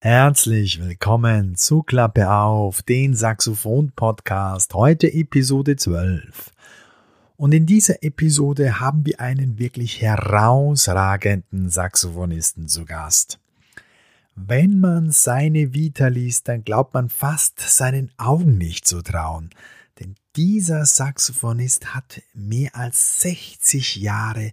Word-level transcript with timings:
Herzlich 0.00 0.80
willkommen 0.80 1.56
zu 1.56 1.82
Klappe 1.82 2.30
auf, 2.30 2.82
den 2.82 3.16
Saxophon-Podcast, 3.16 4.72
heute 4.74 5.12
Episode 5.12 5.74
12. 5.74 6.52
Und 7.36 7.52
in 7.52 7.66
dieser 7.66 8.04
Episode 8.04 8.78
haben 8.78 9.04
wir 9.04 9.18
einen 9.18 9.58
wirklich 9.58 10.00
herausragenden 10.00 11.68
Saxophonisten 11.68 12.68
zu 12.68 12.84
Gast. 12.84 13.40
Wenn 14.36 14.78
man 14.78 15.10
seine 15.10 15.74
Vita 15.74 16.06
liest, 16.06 16.46
dann 16.46 16.62
glaubt 16.62 16.94
man 16.94 17.08
fast 17.08 17.58
seinen 17.58 18.12
Augen 18.18 18.56
nicht 18.56 18.86
zu 18.86 19.02
trauen. 19.02 19.50
Denn 19.98 20.14
dieser 20.36 20.86
Saxophonist 20.86 21.96
hat 21.96 22.22
mehr 22.34 22.76
als 22.76 23.20
60 23.22 23.96
Jahre 23.96 24.52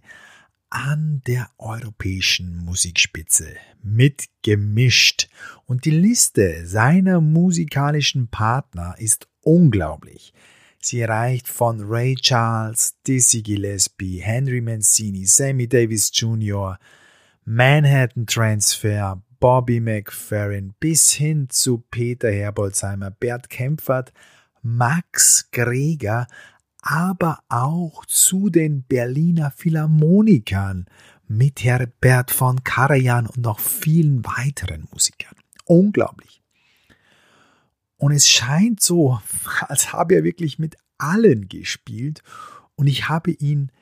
an 0.76 1.22
der 1.26 1.48
europäischen 1.56 2.58
Musikspitze 2.58 3.46
mitgemischt. 3.82 5.30
Und 5.64 5.86
die 5.86 5.90
Liste 5.90 6.66
seiner 6.66 7.22
musikalischen 7.22 8.28
Partner 8.28 8.94
ist 8.98 9.26
unglaublich. 9.40 10.34
Sie 10.78 11.02
reicht 11.02 11.48
von 11.48 11.80
Ray 11.80 12.14
Charles, 12.16 12.94
Dizzy 13.06 13.40
Gillespie, 13.40 14.18
Henry 14.18 14.60
Mancini, 14.60 15.24
Sammy 15.24 15.66
Davis 15.66 16.10
Jr., 16.12 16.78
Manhattan 17.46 18.26
Transfer, 18.26 19.22
Bobby 19.40 19.80
McFerrin 19.80 20.74
bis 20.78 21.12
hin 21.12 21.48
zu 21.48 21.78
Peter 21.90 22.30
Herbolzheimer, 22.30 23.10
Bert 23.12 23.48
Kempfert, 23.48 24.12
Max 24.60 25.48
Greger, 25.52 26.26
aber 26.86 27.40
auch 27.48 28.06
zu 28.06 28.48
den 28.48 28.84
Berliner 28.84 29.50
Philharmonikern 29.50 30.86
mit 31.26 31.64
Herbert 31.64 32.30
von 32.30 32.62
Karajan 32.62 33.26
und 33.26 33.38
noch 33.38 33.58
vielen 33.58 34.24
weiteren 34.24 34.86
Musikern. 34.92 35.34
Unglaublich. 35.64 36.40
Und 37.96 38.12
es 38.12 38.28
scheint 38.28 38.80
so, 38.80 39.18
als 39.62 39.92
habe 39.92 40.14
er 40.14 40.24
wirklich 40.24 40.60
mit 40.60 40.76
allen 40.96 41.48
gespielt 41.48 42.22
und 42.76 42.86
ich 42.86 43.08
habe 43.08 43.32
ihn 43.32 43.72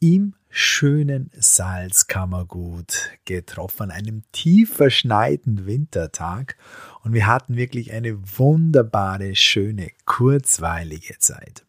im 0.00 0.34
schönen 0.50 1.30
Salzkammergut 1.38 3.10
getroffen, 3.24 3.92
einem 3.92 4.22
tief 4.32 4.74
verschneiten 4.74 5.66
Wintertag 5.66 6.56
und 7.04 7.12
wir 7.12 7.28
hatten 7.28 7.54
wirklich 7.54 7.92
eine 7.92 8.18
wunderbare, 8.36 9.36
schöne, 9.36 9.90
kurzweilige 10.06 11.18
Zeit. 11.18 11.64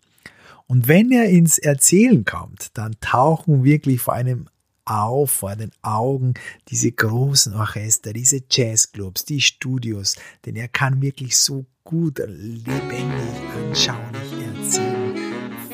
Und 0.69 0.87
wenn 0.87 1.11
er 1.11 1.27
ins 1.27 1.57
Erzählen 1.57 2.23
kommt, 2.25 2.77
dann 2.77 2.95
tauchen 3.01 3.63
wirklich 3.63 4.01
vor 4.01 4.13
einem 4.13 4.47
auf, 4.85 5.31
vor 5.31 5.55
den 5.55 5.71
Augen 5.81 6.35
diese 6.67 6.91
großen 6.91 7.55
Orchester, 7.55 8.13
diese 8.13 8.41
Jazzclubs, 8.51 9.25
die 9.25 9.41
Studios, 9.41 10.15
denn 10.45 10.55
er 10.55 10.67
kann 10.67 11.01
wirklich 11.01 11.39
so 11.39 11.65
gut, 11.83 12.19
lebendig, 12.19 13.39
anschaulich 13.57 14.31
erzählen. 14.55 15.15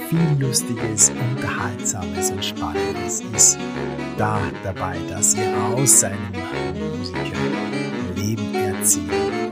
Viel 0.08 0.38
Lustiges, 0.40 1.10
Unterhaltsames 1.10 2.32
und 2.32 2.46
Spannendes 2.46 3.22
ist 3.36 3.58
da 4.18 4.40
dabei, 4.64 4.98
dass 5.10 5.36
ihr 5.36 5.58
aus 5.58 6.00
seinem 6.00 6.32
Musikerleben 6.98 8.56
erzählt. 8.56 9.45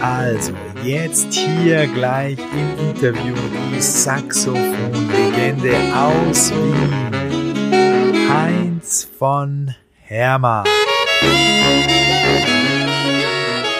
Also, 0.00 0.52
jetzt 0.82 1.34
hier 1.34 1.86
gleich 1.86 2.38
im 2.38 2.88
Interview 2.88 3.34
die 3.70 3.80
Saxophon-Legende 3.80 5.74
aus 5.94 6.50
Wien, 6.52 8.26
Heinz 8.30 9.06
von 9.18 9.74
Hermann. 10.00 10.64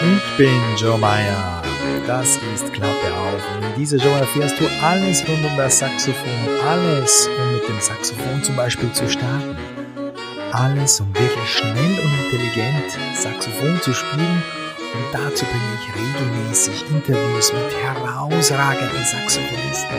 Ich 0.02 0.36
bin 0.36 0.60
Joe 0.76 0.98
Meyer. 0.98 1.62
Das 2.06 2.38
ist 2.54 2.70
Klappe 2.74 3.14
auf. 3.14 3.42
Und 3.56 3.64
in 3.70 3.74
dieser 3.76 3.98
Show 3.98 4.10
erfährst 4.10 4.60
du 4.60 4.66
alles 4.82 5.26
rund 5.26 5.42
um 5.44 5.56
das 5.56 5.78
Saxophon. 5.78 6.48
Alles, 6.68 7.30
um 7.38 7.52
mit 7.54 7.66
dem 7.66 7.80
Saxophon 7.80 8.42
zum 8.42 8.56
Beispiel 8.56 8.92
zu 8.92 9.08
starten. 9.08 9.56
Alles, 10.52 11.00
um 11.00 11.14
wirklich 11.14 11.48
schnell 11.48 11.98
und 12.04 12.12
intelligent 12.24 12.90
Saxophon 13.14 13.80
zu 13.80 13.94
spielen 13.94 14.42
und 14.94 15.04
dazu 15.12 15.44
bringe 15.44 15.74
ich 15.74 15.94
regelmäßig 15.94 16.90
Interviews 16.90 17.52
mit 17.52 17.74
herausragenden 17.82 19.04
Saxophonisten, 19.04 19.98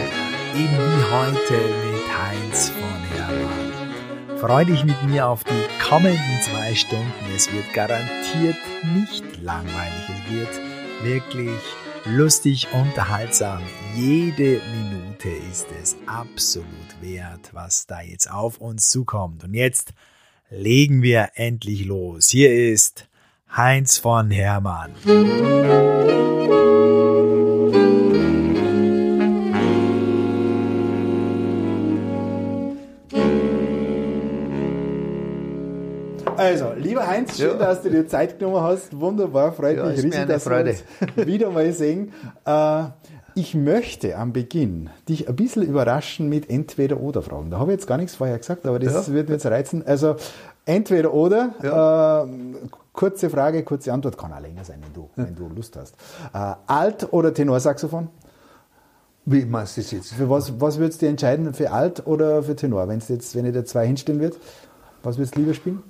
eben 0.56 0.78
wie 0.78 1.04
heute 1.12 1.54
mit 1.86 2.04
Heinz 2.18 2.70
von 2.70 3.18
Hermann. 3.18 4.38
Freu 4.40 4.66
dich 4.66 4.84
mit 4.84 5.02
mir 5.04 5.28
auf 5.28 5.44
die 5.44 5.88
kommenden 5.88 6.42
zwei 6.42 6.74
Stunden. 6.76 7.06
Es 7.36 7.52
wird 7.54 7.74
garantiert 7.74 8.58
nicht 8.96 9.24
langweilig. 9.42 10.10
Es 10.10 10.32
wird 10.32 10.62
wirklich 11.04 11.62
lustig, 12.06 12.68
unterhaltsam. 12.74 13.62
Jede 13.96 14.60
Minute 14.76 15.30
ist 15.52 15.68
es 15.82 15.96
absolut 16.06 16.66
wert, 17.02 17.52
was 17.54 17.86
da 17.86 18.02
jetzt 18.02 18.32
auf 18.32 18.58
uns 18.58 18.90
zukommt. 18.90 19.44
Und 19.44 19.54
jetzt 19.54 19.94
legen 20.50 21.02
wir 21.02 21.30
endlich 21.36 21.86
los. 21.86 22.28
Hier 22.30 22.52
ist 22.52 23.08
Heinz 23.56 23.98
von 23.98 24.32
Hermann. 24.32 24.92
Also, 36.38 36.72
lieber 36.78 37.06
Heinz, 37.06 37.38
schön, 37.38 37.50
ja. 37.50 37.56
dass 37.58 37.82
du 37.82 37.90
dir 37.90 38.08
Zeit 38.08 38.40
genommen 38.40 38.64
hast. 38.64 38.98
Wunderbar, 38.98 39.52
freut 39.52 39.76
ja, 39.76 39.86
mich 39.86 40.02
riesig, 40.02 40.28
dass 40.28 40.46
Freude. 40.46 40.74
wir 41.00 41.18
uns 41.18 41.28
wieder 41.28 41.50
mal 41.52 41.74
sehen. 41.74 42.14
Äh, 42.46 42.84
ich 43.36 43.54
möchte 43.54 44.18
am 44.18 44.32
Beginn 44.32 44.90
dich 45.10 45.28
ein 45.28 45.36
bisschen 45.36 45.64
überraschen 45.64 46.30
mit 46.30 46.50
Entweder-Oder-Fragen. 46.50 47.52
Da 47.52 47.60
habe 47.60 47.72
ich 47.74 47.80
jetzt 47.80 47.88
gar 47.88 47.98
nichts 47.98 48.16
vorher 48.16 48.38
gesagt, 48.38 48.66
aber 48.66 48.80
das 48.80 49.08
ja. 49.08 49.14
wird 49.14 49.28
mir 49.28 49.36
jetzt 49.36 49.46
reizen. 49.46 49.86
Also, 49.86 50.16
entweder 50.66 51.14
oder, 51.14 51.54
ja. 51.62 52.24
äh, 52.24 52.28
kurze 52.94 53.30
Frage, 53.30 53.64
kurze 53.64 53.94
Antwort, 53.94 54.18
kann 54.18 54.34
auch 54.34 54.40
länger 54.40 54.64
sein, 54.64 54.82
wenn 54.84 54.94
du, 54.94 55.10
wenn 55.16 55.36
du 55.36 55.48
Lust 55.48 55.76
hast. 55.78 55.96
Äh, 56.34 56.56
Alt- 56.68 57.12
oder 57.12 57.34
Tenorsaxophon? 57.34 58.10
Wie 59.26 59.46
meinst 59.46 59.78
du 59.78 59.82
das 59.82 59.92
jetzt? 59.92 60.14
Für 60.14 60.30
was, 60.30 60.60
was 60.60 60.80
würdest 60.80 61.02
du 61.02 61.14
dir 61.14 61.54
für 61.54 61.72
Alt 61.72 62.08
oder 62.08 62.42
für 62.44 62.56
Tenor? 62.56 62.88
Wenn's 62.88 63.08
jetzt, 63.08 63.36
wenn 63.36 63.46
ich 63.46 63.54
dir 63.54 63.66
zwei 63.66 63.86
hinstellen 63.86 64.20
wird, 64.20 64.38
was 65.04 65.18
würdest 65.18 65.36
du 65.36 65.42
lieber 65.42 65.54
spielen? 65.54 65.84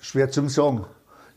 Schwer 0.00 0.30
zum 0.30 0.48
sagen. 0.48 0.86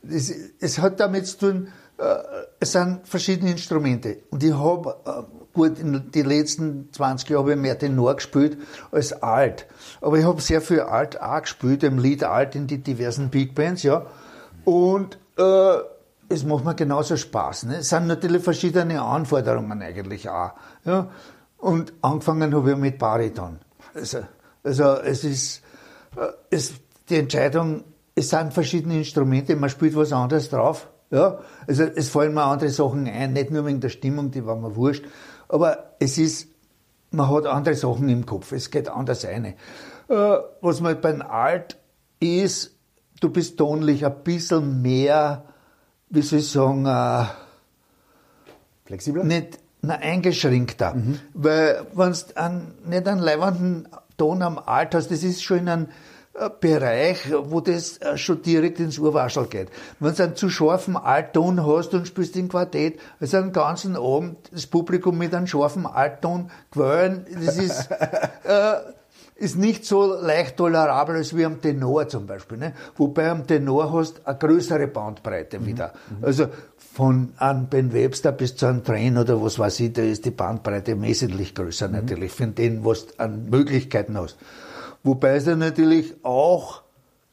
Es, 0.09 0.33
es 0.59 0.79
hat 0.79 0.99
damit 0.99 1.27
zu 1.27 1.37
tun, 1.37 1.67
äh, 1.97 2.15
es 2.59 2.71
sind 2.71 3.07
verschiedene 3.07 3.51
Instrumente. 3.51 4.19
Und 4.29 4.43
ich 4.43 4.53
habe, 4.53 4.95
äh, 5.05 5.23
gut, 5.53 5.77
in 5.77 6.11
den 6.11 6.25
letzten 6.25 6.91
20 6.93 7.29
Jahren 7.29 7.41
habe 7.41 7.51
ich 7.51 7.57
mehr 7.57 7.77
Tenor 7.77 8.15
gespielt 8.15 8.57
als 8.91 9.11
Alt. 9.21 9.67
Aber 9.99 10.17
ich 10.17 10.23
habe 10.23 10.41
sehr 10.41 10.61
viel 10.61 10.81
Alt 10.81 11.21
auch 11.21 11.41
gespielt, 11.41 11.83
im 11.83 11.99
Lied 11.99 12.23
Alt 12.23 12.55
in 12.55 12.67
die 12.67 12.77
diversen 12.77 13.29
Big 13.29 13.55
Bands, 13.55 13.83
ja. 13.83 14.05
Und 14.65 15.17
äh, 15.37 15.77
es 16.29 16.43
macht 16.43 16.65
mir 16.65 16.75
genauso 16.75 17.17
Spaß. 17.17 17.63
Ne? 17.65 17.77
Es 17.77 17.89
sind 17.89 18.07
natürlich 18.07 18.43
verschiedene 18.43 19.01
Anforderungen 19.01 19.81
eigentlich 19.81 20.29
auch. 20.29 20.51
Ja? 20.85 21.09
Und 21.57 21.93
angefangen 22.01 22.53
habe 22.53 22.71
ich 22.71 22.77
mit 22.77 22.97
Bariton. 22.97 23.59
Also, 23.93 24.19
also 24.63 24.95
es 25.01 25.23
ist 25.23 25.63
äh, 26.15 26.27
es, 26.49 26.73
die 27.09 27.17
Entscheidung, 27.17 27.83
es 28.15 28.29
sind 28.29 28.53
verschiedene 28.53 28.97
Instrumente, 28.97 29.55
man 29.55 29.69
spielt 29.69 29.95
was 29.95 30.13
anderes 30.13 30.49
drauf. 30.49 30.89
Ja? 31.09 31.39
Also 31.67 31.83
es 31.83 32.09
fallen 32.09 32.33
mir 32.33 32.43
andere 32.43 32.69
Sachen 32.69 33.07
ein, 33.07 33.33
nicht 33.33 33.51
nur 33.51 33.65
wegen 33.65 33.79
der 33.79 33.89
Stimmung, 33.89 34.31
die 34.31 34.45
war 34.45 34.55
mir 34.55 34.75
wurscht, 34.75 35.05
aber 35.49 35.95
es 35.99 36.17
ist, 36.17 36.47
man 37.11 37.29
hat 37.29 37.45
andere 37.45 37.75
Sachen 37.75 38.09
im 38.09 38.25
Kopf, 38.25 38.51
es 38.51 38.71
geht 38.71 38.89
anders 38.89 39.25
eine. 39.25 39.55
Äh, 40.07 40.37
was 40.61 40.81
man 40.81 40.99
beim 41.01 41.21
Alt 41.21 41.77
ist, 42.19 42.75
du 43.23 43.29
bist 43.29 43.57
tonlich 43.57 44.05
ein 44.05 44.23
bisschen 44.23 44.81
mehr, 44.81 45.45
wie 46.09 46.21
soll 46.21 46.39
ich 46.39 46.51
sagen, 46.51 46.85
äh, 46.85 47.25
flexibler? 48.85 49.23
Nicht, 49.23 49.59
na, 49.81 49.95
eingeschränkter. 49.95 50.93
Mhm. 50.93 51.19
Weil, 51.33 51.85
wenn 51.93 52.13
du 52.13 52.89
nicht 52.89 53.07
einen 53.07 53.19
leibenden 53.19 53.87
Ton 54.17 54.41
am 54.41 54.59
Alt 54.59 54.95
hast, 54.95 55.09
das 55.11 55.23
ist 55.23 55.43
schon 55.43 55.59
in 55.59 55.69
einem 55.69 55.87
äh, 56.33 56.49
Bereich, 56.59 57.31
wo 57.31 57.61
das 57.61 57.97
äh, 57.99 58.17
schon 58.17 58.41
direkt 58.41 58.79
ins 58.79 58.97
Urwaschel 58.97 59.45
geht. 59.47 59.69
Wenn 59.99 60.15
du 60.15 60.23
einen 60.23 60.35
zu 60.35 60.49
scharfen 60.49 60.97
Altton 60.97 61.65
hast 61.65 61.93
und 61.93 62.07
spielst 62.07 62.35
im 62.35 62.49
Quartett, 62.49 62.99
also 63.19 63.37
einen 63.37 63.53
ganzen 63.53 63.95
Abend 63.95 64.37
das 64.51 64.67
Publikum 64.67 65.17
mit 65.17 65.33
einem 65.33 65.47
scharfen 65.47 65.85
Altton 65.85 66.51
quälen, 66.71 67.25
das 67.43 67.57
ist, 67.57 67.89
äh, 68.43 68.73
ist 69.43 69.57
nicht 69.57 69.85
so 69.85 70.15
leicht 70.15 70.57
tolerabel 70.57 71.17
als 71.17 71.35
wie 71.35 71.45
am 71.45 71.61
Tenor 71.61 72.07
zum 72.07 72.25
Beispiel. 72.25 72.57
Ne? 72.57 72.73
Wobei 72.95 73.29
am 73.29 73.45
Tenor 73.45 73.91
hast 73.91 74.25
eine 74.25 74.37
größere 74.37 74.87
Bandbreite 74.87 75.59
mhm. 75.59 75.65
wieder. 75.65 75.93
Mhm. 76.09 76.25
Also 76.25 76.47
von 76.77 77.33
einem 77.37 77.67
Ben 77.67 77.91
Webster 77.91 78.31
bis 78.31 78.55
zu 78.55 78.67
einem 78.67 78.83
Train 78.83 79.17
oder 79.17 79.43
was 79.43 79.59
weiß 79.59 79.81
ich, 79.81 79.93
da 79.93 80.01
ist 80.01 80.25
die 80.25 80.31
Bandbreite 80.31 80.99
wesentlich 81.01 81.53
größer 81.53 81.87
mhm. 81.87 81.95
natürlich, 81.95 82.31
von 82.31 82.55
denen, 82.55 82.85
was 82.85 83.07
du 83.07 83.19
an 83.19 83.49
Möglichkeiten 83.49 84.17
hast. 84.17 84.37
Wobei 85.03 85.35
es 85.35 85.45
dann 85.45 85.59
natürlich 85.59 86.15
auch, 86.23 86.83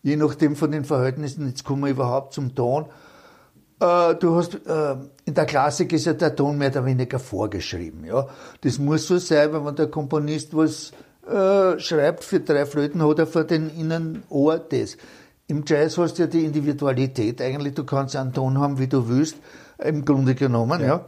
je 0.03 0.17
nachdem 0.17 0.57
von 0.57 0.73
den 0.73 0.85
Verhältnissen, 0.85 1.47
jetzt 1.47 1.65
kommen 1.65 1.85
wir 1.85 1.91
überhaupt 1.91 2.33
zum 2.33 2.55
Ton, 2.55 2.87
äh, 3.81 4.15
du 4.17 4.35
hast, 4.35 4.55
äh, 4.67 4.97
in 5.25 5.35
der 5.35 5.47
Klassik 5.47 5.93
ist 5.93 6.07
ja 6.07 6.15
der 6.15 6.35
Ton 6.35 6.59
mehr 6.59 6.71
oder 6.71 6.85
weniger 6.85 7.19
vorgeschrieben, 7.19 8.05
ja. 8.05 8.27
Das 8.63 8.79
muss 8.79 9.07
so 9.07 9.19
sein, 9.19 9.53
wenn 9.53 9.77
der 9.77 9.87
Komponist 9.87 10.57
was 10.57 10.93
äh, 11.31 11.79
schreibt 11.79 12.25
für 12.25 12.41
drei 12.41 12.67
Flöten, 12.67 13.07
hat 13.07 13.19
er 13.19 13.27
vor 13.27 13.45
den 13.45 13.71
Innenohr 13.71 14.59
das. 14.59 14.97
Im 15.47 15.65
Jazz 15.67 15.99
hast 15.99 16.19
du 16.19 16.23
ja 16.23 16.29
die 16.29 16.45
Individualität 16.45 17.41
eigentlich, 17.41 17.75
du 17.75 17.85
kannst 17.85 18.17
einen 18.17 18.33
Ton 18.33 18.59
haben, 18.59 18.79
wie 18.79 18.87
du 18.87 19.09
willst, 19.09 19.37
im 19.79 20.05
Grunde 20.05 20.35
genommen, 20.35 20.81
ja. 20.81 20.87
ja. 20.87 21.07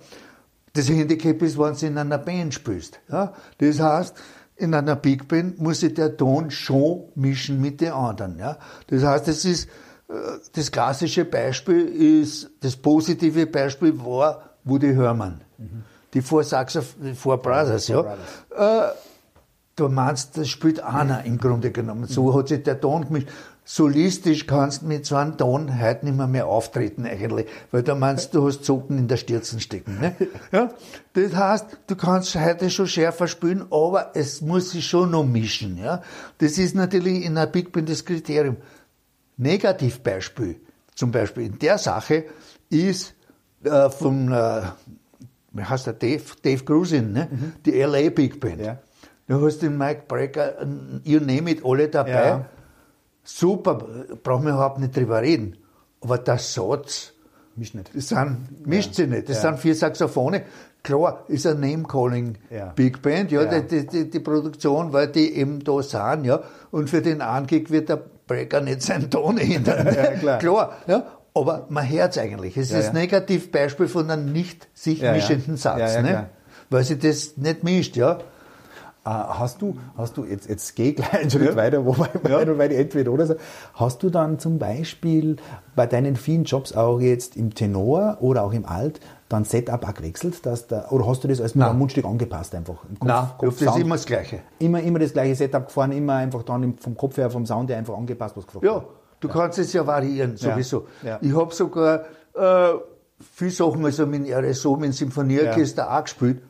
Das 0.74 0.88
Handicap 0.88 1.42
ist, 1.42 1.58
wenn 1.58 1.74
du 1.74 1.86
in 1.86 1.98
einer 1.98 2.18
Band 2.18 2.54
spielst, 2.54 3.00
ja. 3.10 3.32
Das 3.58 3.80
heißt, 3.80 4.16
in 4.56 4.74
einer 4.74 4.96
Big 4.96 5.28
Band 5.28 5.60
muss 5.60 5.80
sich 5.80 5.94
der 5.94 6.16
Ton 6.16 6.50
schon 6.50 7.04
mischen 7.14 7.60
mit 7.60 7.80
den 7.80 7.92
anderen, 7.92 8.38
ja. 8.38 8.58
Das 8.88 9.04
heißt, 9.04 9.28
es 9.28 9.44
ist, 9.44 9.68
äh, 10.08 10.12
das 10.54 10.70
klassische 10.70 11.24
Beispiel 11.24 11.84
ist, 11.84 12.50
das 12.60 12.76
positive 12.76 13.46
Beispiel 13.46 13.98
war 13.98 14.50
Woody 14.64 14.94
Herman. 14.94 15.40
Mhm. 15.58 15.84
Die 16.14 16.20
Four 16.20 16.44
Saxoph 16.44 16.94
Four 17.16 17.38
Brothers, 17.38 17.88
ja. 17.88 18.02
Brothers. 18.02 18.92
Äh, 18.94 19.11
du 19.76 19.88
meinst, 19.88 20.36
das 20.36 20.48
spielt 20.48 20.80
einer 20.80 21.24
im 21.24 21.38
Grunde 21.38 21.70
genommen. 21.70 22.06
So 22.06 22.34
hat 22.36 22.48
sich 22.48 22.62
der 22.62 22.80
Ton 22.80 23.06
gemischt. 23.06 23.28
Solistisch 23.64 24.46
kannst 24.48 24.82
du 24.82 24.86
mit 24.86 25.06
so 25.06 25.14
einem 25.14 25.36
Ton 25.38 25.80
heute 25.80 26.04
nicht 26.04 26.16
mehr, 26.16 26.26
mehr 26.26 26.46
auftreten 26.46 27.06
eigentlich, 27.06 27.46
weil 27.70 27.84
du 27.84 27.94
meinst, 27.94 28.34
du 28.34 28.46
hast 28.46 28.64
Zoten 28.64 28.98
in 28.98 29.06
der 29.06 29.16
Stirzen 29.16 29.60
stecken. 29.60 30.00
Ne? 30.00 30.16
Ja? 30.50 30.70
Das 31.12 31.34
heißt, 31.34 31.66
du 31.86 31.94
kannst 31.94 32.34
heute 32.34 32.70
schon 32.70 32.88
schärfer 32.88 33.28
spielen, 33.28 33.64
aber 33.70 34.10
es 34.14 34.40
muss 34.40 34.70
sich 34.70 34.86
schon 34.86 35.12
noch 35.12 35.24
mischen. 35.24 35.78
Ja? 35.78 36.02
Das 36.38 36.58
ist 36.58 36.74
natürlich 36.74 37.24
in 37.24 37.36
einer 37.38 37.46
Big 37.46 37.70
Band 37.70 37.88
das 37.88 38.04
Kriterium. 38.04 38.56
Negativbeispiel, 39.36 40.60
zum 40.94 41.12
Beispiel 41.12 41.46
in 41.46 41.58
der 41.58 41.78
Sache, 41.78 42.24
ist 42.68 43.14
äh, 43.62 43.90
vom, 43.90 44.32
äh, 44.32 44.62
wie 45.52 45.62
heißt 45.62 45.86
der, 45.86 45.94
Dave, 45.94 46.22
Dave 46.42 46.64
Grusin, 46.64 47.12
ne? 47.12 47.28
Mhm. 47.30 47.52
die 47.64 47.80
LA 47.80 48.10
Big 48.10 48.40
Band. 48.40 48.60
Ja. 48.60 48.78
Du 49.26 49.44
hast 49.46 49.62
den 49.62 49.78
Mike 49.78 50.02
Brecker, 50.08 50.54
you 51.04 51.20
name 51.20 51.50
it, 51.50 51.64
alle 51.64 51.88
dabei. 51.88 52.10
Ja. 52.10 52.44
Super, 53.24 53.86
brauchen 54.22 54.44
wir 54.44 54.52
überhaupt 54.52 54.80
nicht 54.80 54.96
drüber 54.96 55.22
reden. 55.22 55.56
Aber 56.00 56.18
der 56.18 56.38
Satz, 56.38 57.12
mischt 57.54 57.74
nicht. 57.74 57.94
Das 57.94 58.08
sind, 58.08 58.66
mischt 58.66 58.90
ja. 58.90 58.94
sich 58.94 59.08
nicht. 59.08 59.28
Das 59.28 59.42
ja. 59.42 59.50
sind 59.50 59.60
vier 59.60 59.74
Saxophone. 59.74 60.42
Klar, 60.82 61.24
ist 61.28 61.46
ein 61.46 61.60
Name-Calling 61.60 62.38
ja. 62.50 62.72
Big 62.74 63.00
Band, 63.02 63.30
ja, 63.30 63.42
ja. 63.42 63.60
Die, 63.60 63.86
die, 63.86 64.10
die, 64.10 64.18
Produktion, 64.18 64.92
weil 64.92 65.08
die 65.08 65.36
eben 65.36 65.62
da 65.62 65.80
sind, 65.80 66.24
ja. 66.24 66.42
Und 66.72 66.90
für 66.90 67.00
den 67.00 67.20
Angig 67.20 67.70
wird 67.70 67.88
der 67.88 68.02
Breaker 68.26 68.60
nicht 68.60 68.82
seinen 68.82 69.08
Ton 69.08 69.38
ändern. 69.38 69.86
ja, 69.94 70.06
klar. 70.16 70.38
klar, 70.38 70.72
ja. 70.88 71.06
Aber 71.34 71.66
man 71.70 71.88
hört 71.88 72.12
es 72.12 72.18
eigentlich. 72.18 72.56
Es 72.56 72.72
ist 72.72 72.88
ein 72.88 72.94
Negativbeispiel 72.94 73.86
von 73.86 74.10
einem 74.10 74.32
nicht 74.32 74.68
sich 74.74 75.00
mischenden 75.00 75.56
Satz, 75.56 75.96
ne? 76.02 76.28
Weil 76.68 76.84
sie 76.84 76.98
das 76.98 77.36
nicht 77.36 77.62
mischt, 77.62 77.96
ja. 77.96 78.18
Äh, 79.04 79.10
hast 79.10 79.60
du, 79.60 79.76
hast 79.96 80.16
du, 80.16 80.24
jetzt, 80.24 80.48
jetzt 80.48 80.76
geh 80.76 80.92
gleich 80.92 81.12
einen 81.12 81.30
Schritt 81.30 81.50
ja. 81.50 81.56
weiter, 81.56 81.84
wobei 81.84 82.08
ja. 82.28 82.58
weil 82.58 82.68
die 82.68 82.76
entweder 82.76 83.10
oder 83.10 83.26
so. 83.26 83.34
Hast 83.74 84.02
du 84.02 84.10
dann 84.10 84.38
zum 84.38 84.58
Beispiel 84.58 85.36
bei 85.74 85.86
deinen 85.86 86.14
vielen 86.14 86.44
Jobs 86.44 86.72
auch 86.72 87.00
jetzt 87.00 87.36
im 87.36 87.52
Tenor 87.52 88.18
oder 88.20 88.44
auch 88.44 88.52
im 88.52 88.64
Alt 88.64 89.00
dann 89.28 89.44
Setup 89.44 89.88
auch 89.88 89.94
gewechselt, 89.94 90.46
dass 90.46 90.68
da, 90.68 90.88
oder 90.90 91.06
hast 91.08 91.24
du 91.24 91.28
das 91.28 91.40
als 91.40 91.56
ein 91.56 91.78
Mundstück 91.78 92.04
angepasst 92.04 92.54
einfach? 92.54 92.74
Kopf, 92.74 93.02
Nein, 93.02 93.26
Kopf, 93.38 93.58
das 93.58 93.74
ist 93.74 93.82
immer 93.82 93.96
das 93.96 94.06
Gleiche. 94.06 94.40
Immer, 94.60 94.82
immer 94.82 95.00
das 95.00 95.12
gleiche 95.12 95.34
Setup 95.34 95.66
gefahren, 95.66 95.90
immer 95.92 96.14
einfach 96.14 96.44
dann 96.44 96.76
vom 96.78 96.96
Kopf 96.96 97.16
her, 97.16 97.28
vom 97.30 97.44
Sound 97.44 97.70
her 97.70 97.78
einfach 97.78 97.96
angepasst, 97.96 98.36
was 98.36 98.46
gefragt 98.46 98.64
Ja, 98.64 98.84
du 99.18 99.28
ja. 99.28 99.34
kannst 99.34 99.58
es 99.58 99.72
ja 99.72 99.84
variieren, 99.84 100.36
sowieso. 100.36 100.86
Ich 101.20 101.34
habe 101.34 101.52
sogar 101.52 102.04
äh, 102.34 102.74
viele 103.34 103.50
Sachen, 103.50 103.84
also 103.84 104.06
mit 104.06 104.30
RSO, 104.30 104.76
mit 104.76 104.90
dem 104.90 104.92
Symphonieorchester 104.92 105.92
auch 105.92 106.04
gespielt, 106.04 106.42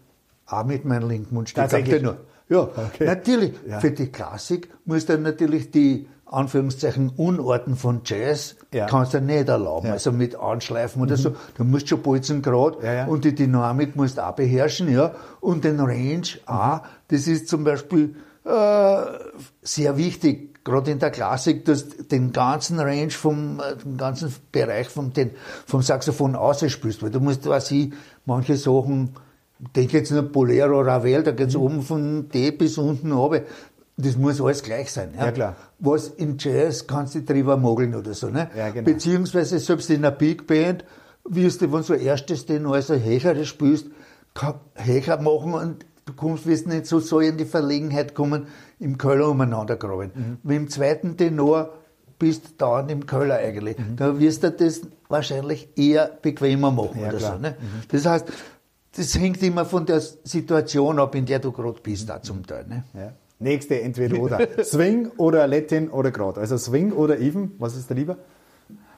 auch 0.46 0.64
mit 0.64 0.84
meinem 0.84 1.08
linken 1.08 1.34
Mundstück. 1.34 1.62
Tatsächlich. 1.62 2.04
Ja, 2.52 2.62
okay. 2.62 3.06
natürlich. 3.06 3.54
Ja. 3.66 3.80
Für 3.80 3.90
die 3.90 4.08
Klassik 4.08 4.68
muss 4.84 5.06
dann 5.06 5.22
natürlich 5.22 5.70
die 5.70 6.06
Anführungszeichen 6.26 7.10
Unorten 7.16 7.76
von 7.76 8.00
Jazz 8.04 8.56
ja. 8.72 8.86
kannst 8.86 9.14
du 9.14 9.20
nicht 9.20 9.48
erlauben. 9.48 9.88
Ja. 9.88 9.92
Also 9.94 10.12
mit 10.12 10.34
Anschleifen 10.34 11.00
mhm. 11.00 11.06
oder 11.06 11.16
so. 11.16 11.36
Du 11.56 11.64
musst 11.64 11.88
schon 11.88 12.02
bolzen 12.02 12.42
gerade 12.42 12.78
ja, 12.84 13.06
und 13.06 13.24
die 13.24 13.34
Dynamik 13.34 13.96
musst 13.96 14.18
du 14.18 14.26
auch 14.26 14.34
beherrschen, 14.34 14.90
ja. 14.90 15.14
Und 15.40 15.64
den 15.64 15.78
Range 15.80 16.18
mhm. 16.18 16.46
auch. 16.46 16.80
Das 17.08 17.26
ist 17.26 17.48
zum 17.48 17.64
Beispiel 17.64 18.16
äh, 18.44 19.02
sehr 19.62 19.96
wichtig, 19.96 20.64
gerade 20.64 20.90
in 20.90 20.98
der 20.98 21.10
Klassik, 21.10 21.64
dass 21.64 22.08
den 22.08 22.32
ganzen 22.32 22.80
Range 22.80 23.10
vom, 23.10 23.60
äh, 23.60 23.76
den 23.76 23.96
ganzen 23.96 24.34
Bereich 24.50 24.88
vom, 24.88 25.12
den, 25.12 25.30
vom 25.66 25.82
Saxophon 25.82 26.34
ausspielst, 26.34 27.02
weil 27.02 27.10
du 27.10 27.20
musst, 27.20 27.46
was 27.46 27.70
ich, 27.70 27.92
manche 28.24 28.56
Sachen 28.56 29.14
denke 29.76 29.98
jetzt 29.98 30.10
nur 30.10 30.22
Bolero, 30.22 30.80
Ravel, 30.80 31.22
da 31.22 31.32
geht's 31.32 31.54
mhm. 31.54 31.62
oben 31.62 31.82
von 31.82 32.28
D 32.28 32.50
bis 32.50 32.78
unten 32.78 33.12
runter. 33.12 33.42
Das 33.96 34.16
muss 34.16 34.40
alles 34.40 34.62
gleich 34.62 34.90
sein. 34.90 35.10
Ja, 35.16 35.26
ja 35.26 35.32
klar. 35.32 35.56
Was 35.78 36.08
in 36.08 36.36
Jazz 36.38 36.86
kannst 36.86 37.14
du 37.14 37.22
drüber 37.22 37.56
mogeln 37.56 37.94
oder 37.94 38.14
so. 38.14 38.28
Ne? 38.28 38.50
Ja, 38.56 38.70
genau. 38.70 38.84
Beziehungsweise 38.84 39.58
selbst 39.58 39.90
in 39.90 39.98
einer 39.98 40.10
Big 40.10 40.46
Band, 40.46 40.84
wirst 41.24 41.60
du, 41.60 41.72
wenn 41.72 41.82
du 41.82 41.94
erstes 41.94 42.46
Tenor, 42.46 42.74
also 42.74 42.94
Hecher 42.94 43.44
spielst, 43.44 43.86
Hecher 44.74 45.20
machen 45.20 45.54
und 45.54 45.86
du 46.06 46.14
kommst, 46.14 46.46
wirst 46.46 46.66
nicht 46.66 46.86
so, 46.86 47.00
so 47.00 47.20
in 47.20 47.36
die 47.36 47.44
Verlegenheit 47.44 48.14
kommen, 48.14 48.46
im 48.80 48.98
Keller 48.98 49.28
umeinander 49.28 49.76
graben. 49.76 50.10
Mhm. 50.14 50.38
Wie 50.42 50.56
im 50.56 50.68
zweiten 50.68 51.16
Tenor 51.16 51.74
bist 52.18 52.44
du 52.44 52.50
dauernd 52.58 52.90
im 52.90 53.06
Keller 53.06 53.36
eigentlich. 53.36 53.78
Mhm. 53.78 53.96
Da 53.96 54.18
wirst 54.18 54.42
du 54.42 54.50
das 54.50 54.82
wahrscheinlich 55.08 55.68
eher 55.76 56.10
bequemer 56.22 56.70
machen 56.70 57.00
ja, 57.00 57.08
oder 57.08 57.18
klar. 57.18 57.34
so. 57.34 57.42
Ne? 57.42 57.56
Mhm. 57.60 57.82
Das 57.88 58.06
heißt, 58.06 58.32
das 58.96 59.18
hängt 59.18 59.42
immer 59.42 59.64
von 59.64 59.86
der 59.86 60.00
Situation 60.00 60.98
ab, 60.98 61.14
in 61.14 61.26
der 61.26 61.38
du 61.38 61.52
gerade 61.52 61.80
bist, 61.82 62.08
da 62.08 62.20
zum 62.20 62.46
Teil. 62.46 62.66
Ne? 62.68 62.84
Ja. 62.94 63.12
Nächste 63.38 63.80
entweder 63.80 64.18
oder. 64.18 64.38
Swing 64.64 65.08
oder 65.16 65.46
Latin 65.46 65.90
oder 65.90 66.10
Grad. 66.10 66.38
Also 66.38 66.56
Swing 66.58 66.92
oder 66.92 67.18
Even, 67.18 67.52
was 67.58 67.76
ist 67.76 67.90
da 67.90 67.94
lieber? 67.94 68.16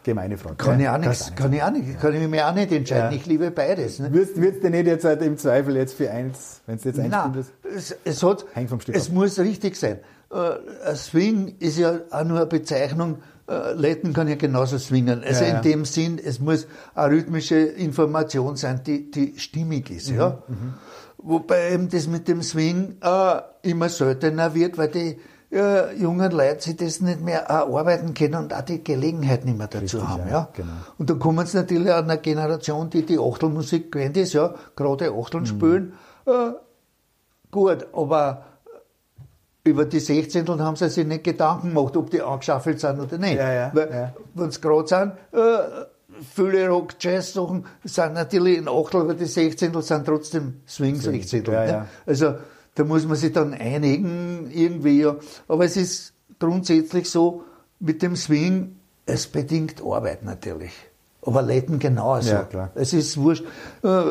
Gemeine 0.02 0.36
Frage. 0.36 0.56
Kann 0.56 0.78
ich 0.80 0.88
auch 0.88 0.98
nicht, 0.98 1.36
kann 1.36 1.52
ich 1.52 1.62
auch 1.62 1.70
nicht, 1.70 1.98
kann 1.98 2.14
ich 2.14 2.28
mir 2.28 2.46
auch 2.46 2.54
nicht 2.54 2.70
entscheiden. 2.70 3.12
Ja. 3.12 3.16
Ich 3.16 3.24
liebe 3.24 3.50
beides. 3.50 4.00
Ne? 4.00 4.12
Würdest, 4.12 4.36
würdest 4.36 4.62
du 4.62 4.68
nicht 4.68 4.86
jetzt 4.86 5.04
halt 5.04 5.22
im 5.22 5.38
Zweifel 5.38 5.76
jetzt 5.76 5.94
für 5.94 6.10
eins, 6.10 6.60
wenn 6.66 6.76
es 6.76 6.84
jetzt 6.84 7.00
eins 7.00 7.10
Nein, 7.10 7.44
es, 7.74 7.96
es 8.04 8.22
hat, 8.22 8.44
Hängt 8.52 8.68
vom 8.68 8.80
Stück 8.80 8.94
es 8.94 9.08
ab. 9.08 9.14
muss 9.14 9.38
richtig 9.38 9.76
sein. 9.76 10.00
Äh, 10.30 10.94
Swing 10.94 11.54
ist 11.58 11.78
ja 11.78 12.00
auch 12.10 12.24
nur 12.24 12.36
eine 12.36 12.46
Bezeichnung, 12.46 13.18
äh, 13.48 13.72
Letten 13.74 14.12
kann 14.12 14.28
ja 14.28 14.36
genauso 14.36 14.78
swingen. 14.78 15.22
Also 15.22 15.44
ja, 15.44 15.50
ja. 15.50 15.56
in 15.56 15.62
dem 15.62 15.84
Sinn, 15.84 16.18
es 16.22 16.40
muss 16.40 16.66
eine 16.94 17.14
rhythmische 17.14 17.56
Information 17.56 18.56
sein, 18.56 18.80
die, 18.86 19.10
die 19.10 19.38
stimmig 19.38 19.90
ist. 19.90 20.10
Mhm, 20.10 20.16
ja? 20.16 20.42
Mhm. 20.48 20.74
Wobei 21.18 21.72
eben 21.72 21.88
das 21.88 22.06
mit 22.06 22.28
dem 22.28 22.42
Swing 22.42 22.96
äh, 23.00 23.40
immer 23.62 23.88
seltener 23.88 24.54
wird, 24.54 24.76
weil 24.76 24.88
die 24.88 25.18
äh, 25.54 25.94
jungen 25.96 26.32
Leute 26.32 26.62
sich 26.62 26.76
das 26.76 27.00
nicht 27.00 27.20
mehr 27.20 27.50
arbeiten 27.50 28.12
können 28.14 28.34
und 28.34 28.54
auch 28.54 28.62
die 28.62 28.82
Gelegenheit 28.82 29.44
nicht 29.44 29.56
mehr 29.56 29.68
dazu 29.68 29.98
Richtig, 29.98 30.02
haben. 30.02 30.28
Ja, 30.28 30.32
ja. 30.32 30.48
Genau. 30.52 30.72
Und 30.98 31.10
dann 31.10 31.18
kommen 31.18 31.46
sie 31.46 31.56
natürlich 31.56 31.92
an 31.92 32.10
eine 32.10 32.20
Generation, 32.20 32.90
die 32.90 33.06
die 33.06 33.18
Achtelmusik 33.18 33.92
gewöhnt 33.92 34.16
ist, 34.16 34.32
ja, 34.32 34.54
gerade 34.74 35.12
Achteln 35.12 35.44
mhm. 35.44 35.46
spielen. 35.46 35.92
Äh, 36.26 36.52
gut, 37.50 37.86
aber 37.92 38.44
über 39.64 39.86
die 39.86 40.00
Sechzehnteln 40.00 40.60
haben 40.60 40.76
sie 40.76 40.88
sich 40.90 41.06
nicht 41.06 41.24
Gedanken 41.24 41.74
gemacht, 41.74 41.96
ob 41.96 42.10
die 42.10 42.20
angeschaffelt 42.20 42.80
sind 42.80 43.00
oder 43.00 43.16
nicht. 43.18 43.36
Ja, 43.36 43.52
ja, 43.52 43.70
Weil, 43.74 43.90
ja. 43.90 44.14
wenn 44.34 44.48
es 44.48 44.60
gerade 44.60 44.86
sind, 44.86 45.12
äh, 45.32 45.84
viele 46.34 46.68
Rock-Jazz-Sachen 46.68 47.64
sind 47.82 48.14
natürlich 48.14 48.58
in 48.58 48.68
Achtel, 48.68 49.00
aber 49.00 49.14
die 49.14 49.24
Sechzehntel 49.24 49.82
sind 49.82 50.04
trotzdem 50.04 50.60
Swing-Sechzehntel. 50.68 51.54
Ja, 51.54 51.64
ja. 51.64 51.86
Also 52.04 52.34
da 52.74 52.84
muss 52.84 53.06
man 53.06 53.16
sich 53.16 53.32
dann 53.32 53.54
einigen 53.54 54.50
irgendwie. 54.52 55.00
Ja. 55.00 55.16
Aber 55.48 55.64
es 55.64 55.76
ist 55.76 56.12
grundsätzlich 56.38 57.10
so, 57.10 57.44
mit 57.80 58.02
dem 58.02 58.16
Swing, 58.16 58.76
es 59.06 59.26
bedingt 59.26 59.82
Arbeit 59.82 60.24
natürlich. 60.24 60.72
Aber 61.22 61.42
Letten 61.42 61.78
genauso. 61.78 62.30
Ja, 62.30 62.42
klar. 62.44 62.70
Es 62.74 62.92
ist 62.92 63.16
wurscht. 63.16 63.44
Äh, 63.82 64.02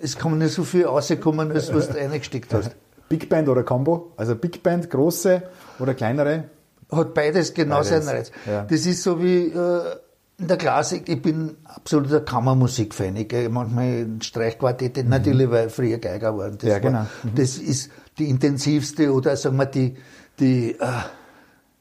es 0.00 0.16
kann 0.16 0.38
nicht 0.38 0.54
so 0.54 0.64
viel 0.64 0.86
rauskommen, 0.86 1.52
als 1.52 1.72
was 1.72 1.88
du 1.88 1.94
reingesteckt 1.98 2.52
hast. 2.52 2.74
Big 3.12 3.28
Band 3.28 3.46
oder 3.50 3.62
Combo? 3.62 4.14
Also 4.16 4.34
Big 4.34 4.62
Band, 4.62 4.88
große 4.88 5.42
oder 5.78 5.92
kleinere? 5.92 6.44
Hat 6.90 7.12
beides 7.12 7.52
genau 7.52 7.82
beides. 7.82 7.90
seinen 7.90 8.08
Reiz. 8.08 8.32
Ja. 8.46 8.62
Das 8.64 8.86
ist 8.86 9.02
so 9.02 9.22
wie 9.22 9.48
äh, 9.48 9.96
in 10.38 10.48
der 10.48 10.56
Klassik, 10.56 11.10
ich 11.10 11.20
bin 11.20 11.58
absoluter 11.64 12.22
Kammermusik-Fan. 12.22 13.14
Ich 13.16 13.28
gehe 13.28 13.50
manchmal 13.50 13.88
in 13.98 14.22
Streichquartette, 14.22 15.04
mhm. 15.04 15.10
natürlich, 15.10 15.50
weil 15.50 15.66
ich 15.66 15.74
früher 15.74 15.98
Geiger 15.98 16.38
war. 16.38 16.52
Das, 16.52 16.66
ja, 16.66 16.78
genau. 16.78 17.02
Mhm. 17.22 17.34
das 17.34 17.58
ist 17.58 17.90
die 18.18 18.30
intensivste 18.30 19.12
oder 19.12 19.36
sagen 19.36 19.58
wir 19.58 19.66
die, 19.66 19.94
die 20.40 20.70
äh, 20.70 20.86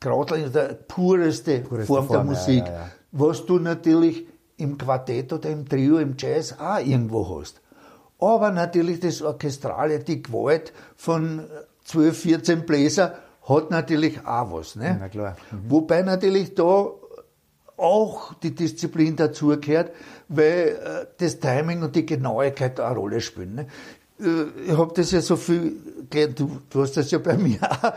gerade 0.02 0.50
der 0.50 0.74
pureste, 0.86 1.60
pureste 1.60 1.88
Form, 1.88 2.08
Form, 2.08 2.28
der 2.28 2.36
Musik, 2.36 2.66
ja, 2.66 2.90
was 3.14 3.46
du 3.46 3.58
natürlich 3.58 4.28
im 4.58 4.78
Quartett 4.78 5.32
oder 5.32 5.50
im 5.50 5.66
Trio, 5.66 5.98
im 5.98 6.16
Jazz 6.18 6.58
auch 6.60 6.80
irgendwo 6.80 7.40
hast 7.40 7.62
aber 8.22 8.52
natürlich 8.52 9.00
das 9.00 9.22
Orchestrale, 9.22 10.00
die 10.00 10.22
Gewalt 10.22 10.72
von 10.96 11.48
12, 11.86 12.18
14 12.18 12.66
Bläser 12.66 13.16
hat 13.48 13.72
natürlich 13.72 14.26
auch 14.26 14.54
was. 14.54 14.76
Ne? 14.76 14.98
Na 15.00 15.10
klar. 15.10 15.36
Mhm. 15.52 15.72
Wobei 15.72 16.04
natürlich 16.04 16.54
da 16.56 16.92
auch 17.78 18.34
die 18.36 18.54
Disziplin 18.54 19.16
dazugehört, 19.16 19.92
weil 20.28 20.80
äh, 20.84 21.06
das 21.18 21.40
Timing 21.40 21.82
und 21.82 21.96
die 21.96 22.06
Genauigkeit 22.06 22.80
eine 22.80 22.96
Rolle 22.96 23.22
spielen. 23.22 23.56
Ne? 23.56 23.68
Äh, 24.20 24.72
ich 24.72 24.78
habe 24.78 24.94
das 24.96 25.12
ja 25.12 25.22
so 25.22 25.36
viel 25.36 26.06
gelernt, 26.10 26.40
du, 26.40 26.60
du, 26.70 26.82
hast 26.84 26.96
das 26.96 27.10
ja 27.10 27.18
bei 27.18 27.36
mir 27.38 27.60
auch 27.64 27.94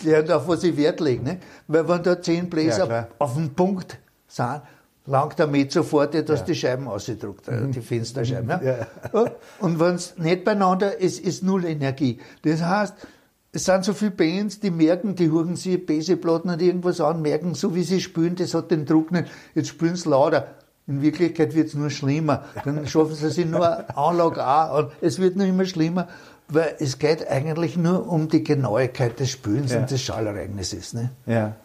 gelernt, 0.00 0.30
auf 0.30 0.46
was 0.46 0.62
ich 0.62 0.76
Wert 0.76 1.00
lege. 1.00 1.22
Ne? 1.24 1.40
Weil 1.66 1.88
wenn 1.88 2.02
da 2.04 2.22
zehn 2.22 2.48
Bläser 2.48 2.88
ja, 2.88 3.08
auf 3.18 3.34
den 3.34 3.52
Punkt 3.54 3.98
sind, 4.28 4.62
langt 5.08 5.38
der 5.38 5.46
Met 5.46 5.72
sofort, 5.72 6.14
dass 6.14 6.40
ja. 6.40 6.46
die 6.46 6.54
Scheiben 6.54 6.86
ausgedruckt, 6.86 7.50
mhm. 7.50 7.72
die 7.72 7.80
Fensterscheiben. 7.80 8.48
Ja. 8.48 8.62
ja. 8.62 8.86
Und 9.58 9.80
wenn 9.80 9.94
es 9.94 10.16
nicht 10.18 10.44
beieinander 10.44 10.98
ist, 10.98 11.20
ist 11.20 11.42
null 11.42 11.64
Energie. 11.64 12.18
Das 12.42 12.62
heißt, 12.62 12.94
es 13.50 13.64
sind 13.64 13.84
so 13.84 13.94
viele 13.94 14.10
Bands, 14.10 14.60
die 14.60 14.70
merken, 14.70 15.14
die 15.14 15.30
hören 15.30 15.56
sich 15.56 15.84
Baseplatten 15.84 16.50
und 16.50 16.60
irgendwas 16.60 17.00
an, 17.00 17.22
merken, 17.22 17.54
so 17.54 17.74
wie 17.74 17.82
sie 17.82 18.00
spielen, 18.00 18.36
das 18.36 18.54
hat 18.54 18.70
den 18.70 18.84
Druck 18.84 19.10
nicht, 19.10 19.28
jetzt 19.54 19.68
spielen 19.68 19.96
sie 19.96 20.08
lauter. 20.08 20.48
In 20.86 21.02
Wirklichkeit 21.02 21.54
wird 21.54 21.68
es 21.68 21.74
nur 21.74 21.90
schlimmer. 21.90 22.44
Dann 22.64 22.86
schaffen 22.86 23.14
sie 23.14 23.28
sich 23.28 23.44
nur 23.44 23.96
Anlage 23.96 24.42
an 24.42 24.84
und 24.84 24.92
es 25.02 25.18
wird 25.18 25.36
nur 25.36 25.46
immer 25.46 25.66
schlimmer, 25.66 26.08
weil 26.48 26.76
es 26.78 26.98
geht 26.98 27.28
eigentlich 27.28 27.76
nur 27.76 28.10
um 28.10 28.28
die 28.28 28.42
Genauigkeit 28.42 29.20
des 29.20 29.30
Spielens 29.30 29.72
ja. 29.72 29.80
und 29.80 29.90
des 29.90 30.00
Schallereignisses. 30.00 30.94
Ne? 30.94 31.10
Ja. 31.26 31.56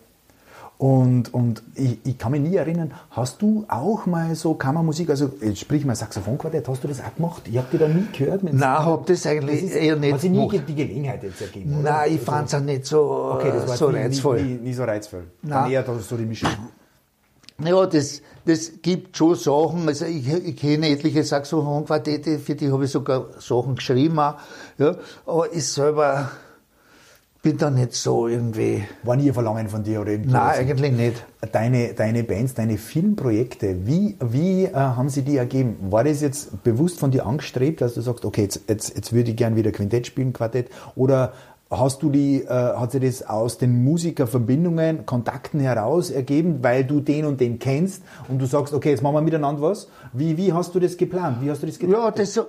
Und, 0.83 1.33
und 1.33 1.63
ich, 1.75 1.97
ich, 2.03 2.17
kann 2.17 2.33
mich 2.33 2.41
nie 2.41 2.57
erinnern, 2.57 2.91
hast 3.09 3.41
du 3.41 3.63
auch 3.69 4.05
mal 4.05 4.35
so 4.35 4.55
Kammermusik, 4.55 5.09
also 5.09 5.31
sprich 5.55 5.85
mal 5.85 5.95
Saxophonquartett, 5.95 6.67
hast 6.67 6.83
du 6.83 6.89
das 6.89 6.99
auch 6.99 7.15
gemacht? 7.15 7.43
Ich 7.45 7.55
habe 7.55 7.67
die 7.71 7.77
da 7.77 7.87
nie 7.87 8.05
gehört. 8.11 8.43
Nein, 8.43 8.61
habe 8.61 9.01
das 9.07 9.25
eigentlich 9.25 9.61
das 9.61 9.69
ist, 9.69 9.75
eher 9.77 9.95
nicht 9.95 10.11
Hat 10.11 10.19
sich 10.19 10.31
nie 10.31 10.59
die 10.59 10.75
Gelegenheit 10.75 11.23
jetzt 11.23 11.39
ergeben? 11.39 11.79
Oder? 11.79 11.89
Nein, 11.89 12.07
ich 12.07 12.19
also, 12.19 12.31
fand 12.31 12.47
es 12.49 12.55
auch 12.55 12.59
nicht 12.59 12.85
so, 12.85 13.01
okay, 13.33 13.51
das 13.53 13.69
war 13.69 13.77
so 13.77 13.91
nie, 13.91 13.97
reizvoll. 13.99 14.41
Nie, 14.41 14.53
nie, 14.55 14.59
nie, 14.59 14.73
so 14.73 14.83
reizvoll. 14.83 15.23
Nein. 15.41 15.51
Dann 15.51 15.71
eher 15.71 15.99
so 16.01 16.17
die 16.17 16.25
Mischung. 16.25 16.49
Ja, 17.63 17.85
das, 17.85 18.21
das 18.43 18.73
gibt 18.81 19.15
schon 19.15 19.35
Sachen, 19.35 19.87
also 19.87 20.03
ich, 20.03 20.27
ich 20.27 20.57
kenne 20.57 20.89
etliche 20.89 21.23
Saxophonquartette, 21.23 22.39
für 22.39 22.55
die 22.55 22.69
habe 22.69 22.83
ich 22.83 22.91
sogar 22.91 23.27
Sachen 23.39 23.75
geschrieben 23.75 24.19
auch, 24.19 24.35
ja, 24.77 24.97
aber 25.25 25.53
ich 25.53 25.65
selber 25.65 26.29
bin 27.43 27.57
da 27.57 27.69
nicht 27.69 27.93
so 27.93 28.27
irgendwie. 28.27 28.85
War 29.03 29.17
nie 29.17 29.27
ein 29.27 29.33
Verlangen 29.33 29.67
von 29.67 29.83
dir 29.83 29.99
oder 30.01 30.11
irgendwie? 30.11 30.31
Nein, 30.31 30.59
eigentlich 30.59 30.91
nicht. 30.93 31.25
Deine, 31.51 31.93
deine 31.93 32.23
Bands, 32.23 32.53
deine 32.53 32.77
Filmprojekte, 32.77 33.85
wie, 33.85 34.15
wie 34.23 34.63
äh, 34.63 34.73
haben 34.73 35.09
sie 35.09 35.23
die 35.23 35.35
ergeben? 35.35 35.75
War 35.91 36.05
das 36.05 36.21
jetzt 36.21 36.63
bewusst 36.63 36.99
von 36.99 37.11
dir 37.11 37.25
angestrebt, 37.25 37.81
dass 37.81 37.95
du 37.95 38.01
sagst, 38.01 38.23
okay, 38.23 38.43
jetzt, 38.43 38.61
jetzt, 38.69 38.95
jetzt 38.95 39.11
würde 39.11 39.31
ich 39.31 39.35
gern 39.35 39.57
wieder 39.57 39.73
Quintett 39.73 40.07
spielen, 40.07 40.31
Quartett, 40.31 40.69
oder 40.95 41.33
Hast 41.79 42.03
du 42.03 42.09
die, 42.09 42.43
äh, 42.43 42.47
hat 42.47 42.91
sich 42.91 43.01
das 43.01 43.27
aus 43.27 43.57
den 43.57 43.83
Musikerverbindungen, 43.83 45.05
Kontakten 45.05 45.59
heraus 45.59 46.09
ergeben, 46.09 46.59
weil 46.61 46.83
du 46.83 46.99
den 46.99 47.25
und 47.25 47.41
den 47.41 47.59
kennst 47.59 48.03
und 48.27 48.39
du 48.39 48.45
sagst, 48.45 48.73
okay, 48.73 48.91
jetzt 48.91 49.01
machen 49.01 49.15
wir 49.15 49.21
miteinander 49.21 49.61
was? 49.61 49.87
Wie, 50.13 50.37
wie 50.37 50.53
hast 50.53 50.75
du 50.75 50.79
das 50.79 50.97
geplant? 50.97 51.37
Wie 51.41 51.49
hast 51.49 51.63
du 51.63 51.67
das 51.67 51.79
gedacht? 51.79 51.97
Ja, 51.97 52.11
das, 52.11 52.39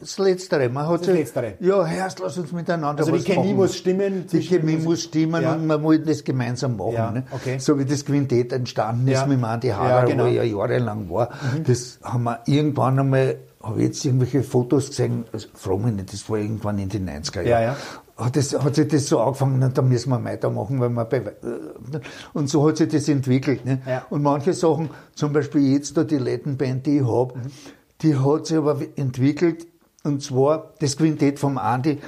das 0.00 0.18
Letztere. 0.18 0.68
Man 0.68 0.86
hat 0.86 1.00
das 1.00 1.06
so, 1.06 1.12
Letztere. 1.12 1.54
Ja, 1.60 1.84
Herrst, 1.84 2.20
lass 2.20 2.38
uns 2.38 2.52
miteinander 2.52 3.00
also 3.00 3.12
was 3.12 3.24
die 3.24 3.32
Chemie 3.32 3.54
muss 3.54 3.76
stimmen. 3.76 4.26
Die 4.30 4.40
Chemie 4.40 4.76
muss 4.76 5.02
stimmen 5.02 5.42
ja. 5.42 5.54
und 5.54 5.66
man 5.66 5.80
muss 5.80 5.98
das 6.04 6.24
gemeinsam 6.24 6.76
machen. 6.76 6.94
Ja, 6.94 7.10
ne? 7.10 7.24
okay. 7.30 7.58
So 7.58 7.78
wie 7.78 7.84
das 7.84 8.04
Quintett 8.04 8.52
entstanden 8.52 9.06
ist 9.08 9.20
ja. 9.20 9.26
mit 9.26 9.40
Mandy 9.40 9.68
Hader, 9.68 9.88
ja, 9.88 10.04
genau. 10.04 10.24
wo 10.24 10.28
ich 10.28 10.36
ja 10.36 10.42
jahrelang 10.42 11.08
war. 11.10 11.30
Mhm. 11.56 11.64
Das 11.64 11.98
haben 12.02 12.24
wir 12.24 12.40
irgendwann 12.46 12.98
einmal 12.98 13.36
habe 13.62 13.78
ich 13.78 13.86
jetzt 13.86 14.04
irgendwelche 14.04 14.42
Fotos 14.42 14.88
gesehen, 14.88 15.24
also, 15.32 15.48
frag 15.54 15.78
mich 15.78 15.94
nicht, 15.94 16.12
das 16.12 16.28
war 16.28 16.38
irgendwann 16.38 16.78
in 16.78 16.88
den 16.88 17.08
90er 17.08 17.42
Jahren. 17.42 17.46
Ja, 17.46 17.60
ja 17.60 17.76
hat, 18.16 18.36
das, 18.36 18.52
hat 18.52 18.74
sich 18.74 18.88
das 18.88 19.06
so 19.06 19.20
angefangen, 19.20 19.72
da 19.72 19.82
müssen 19.82 20.10
wir 20.10 20.22
weitermachen, 20.22 20.80
weil 20.80 20.90
wir 20.90 21.04
bei, 21.04 21.22
und 22.32 22.48
so 22.48 22.68
hat 22.68 22.76
sich 22.76 22.88
das 22.88 23.08
entwickelt. 23.08 23.64
Ne? 23.64 23.80
Ja. 23.86 24.06
Und 24.10 24.22
manche 24.22 24.52
Sachen, 24.52 24.90
zum 25.14 25.32
Beispiel 25.32 25.72
jetzt 25.72 25.96
da 25.96 26.04
die 26.04 26.18
Lettenband, 26.18 26.86
die 26.86 26.98
ich 26.98 27.06
habe, 27.06 27.34
mhm. 27.36 27.50
die 28.02 28.16
hat 28.16 28.46
sich 28.46 28.56
aber 28.56 28.80
entwickelt, 28.96 29.66
und 30.04 30.22
zwar 30.22 30.72
das 30.80 30.96
Quintett 30.96 31.38
vom 31.38 31.58
Andi, 31.58 31.98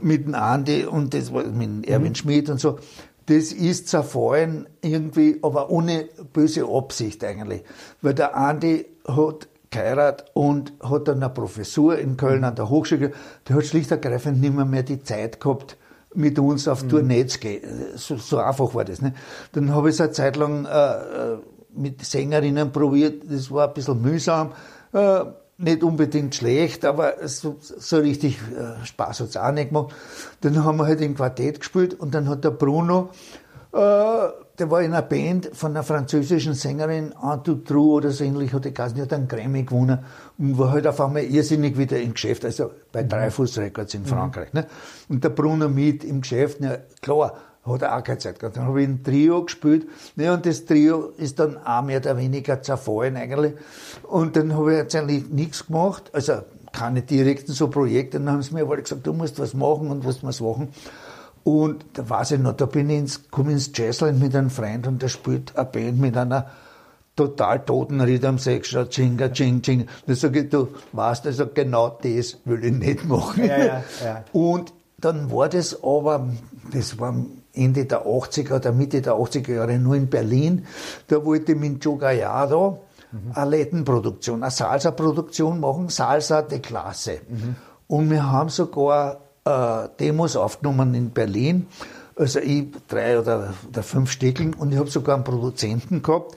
mit 0.00 0.26
dem 0.26 0.34
Andi 0.34 0.84
und 0.84 1.14
das 1.14 1.32
war 1.32 1.44
mit 1.44 1.88
Erwin 1.88 2.08
mhm. 2.08 2.14
Schmidt 2.14 2.50
und 2.50 2.60
so, 2.60 2.78
das 3.26 3.52
ist 3.52 3.88
zerfallen 3.88 4.66
irgendwie, 4.82 5.38
aber 5.42 5.70
ohne 5.70 6.08
böse 6.32 6.66
Absicht 6.66 7.24
eigentlich. 7.24 7.62
Weil 8.02 8.14
der 8.14 8.36
Andi 8.36 8.84
hat 9.06 9.48
geheiratet 9.74 10.30
und 10.32 10.72
hat 10.82 11.08
dann 11.08 11.22
eine 11.22 11.32
Professur 11.32 11.98
in 11.98 12.16
Köln 12.16 12.44
an 12.44 12.54
der 12.54 12.70
Hochschule. 12.70 13.12
Der 13.48 13.56
hat 13.56 13.64
schlicht 13.66 13.90
und 13.92 14.04
ergreifend 14.04 14.40
nicht 14.40 14.54
mehr, 14.54 14.64
mehr 14.64 14.82
die 14.82 15.02
Zeit 15.02 15.40
gehabt, 15.40 15.76
mit 16.14 16.38
uns 16.38 16.68
auf 16.68 16.84
mhm. 16.84 16.88
Tournee 16.88 17.26
zu 17.26 17.38
gehen. 17.38 17.62
So, 17.96 18.16
so, 18.16 18.38
einfach 18.38 18.74
war 18.74 18.84
das. 18.84 19.02
Ne? 19.02 19.14
Dann 19.52 19.74
habe 19.74 19.90
ich 19.90 19.96
es 19.96 20.00
eine 20.00 20.12
Zeit 20.12 20.36
lang 20.36 20.64
äh, 20.64 20.68
äh, 20.68 21.38
mit 21.74 22.04
Sängerinnen 22.04 22.72
probiert. 22.72 23.24
Das 23.28 23.50
war 23.50 23.68
ein 23.68 23.74
bisschen 23.74 24.00
mühsam. 24.00 24.52
Äh, 24.92 25.24
nicht 25.56 25.84
unbedingt 25.84 26.34
schlecht, 26.34 26.84
aber 26.84 27.28
so, 27.28 27.56
so 27.60 27.98
richtig 27.98 28.38
äh, 28.58 28.84
Spaß 28.84 29.20
hat 29.20 29.28
es 29.28 29.36
auch 29.36 29.52
nicht 29.52 29.68
gemacht. 29.68 29.94
Dann 30.40 30.64
haben 30.64 30.78
wir 30.78 30.86
halt 30.86 31.00
im 31.00 31.14
Quartett 31.14 31.60
gespielt 31.60 31.94
und 31.94 32.14
dann 32.14 32.28
hat 32.28 32.44
der 32.44 32.50
Bruno 32.50 33.10
äh, 33.72 34.28
der 34.58 34.70
war 34.70 34.82
in 34.82 34.92
einer 34.92 35.02
Band 35.02 35.50
von 35.52 35.72
einer 35.72 35.82
französischen 35.82 36.54
Sängerin, 36.54 37.12
Antou 37.12 37.56
Trou 37.56 37.94
oder 37.94 38.10
so 38.10 38.24
ähnlich, 38.24 38.52
hat 38.52 38.64
die 38.64 38.72
die 38.72 39.02
hat 39.02 39.12
einen 39.12 39.28
Grammy 39.28 39.64
gewonnen 39.64 39.98
und 40.38 40.58
war 40.58 40.70
halt 40.70 40.86
auf 40.86 41.00
einmal 41.00 41.24
irrsinnig 41.24 41.76
wieder 41.76 42.00
im 42.00 42.14
Geschäft, 42.14 42.44
also 42.44 42.70
bei. 42.92 43.02
Dreifuß 43.02 43.58
Records 43.58 43.94
in 43.94 44.02
mhm. 44.02 44.06
Frankreich. 44.06 44.52
Ne? 44.52 44.66
Und 45.08 45.24
der 45.24 45.30
Bruno 45.30 45.68
mit 45.68 46.04
im 46.04 46.20
Geschäft, 46.20 46.58
na 46.60 46.78
klar, 47.02 47.36
hat 47.64 47.82
er 47.82 47.96
auch 47.96 48.04
keine 48.04 48.18
Zeit 48.18 48.38
gehabt. 48.38 48.56
Dann 48.56 48.66
habe 48.66 48.82
ich 48.82 48.88
ein 48.88 49.02
Trio 49.02 49.42
gespielt, 49.44 49.88
ne, 50.16 50.32
und 50.32 50.44
das 50.44 50.66
Trio 50.66 51.12
ist 51.16 51.38
dann 51.38 51.56
auch 51.56 51.82
mehr 51.82 51.98
oder 51.98 52.16
weniger 52.16 52.62
zerfallen 52.62 53.16
eigentlich. 53.16 53.54
Und 54.02 54.36
dann 54.36 54.54
habe 54.54 54.72
ich 54.72 54.78
jetzt 54.78 54.94
eigentlich 54.94 55.28
nichts 55.30 55.66
gemacht, 55.66 56.10
also 56.12 56.42
keine 56.72 57.02
direkten 57.02 57.52
so 57.52 57.68
Projekte, 57.68 58.18
dann 58.18 58.30
haben 58.30 58.42
sie 58.42 58.52
mir 58.52 58.62
aber 58.62 58.76
gesagt, 58.76 59.06
du 59.06 59.12
musst 59.12 59.38
was 59.38 59.54
machen 59.54 59.90
und 59.90 60.04
was 60.04 60.22
was 60.22 60.40
machen. 60.40 60.68
Und 61.44 61.84
da 61.92 62.08
weiß 62.08 62.32
ich 62.32 62.40
noch, 62.40 62.54
da 62.54 62.66
bin 62.66 62.88
ich 62.88 62.98
ins, 62.98 63.30
komme 63.30 63.52
ins 63.52 63.70
Jazzland 63.74 64.18
mit 64.18 64.34
einem 64.34 64.50
Freund 64.50 64.86
und 64.86 65.02
der 65.02 65.08
spielt 65.08 65.56
eine 65.56 65.66
Band 65.66 66.00
mit 66.00 66.16
einer 66.16 66.46
total 67.16 67.64
toten 67.64 68.00
Rhythm 68.00 68.38
Section, 68.38 68.88
Chinga, 68.88 69.28
Ching, 69.28 69.62
Ching. 69.62 69.86
Da 70.06 70.14
sage 70.14 70.40
ich, 70.40 70.48
du 70.48 70.68
weißt 70.92 71.26
also 71.26 71.46
genau 71.46 71.90
das 72.02 72.38
will 72.44 72.64
ich 72.64 72.72
nicht 72.72 73.04
machen. 73.04 73.44
Ja, 73.44 73.58
ja, 73.58 73.84
ja. 74.02 74.24
Und 74.32 74.72
dann 74.98 75.30
war 75.30 75.48
das 75.48 75.82
aber, 75.82 76.28
das 76.72 76.98
war 76.98 77.14
Ende 77.52 77.84
der 77.84 78.06
80er 78.06 78.56
oder 78.56 78.72
Mitte 78.72 79.02
der 79.02 79.12
80er 79.12 79.52
Jahre 79.52 79.78
nur 79.78 79.94
in 79.96 80.08
Berlin. 80.08 80.66
Da 81.08 81.24
wollte 81.24 81.52
ich 81.52 81.58
mit 81.58 81.84
Joe 81.84 81.98
Gallardo 81.98 82.80
mhm. 83.12 83.32
eine 83.34 83.50
Lettenproduktion, 83.50 84.42
eine 84.42 84.50
Salsa-Produktion 84.50 85.60
machen, 85.60 85.90
Salsa 85.90 86.42
de 86.42 86.58
Klasse. 86.58 87.20
Mhm. 87.28 87.56
Und 87.86 88.10
wir 88.10 88.30
haben 88.32 88.48
sogar 88.48 89.20
äh, 89.44 89.88
Demos 90.00 90.36
aufgenommen 90.36 90.94
in 90.94 91.10
Berlin. 91.10 91.66
Also 92.16 92.38
ich 92.38 92.68
drei 92.88 93.18
oder, 93.18 93.54
oder 93.68 93.82
fünf 93.82 94.10
Stückeln 94.12 94.54
und 94.54 94.72
ich 94.72 94.78
habe 94.78 94.90
sogar 94.90 95.16
einen 95.16 95.24
Produzenten 95.24 96.02
gehabt, 96.02 96.36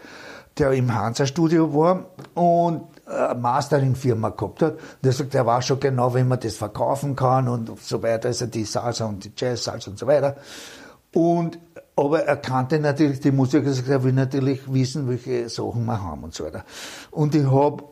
der 0.57 0.71
im 0.71 0.93
Hansa-Studio 0.93 1.73
war 1.73 2.05
und 2.33 2.83
eine 3.05 3.39
Mastering-Firma 3.39 4.29
gehabt 4.29 4.61
hat. 4.63 4.75
Der 5.03 5.13
sagt, 5.13 5.35
er 5.35 5.45
weiß 5.45 5.67
schon 5.67 5.79
genau, 5.79 6.15
wie 6.15 6.23
man 6.23 6.39
das 6.39 6.55
verkaufen 6.55 7.15
kann 7.15 7.47
und 7.47 7.79
so 7.79 8.01
weiter, 8.01 8.29
also 8.29 8.47
die 8.47 8.65
Salsa 8.65 9.05
und 9.05 9.23
die 9.23 9.31
Jazz-Salsa 9.35 9.91
und 9.91 9.99
so 9.99 10.07
weiter. 10.07 10.35
Und, 11.13 11.59
aber 11.95 12.23
er 12.23 12.37
kannte 12.37 12.79
natürlich 12.79 13.19
die 13.19 13.31
Musik, 13.31 13.65
also 13.65 13.81
er 13.89 14.03
will 14.03 14.13
natürlich 14.13 14.71
wissen, 14.71 15.07
welche 15.07 15.47
Sachen 15.49 15.85
wir 15.85 16.01
haben 16.01 16.23
und 16.23 16.33
so 16.33 16.43
weiter. 16.43 16.63
Und 17.11 17.35
ich 17.35 17.49
habe 17.49 17.83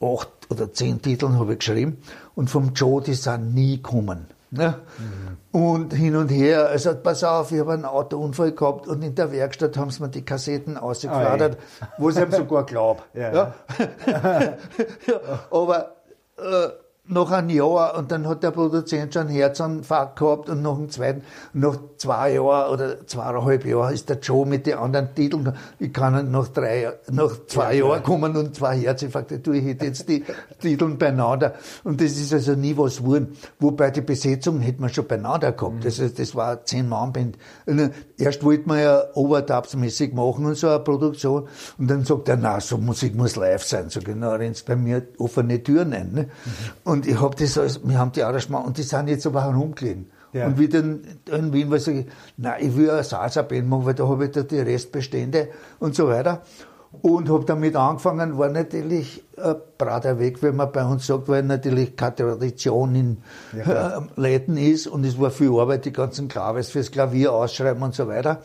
acht 0.00 0.28
oder 0.50 0.72
zehn 0.72 1.02
Titel 1.02 1.30
habe 1.32 1.52
ich 1.52 1.58
geschrieben 1.58 1.98
und 2.34 2.48
vom 2.48 2.72
Joe, 2.74 3.02
die 3.02 3.14
sind 3.14 3.54
nie 3.54 3.76
gekommen. 3.76 4.26
Ne? 4.56 4.74
Mhm. 4.98 5.60
Und 5.60 5.92
hin 5.92 6.16
und 6.16 6.28
her, 6.28 6.68
also 6.68 6.94
pass 6.94 7.24
auf, 7.24 7.52
ich 7.52 7.60
habe 7.60 7.72
einen 7.72 7.84
Autounfall 7.84 8.52
gehabt 8.52 8.86
und 8.86 9.02
in 9.02 9.14
der 9.14 9.32
Werkstatt 9.32 9.76
haben 9.76 9.90
sie 9.90 10.02
mir 10.02 10.08
die 10.08 10.24
Kassetten 10.24 10.76
ausgefladert, 10.76 11.58
wo 11.98 12.10
ich 12.10 12.16
ihm 12.16 12.30
sogar 12.30 12.64
glaube. 12.64 13.02
ja. 13.14 13.32
ja. 13.32 13.54
ja. 14.06 14.56
Aber 15.50 15.96
äh, 16.38 16.68
nach 17.06 17.30
einem 17.32 17.50
Jahr 17.50 17.98
und 17.98 18.10
dann 18.10 18.26
hat 18.26 18.42
der 18.42 18.50
Produzent 18.50 19.12
schon 19.12 19.26
einen 19.26 19.36
Herzanfall 19.36 20.12
gehabt 20.14 20.48
und 20.48 20.62
nach 20.62 20.76
dem 20.76 20.88
zweiten, 20.88 21.22
nach 21.52 21.76
zwei 21.98 22.32
Jahren 22.34 22.72
oder 22.72 23.06
zweieinhalb 23.06 23.66
Jahren 23.66 23.92
ist 23.92 24.08
der 24.08 24.18
Joe 24.20 24.46
mit 24.46 24.66
den 24.66 24.78
anderen 24.78 25.14
Titeln, 25.14 25.52
ich 25.78 25.92
kann 25.92 26.30
nach 26.30 26.48
drei, 26.48 26.94
nach 27.10 27.44
zwei 27.46 27.74
ja, 27.74 27.86
Jahren 27.86 28.02
kommen 28.02 28.34
und 28.36 28.56
zwei 28.56 28.78
Herzinfarkte, 28.78 29.38
du, 29.38 29.52
ich 29.52 29.64
hätte 29.64 29.84
jetzt 29.84 30.08
die 30.08 30.24
Titeln 30.60 30.96
beieinander 30.96 31.54
und 31.84 32.00
das 32.00 32.12
ist 32.12 32.32
also 32.32 32.54
nie 32.54 32.74
was 32.76 32.98
geworden. 32.98 33.36
Wobei 33.60 33.90
die 33.90 34.00
Besetzung 34.00 34.60
hätte 34.60 34.80
man 34.80 34.88
schon 34.88 35.06
beieinander 35.06 35.52
gehabt. 35.52 35.74
Mhm. 35.74 35.80
Das, 35.80 36.00
das 36.14 36.34
war 36.34 36.64
zehn 36.64 36.88
Mann 36.88 37.12
Band. 37.12 37.36
Erst 38.16 38.42
wollte 38.42 38.66
man 38.66 38.80
ja 38.80 39.02
Overdubs-mäßig 39.14 40.14
machen 40.14 40.46
und 40.46 40.54
so 40.54 40.68
eine 40.68 40.80
Produktion 40.80 41.48
und 41.76 41.90
dann 41.90 42.04
sagt 42.04 42.30
er, 42.30 42.36
na, 42.38 42.60
so 42.60 42.78
Musik 42.78 43.14
muss 43.14 43.36
live 43.36 43.62
sein. 43.62 43.90
So 43.90 44.00
genau, 44.00 44.32
rennst 44.32 44.64
bei 44.64 44.76
mir 44.76 45.02
offene 45.18 45.62
Türen 45.62 45.92
ein. 45.92 46.12
Ne? 46.12 46.22
Mhm. 46.22 46.93
Und 46.94 47.08
ich 47.08 47.20
habe 47.20 47.34
das 47.34 47.58
alles, 47.58 47.80
wir 47.82 47.98
haben 47.98 48.12
die 48.12 48.22
Arrangement 48.22 48.64
und 48.64 48.78
die 48.78 48.84
sind 48.84 49.08
jetzt 49.08 49.26
aber 49.26 49.42
herumgelegen. 49.42 50.12
Ja. 50.32 50.46
Und 50.46 50.60
wie 50.60 50.68
dann 50.68 51.02
in 51.28 51.52
Wien 51.52 51.68
war 51.68 51.78
ich, 51.78 52.06
nein, 52.36 52.54
ich 52.60 52.76
will 52.76 52.88
eine 52.88 53.02
Salsa-Band 53.02 53.68
machen, 53.68 53.84
weil 53.86 53.94
da 53.94 54.06
habe 54.06 54.26
ich 54.26 54.30
da 54.30 54.44
die 54.44 54.60
Restbestände 54.60 55.48
und 55.80 55.96
so 55.96 56.06
weiter. 56.06 56.42
Und 57.02 57.28
habe 57.28 57.44
damit 57.44 57.74
angefangen, 57.74 58.38
war 58.38 58.48
natürlich 58.48 59.24
ein 59.36 59.56
brater 59.76 60.20
Weg, 60.20 60.40
wenn 60.40 60.54
man 60.54 60.70
bei 60.70 60.84
uns 60.84 61.08
sagt, 61.08 61.26
weil 61.26 61.42
natürlich 61.42 61.96
keine 61.96 62.14
Tradition 62.14 62.94
in 62.94 63.16
ja, 63.56 63.98
äh, 63.98 64.00
Läden 64.14 64.56
ist 64.56 64.86
und 64.86 65.04
es 65.04 65.20
war 65.20 65.32
viel 65.32 65.50
Arbeit, 65.58 65.86
die 65.86 65.92
ganzen 65.92 66.28
Klaves 66.28 66.70
fürs 66.70 66.92
Klavier 66.92 67.32
ausschreiben 67.32 67.82
und 67.82 67.96
so 67.96 68.06
weiter. 68.06 68.40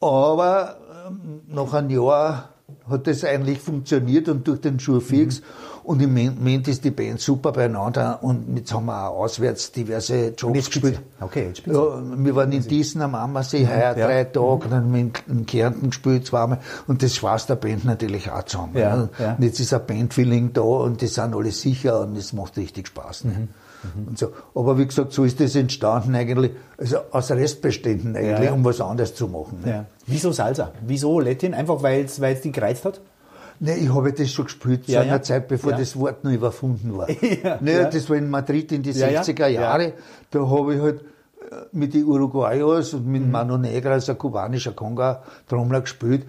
Aber 0.00 0.76
ähm, 1.06 1.40
nach 1.46 1.72
einem 1.72 1.88
Jahr 1.88 2.50
hat 2.88 3.06
das 3.06 3.24
eigentlich 3.24 3.58
funktioniert 3.58 4.28
und 4.28 4.46
durch 4.46 4.60
den 4.60 4.78
Schulfix. 4.78 5.40
Mhm. 5.40 5.44
Und 5.84 6.00
im 6.00 6.14
Moment 6.14 6.66
ist 6.66 6.82
die 6.84 6.90
Band 6.90 7.20
super 7.20 7.52
beieinander 7.52 8.22
und 8.22 8.56
jetzt 8.56 8.72
haben 8.72 8.86
wir 8.86 9.10
auch 9.10 9.24
auswärts 9.24 9.70
diverse 9.70 10.28
Jobs 10.28 10.70
gespielt. 10.70 10.98
Okay, 11.20 11.48
jetzt 11.48 11.66
ja, 11.66 11.74
wir 11.74 12.34
waren 12.34 12.52
in 12.52 12.62
Diesen 12.62 13.02
am 13.02 13.14
Ammersee 13.14 13.66
heuer 13.66 13.94
ja. 13.94 14.06
drei 14.06 14.24
Tage, 14.24 14.66
mhm. 14.66 14.70
dann 14.70 14.84
haben 14.84 14.94
wir 14.94 15.10
in 15.28 15.44
Kärnten 15.44 15.90
gespielt 15.90 16.26
zweimal 16.26 16.60
und 16.86 17.02
das 17.02 17.14
schweißt 17.14 17.50
der 17.50 17.56
Band 17.56 17.84
natürlich 17.84 18.30
auch 18.30 18.44
zusammen. 18.44 18.78
Ja, 18.78 18.96
ne? 18.96 19.08
ja. 19.18 19.34
Und 19.34 19.44
jetzt 19.44 19.60
ist 19.60 19.74
ein 19.74 19.86
Bandfeeling 19.86 20.54
da 20.54 20.62
und 20.62 21.02
die 21.02 21.06
sind 21.06 21.34
alle 21.34 21.52
sicher 21.52 22.00
und 22.00 22.16
es 22.16 22.32
macht 22.32 22.56
richtig 22.56 22.88
Spaß. 22.88 23.24
Ne? 23.24 23.32
Mhm. 23.32 23.48
Mhm. 23.94 24.08
Und 24.08 24.18
so. 24.18 24.28
Aber 24.54 24.78
wie 24.78 24.86
gesagt, 24.86 25.12
so 25.12 25.24
ist 25.24 25.40
das 25.40 25.54
entstanden 25.54 26.14
eigentlich, 26.14 26.52
also 26.78 26.98
aus 27.10 27.30
Restbeständen 27.30 28.16
eigentlich, 28.16 28.38
ja, 28.38 28.44
ja. 28.44 28.52
um 28.52 28.64
was 28.64 28.80
anderes 28.80 29.14
zu 29.14 29.28
machen. 29.28 29.60
Ne? 29.64 29.70
Ja. 29.70 29.84
Wieso 30.06 30.32
Salsa? 30.32 30.72
Wieso 30.86 31.20
Latin? 31.20 31.54
Einfach 31.54 31.82
weil 31.82 32.04
es 32.04 32.40
die 32.40 32.52
gereizt 32.52 32.84
hat? 32.84 33.00
Nee, 33.60 33.74
ich 33.74 33.94
habe 33.94 34.12
das 34.12 34.30
schon 34.30 34.46
gespielt 34.46 34.86
zu 34.86 34.98
einer 34.98 35.22
Zeit, 35.22 35.48
bevor 35.48 35.72
das 35.72 35.98
Wort 35.98 36.24
noch 36.24 36.32
überfunden 36.32 36.96
war. 36.96 37.08
ja, 37.44 37.58
nee, 37.60 37.84
Das 37.90 38.10
war 38.10 38.16
in 38.16 38.28
Madrid 38.28 38.72
in 38.72 38.82
die 38.82 38.92
60er 38.92 39.46
Jahre. 39.46 39.92
Da 40.30 40.40
habe 40.48 40.74
ich 40.74 40.80
halt 40.80 41.00
äh, 41.00 41.56
mit 41.72 41.94
den 41.94 42.04
Uruguayos 42.04 42.94
und 42.94 43.06
mit 43.06 43.24
mhm. 43.24 43.30
Mano 43.30 43.56
Negra, 43.56 43.92
also 43.92 44.12
ein 44.12 44.18
kubanischer 44.18 44.72
Conga-Trommler 44.72 45.82
gespielt 45.82 46.26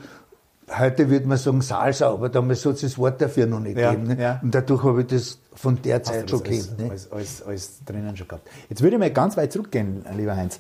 heute 0.70 1.10
würde 1.10 1.28
man 1.28 1.38
sagen 1.38 1.62
Salsa, 1.62 2.10
aber 2.10 2.30
damals 2.30 2.66
hat 2.66 2.76
es 2.76 2.82
das 2.82 2.98
Wort 2.98 3.22
dafür 3.22 3.46
noch 3.46 3.60
nicht 3.60 3.78
ja, 3.78 3.92
gegeben. 3.92 4.16
Ne? 4.16 4.22
Ja. 4.22 4.40
Und 4.42 4.54
dadurch 4.54 4.84
habe 4.84 5.02
ich 5.02 5.08
das 5.08 5.40
von 5.54 5.82
der 5.82 6.04
Zeit 6.04 6.30
schon 6.30 6.44
kennt. 6.44 6.78
Ne? 6.80 6.90
Alles, 6.90 7.12
alles, 7.12 7.44
alles, 7.44 7.80
drinnen 7.86 8.16
schon 8.18 8.28
gehabt. 8.28 8.50
Jetzt 8.70 8.82
würde 8.82 8.96
ich 8.96 9.00
mal 9.00 9.12
ganz 9.12 9.38
weit 9.38 9.54
zurückgehen, 9.54 10.04
lieber 10.18 10.36
Heinz. 10.36 10.60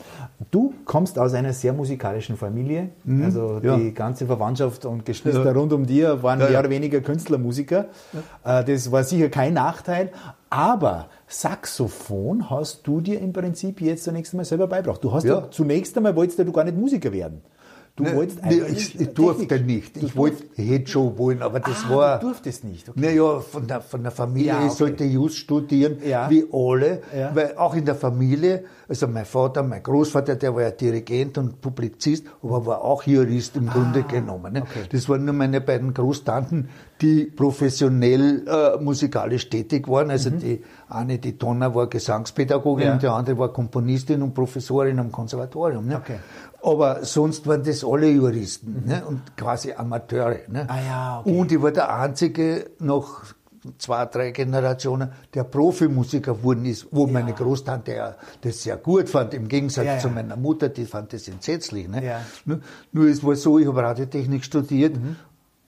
Du 0.51 0.74
kommst 0.85 1.19
aus 1.19 1.33
einer 1.33 1.53
sehr 1.53 1.74
musikalischen 1.74 2.38
Familie. 2.38 2.89
Mhm, 3.03 3.25
also 3.25 3.59
ja. 3.62 3.77
die 3.77 3.93
ganze 3.93 4.25
Verwandtschaft 4.25 4.85
und 4.85 5.05
Geschwister 5.05 5.53
rund 5.53 5.74
um 5.74 5.85
dir 5.85 6.24
waren 6.24 6.39
mehr 6.39 6.59
oder 6.59 6.69
weniger 6.69 7.01
Künstler, 7.01 7.38
Musiker. 7.38 7.88
Äh, 8.43 8.63
das 8.63 8.91
war 8.91 9.03
sicher 9.03 9.29
kein 9.29 9.53
Nachteil. 9.53 10.12
Aber 10.50 11.09
Saxophon 11.27 12.50
hast 12.50 12.88
du 12.88 13.01
dir 13.01 13.19
im 13.19 13.33
Prinzip 13.33 13.81
jetzt 13.81 14.03
zunächst 14.05 14.33
einmal 14.33 14.45
selber 14.45 14.67
beigebracht. 14.67 15.03
Du 15.03 15.12
hast 15.12 15.25
ja, 15.25 15.50
zunächst 15.51 15.97
einmal 15.97 16.15
wolltest 16.15 16.39
du 16.39 16.51
gar 16.51 16.63
nicht 16.63 16.77
Musiker 16.77 17.12
werden. 17.12 17.41
Du 17.97 18.03
ne, 18.03 18.13
wolltest 18.13 18.43
ne, 18.43 18.67
ich, 18.67 18.99
ich 18.99 19.13
durfte 19.13 19.57
nicht. 19.57 19.95
Ich 19.95 20.17
wollte, 20.17 20.43
hätte 20.55 20.91
schon 20.91 21.17
wollen, 21.17 21.41
aber 21.41 21.61
das 21.61 21.85
ah, 21.85 21.89
war. 21.89 22.19
Du 22.19 22.27
durftest 22.27 22.65
nicht. 22.65 22.89
Okay. 22.89 22.99
Naja, 22.99 23.39
von 23.39 23.67
der, 23.67 23.79
von 23.79 24.03
der 24.03 24.11
Familie, 24.11 24.47
ja, 24.47 24.57
okay. 24.57 24.67
ich 24.67 24.73
sollte 24.73 25.05
Just 25.05 25.37
studieren, 25.37 25.99
ja. 26.05 26.29
wie 26.29 26.45
alle, 26.51 27.01
ja. 27.17 27.33
weil 27.33 27.55
auch 27.55 27.73
in 27.73 27.85
der 27.85 27.95
Familie, 27.95 28.65
also 28.89 29.07
mein 29.07 29.23
Vater, 29.23 29.63
mein 29.63 29.81
Großvater, 29.81 30.35
der 30.35 30.53
war 30.53 30.63
ja 30.63 30.71
Dirigent 30.71 31.37
und 31.37 31.61
Publizist, 31.61 32.25
aber 32.43 32.65
war 32.65 32.81
auch 32.83 33.03
Jurist 33.03 33.55
im 33.55 33.69
ah, 33.69 33.71
Grunde 33.71 34.03
genommen. 34.03 34.51
Ne? 34.51 34.63
Okay. 34.63 34.89
Das 34.91 35.07
waren 35.07 35.23
nur 35.23 35.33
meine 35.33 35.61
beiden 35.61 35.93
Großtanten, 35.93 36.67
die 37.01 37.25
professionell 37.25 38.47
äh, 38.47 38.81
musikalisch 38.81 39.49
tätig 39.49 39.87
waren. 39.87 40.09
Also 40.09 40.29
mhm. 40.29 40.39
die 40.39 40.63
eine, 40.89 41.19
die 41.19 41.37
Tonner 41.37 41.75
war 41.75 41.87
Gesangspädagogin 41.87 42.91
und 42.91 43.03
die 43.03 43.07
andere 43.07 43.37
war 43.37 43.51
Komponistin 43.51 44.21
und 44.21 44.33
Professorin 44.33 44.99
am 44.99 45.11
Konservatorium. 45.11 45.87
Ne? 45.87 45.97
Okay. 45.97 46.19
Aber 46.63 47.03
sonst 47.03 47.45
waren 47.47 47.63
das 47.63 47.83
alle 47.83 48.09
Juristen 48.09 48.83
mhm. 48.83 48.89
ne? 48.89 49.05
und 49.05 49.37
quasi 49.37 49.73
Amateure. 49.73 50.39
Ne? 50.47 50.65
Ah, 50.67 50.79
ja, 50.79 51.19
okay. 51.19 51.37
Und 51.37 51.51
ich 51.51 51.61
war 51.61 51.71
der 51.71 51.93
einzige 51.93 52.71
noch 52.79 53.23
zwei, 53.77 54.05
drei 54.05 54.31
Generationen, 54.31 55.11
der 55.33 55.43
Profimusiker 55.43 56.35
geworden 56.35 56.65
ist, 56.65 56.88
wo 56.91 57.08
ja. 57.08 57.13
meine 57.13 57.34
Großtante 57.34 57.93
ja 57.93 58.15
das 58.41 58.63
sehr 58.63 58.77
gut 58.77 59.10
fand, 59.10 59.34
im 59.34 59.47
Gegensatz 59.47 59.86
ja, 59.86 59.97
zu 59.97 60.10
meiner 60.10 60.36
Mutter, 60.36 60.69
die 60.69 60.86
fand 60.86 61.13
das 61.13 61.27
entsetzlich. 61.27 61.88
Ne? 61.88 62.21
Nur, 62.45 62.60
nur 62.91 63.08
es 63.08 63.23
war 63.23 63.36
so, 63.36 63.60
ich 63.60 63.67
habe 63.67 63.81
Radiotechnik 63.81 64.43
studiert, 64.43 64.95
mhm. 64.95 65.15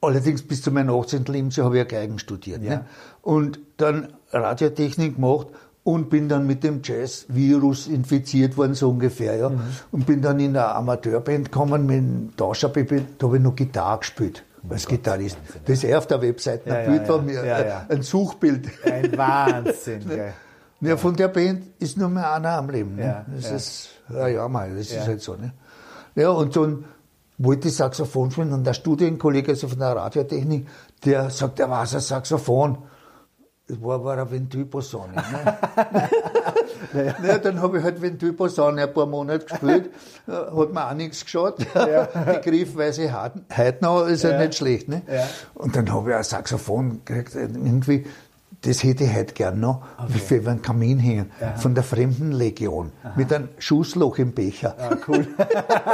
Allerdings 0.01 0.41
bis 0.41 0.62
zu 0.62 0.71
meinem 0.71 0.89
18. 0.89 1.25
Lebensjahr 1.25 1.65
habe 1.65 1.77
ich 1.77 1.91
ja 1.91 1.99
Geigen 1.99 2.19
studiert. 2.19 2.62
Ne? 2.62 2.86
Und 3.21 3.60
dann 3.77 4.13
Radiotechnik 4.31 5.15
gemacht 5.15 5.47
und 5.83 6.10
bin 6.10 6.27
dann 6.27 6.45
mit 6.45 6.63
dem 6.63 6.81
Jazz-Virus 6.83 7.88
infiziert 7.88 8.57
worden, 8.57 8.73
so 8.73 8.89
ungefähr, 8.89 9.38
ja. 9.38 9.49
Mhm. 9.49 9.62
Und 9.91 10.05
bin 10.05 10.21
dann 10.21 10.39
in 10.39 10.57
eine 10.57 10.75
Amateurband 10.75 11.45
gekommen, 11.45 11.86
mit 11.86 11.97
einem 11.97 12.33
Tauscherbaby, 12.36 13.05
da 13.17 13.27
habe 13.27 13.38
ich 13.38 13.43
noch 13.43 13.55
Gitarre 13.55 13.99
gespielt. 13.99 14.43
Oh 14.67 14.73
als 14.73 14.86
Gitarrist. 14.86 15.38
Das 15.65 15.83
ist 15.83 15.93
auf 15.93 16.07
der 16.07 16.21
Webseite, 16.21 16.73
ein 16.75 16.83
ja, 16.83 16.89
Bild 16.89 17.01
ja, 17.01 17.05
von 17.05 17.25
mir, 17.25 17.45
ja, 17.45 17.86
ein 17.88 18.01
Suchbild. 18.01 18.67
Ein 18.83 19.17
Wahnsinn. 19.17 20.01
Ja, 20.79 20.95
von 20.95 21.15
der 21.15 21.29
Band 21.29 21.63
ist 21.79 21.97
nur 21.97 22.07
mehr 22.07 22.31
einer 22.31 22.51
am 22.51 22.69
Leben. 22.69 22.97
Ne? 22.97 23.25
das 23.36 23.49
ist, 23.51 23.89
ja, 24.13 24.27
ja, 24.27 24.47
mal, 24.47 24.69
das 24.75 24.91
ist 24.91 25.07
halt 25.07 25.21
so, 25.21 25.33
ne. 25.33 25.51
Ja, 26.13 26.29
und 26.29 26.55
dann 26.55 26.86
wollte 27.38 27.67
ich 27.67 27.76
Saxophon 27.76 28.32
spielen 28.32 28.54
und 28.54 28.65
der 28.65 28.73
Studienkollege, 28.73 29.52
also 29.52 29.67
von 29.67 29.80
der 29.80 29.95
Radiotechnik, 29.95 30.67
der 31.06 31.30
sagt, 31.30 31.60
er 31.60 31.69
weiß 31.69 31.95
ein 31.95 32.02
Saxophon. 32.02 32.80
Das 33.67 33.82
war, 33.82 34.04
war 34.04 34.13
eine 34.13 34.32
Ventylposaune. 34.32 35.13
Ne? 35.13 35.23
naja. 36.93 37.15
ja, 37.21 37.38
dann 37.38 37.62
habe 37.62 37.80
ich 37.80 37.84
halt 37.84 38.02
Ventylposaune 38.02 38.82
ein 38.82 38.93
paar 38.93 39.06
Monate 39.06 39.45
gespielt, 39.45 39.91
hat 40.26 40.73
mir 40.73 40.88
auch 40.88 40.93
nichts 40.93 41.26
geschaut. 41.26 41.58
Ja. 41.76 42.06
Die 42.43 42.50
Griffweise 42.50 43.12
heute 43.13 43.84
noch 43.84 44.06
ist 44.06 44.23
ja, 44.23 44.32
ja 44.32 44.39
nicht 44.39 44.56
schlecht. 44.56 44.88
Ne? 44.88 45.02
Ja. 45.12 45.28
Und 45.54 45.76
dann 45.76 45.91
habe 45.91 46.12
ich 46.12 46.15
ein 46.15 46.23
Saxophon 46.23 47.02
gekriegt, 47.04 47.36
irgendwie 47.36 48.06
das 48.67 48.84
hätte 48.84 49.06
ich 49.06 49.15
heute 49.15 49.34
gern 49.34 49.62
noch, 49.62 49.82
okay. 49.97 50.19
für 50.19 50.49
einen 50.49 50.62
Kamin 50.62 50.99
hängen, 50.99 51.32
ja. 51.39 51.56
von 51.56 51.73
der 51.73 51.84
Fremdenlegion, 51.84 52.91
Aha. 53.01 53.13
mit 53.15 53.32
einem 53.32 53.47
Schussloch 53.60 54.17
im 54.17 54.34
Becher. 54.34 54.75
Ah, 54.77 54.97
cool. 55.08 55.25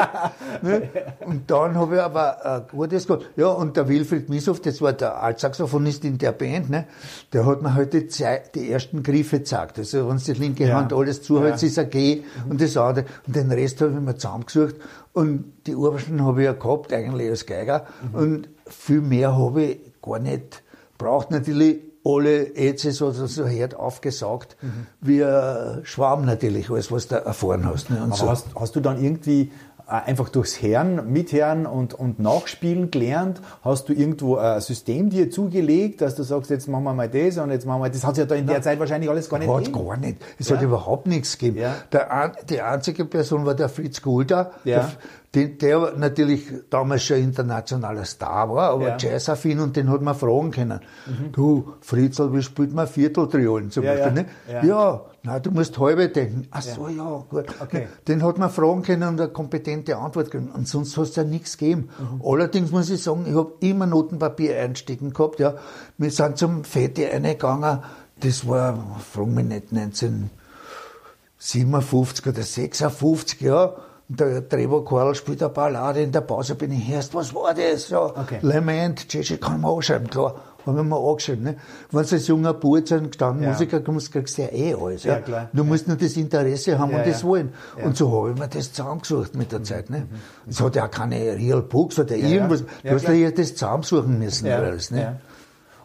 ne? 0.64 0.90
Und 1.24 1.52
dann 1.52 1.76
habe 1.76 1.96
ich 1.96 2.02
aber 2.02 2.44
ein 2.44 2.64
gutes 2.72 3.06
gehabt. 3.06 3.26
Ja, 3.36 3.50
und 3.50 3.78
der 3.78 3.88
Wilfried 3.88 4.28
Mishoff, 4.28 4.60
das 4.60 4.82
war 4.82 4.94
der 4.94 5.22
Altsaxophonist 5.22 6.04
in 6.04 6.18
der 6.18 6.32
Band, 6.32 6.72
ne? 6.72 6.86
der 7.32 7.46
hat 7.46 7.62
mir 7.62 7.76
heute 7.76 8.00
halt 8.00 8.56
die, 8.56 8.60
die, 8.60 8.72
ersten 8.72 9.04
Griffe 9.04 9.40
gezeigt. 9.40 9.78
Also 9.78 10.10
wenn 10.10 10.18
die 10.18 10.34
linke 10.34 10.68
ja. 10.68 10.78
Hand 10.78 10.94
alles 10.94 11.22
zuhältst, 11.22 11.62
ja. 11.62 11.68
ist 11.68 11.78
ein 11.78 11.92
G 11.92 12.16
mhm. 12.16 12.52
und 12.52 12.62
das 12.62 12.76
andere. 12.76 13.06
Und 13.28 13.36
den 13.36 13.52
Rest 13.52 13.82
habe 13.82 13.92
ich 13.92 14.00
mir 14.00 14.16
zusammengesucht. 14.16 14.76
Und 15.14 15.54
die 15.68 15.76
Obersten 15.76 16.24
habe 16.24 16.42
ich 16.42 16.46
ja 16.46 16.54
gehabt, 16.54 16.92
eigentlich 16.92 17.30
als 17.30 17.46
Geiger. 17.46 17.86
Mhm. 18.12 18.20
Und 18.20 18.50
viel 18.66 19.02
mehr 19.02 19.38
habe 19.38 19.64
ich 19.64 19.80
gar 20.02 20.18
nicht 20.18 20.64
braucht 20.98 21.32
natürlich 21.32 21.93
alle 22.06 22.58
jetzt 22.58 22.84
so, 22.92 23.14
hart 23.14 23.76
aufgesaugt, 23.76 24.58
mhm. 24.62 24.88
wie 25.02 25.24
ein 25.24 25.82
Schwarm 25.84 26.26
natürlich, 26.26 26.70
alles, 26.70 26.92
was 26.92 27.08
du 27.08 27.16
erfahren 27.16 27.66
hast. 27.66 27.90
Ne? 27.90 28.02
Aber 28.02 28.16
so. 28.16 28.30
hast, 28.30 28.48
hast 28.56 28.76
du 28.76 28.82
dann 28.82 29.02
irgendwie 29.02 29.52
äh, 29.88 29.92
einfach 29.92 30.30
durchs 30.30 30.62
Hören, 30.62 31.12
Mithören 31.12 31.66
und, 31.66 31.94
und 31.94 32.20
Nachspielen 32.20 32.92
gelernt? 32.92 33.42
Hast 33.64 33.88
du 33.88 33.94
irgendwo 33.94 34.36
ein 34.36 34.60
System 34.60 35.10
dir 35.10 35.32
zugelegt, 35.32 36.02
dass 36.02 36.16
du 36.16 36.24
sagst, 36.24 36.50
jetzt 36.50 36.68
machen 36.68 36.84
wir 36.84 36.94
mal 36.94 37.10
das 37.10 37.38
und 37.38 37.52
jetzt 37.52 37.66
machen 37.66 37.82
wir 37.82 37.90
das? 37.90 38.04
Hat 38.04 38.14
es 38.14 38.18
ja 38.20 38.26
da 38.26 38.36
in 38.36 38.48
der 38.48 38.62
Zeit 38.62 38.80
wahrscheinlich 38.80 39.10
alles 39.10 39.30
gar 39.30 39.40
nicht 39.40 39.50
hat 39.50 39.66
gegeben. 39.66 39.88
gar 39.88 39.98
nicht. 39.98 40.18
Es 40.40 40.50
ja. 40.50 40.58
hat 40.58 40.64
überhaupt 40.64 41.08
nichts 41.08 41.38
gegeben. 41.38 41.60
Ja. 41.60 41.76
Der, 41.92 42.34
die 42.50 42.62
einzige 42.62 43.06
Person 43.06 43.46
war 43.46 43.56
der 43.56 43.70
Fritz 43.70 44.02
Gulda, 44.02 44.52
ja. 44.66 44.80
der, 44.80 44.92
den, 45.36 45.58
der 45.58 45.94
natürlich 45.98 46.46
damals 46.70 47.04
schon 47.04 47.18
internationaler 47.18 48.06
Star 48.06 48.54
war, 48.54 48.70
aber 48.72 48.90
ja. 48.90 48.98
Jazzaffin 48.98 49.60
und 49.60 49.76
den 49.76 49.90
hat 49.90 50.02
man 50.02 50.14
fragen 50.14 50.52
können. 50.52 50.80
Mhm. 51.08 51.32
Du, 51.32 51.74
Fritzl, 51.82 52.32
wie 52.34 52.44
spielt 52.44 52.72
man 52.74 52.88
Vierteltriolen 52.88 53.72
zum 53.72 53.84
ja, 53.84 53.96
Beispiel? 53.96 54.26
Ja. 54.48 54.62
Ne? 54.62 54.68
ja, 54.68 55.02
na, 55.24 55.40
du 55.40 55.50
musst 55.50 55.80
halbe 55.80 56.10
denken. 56.10 56.48
Ach 56.52 56.62
so, 56.62 56.88
ja, 56.88 57.24
gut. 57.30 57.46
Okay. 57.60 57.88
Den 58.08 58.22
hat 58.22 58.38
man 58.38 58.52
fragen 58.52 58.84
können 58.84 59.10
und 59.10 59.20
eine 59.20 59.32
kompetente 59.32 59.98
Antwort 59.98 60.30
gegeben. 60.30 60.52
Und 60.54 60.68
sonst 60.68 60.96
hast 60.98 61.18
du 61.18 61.22
ja 61.22 61.28
nichts 61.28 61.58
gegeben. 61.58 61.90
Mhm. 61.98 62.22
Allerdings 62.24 62.70
muss 62.72 62.92
ich 62.92 63.02
sagen, 63.02 63.26
ich 63.28 63.36
habe 63.36 63.54
immer 63.62 63.88
Notenpapier 63.88 64.60
einstecken 64.60 65.14
gehabt. 65.14 65.40
Ja. 65.40 65.56
Wir 65.98 66.12
sind 66.12 66.38
zum 66.38 66.64
Fete 66.64 67.10
eingegangen, 67.10 67.80
das 68.20 68.48
war, 68.48 69.02
frag 69.12 69.26
mich 69.28 69.46
nicht, 69.46 69.72
1957 69.72 72.28
oder 72.28 72.44
56, 72.44 73.42
ja 73.42 73.74
der 74.08 74.48
Trevor 74.48 74.86
Karl 74.86 75.16
spielt 75.16 75.42
eine 75.42 75.50
Ballade, 75.50 76.02
in 76.02 76.12
der 76.12 76.22
Pause 76.22 76.56
bin 76.56 76.72
ich 76.72 76.90
erst, 76.90 77.14
was 77.16 77.34
war 77.34 77.54
das? 77.54 77.90
Ja, 77.90 78.06
okay. 78.06 78.40
Lament, 78.42 79.08
Gigi 79.10 79.38
kann 79.38 79.62
man 79.62 79.76
anschreiben, 79.76 80.10
klar. 80.10 80.36
Haben 80.66 80.78
wir 80.78 80.84
mal 80.84 80.98
angeschrieben, 80.98 81.44
ne? 81.44 81.56
Wenn 81.92 82.06
du 82.06 82.16
als 82.16 82.28
junger 82.28 82.54
Bub 82.54 82.88
zu 82.88 82.96
einem 82.96 83.08
gestandenen 83.08 83.44
ja. 83.44 83.52
Musiker 83.52 83.82
kommst, 83.82 84.14
kriegst 84.14 84.38
du 84.38 84.44
ja 84.44 84.48
eh 84.54 84.74
alles, 84.74 85.04
ja. 85.04 85.16
ja 85.16 85.20
klar. 85.20 85.50
Du 85.52 85.66
musst 85.66 85.90
nur 85.90 85.98
das 85.98 86.16
Interesse 86.16 86.80
haben 86.80 86.92
ja, 86.92 87.00
und 87.00 87.08
das 87.08 87.24
wollen. 87.26 87.54
Und 87.84 87.98
so 87.98 88.10
habe 88.18 88.32
ich 88.32 88.40
mir 88.40 88.48
das 88.48 88.72
zusammengesucht 88.72 89.36
mit 89.36 89.52
der 89.52 89.60
mhm. 89.60 89.66
Zeit, 89.66 89.90
ne? 89.90 90.00
Mhm. 90.00 90.50
Es 90.50 90.62
hat 90.62 90.76
ja 90.78 90.88
keine 90.88 91.18
Real 91.36 91.62
Books 91.62 92.00
oder 92.00 92.16
irgendwas. 92.16 92.64
Du 92.82 92.92
hast 92.92 93.08
ja 93.10 93.32
das 93.32 93.56
zusammensuchen 93.56 94.20
müssen, 94.20 94.48
alles, 94.50 94.92
ne? 94.92 95.20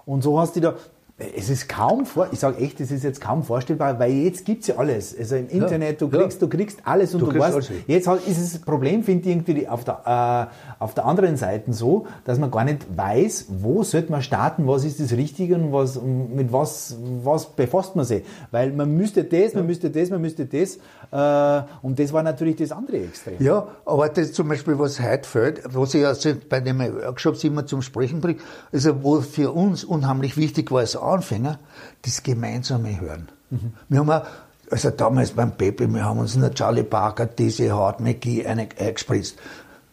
Und 0.05 0.23
so 0.23 0.39
hast 0.41 0.55
du 0.55 0.61
da, 0.61 0.75
es 1.19 1.51
ist 1.51 1.69
kaum 1.69 2.07
vor, 2.07 2.29
ich 2.31 2.39
sage 2.39 2.59
echt, 2.59 2.81
es 2.81 2.93
ist 2.93 3.03
jetzt 3.03 3.21
kaum 3.21 3.43
vorstellbar, 3.43 3.99
weil 3.99 4.13
jetzt 4.13 4.45
gibt's 4.45 4.69
ja 4.69 4.77
alles. 4.77 5.17
Also 5.19 5.35
im 5.35 5.49
Internet, 5.49 6.01
du 6.01 6.09
kriegst, 6.09 6.41
ja. 6.41 6.47
du 6.47 6.57
kriegst 6.57 6.79
alles 6.85 7.13
und 7.13 7.21
du, 7.21 7.33
du 7.33 7.39
weißt, 7.41 7.55
alles. 7.57 7.71
jetzt 7.89 8.07
halt 8.07 8.25
ist 8.29 8.39
es 8.39 8.53
das 8.53 8.61
Problem, 8.61 9.03
finde 9.03 9.29
ich 9.29 9.35
irgendwie 9.35 9.67
auf 9.67 9.83
der, 9.83 10.49
äh, 10.68 10.68
auf 10.79 10.95
der 10.95 11.07
anderen 11.07 11.37
Seite 11.37 11.73
so, 11.73 12.07
dass 12.25 12.39
man 12.39 12.51
gar 12.51 12.65
nicht 12.65 12.87
weiß, 12.97 13.47
wo 13.49 13.83
sollte 13.83 14.13
man 14.13 14.23
starten, 14.23 14.67
was 14.67 14.85
ist 14.85 15.01
das 15.01 15.13
Richtige 15.13 15.57
und 15.57 15.73
was, 15.73 16.01
mit 16.01 16.53
was, 16.53 16.97
was 17.23 17.47
befasst 17.47 17.97
man 17.97 18.05
sich. 18.05 18.25
Weil 18.51 18.73
man 18.73 18.97
müsste 18.97 19.25
das, 19.25 19.55
man 19.55 19.67
müsste 19.67 19.91
das, 19.91 20.11
man 20.11 20.21
müsste 20.21 20.47
das, 20.47 20.79
äh, 21.11 21.69
und 21.83 21.99
das 21.99 22.13
war 22.13 22.23
natürlich 22.23 22.57
das 22.57 22.71
andere 22.71 22.99
Extrem. 22.99 23.37
Ja, 23.41 23.67
aber 23.85 24.09
das 24.09 24.33
zum 24.33 24.49
Beispiel, 24.49 24.79
was 24.79 25.01
heute 25.01 25.29
fällt, 25.29 25.63
was 25.75 25.95
ich 25.95 26.07
also 26.07 26.31
bei 26.49 26.61
den 26.61 26.79
Workshops 26.79 27.43
immer 27.45 27.67
zum 27.67 27.83
Sprechen 27.83 28.21
bringe, 28.21 28.39
also 28.73 29.03
wo 29.03 29.21
für 29.21 29.53
uns 29.53 29.85
unheimlich 29.85 30.37
wichtig 30.37 30.71
war 30.71 30.81
als 30.81 30.97
Anfänger, 30.97 31.59
das 32.03 32.23
gemeinsame 32.23 33.01
Hören. 33.01 33.29
Mhm. 33.51 33.73
Wir 33.89 33.99
haben 34.01 34.11
auch, 34.11 34.23
also 34.71 34.91
damals 34.91 35.33
beim 35.33 35.53
Pepe, 35.53 35.89
wir 35.89 36.05
haben 36.05 36.19
uns 36.19 36.35
in 36.35 36.43
der 36.43 36.53
Charlie 36.53 36.83
Parker 36.83 37.27
diese 37.27 37.75
Hard 37.75 38.01
McGee 38.01 38.47
eingespritzt. 38.47 39.39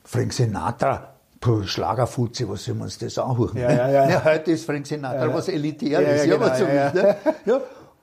Frank 0.05 0.33
Sinatra, 0.33 1.15
Puh, 1.39 1.63
Schlagerfuzzi, 1.63 2.47
was 2.47 2.63
sollen 2.63 2.77
wir 2.77 2.85
uns 2.85 2.97
das 2.97 3.17
anhören? 3.17 3.57
Ja, 3.57 3.71
ja, 3.71 3.89
ja. 3.89 4.09
ja 4.09 4.23
heute 4.23 4.51
ist 4.51 4.65
Frank 4.65 4.87
Sinatra 4.87 5.33
was 5.33 5.47
Elitäres, 5.47 6.25
ja, 6.25 6.35
ja, 6.35 6.37
genau, 6.37 6.55
so 6.55 6.63
ja, 6.65 6.93
ne? 6.93 7.17
ja. 7.45 7.61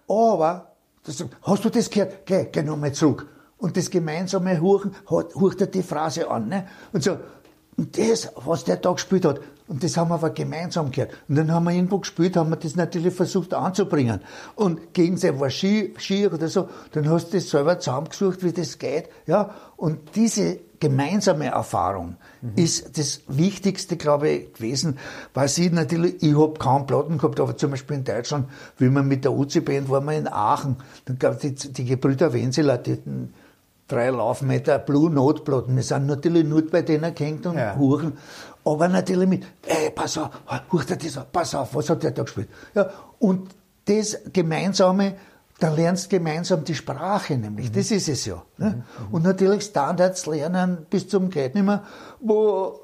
Aber, 0.09 0.73
das, 1.05 1.25
hast 1.43 1.65
du 1.65 1.71
das 1.71 1.89
gehört? 1.89 2.27
Geh, 2.27 2.47
geh 2.53 2.63
nochmal 2.63 2.93
zurück. 2.93 3.27
Und 3.59 3.77
das 3.77 3.91
gemeinsame 3.91 4.61
Huchen, 4.61 4.95
hört 5.09 5.61
er 5.61 5.67
die 5.69 5.83
Phrase 5.83 6.29
an, 6.29 6.49
ne? 6.49 6.67
Und 6.93 7.05
so, 7.05 7.17
und 7.77 7.97
das, 7.97 8.31
was 8.45 8.65
der 8.65 8.77
da 8.77 8.93
gespielt 8.93 9.25
hat, 9.25 9.41
und 9.69 9.83
das 9.83 9.97
haben 9.97 10.11
wir 10.11 10.15
aber 10.15 10.31
gemeinsam 10.31 10.91
gehört. 10.91 11.13
Und 11.29 11.37
dann 11.37 11.51
haben 11.51 11.65
wir 11.65 11.73
irgendwo 11.73 11.99
gespielt, 11.99 12.37
haben 12.37 12.51
wir 12.51 12.57
das 12.57 12.77
natürlich 12.77 13.15
versucht 13.15 13.55
anzubringen. 13.55 14.21
Und 14.55 14.93
gegen 14.93 15.17
sein 15.17 15.41
war 15.41 15.49
Ski, 15.49 15.95
Ski 15.97 16.27
oder 16.27 16.49
so, 16.49 16.69
dann 16.93 17.09
hast 17.09 17.29
du 17.29 17.39
das 17.39 17.49
selber 17.49 17.79
zusammengesucht, 17.79 18.45
wie 18.45 18.53
das 18.53 18.79
geht. 18.79 19.09
Ja, 19.27 19.55
und 19.77 20.15
diese 20.15 20.59
gemeinsame 20.83 21.47
Erfahrung 21.47 22.17
mhm. 22.41 22.53
ist 22.57 22.99
das 22.99 23.21
Wichtigste, 23.29 23.97
glaube 23.97 24.29
ich, 24.29 24.53
gewesen, 24.53 24.99
weil 25.33 25.47
sie 25.47 25.71
natürlich, 25.71 26.21
ich 26.21 26.37
habe 26.37 26.55
kaum 26.59 26.87
Platten 26.87 27.19
gehabt, 27.19 27.39
aber 27.39 27.57
zum 27.57 27.71
Beispiel 27.71 27.99
in 27.99 28.05
Deutschland, 28.05 28.49
wie 28.79 28.91
wir 28.91 29.05
mit 29.05 29.25
der 29.25 29.33
UC-Band 29.33 29.89
waren 29.89 30.05
wir 30.07 30.19
in 30.19 30.27
Aachen, 30.27 30.77
dann 31.05 31.21
gab 31.21 31.35
es 31.35 31.41
die, 31.41 31.73
die 31.73 31.85
Gebrüder 31.85 32.33
Wenzeler, 32.33 32.79
die 32.79 32.99
drei 33.87 34.11
Laufmeter 34.11 34.81
Blue 34.81 35.09
Note 35.09 35.43
Platten. 35.43 35.77
Wir 35.77 35.85
sind 35.85 36.07
natürlich 36.07 36.45
nur 36.45 36.69
bei 36.69 36.83
denen 36.83 37.15
gehängt 37.15 37.47
und 37.47 37.59
ja. 37.59 37.77
Huren. 37.77 38.15
Aber 38.65 38.89
natürlich 38.89 39.29
mit, 39.29 39.45
ey, 39.65 39.91
pass 39.91 40.19
auf, 40.19 40.31
hört 40.71 40.91
er 40.91 40.97
das 40.97 41.25
pass 41.31 41.55
auf, 41.55 41.77
was 41.77 41.91
hat 41.91 42.03
der 42.03 42.11
da 42.11 42.25
gespielt? 42.25 42.49
Ja, 42.75 42.91
und 43.21 43.51
das 43.85 44.19
Gemeinsame, 44.33 45.15
da 45.63 45.73
lernst 45.73 46.07
du 46.07 46.17
gemeinsam 46.17 46.65
die 46.65 46.75
Sprache 46.75 47.37
nämlich, 47.37 47.71
mhm. 47.71 47.75
das 47.75 47.91
ist 47.91 48.09
es 48.09 48.27
ja. 48.27 48.43
Ne? 48.59 48.83
Mhm. 49.09 49.15
Und 49.15 49.23
natürlich 49.23 49.65
Standards 49.65 50.27
lernen 50.27 50.87
bis 50.91 51.09
zum 51.09 51.31
Geht 51.31 51.55
nicht 51.55 51.65
mehr, 51.65 51.85
wo, 52.21 52.81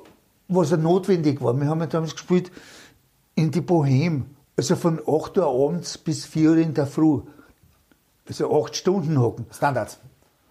was 0.48 0.70
ja 0.70 0.76
notwendig 0.76 1.42
war. 1.42 1.58
Wir 1.58 1.68
haben 1.68 1.80
ja 1.80 1.86
damals 1.86 2.12
gespielt 2.12 2.52
in 3.34 3.50
die 3.50 3.60
Bohème, 3.60 4.22
also 4.56 4.76
von 4.76 5.00
8 5.06 5.38
Uhr 5.38 5.46
abends 5.46 5.98
bis 5.98 6.24
4 6.24 6.50
Uhr 6.50 6.56
in 6.58 6.74
der 6.74 6.86
Früh. 6.86 7.20
Also 8.28 8.62
8 8.62 8.76
Stunden 8.76 9.18
hocken. 9.20 9.46
Standards. 9.52 9.98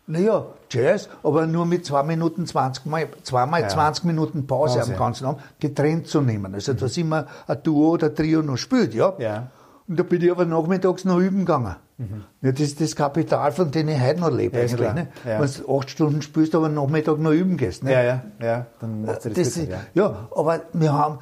Naja, 0.10 0.46
Jazz, 0.70 1.10
aber 1.22 1.46
nur 1.48 1.66
mit 1.66 1.86
zwei 1.86 2.02
Minuten 2.02 2.46
20 2.46 2.86
mal, 2.86 3.10
zweimal 3.24 3.62
ja. 3.62 3.68
20 3.68 4.06
Minuten 4.06 4.48
Pause, 4.48 4.80
Pause 4.80 4.94
am 4.94 4.98
ganzen 4.98 5.26
Abend 5.26 5.42
getrennt 5.60 6.08
zu 6.08 6.22
nehmen. 6.22 6.54
Also, 6.54 6.74
mhm. 6.74 6.78
dass 6.78 6.96
immer 6.98 7.28
ein 7.46 7.62
Duo 7.62 7.92
oder 7.92 8.14
Trio 8.14 8.42
noch 8.42 8.58
spielt, 8.58 8.94
ja. 8.94 9.14
ja. 9.20 9.48
Und 9.88 10.00
da 10.00 10.04
bin 10.04 10.22
ich 10.22 10.32
aber 10.32 10.46
nachmittags 10.46 11.06
noch 11.06 11.20
üben 11.20 11.40
gegangen. 11.40 11.76
Mhm. 11.98 12.24
Ja, 12.42 12.52
das 12.52 12.62
ist 12.62 12.82
das 12.82 12.96
Kapital, 12.96 13.52
von 13.52 13.72
dem 13.72 13.88
ich 13.88 14.00
heute 14.00 14.20
noch 14.20 14.32
lebe, 14.32 14.58
ja, 14.58 14.64
eigentlich. 14.64 14.94
Ne? 14.94 15.08
Ja. 15.26 15.40
Wenn 15.40 15.50
du 15.50 15.78
acht 15.78 15.90
Stunden 15.90 16.22
spielst, 16.22 16.54
aber 16.56 16.70
Nachmittag 16.70 17.20
noch 17.20 17.32
üben 17.32 17.58
gehst. 17.58 17.84
Ne? 17.84 17.94
Ja, 17.94 18.04
ja, 18.04 18.24
ja. 18.42 18.66
Dann 18.80 19.04
macht 19.04 19.26
das, 19.26 19.34
das 19.34 19.48
ist, 19.58 19.70
ja. 19.70 19.80
ja, 19.94 20.28
aber 20.36 20.62
wir 20.74 20.94
haben, 20.94 21.20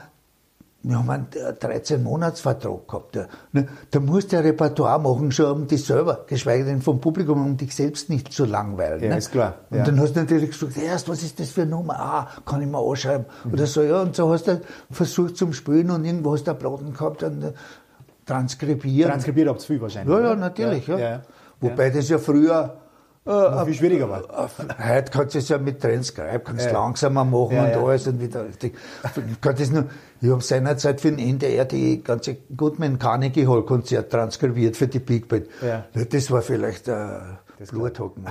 wir 0.87 0.99
haben 0.99 1.09
einen 1.09 1.27
13-Monats-Vertrag 1.27 2.87
gehabt. 2.87 3.15
Ja. 3.15 3.27
Ne, 3.53 3.67
da 3.91 3.99
musst 3.99 4.31
du 4.31 4.37
ein 4.37 4.43
Repertoire 4.43 4.99
machen, 4.99 5.31
schon 5.31 5.45
um 5.45 5.67
dich 5.67 5.85
selber, 5.85 6.25
geschweige 6.27 6.65
denn 6.65 6.81
vom 6.81 6.99
Publikum, 7.01 7.43
um 7.43 7.57
dich 7.57 7.73
selbst 7.73 8.09
nicht 8.09 8.33
zu 8.33 8.45
langweilen. 8.45 9.01
Ja, 9.01 9.09
ne? 9.09 9.17
ist 9.17 9.31
klar. 9.31 9.55
Ja. 9.71 9.79
Und 9.79 9.87
dann 9.87 9.99
hast 9.99 10.15
du 10.15 10.19
natürlich 10.19 10.51
gesagt, 10.51 10.77
erst, 10.77 11.09
was 11.09 11.23
ist 11.23 11.39
das 11.39 11.49
für 11.49 11.61
eine 11.61 11.71
Nummer? 11.71 11.99
Ah, 11.99 12.27
kann 12.45 12.61
ich 12.61 12.67
mal 12.67 12.83
anschreiben. 12.87 13.25
Mhm. 13.45 13.53
Oder 13.53 13.65
so, 13.65 13.81
ja. 13.81 14.01
Und 14.01 14.15
so 14.15 14.31
hast 14.31 14.47
du 14.47 14.61
versucht 14.91 15.37
zum 15.37 15.53
Spielen 15.53 15.89
und 15.89 16.05
irgendwo 16.05 16.33
hast 16.33 16.45
du 16.45 16.51
einen 16.51 16.59
Platten 16.59 16.93
gehabt 16.93 17.23
und 17.23 17.43
äh, 17.43 17.53
transkribieren. 18.25 19.11
Transkribiert 19.11 19.47
ihr 19.47 19.55
viel 19.59 19.81
wahrscheinlich. 19.81 20.15
Ja, 20.15 20.23
ja, 20.23 20.35
natürlich. 20.35 20.87
Ja. 20.87 20.97
ja. 20.97 21.21
Wobei 21.59 21.89
das 21.89 22.09
ja 22.09 22.17
früher 22.17 22.77
äh, 23.25 23.65
viel 23.65 23.73
schwieriger 23.73 24.09
war. 24.09 24.23
Heute 24.77 25.11
kannst 25.11 25.35
du 25.35 25.39
es 25.39 25.49
ja 25.49 25.57
mit 25.57 25.81
Transcribe, 25.81 26.39
kannst 26.39 26.65
ja. 26.65 26.71
langsamer 26.73 27.25
machen 27.25 27.55
ja, 27.55 27.63
und 27.63 27.69
ja. 27.71 27.83
alles 27.83 28.07
und 28.07 28.21
wieder. 28.21 28.45
Ich, 28.61 28.71
kann 29.41 29.55
das 29.55 29.71
nur, 29.71 29.85
ich 30.21 30.29
habe 30.29 30.43
seinerzeit 30.43 31.01
für 31.01 31.11
den 31.11 31.19
NDR 31.19 31.65
die 31.65 32.03
ganze 32.03 32.37
Goodman 32.55 32.99
Carnegie 32.99 33.47
Hall 33.47 33.63
Konzert 33.63 34.11
transkribiert 34.11 34.77
für 34.77 34.87
die 34.87 34.99
Big 34.99 35.27
Band. 35.27 35.47
Ja. 35.61 35.85
Das 35.93 36.29
war 36.29 36.41
vielleicht 36.41 36.87
äh, 36.87 36.93
Bluthocken. 37.71 38.25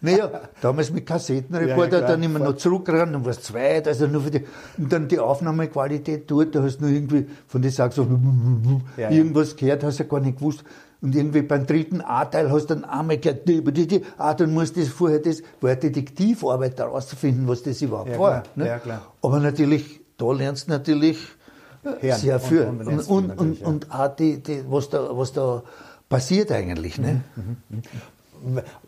naja, 0.00 0.30
damals 0.60 0.90
mit 0.90 1.06
Kassettenrekorder, 1.06 2.00
ja, 2.00 2.06
dann 2.08 2.22
immer 2.22 2.38
noch 2.38 2.56
zurückrennen, 2.56 3.12
dann 3.12 3.24
war 3.24 3.30
es 3.30 3.42
zweit, 3.42 3.86
also 3.86 4.06
nur 4.06 4.22
für 4.22 4.30
die, 4.30 4.44
und 4.78 4.92
dann 4.92 5.08
die 5.08 5.18
Aufnahmequalität 5.18 6.30
dort, 6.30 6.54
da 6.54 6.62
hast 6.62 6.78
du 6.78 6.86
nur 6.86 6.92
irgendwie 6.92 7.26
von 7.46 7.62
den 7.62 7.70
Saxo 7.70 8.06
ja, 8.96 9.10
irgendwas 9.10 9.56
gehört, 9.56 9.84
hast 9.84 9.98
du 9.98 10.04
ja 10.04 10.08
gar 10.08 10.20
nicht 10.20 10.38
gewusst. 10.38 10.64
Und 11.00 11.14
irgendwie 11.14 11.42
beim 11.42 11.66
dritten 11.66 12.00
A-Teil 12.00 12.50
hast 12.50 12.70
du 12.70 12.76
dann 12.76 12.84
einmal 12.84 13.18
gehört, 13.18 13.42
ah, 14.16 14.32
dann 14.32 14.54
musst 14.54 14.76
du 14.76 14.86
vorher 14.86 15.18
das, 15.18 15.42
war 15.60 15.70
eine 15.70 15.78
Detektivarbeit 15.78 16.78
herauszufinden, 16.78 17.46
was 17.46 17.62
das 17.62 17.82
überhaupt 17.82 18.10
ja, 18.10 18.18
war. 18.18 18.42
Ne? 18.56 18.66
Ja, 18.66 18.78
klar. 18.78 19.12
Aber 19.20 19.38
natürlich, 19.38 20.00
da 20.16 20.32
lernst 20.32 20.68
du 20.68 20.72
natürlich 20.72 21.18
Herren. 22.00 22.18
sehr 22.18 22.40
viel. 22.40 22.62
Und, 22.62 22.86
und, 22.86 23.08
und, 23.08 23.38
und, 23.38 23.60
ja. 23.60 23.66
und 23.66 23.90
auch 23.90 24.16
die, 24.16 24.42
die, 24.42 24.64
was, 24.66 24.88
da, 24.88 25.08
was 25.16 25.32
da 25.34 25.62
passiert 26.08 26.50
eigentlich. 26.52 26.98
Ne? 26.98 27.20
Mhm, 27.36 27.42
mhm, 27.42 27.56
mhm. 27.68 27.82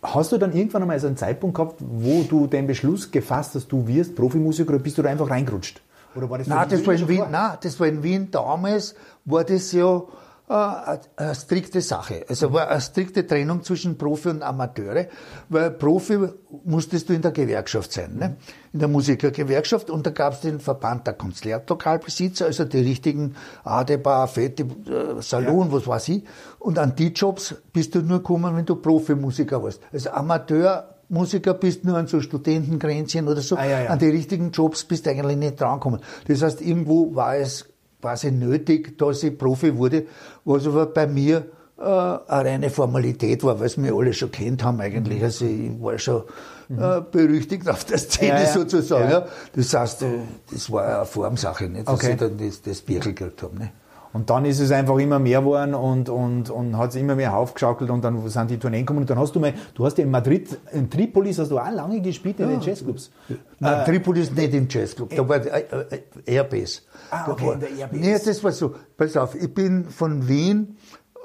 Hast 0.03 0.33
du 0.33 0.39
dann 0.39 0.53
irgendwann 0.53 0.83
einmal 0.83 0.99
so 1.01 1.07
einen 1.07 1.17
Zeitpunkt 1.17 1.57
gehabt, 1.57 1.77
wo 1.81 2.23
du 2.23 2.47
den 2.47 2.67
Beschluss 2.67 3.11
gefasst 3.11 3.55
hast, 3.55 3.69
du 3.69 3.87
wirst 3.87 4.15
Profimusiker 4.15 4.71
oder 4.71 4.79
bist 4.79 4.99
du 4.99 5.03
da 5.03 5.11
einfach 5.11 5.31
reingerutscht? 5.31 5.81
Oder 6.15 6.31
war 6.31 6.39
das, 6.39 6.47
nein, 6.47 6.67
das 6.69 6.87
war 6.87 6.95
in 6.95 7.09
Wien, 7.09 7.25
nein, 7.31 7.59
das 7.61 7.79
war 7.79 7.87
in 7.87 8.03
Wien 8.03 8.31
damals, 8.31 8.95
war 9.25 9.45
das 9.45 9.73
ja 9.73 10.03
eine, 10.49 11.01
eine 11.17 11.35
strikte 11.35 11.81
Sache. 11.81 12.25
Also 12.29 12.53
war 12.53 12.69
eine 12.69 12.81
strikte 12.81 13.27
Trennung 13.27 13.63
zwischen 13.63 13.99
Profi 13.99 14.29
und 14.29 14.43
Amateure, 14.43 15.07
weil 15.49 15.71
Profi 15.73 16.29
musstest 16.65 17.09
du 17.09 17.15
in 17.15 17.23
der 17.23 17.33
Gewerkschaft 17.33 17.93
sein, 17.93 18.17
ne? 18.17 18.37
in 18.73 18.79
der 18.79 18.89
Musikergewerkschaft 18.89 19.91
und 19.91 20.07
da 20.07 20.11
gab 20.11 20.35
es 20.35 20.41
den 20.41 20.61
Verband 20.61 21.07
der 21.07 21.15
Konzertlokalbesitzer, 21.15 22.47
also 22.47 22.65
die 22.65 22.81
richtigen 22.81 23.35
Adebar, 23.65 24.29
Fette, 24.29 24.63
äh, 24.63 25.21
Salon, 25.21 25.69
ja. 25.69 25.73
was 25.73 25.87
weiß 25.87 26.09
ich. 26.11 26.25
Und 26.59 26.79
an 26.79 26.95
die 26.95 27.09
Jobs 27.09 27.55
bist 27.73 27.95
du 27.95 28.03
nur 28.03 28.19
gekommen, 28.19 28.57
wenn 28.57 28.67
du 28.67 28.77
Profimusiker 28.77 29.63
warst. 29.63 29.81
Also 29.93 30.11
Amateur 30.11 30.93
Musiker 31.09 31.55
bist, 31.55 31.85
nur 31.85 31.97
an 31.97 32.07
so 32.07 32.21
Studentengrenzchen 32.21 33.29
oder 33.29 33.41
so. 33.41 33.57
Ah, 33.57 33.65
ja, 33.65 33.81
ja. 33.83 33.91
An 33.91 33.99
die 33.99 34.09
richtigen 34.09 34.51
Jobs 34.51 34.85
bist 34.85 35.07
du 35.07 35.11
eigentlich 35.11 35.37
nicht 35.37 35.61
drankommen. 35.61 36.01
Das 36.27 36.43
heißt, 36.43 36.61
irgendwo 36.61 37.15
war 37.15 37.37
es 37.37 37.69
quasi 38.01 38.31
nötig, 38.31 38.99
dass 38.99 39.23
ich 39.23 39.37
Profi 39.37 39.77
wurde, 39.77 40.07
was 40.45 40.67
aber 40.67 40.87
bei 40.87 41.07
mir 41.07 41.47
äh, 41.79 41.83
eine 41.83 42.21
reine 42.29 42.71
Formalität 42.71 43.45
war, 43.45 43.59
weil 43.59 43.67
es 43.67 43.77
mir 43.77 43.95
alle 43.95 44.13
schon 44.13 44.31
kennt 44.31 44.65
haben 44.65 44.81
eigentlich. 44.81 45.23
Also 45.23 45.45
ich 45.45 45.71
war 45.81 45.99
schon 45.99 46.23
äh, 46.71 47.01
berüchtigt 47.11 47.69
auf 47.69 47.85
der 47.85 47.99
Szene 47.99 48.29
ja, 48.29 48.41
ja. 48.41 48.47
sozusagen. 48.47 49.11
Ja. 49.11 49.27
Das 49.55 49.75
heißt, 49.75 50.03
äh, 50.03 50.07
das 50.51 50.71
war 50.71 50.85
eine 50.85 51.05
Formsache, 51.05 51.69
nicht, 51.69 51.87
dass 51.87 51.95
okay. 51.95 52.13
ich 52.13 52.17
dann 52.17 52.39
das, 52.39 52.63
das 52.63 52.81
Birkel 52.81 53.13
gekriegt 53.13 53.43
habe. 53.43 53.59
Nicht? 53.59 53.73
Und 54.17 54.31
dann 54.31 54.47
ist 54.47 54.61
es 54.61 54.71
einfach 54.71 54.97
immer 54.97 55.19
mehr 55.19 55.41
geworden 55.41 55.75
und, 55.75 56.09
und, 56.09 56.49
und 56.49 56.79
hat 56.79 56.89
es 56.89 56.97
immer 56.97 57.15
mehr 57.15 57.37
aufgeschaukelt 57.37 57.91
und 57.91 58.03
dann 58.03 58.27
sind 58.31 58.51
die 58.51 58.59
Tourneen 58.59 58.87
gekommen 58.87 59.01
und 59.01 59.11
dann 59.11 59.19
hast 59.19 59.35
du 59.35 59.41
mal, 59.41 59.53
du 59.75 59.85
hast 59.85 59.99
ja 59.99 60.05
in 60.05 60.11
Madrid, 60.11 60.59
in 60.73 60.89
Tripolis 60.89 61.39
hast 61.39 61.51
du 61.51 61.59
auch 61.59 61.71
lange 61.71 62.01
gespielt 62.01 62.41
in 62.41 62.49
ja. 62.49 62.57
den 62.57 62.63
Jazzclubs. 62.63 63.11
Nein, 63.59 63.81
äh, 63.83 63.85
Tripolis 63.85 64.31
nicht 64.31 64.55
im 64.55 64.69
Jazzclub, 64.71 65.15
da 65.15 65.29
war 65.29 65.37
äh, 65.37 65.61
äh, 65.61 66.35
Airbase. 66.35 66.81
Ah, 67.11 67.31
okay, 67.31 67.53
in 67.53 67.61
der 67.61 67.71
Airbase. 67.71 68.01
Nee, 68.01 68.19
das 68.25 68.45
war 68.45 68.53
so, 68.53 68.75
pass 68.97 69.17
auf, 69.17 69.35
ich 69.35 69.53
bin 69.53 69.89
von 69.91 70.29
Wien 70.29 70.77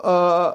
äh, 0.03 0.51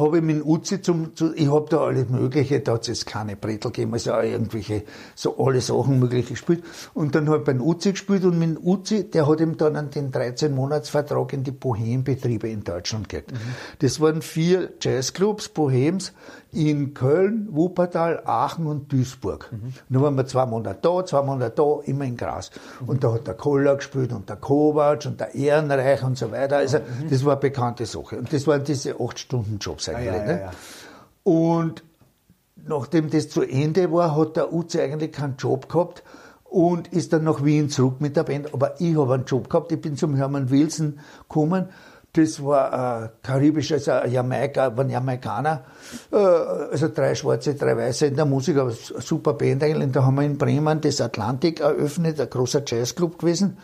habe 0.00 0.18
ich 0.18 0.22
mit 0.22 0.44
Uzi 0.44 0.80
zum, 0.82 1.14
zu, 1.14 1.34
ich 1.34 1.50
habe 1.50 1.66
da 1.68 1.78
alles 1.78 2.08
Mögliche, 2.08 2.60
da 2.60 2.74
hat 2.74 2.88
es 2.88 3.04
keine 3.04 3.36
Bretel 3.36 3.70
gegeben, 3.70 3.94
also 3.94 4.12
auch 4.12 4.22
irgendwelche, 4.22 4.84
so 5.14 5.36
alle 5.38 5.60
Sachen 5.60 5.98
mögliche 5.98 6.30
gespielt. 6.30 6.64
Und 6.94 7.14
dann 7.14 7.28
habe 7.28 7.38
ich 7.38 7.44
beim 7.44 7.60
Uzi 7.60 7.92
gespielt 7.92 8.24
und 8.24 8.38
mit 8.38 8.58
Uzi, 8.62 9.10
der 9.10 9.28
hat 9.28 9.40
ihm 9.40 9.56
dann 9.56 9.90
den 9.90 10.12
13-Monats-Vertrag 10.12 11.32
in 11.32 11.44
die 11.44 11.52
Bohem-Betriebe 11.52 12.48
in 12.48 12.64
Deutschland 12.64 13.08
gekriegt. 13.08 13.32
Mhm. 13.32 13.36
Das 13.80 14.00
waren 14.00 14.22
vier 14.22 14.72
Jazzclubs, 14.80 15.48
Bohems, 15.48 16.12
in 16.56 16.94
Köln, 16.94 17.48
Wuppertal, 17.50 18.22
Aachen 18.24 18.66
und 18.66 18.90
Duisburg. 18.90 19.50
Mhm. 19.52 19.74
Dann 19.90 20.02
waren 20.02 20.14
wir 20.16 20.26
zwei 20.26 20.46
Monate 20.46 20.78
da, 20.80 21.04
zwei 21.04 21.22
Monate 21.22 21.54
da, 21.54 21.80
immer 21.84 22.04
in 22.04 22.16
Gras. 22.16 22.50
Mhm. 22.80 22.88
Und 22.88 23.04
da 23.04 23.12
hat 23.12 23.26
der 23.26 23.34
Koller 23.34 23.76
gespielt 23.76 24.10
und 24.12 24.28
der 24.30 24.36
Kovac 24.36 25.04
und 25.04 25.20
der 25.20 25.34
Ehrenreich 25.34 26.02
und 26.02 26.16
so 26.16 26.32
weiter. 26.32 26.56
Also, 26.56 26.78
mhm. 26.78 27.10
das 27.10 27.24
war 27.26 27.32
eine 27.32 27.40
bekannte 27.42 27.84
Sache. 27.84 28.16
Und 28.16 28.32
das 28.32 28.46
waren 28.46 28.64
diese 28.64 28.98
acht 28.98 29.18
Stunden 29.18 29.58
Jobs 29.60 29.88
eigentlich. 29.90 30.10
Ah, 30.10 30.16
ja, 30.16 30.24
ne? 30.24 30.32
ja, 30.32 30.38
ja. 30.38 30.50
Und 31.24 31.84
nachdem 32.56 33.10
das 33.10 33.28
zu 33.28 33.42
Ende 33.42 33.92
war, 33.92 34.16
hat 34.16 34.36
der 34.36 34.50
Uzi 34.50 34.80
eigentlich 34.80 35.12
keinen 35.12 35.36
Job 35.36 35.68
gehabt 35.68 36.02
und 36.44 36.88
ist 36.88 37.12
dann 37.12 37.24
nach 37.24 37.44
Wien 37.44 37.68
zurück 37.68 38.00
mit 38.00 38.16
der 38.16 38.24
Band. 38.24 38.54
Aber 38.54 38.80
ich 38.80 38.96
habe 38.96 39.12
einen 39.12 39.26
Job 39.26 39.50
gehabt. 39.50 39.72
Ich 39.72 39.80
bin 39.80 39.96
zum 39.98 40.14
Hermann 40.14 40.48
Wilson 40.48 41.00
gekommen 41.28 41.68
das 42.16 42.42
war 42.42 43.04
äh, 43.04 43.08
karibisch, 43.22 43.72
also 43.72 43.92
Jamaika, 44.06 44.76
waren 44.76 44.88
Jamaikaner, 44.88 45.64
äh, 46.10 46.16
also 46.16 46.88
drei 46.88 47.14
Schwarze, 47.14 47.54
drei 47.54 47.76
Weiße 47.76 48.06
in 48.06 48.16
der 48.16 48.24
Musik, 48.24 48.56
aber 48.56 48.70
super 48.72 49.34
Band 49.34 49.62
eigentlich. 49.62 49.86
Und 49.88 49.96
da 49.96 50.04
haben 50.04 50.16
wir 50.16 50.22
in 50.22 50.38
Bremen 50.38 50.80
das 50.80 51.00
Atlantik 51.00 51.60
eröffnet, 51.60 52.20
ein 52.20 52.30
großer 52.30 52.62
Jazzclub 52.66 53.18
gewesen. 53.18 53.58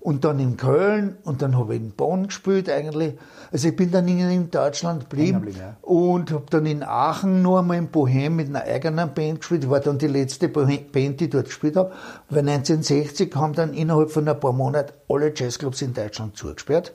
Und 0.00 0.24
dann 0.26 0.38
in 0.38 0.58
Köln 0.58 1.16
und 1.24 1.40
dann 1.40 1.56
habe 1.56 1.76
ich 1.76 1.80
in 1.80 1.92
Bonn 1.92 2.26
gespielt 2.26 2.68
eigentlich. 2.68 3.14
Also 3.50 3.68
ich 3.68 3.76
bin 3.76 3.90
dann 3.90 4.06
in, 4.06 4.50
Deutschland 4.50 5.08
geblieben 5.08 5.48
ja. 5.58 5.76
und 5.80 6.30
habe 6.30 6.44
dann 6.50 6.66
in 6.66 6.82
Aachen 6.82 7.40
noch 7.40 7.60
einmal 7.60 7.78
in 7.78 7.88
Bohem 7.88 8.36
mit 8.36 8.48
einer 8.48 8.64
eigenen 8.64 9.14
Band 9.14 9.40
gespielt. 9.40 9.64
Ich 9.64 9.70
war 9.70 9.80
dann 9.80 9.96
die 9.96 10.08
letzte 10.08 10.50
Band, 10.50 11.20
die 11.20 11.24
ich 11.24 11.30
dort 11.30 11.46
gespielt 11.46 11.76
habe. 11.76 11.92
Weil 12.28 12.40
1960 12.40 13.34
haben 13.34 13.54
dann 13.54 13.72
innerhalb 13.72 14.10
von 14.10 14.28
ein 14.28 14.38
paar 14.38 14.52
Monaten 14.52 14.92
alle 15.08 15.32
Jazzclubs 15.34 15.80
in 15.80 15.94
Deutschland 15.94 16.36
zugesperrt. 16.36 16.92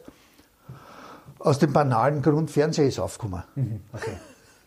Aus 1.40 1.60
dem 1.60 1.74
banalen 1.74 2.22
Grund, 2.22 2.52
Fernsehen 2.52 2.88
ist 2.88 3.00
aufgekommen. 3.00 3.44
Mhm, 3.56 3.80
okay. 3.94 4.12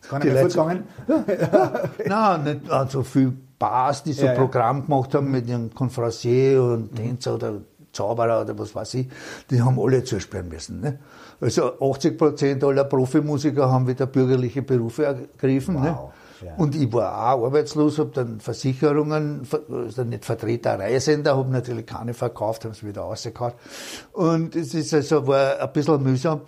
Ist 0.01 0.09
gar 0.09 0.19
nicht 0.19 0.33
mehr 0.33 0.47
gegangen? 0.47 0.83
Nein, 2.05 2.43
nicht 2.43 2.69
also 2.69 3.03
viel 3.03 3.33
Bars, 3.57 4.03
die 4.03 4.13
so 4.13 4.25
ja, 4.25 4.33
Programm 4.33 4.79
ja. 4.79 4.83
gemacht 4.83 5.15
haben 5.15 5.31
mit 5.31 5.47
ihrem 5.47 5.73
Conferencier 5.73 6.61
und. 6.61 6.95
Tänzer 6.95 7.35
oder 7.35 7.61
Zauberer 7.93 8.41
oder 8.41 8.57
was 8.57 8.75
weiß 8.75 8.95
ich, 8.95 9.07
die 9.49 9.61
haben 9.61 9.79
alle 9.79 10.03
zusperren 10.03 10.49
müssen. 10.49 10.81
Ne? 10.81 10.99
Also 11.39 11.79
80 11.79 12.17
Prozent 12.17 12.63
aller 12.63 12.83
Profimusiker 12.85 13.71
haben 13.71 13.87
wieder 13.87 14.07
bürgerliche 14.07 14.63
Berufe 14.63 15.05
ergriffen. 15.05 15.75
Ne? 15.75 15.95
Wow. 15.95 16.07
Ne? 16.07 16.13
Und 16.57 16.75
ich 16.75 16.91
war 16.91 17.33
auch 17.33 17.45
arbeitslos, 17.45 17.99
habe 17.99 18.11
dann 18.13 18.39
Versicherungen, 18.39 19.47
also 19.69 20.03
nicht 20.03 20.25
Vertreter, 20.25 20.79
Reisender, 20.79 21.37
habe 21.37 21.49
natürlich 21.49 21.85
keine 21.85 22.13
verkauft, 22.13 22.65
haben 22.65 22.73
sie 22.73 22.87
wieder 22.87 23.01
rausgehauen. 23.01 23.53
Und 24.13 24.55
es 24.55 24.73
ist 24.73 24.93
also, 24.93 25.27
war 25.27 25.59
ein 25.59 25.73
bisschen 25.73 26.03
mühsam 26.03 26.41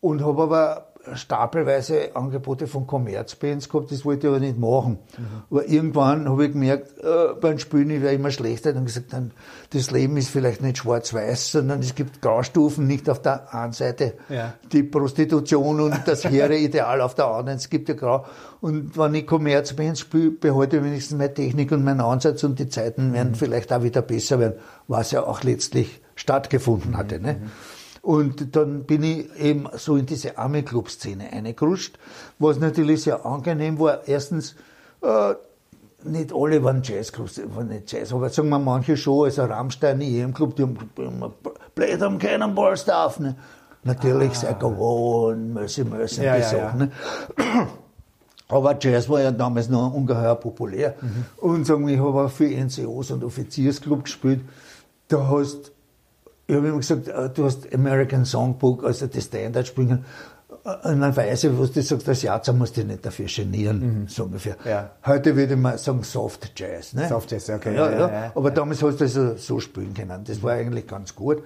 und 0.00 0.24
habe 0.24 0.42
aber 0.42 0.86
stapelweise 1.14 2.14
Angebote 2.14 2.66
von 2.66 2.86
Commerzbands 2.86 3.68
gehabt, 3.68 3.92
das 3.92 4.04
wollte 4.04 4.26
ich 4.26 4.32
aber 4.32 4.40
nicht 4.40 4.58
machen. 4.58 4.98
Mhm. 5.16 5.24
Aber 5.50 5.68
irgendwann 5.68 6.28
habe 6.28 6.46
ich 6.46 6.52
gemerkt, 6.52 6.98
äh, 6.98 7.34
beim 7.40 7.58
Spielen 7.58 7.90
ich 7.90 8.02
werde 8.02 8.16
immer 8.16 8.30
schlechter 8.30 8.74
und 8.74 8.86
gesagt, 8.86 9.12
dann, 9.12 9.32
das 9.70 9.90
Leben 9.90 10.16
ist 10.16 10.30
vielleicht 10.30 10.62
nicht 10.62 10.78
schwarz-weiß, 10.78 11.52
sondern 11.52 11.80
es 11.80 11.94
gibt 11.94 12.22
Graustufen, 12.22 12.86
nicht 12.86 13.08
auf 13.08 13.22
der 13.22 13.54
einen 13.54 13.72
Seite 13.72 14.14
ja. 14.28 14.54
die 14.72 14.82
Prostitution 14.82 15.80
und 15.80 15.96
das 16.06 16.24
hehre 16.24 16.56
Ideal 16.56 17.00
auf 17.00 17.14
der 17.14 17.26
anderen, 17.26 17.58
es 17.58 17.70
gibt 17.70 17.88
ja 17.88 17.94
Grau. 17.94 18.24
Und 18.60 18.96
wenn 18.98 19.14
ich 19.14 19.26
Commerzbands 19.26 20.00
spiele, 20.00 20.30
behalte 20.30 20.78
ich 20.78 20.84
wenigstens 20.84 21.18
meine 21.18 21.32
Technik 21.32 21.72
und 21.72 21.84
meinen 21.84 22.00
Ansatz 22.00 22.42
und 22.44 22.58
die 22.58 22.68
Zeiten 22.68 23.12
werden 23.12 23.32
mhm. 23.32 23.36
vielleicht 23.36 23.72
auch 23.72 23.82
wieder 23.82 24.02
besser 24.02 24.38
werden, 24.40 24.54
was 24.88 25.10
ja 25.12 25.22
auch 25.22 25.42
letztlich 25.42 26.00
stattgefunden 26.16 26.96
hatte. 26.96 27.20
Ne? 27.20 27.36
Und 28.06 28.54
dann 28.54 28.84
bin 28.84 29.02
ich 29.02 29.34
eben 29.36 29.66
so 29.74 29.96
in 29.96 30.06
diese 30.06 30.38
Army-Club-Szene 30.38 31.32
eingerutscht, 31.32 31.98
was 32.38 32.60
natürlich 32.60 33.02
sehr 33.02 33.26
angenehm 33.26 33.80
war. 33.80 34.06
Erstens, 34.06 34.54
äh, 35.02 35.34
nicht 36.04 36.32
alle 36.32 36.62
waren 36.62 36.82
Jazzclubs, 36.84 37.40
waren 37.56 37.66
nicht 37.66 37.90
Jazz, 37.90 38.12
aber 38.12 38.28
sagen 38.28 38.48
wir 38.50 38.60
manche 38.60 38.96
schon, 38.96 39.24
also 39.24 39.42
Rammstein, 39.42 40.00
EM-Club, 40.00 40.54
die 40.54 40.62
haben 40.62 40.78
immer 40.96 41.32
Blade 41.74 42.06
am 42.06 42.20
Cannonball 42.20 42.76
Stuff, 42.76 43.18
ne? 43.18 43.34
Natürlich 43.82 44.30
ah. 44.44 44.52
Psycho 44.52 44.68
One, 44.68 45.54
Mercy 45.54 45.82
Mercy, 45.82 46.22
ja, 46.22 46.36
die 46.36 46.42
ja, 46.42 46.48
Sachen, 46.48 46.80
ja. 46.80 46.86
ne? 46.86 47.68
Aber 48.46 48.76
Jazz 48.80 49.08
war 49.08 49.20
ja 49.20 49.32
damals 49.32 49.68
noch 49.68 49.92
ungeheuer 49.92 50.36
populär. 50.36 50.94
Mhm. 51.00 51.24
Und 51.38 51.66
sagen 51.66 51.84
wir, 51.84 51.94
ich 51.94 52.00
habe 52.00 52.26
auch 52.26 52.30
für 52.30 52.46
NCOs 52.46 53.10
und 53.10 53.24
Offiziersclub 53.24 54.04
gespielt. 54.04 54.42
Da 55.08 55.26
hast 55.28 55.72
ich 56.46 56.54
habe 56.54 56.68
immer 56.68 56.78
gesagt, 56.78 57.08
äh, 57.08 57.28
du 57.30 57.44
hast 57.44 57.72
American 57.74 58.24
Songbook, 58.24 58.84
also 58.84 59.06
die 59.06 59.20
Standard 59.20 59.66
spielen. 59.66 60.04
Äh, 60.64 60.92
in 60.92 61.02
einer 61.02 61.16
Weise, 61.16 61.56
wo 61.58 61.66
du 61.66 61.82
sagst, 61.82 62.06
das 62.06 62.22
Jahr 62.22 62.40
musst 62.52 62.76
du 62.76 62.82
dich 62.82 62.90
nicht 62.90 63.06
dafür 63.06 63.26
genieren, 63.26 64.02
mhm. 64.02 64.08
so 64.08 64.24
ungefähr. 64.24 64.56
Ja. 64.64 64.90
Heute 65.04 65.36
würde 65.36 65.56
man 65.56 65.78
sagen 65.78 66.02
Soft 66.02 66.52
Jazz. 66.56 66.92
Ne? 66.92 67.08
Soft 67.08 67.32
Jazz, 67.32 67.50
okay. 67.50 67.74
Ja, 67.74 67.90
ja, 67.90 67.98
ja. 68.08 68.32
Aber 68.34 68.50
damals 68.50 68.82
hast 68.82 69.00
du 69.00 69.04
also 69.04 69.36
so 69.36 69.60
spielen 69.60 69.94
können. 69.94 70.22
Das 70.24 70.42
war 70.42 70.52
eigentlich 70.52 70.86
ganz 70.86 71.14
gut. 71.14 71.42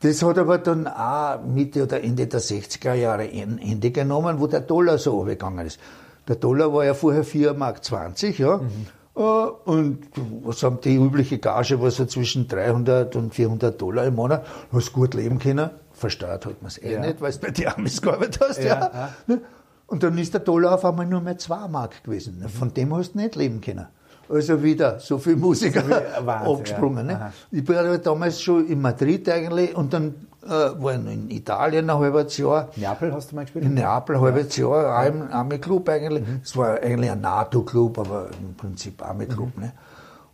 Das 0.00 0.22
hat 0.22 0.38
aber 0.38 0.58
dann 0.58 0.86
auch 0.86 1.42
Mitte 1.42 1.82
oder 1.82 2.02
Ende 2.02 2.28
der 2.28 2.40
60er 2.40 2.94
Jahre 2.94 3.22
ein 3.22 3.58
Ende 3.58 3.90
genommen, 3.90 4.38
wo 4.38 4.46
der 4.46 4.60
Dollar 4.60 4.98
so 4.98 5.12
hochgegangen 5.14 5.66
ist. 5.66 5.80
Der 6.28 6.36
Dollar 6.36 6.72
war 6.72 6.84
ja 6.84 6.94
vorher 6.94 7.24
4,20 7.24 7.54
Mark, 7.54 8.38
ja. 8.38 8.58
Mhm. 8.58 8.86
Und 9.18 9.98
was 10.44 10.62
haben 10.62 10.80
die 10.80 10.94
übliche 10.94 11.38
Gage 11.38 11.80
war 11.80 11.90
so 11.90 12.04
zwischen 12.06 12.46
300 12.46 13.16
und 13.16 13.34
400 13.34 13.80
Dollar 13.80 14.04
im 14.04 14.14
Monat. 14.14 14.46
Du 14.70 14.76
hast 14.76 14.92
gut 14.92 15.14
leben 15.14 15.40
können. 15.40 15.70
Versteuert 15.92 16.46
hat 16.46 16.62
man 16.62 16.68
es 16.68 16.78
eh 16.78 16.92
ja. 16.92 17.00
nicht, 17.00 17.20
weil 17.20 17.32
du 17.32 17.38
bei 17.40 17.50
dir 17.50 17.76
Amis 17.76 18.00
gearbeitet 18.00 18.40
hast. 18.48 18.62
Ja, 18.62 18.78
ja. 18.92 19.14
Ne? 19.26 19.40
Und 19.88 20.04
dann 20.04 20.16
ist 20.18 20.34
der 20.34 20.40
Dollar 20.40 20.74
auf 20.74 20.84
einmal 20.84 21.06
nur 21.06 21.20
mehr 21.20 21.36
2 21.36 21.66
Mark 21.66 22.04
gewesen. 22.04 22.44
Von 22.48 22.72
dem 22.72 22.94
hast 22.94 23.14
du 23.14 23.18
nicht 23.18 23.34
leben 23.34 23.60
können. 23.60 23.88
Also 24.28 24.62
wieder 24.62 25.00
so 25.00 25.18
viel 25.18 25.34
Musiker 25.34 25.82
so 25.82 26.28
abgesprungen. 26.30 27.06
Ne? 27.06 27.32
Ich 27.50 27.66
war 27.68 27.98
damals 27.98 28.40
schon 28.40 28.68
in 28.68 28.80
Madrid 28.80 29.28
eigentlich 29.28 29.74
und 29.74 29.92
dann 29.92 30.14
äh, 30.48 30.82
war 30.82 30.94
in 30.94 31.30
Italien 31.30 31.90
ein 31.90 31.98
halbes 31.98 32.36
Jahr. 32.38 32.68
Neapel 32.76 33.12
hast 33.12 33.30
du 33.30 33.36
mal 33.36 33.42
gespielt? 33.42 33.64
In 33.64 33.74
Neapel 33.74 34.16
ein 34.16 34.22
halbes 34.22 34.56
Jahr, 34.56 34.98
auch 34.98 35.06
im 35.06 35.30
Army-Club 35.30 35.88
eigentlich. 35.88 36.26
Mhm. 36.26 36.40
Es 36.42 36.56
war 36.56 36.80
eigentlich 36.80 37.10
ein 37.10 37.20
NATO-Club, 37.20 37.98
aber 37.98 38.30
im 38.40 38.54
Prinzip 38.54 39.02
Army-Club. 39.06 39.56
Mhm. 39.56 39.62
Ne? 39.62 39.72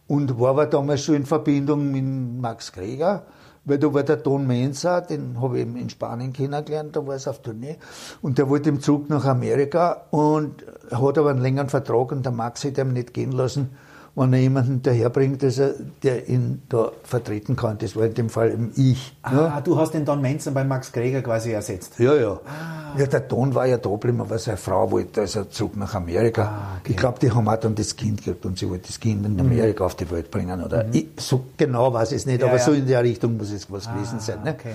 Und 0.07 0.38
war 0.38 0.50
aber 0.50 0.66
damals 0.66 1.03
schon 1.03 1.16
in 1.16 1.27
Verbindung 1.27 1.90
mit 1.90 2.05
Max 2.40 2.72
Greger, 2.72 3.22
weil 3.64 3.79
da 3.79 3.92
war 3.92 4.03
der 4.03 4.16
Don 4.16 4.46
Mensa, 4.46 5.00
den 5.00 5.40
habe 5.40 5.59
ich 5.61 5.66
in 5.66 5.88
Spanien 5.88 6.33
kennengelernt, 6.33 6.94
da 6.94 7.07
war 7.07 7.14
es 7.14 7.27
auf 7.27 7.40
Tournee. 7.40 7.79
Und 8.20 8.38
der 8.38 8.48
wollte 8.48 8.68
im 8.68 8.81
Zug 8.81 9.09
nach 9.09 9.24
Amerika 9.24 10.03
und 10.11 10.64
hat 10.90 11.18
aber 11.18 11.31
einen 11.31 11.40
längeren 11.40 11.70
Vertrag 11.70 12.12
und 12.12 12.24
der 12.24 12.33
Max 12.33 12.64
hätte 12.64 12.83
ihm 12.83 12.92
nicht 12.92 13.14
gehen 13.14 13.33
lassen 13.33 13.70
wenn 14.16 14.33
er 14.33 14.38
jemanden 14.38 14.83
daherbringt, 14.83 15.42
also, 15.42 15.70
der 16.03 16.29
ihn 16.29 16.62
da 16.68 16.92
vertreten 17.03 17.57
kann. 17.57 17.79
Das 17.79 17.96
war 17.96 18.05
in 18.05 18.14
dem 18.14 18.29
Fall 18.29 18.53
eben 18.53 18.72
ich. 18.77 19.16
Ah, 19.22 19.33
ja. 19.35 19.61
du 19.61 19.77
hast 19.77 19.92
den 19.92 20.05
Don 20.05 20.20
Menzen 20.20 20.55
bei 20.55 20.62
Max 20.62 20.92
Greger 20.92 21.20
quasi 21.20 21.50
ersetzt. 21.50 21.98
Ja, 21.98 22.14
ja. 22.14 22.40
Ah. 22.46 22.98
ja 22.98 23.07
der 23.07 23.20
Don 23.20 23.55
war 23.55 23.66
ja 23.66 23.77
da 23.77 23.90
geblieben, 23.90 24.20
aber 24.20 24.38
seine 24.38 24.57
Frau 24.57 24.90
wollte 24.92 25.22
also 25.22 25.44
zurück 25.44 25.77
nach 25.77 25.94
Amerika. 25.94 26.42
Ah, 26.42 26.79
okay. 26.81 26.92
Ich 26.92 26.96
glaube, 26.96 27.18
die 27.18 27.33
haben 27.33 27.48
auch 27.48 27.57
dann 27.57 27.74
das 27.74 27.96
Kind 27.96 28.18
gekriegt 28.18 28.46
und 28.46 28.59
sie 28.59 28.70
wollte 28.70 28.87
das 28.87 29.00
Kind 29.00 29.27
in 29.27 29.40
Amerika 29.40 29.83
mhm. 29.83 29.87
auf 29.87 29.96
die 29.96 30.09
Welt 30.11 30.31
bringen. 30.31 30.62
Oder 30.62 30.85
mhm. 30.85 30.92
ich, 30.92 31.07
so 31.18 31.44
genau 31.57 31.92
weiß 31.92 32.12
ich 32.12 32.18
es 32.18 32.27
nicht, 32.27 32.40
ja, 32.40 32.46
aber 32.46 32.59
ja. 32.59 32.62
so 32.62 32.72
in 32.72 32.87
der 32.87 33.03
Richtung 33.03 33.37
muss 33.37 33.50
es 33.50 33.70
was 33.70 33.88
ah, 33.88 33.94
gewesen 33.94 34.20
sein. 34.20 34.44
Ne? 34.44 34.53
Okay. 34.53 34.74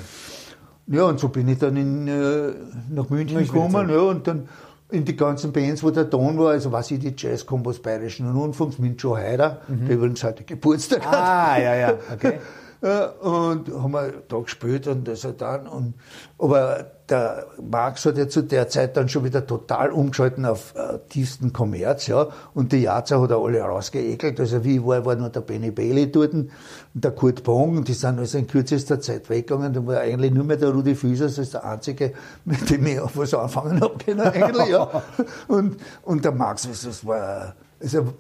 Ja, 0.88 1.04
und 1.04 1.19
so 1.19 1.30
bin 1.30 1.47
ich 1.47 1.60
dann 1.60 1.78
in, 1.78 2.08
äh, 2.08 2.52
nach 2.89 3.10
München, 3.10 3.38
München 3.38 3.54
gekommen, 3.54 3.89
ja, 3.89 3.99
und 3.99 4.28
dann 4.28 4.49
in 4.91 5.06
die 5.06 5.15
ganzen 5.15 5.52
Bands, 5.52 5.84
wo 5.84 5.91
der 5.91 6.10
Ton 6.10 6.38
war, 6.38 6.52
also 6.52 6.71
was 6.71 6.89
ich 6.91 6.99
die 6.99 7.13
Jazz-Kombos 7.15 7.80
Bayerischen 7.80 8.32
Rundfunks 8.32 8.80
mit 8.80 9.02
Joe 9.02 9.17
Heider, 9.17 9.62
mhm. 9.67 9.86
der 9.86 9.95
übrigens 9.95 10.23
heute 10.23 10.43
Geburtstag 10.43 11.06
ah, 11.06 11.12
hat. 11.12 11.19
Ah, 11.19 11.62
ja, 11.62 11.75
ja, 11.75 11.93
okay. 12.12 12.39
und 13.21 13.69
haben 13.69 13.91
wir 13.91 14.23
da 14.28 14.39
gespielt 14.39 14.88
und 14.88 15.08
das 15.08 15.23
hat 15.23 15.41
dann. 15.41 15.67
Und, 15.67 15.93
aber 16.38 16.91
der 17.10 17.48
Marx 17.62 18.06
hat 18.06 18.17
ja 18.17 18.28
zu 18.28 18.41
der 18.41 18.69
Zeit 18.69 18.95
dann 18.95 19.10
schon 19.10 19.24
wieder 19.24 19.45
total 19.45 19.91
umgeschalten 19.91 20.45
auf 20.45 20.74
äh, 20.76 21.00
tiefsten 21.10 21.54
Kommerz, 21.54 22.08
ja. 22.08 22.28
Und 22.54 22.72
die 22.72 22.82
Jaza 22.82 23.19
hat 23.19 23.32
er 23.32 23.38
alle 23.38 23.62
rausgeekelt. 23.62 24.39
Also 24.39 24.63
wie 24.63 24.84
war, 24.86 25.06
war 25.06 25.15
nur 25.15 25.30
der 25.30 25.41
Benny 25.41 25.72
Bailey 25.72 26.12
dort 26.12 26.34
und 26.34 26.52
der 26.93 27.12
Kurt 27.12 27.43
Bong, 27.43 27.84
die 27.84 27.93
sind 27.93 28.19
also 28.19 28.38
in 28.38 28.48
kürzester 28.48 29.00
Zeit 29.00 29.30
weggegangen. 29.30 29.74
Da 29.74 29.86
war 29.86 30.00
eigentlich 30.00 30.32
nur 30.32 30.43
mehr 30.43 30.58
der 30.58 30.69
Rudi 30.69 30.95
Füßers 30.95 31.39
als 31.39 31.52
der 31.52 31.65
einzige, 31.65 32.13
mit 32.45 32.69
dem 32.69 32.86
ich 32.86 33.00
was 33.13 33.34
anfangen 33.34 33.82
habe 33.82 33.98
können, 33.98 34.22
eigentlich, 34.22 34.69
ja. 34.69 35.04
Und, 35.48 35.78
und 36.04 36.26
der 36.26 36.32
Marx, 36.32 36.67
das 36.84 37.06
war, 37.06 37.56
also, 37.82 38.13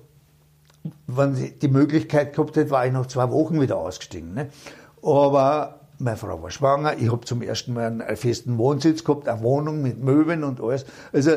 wenn 1.07 1.53
die 1.61 1.67
Möglichkeit 1.67 2.33
gehabt 2.33 2.55
hätte, 2.55 2.71
war 2.71 2.85
ich 2.85 2.93
nach 2.93 3.07
zwei 3.07 3.29
Wochen 3.31 3.59
wieder 3.61 3.77
ausgestiegen. 3.77 4.33
Ne? 4.33 4.49
Aber 5.01 5.78
meine 5.99 6.17
Frau 6.17 6.41
war 6.41 6.49
schwanger, 6.49 6.97
ich 6.97 7.11
habe 7.11 7.25
zum 7.25 7.41
ersten 7.41 7.73
Mal 7.73 7.87
einen 7.87 8.17
festen 8.17 8.57
Wohnsitz 8.57 9.03
gehabt, 9.03 9.27
eine 9.27 9.41
Wohnung 9.41 9.81
mit 9.81 10.01
Möbeln 10.01 10.43
und 10.43 10.61
alles. 10.61 10.85
Also 11.11 11.31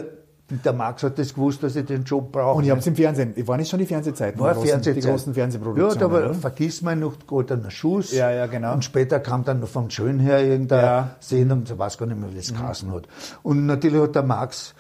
der 0.65 0.73
Max 0.73 1.03
hat 1.03 1.19
das 1.19 1.33
gewusst, 1.33 1.63
dass 1.63 1.77
ich 1.77 1.87
den 1.87 2.05
Job 2.05 2.31
brauche. 2.33 2.59
Und 2.59 2.65
ich 2.65 2.71
habe 2.71 2.81
es 2.81 2.87
im 2.87 2.95
Fernsehen, 2.95 3.35
waren 3.47 3.61
es 3.61 3.71
schon 3.71 3.79
die 3.79 3.87
Fernsehzeiten? 3.87 4.39
War 4.39 4.55
die 4.55 4.69
großen, 4.69 4.95
Die 4.95 5.01
großen 5.01 5.35
Fernsehproduktionen. 5.35 5.95
Ja, 5.95 6.21
da 6.21 6.29
war, 6.29 6.35
vergiss 6.35 6.83
mal 6.83 6.95
noch 6.95 7.15
Goldener 7.27 7.71
Schuss. 7.71 8.13
Ja, 8.13 8.31
ja, 8.31 8.47
genau. 8.47 8.75
Und 8.75 8.85
später 8.85 9.21
kam 9.21 9.45
dann 9.45 9.61
noch 9.61 9.69
vom 9.69 9.89
Schön 9.89 10.19
her 10.21 10.45
irgendeine 10.45 10.83
ja. 10.83 11.17
Sendung, 11.21 11.63
ich 11.65 11.79
weiß 11.79 11.97
gar 11.97 12.07
nicht 12.07 12.21
mehr, 12.21 12.31
wie 12.31 12.37
das 12.37 12.53
mhm. 12.53 12.93
hat. 12.93 13.09
Und 13.43 13.67
natürlich 13.67 14.01
hat 14.01 14.15
der 14.15 14.25
Max 14.25 14.75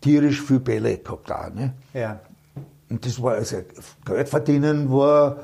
tierisch 0.00 0.40
viel 0.40 0.60
Bälle 0.60 0.96
gehabt 0.96 1.28
da, 1.28 1.50
ne? 1.50 1.74
Ja. 1.92 2.20
Und 2.88 3.04
das 3.04 3.22
war, 3.22 3.34
also, 3.34 3.56
Geld 4.04 4.28
verdienen 4.28 4.90
war 4.90 5.36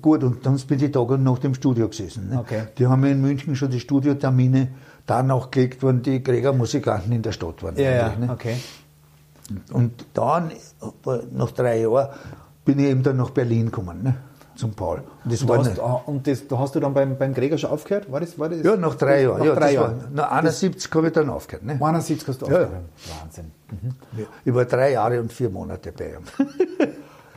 gut. 0.00 0.24
Und 0.24 0.44
dann 0.44 0.56
bin 0.56 0.82
ich 0.82 0.90
Tag 0.92 1.08
und 1.08 1.22
Nacht 1.22 1.44
im 1.44 1.54
Studio 1.54 1.88
gesessen. 1.88 2.30
Ne? 2.30 2.38
Okay. 2.38 2.64
Die 2.78 2.86
haben 2.86 3.04
in 3.04 3.20
München 3.20 3.56
schon 3.56 3.70
die 3.70 3.80
Studiotermine 3.80 4.68
danach 5.06 5.50
gelegt, 5.50 5.82
wenn 5.82 6.02
die 6.02 6.22
Grägermusikanten 6.22 7.12
in 7.12 7.22
der 7.22 7.32
Stadt 7.32 7.62
waren. 7.62 7.76
Ja, 7.76 7.90
ja. 7.90 8.16
Ne? 8.16 8.30
okay. 8.30 8.56
Und 9.72 10.06
dann, 10.14 10.52
nach 11.32 11.50
drei 11.50 11.80
Jahren, 11.80 12.08
bin 12.64 12.78
ich 12.78 12.86
eben 12.86 13.02
dann 13.02 13.18
nach 13.18 13.30
Berlin 13.30 13.66
gekommen, 13.66 14.02
ne? 14.02 14.16
zum 14.56 14.72
Paul. 14.72 15.02
Und, 15.24 15.32
das 15.32 15.42
und, 15.42 15.48
war 15.48 15.58
hast, 15.58 15.80
ah, 15.80 16.02
und 16.06 16.26
das, 16.26 16.46
da 16.46 16.58
hast 16.58 16.74
du 16.74 16.80
dann 16.80 16.94
beim, 16.94 17.18
beim 17.18 17.34
Gregor 17.34 17.58
schon 17.58 17.70
aufgehört? 17.70 18.10
War 18.10 18.20
das, 18.20 18.38
war 18.38 18.48
das, 18.48 18.62
ja, 18.62 18.76
nach 18.76 18.94
drei 18.94 19.22
Jahren. 19.22 19.38
Nach 19.38 19.46
ja, 19.46 19.54
drei 19.54 19.72
Jahren. 19.74 20.00
War, 20.00 20.10
nach 20.10 20.30
71 20.30 20.90
habe 20.94 21.08
ich 21.08 21.12
dann 21.12 21.28
aufgehört. 21.30 21.64
Ne? 21.64 21.78
71 21.80 22.28
hast 22.28 22.42
du 22.42 22.46
aufgehört? 22.46 22.70
Ja. 22.72 23.22
Wahnsinn. 23.22 23.50
Mhm. 23.70 24.26
Ich 24.44 24.54
war 24.54 24.64
drei 24.64 24.92
Jahre 24.92 25.20
und 25.20 25.32
vier 25.32 25.50
Monate 25.50 25.92
bei 25.92 26.10
ihm. 26.10 26.22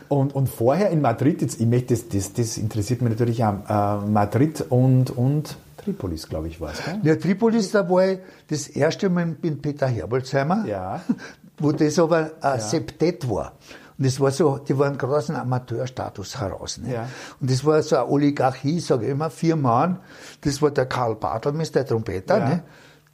und, 0.10 0.36
und 0.36 0.48
vorher 0.48 0.90
in 0.90 1.02
Madrid, 1.02 1.42
jetzt, 1.42 1.60
ich 1.60 1.68
möchte, 1.68 1.94
das, 1.94 2.10
das, 2.10 2.34
das 2.34 2.58
interessiert 2.58 3.02
mich 3.02 3.12
natürlich 3.12 3.44
auch, 3.44 3.54
äh, 3.68 4.06
Madrid 4.06 4.66
und, 4.70 5.12
und 5.12 5.58
Tripolis, 5.78 6.28
glaube 6.28 6.48
ich, 6.48 6.60
war 6.60 6.72
es. 6.72 6.82
Ja, 7.04 7.16
Tripolis, 7.16 7.72
da 7.72 7.90
war 7.90 8.08
ich 8.08 8.20
das 8.48 8.68
erste 8.68 9.10
Mal 9.10 9.36
mit 9.42 9.62
Peter 9.62 9.88
Herbolzheimer, 9.88 10.66
ja. 10.66 11.02
wo 11.60 11.72
das 11.72 11.98
aber 11.98 12.18
ein 12.18 12.32
ja. 12.42 12.60
Septett 12.60 13.30
war. 13.30 13.54
Und 13.98 14.06
das 14.06 14.20
war 14.20 14.32
so, 14.32 14.58
die 14.58 14.78
waren 14.78 14.98
dem 14.98 15.36
Amateurstatus 15.36 16.40
heraus. 16.40 16.78
Ne? 16.78 16.94
Ja. 16.94 17.10
Und 17.40 17.50
das 17.50 17.66
war 17.66 17.82
so 17.82 17.96
eine 17.96 18.08
Oligarchie, 18.08 18.80
sage 18.80 19.06
ich 19.06 19.12
immer, 19.12 19.30
vier 19.30 19.56
Mann. 19.56 20.00
Das 20.42 20.62
war 20.62 20.70
der 20.72 20.86
Karl 20.86 21.16
Bartelmes, 21.16 21.72
der 21.72 21.86
Trompeter. 21.86 22.38
Ja. 22.38 22.50
Ne? 22.50 22.64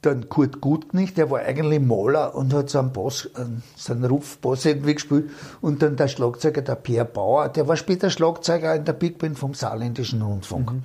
Dann 0.04 0.28
Kurt 0.28 0.60
Gutknecht, 0.60 1.16
der 1.16 1.30
war 1.30 1.40
eigentlich 1.40 1.80
Maler 1.80 2.34
und 2.34 2.52
hat 2.52 2.68
so 2.68 2.78
einen 2.78 2.92
Boss, 2.92 3.30
so 3.76 3.92
einen 3.92 4.04
Rufboss 4.04 4.64
irgendwie 4.66 4.94
gespielt. 4.94 5.30
Und 5.60 5.82
dann 5.82 5.96
der 5.96 6.08
Schlagzeuger, 6.08 6.62
der 6.62 6.74
Pierre 6.74 7.06
Bauer, 7.06 7.48
der 7.48 7.66
war 7.68 7.76
später 7.76 8.10
Schlagzeuger 8.10 8.74
in 8.74 8.84
der 8.84 8.92
Big 8.92 9.18
Band 9.18 9.38
vom 9.38 9.54
Saarländischen 9.54 10.20
Rundfunk. 10.20 10.72
Mhm, 10.72 10.76
mhm. 10.76 10.84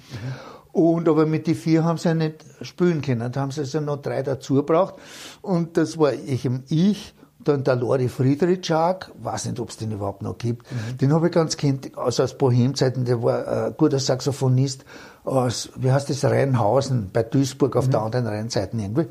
Und 0.71 1.09
aber 1.09 1.25
mit 1.25 1.47
die 1.47 1.55
vier 1.55 1.83
haben 1.83 1.97
sie 1.97 2.09
ja 2.09 2.13
nicht 2.13 2.45
spielen 2.61 3.01
können. 3.01 3.31
Da 3.31 3.41
haben 3.41 3.51
sie 3.51 3.61
also 3.61 3.81
noch 3.81 4.01
drei 4.01 4.23
dazu 4.23 4.55
gebraucht. 4.55 4.95
Und 5.41 5.75
das 5.77 5.97
war 5.97 6.13
ich 6.13 6.47
Ich, 6.69 7.13
dann 7.39 7.63
der 7.63 7.75
Lori 7.75 8.07
Friedrichak, 8.09 9.11
weiß 9.21 9.45
nicht, 9.45 9.59
ob 9.59 9.69
es 9.69 9.77
den 9.77 9.91
überhaupt 9.91 10.21
noch 10.21 10.37
gibt. 10.37 10.71
Mhm. 10.71 10.97
Den 10.97 11.13
habe 11.13 11.27
ich 11.27 11.33
ganz 11.33 11.57
kennt, 11.57 11.97
also 11.97 12.23
aus 12.23 12.37
Bohemzeiten, 12.37 13.05
der 13.05 13.23
war 13.23 13.47
ein 13.47 13.73
guter 13.77 13.99
Saxophonist 13.99 14.85
aus, 15.29 15.69
wie 15.75 15.91
heißt 15.91 16.09
das, 16.09 16.23
Rheinhausen, 16.25 17.11
bei 17.11 17.23
Duisburg 17.23 17.75
auf 17.75 17.87
mhm. 17.87 17.91
der 17.91 18.01
anderen 18.01 18.27
Rheinseite 18.27 18.77
irgendwie. 18.77 19.07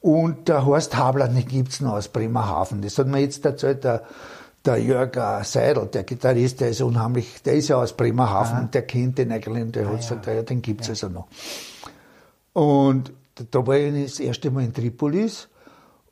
Und 0.00 0.48
der 0.48 0.64
Horst 0.64 0.96
Habler, 0.96 1.28
den 1.28 1.46
gibt's 1.46 1.80
noch 1.80 1.92
aus 1.92 2.08
Bremerhaven. 2.08 2.80
Das 2.82 2.96
hat 2.98 3.06
mir 3.06 3.20
jetzt 3.20 3.44
erzählt, 3.44 3.84
der 3.84 4.04
der 4.64 4.78
Jörg 4.78 5.44
Seidel, 5.44 5.86
der 5.86 6.04
Gitarrist, 6.04 6.60
der 6.60 6.70
ist 6.70 6.82
unheimlich, 6.82 7.42
der 7.42 7.54
ist 7.54 7.68
ja 7.68 7.76
aus 7.76 7.96
Bremerhaven, 7.96 8.58
Aha. 8.58 8.68
der 8.72 8.82
kennt 8.82 9.18
den 9.18 9.32
eigentlich, 9.32 9.72
der 9.72 9.86
ah, 9.86 9.90
hat 9.90 9.96
gesagt, 9.96 10.26
ja. 10.26 10.42
den 10.42 10.62
gibt's 10.62 10.86
ja. 10.88 10.92
also 10.92 11.08
noch. 11.08 11.28
Und 12.52 13.12
da 13.50 13.66
war 13.66 13.76
ich 13.76 14.04
das 14.04 14.20
erste 14.20 14.50
Mal 14.50 14.64
in 14.64 14.74
Tripolis 14.74 15.48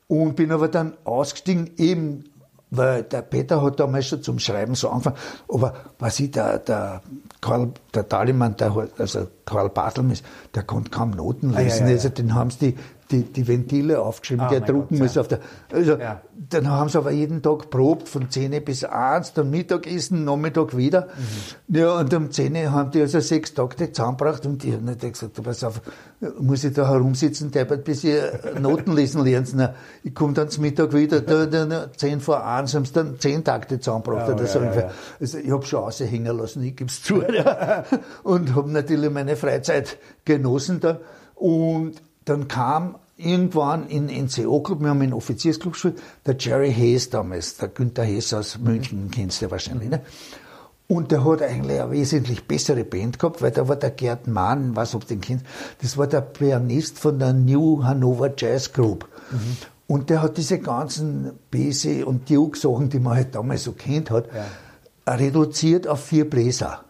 und 0.07 0.35
bin 0.35 0.51
aber 0.51 0.67
dann 0.67 0.93
ausgestiegen, 1.03 1.71
eben, 1.77 2.25
weil 2.71 3.03
der 3.03 3.21
Peter 3.21 3.61
hat 3.61 3.79
damals 3.79 4.07
schon 4.07 4.21
zum 4.21 4.39
Schreiben 4.39 4.75
so 4.75 4.89
angefangen, 4.89 5.17
aber 5.47 5.73
was 5.97 6.19
ich, 6.19 6.31
der, 6.31 6.59
der 6.59 7.01
Karl, 7.41 7.71
der 7.93 8.03
Daliman, 8.03 8.55
der, 8.57 8.89
also 8.97 9.27
Karl 9.45 9.69
Bartelmes, 9.69 10.23
der 10.53 10.63
konnte 10.63 10.91
kaum 10.91 11.11
Noten 11.11 11.51
lesen, 11.53 11.85
ah, 11.85 11.87
ja, 11.87 11.93
also 11.95 12.09
den 12.09 12.35
haben 12.35 12.51
sie 12.51 12.73
die, 12.73 12.77
die, 13.11 13.23
die 13.23 13.47
Ventile 13.47 14.01
aufgeschrieben, 14.01 14.45
ah, 14.45 14.49
die 14.49 14.55
er 14.55 14.61
drucken 14.61 14.95
Gott, 14.95 14.99
muss 14.99 15.15
ja. 15.15 15.21
auf 15.21 15.27
der. 15.27 15.39
Also, 15.71 15.97
ja. 15.97 16.21
dann 16.49 16.69
haben 16.69 16.89
sie 16.89 16.97
aber 16.97 17.11
jeden 17.11 17.41
Tag 17.41 17.69
probt, 17.69 18.07
von 18.07 18.29
10 18.29 18.63
bis 18.63 18.83
1, 18.83 19.33
dann 19.33 19.49
Mittagessen, 19.49 20.25
Nachmittag 20.25 20.77
wieder. 20.77 21.07
Mhm. 21.67 21.75
Ja, 21.75 21.99
und 21.99 22.13
um 22.13 22.31
10 22.31 22.71
haben 22.71 22.91
die 22.91 23.01
also 23.01 23.19
sechs 23.19 23.53
Takte 23.53 23.91
zusammengebracht 23.91 24.45
und 24.45 24.63
die 24.63 24.73
haben 24.73 24.85
nicht 24.85 25.01
gesagt, 25.01 25.41
pass 25.41 25.63
auf, 25.63 25.81
muss 26.39 26.63
ich 26.63 26.73
da 26.73 26.87
herumsitzen, 26.87 27.49
deppert, 27.49 27.83
bis 27.83 28.03
ihr 28.03 28.39
Noten 28.59 28.93
lesen 28.93 29.23
lernt. 29.23 29.49
Na, 29.55 29.73
ich 30.03 30.13
komme 30.13 30.33
dann 30.33 30.49
zum 30.49 30.63
Mittag 30.63 30.93
wieder, 30.93 31.21
da, 31.21 31.47
da, 31.47 31.65
da, 31.65 31.91
10 31.91 32.19
vor 32.19 32.45
1 32.45 32.75
haben 32.75 32.85
sie 32.85 32.93
dann 32.93 33.19
10 33.19 33.43
Takte 33.43 33.79
zusammengebracht 33.79 34.27
ja, 34.27 34.33
oder 34.35 34.45
so. 34.45 34.59
Also 35.19 35.37
ich 35.39 35.51
habe 35.51 35.65
schon 35.65 35.83
aushängen 35.83 36.37
lassen, 36.37 36.61
ich 36.63 36.75
gebe 36.75 36.89
es 36.89 37.01
zu. 37.01 37.23
und 38.23 38.55
habe 38.55 38.71
natürlich 38.71 39.09
meine 39.09 39.35
Freizeit 39.35 39.97
genossen 40.25 40.79
da. 40.79 40.99
Und 41.35 41.93
dann 42.29 42.47
kam 42.47 42.95
irgendwann 43.17 43.87
in 43.87 44.07
den 44.07 44.25
NCO-Club, 44.25 44.81
wir 44.81 44.89
haben 44.89 45.01
einen 45.01 45.13
Offiziersclub 45.13 45.73
gespielt, 45.73 46.01
der 46.25 46.37
Jerry 46.39 46.73
Hayes 46.73 47.09
damals, 47.09 47.57
der 47.57 47.67
Günther 47.67 48.05
Hayes 48.05 48.33
aus 48.33 48.57
München, 48.57 49.11
kennst 49.11 49.41
du 49.41 49.51
wahrscheinlich, 49.51 49.89
ne? 49.89 50.01
Und 50.87 51.11
der 51.11 51.23
hat 51.23 51.43
eigentlich 51.43 51.79
eine 51.79 51.91
wesentlich 51.91 52.47
bessere 52.47 52.83
Band 52.83 53.19
gehabt, 53.19 53.43
weil 53.43 53.51
da 53.51 53.67
war 53.67 53.75
der 53.75 53.91
Gerd 53.91 54.25
Mann, 54.25 54.75
was 54.75 54.95
ob 54.95 55.05
den 55.05 55.21
kennt, 55.21 55.43
das 55.83 55.97
war 55.97 56.07
der 56.07 56.21
Pianist 56.21 56.97
von 56.97 57.19
der 57.19 57.31
New 57.33 57.83
Hanover 57.83 58.33
Jazz 58.35 58.73
Group. 58.73 59.07
Mhm. 59.29 59.57
Und 59.85 60.09
der 60.09 60.23
hat 60.23 60.37
diese 60.37 60.57
ganzen 60.59 61.31
Bese 61.51 62.05
und 62.05 62.29
Duke-Sachen, 62.29 62.89
die 62.89 62.99
man 62.99 63.17
halt 63.17 63.35
damals 63.35 63.65
so 63.65 63.73
kennt 63.73 64.09
hat, 64.09 64.29
ja. 64.33 65.13
reduziert 65.13 65.87
auf 65.87 66.03
vier 66.05 66.27
Bläser. 66.27 66.83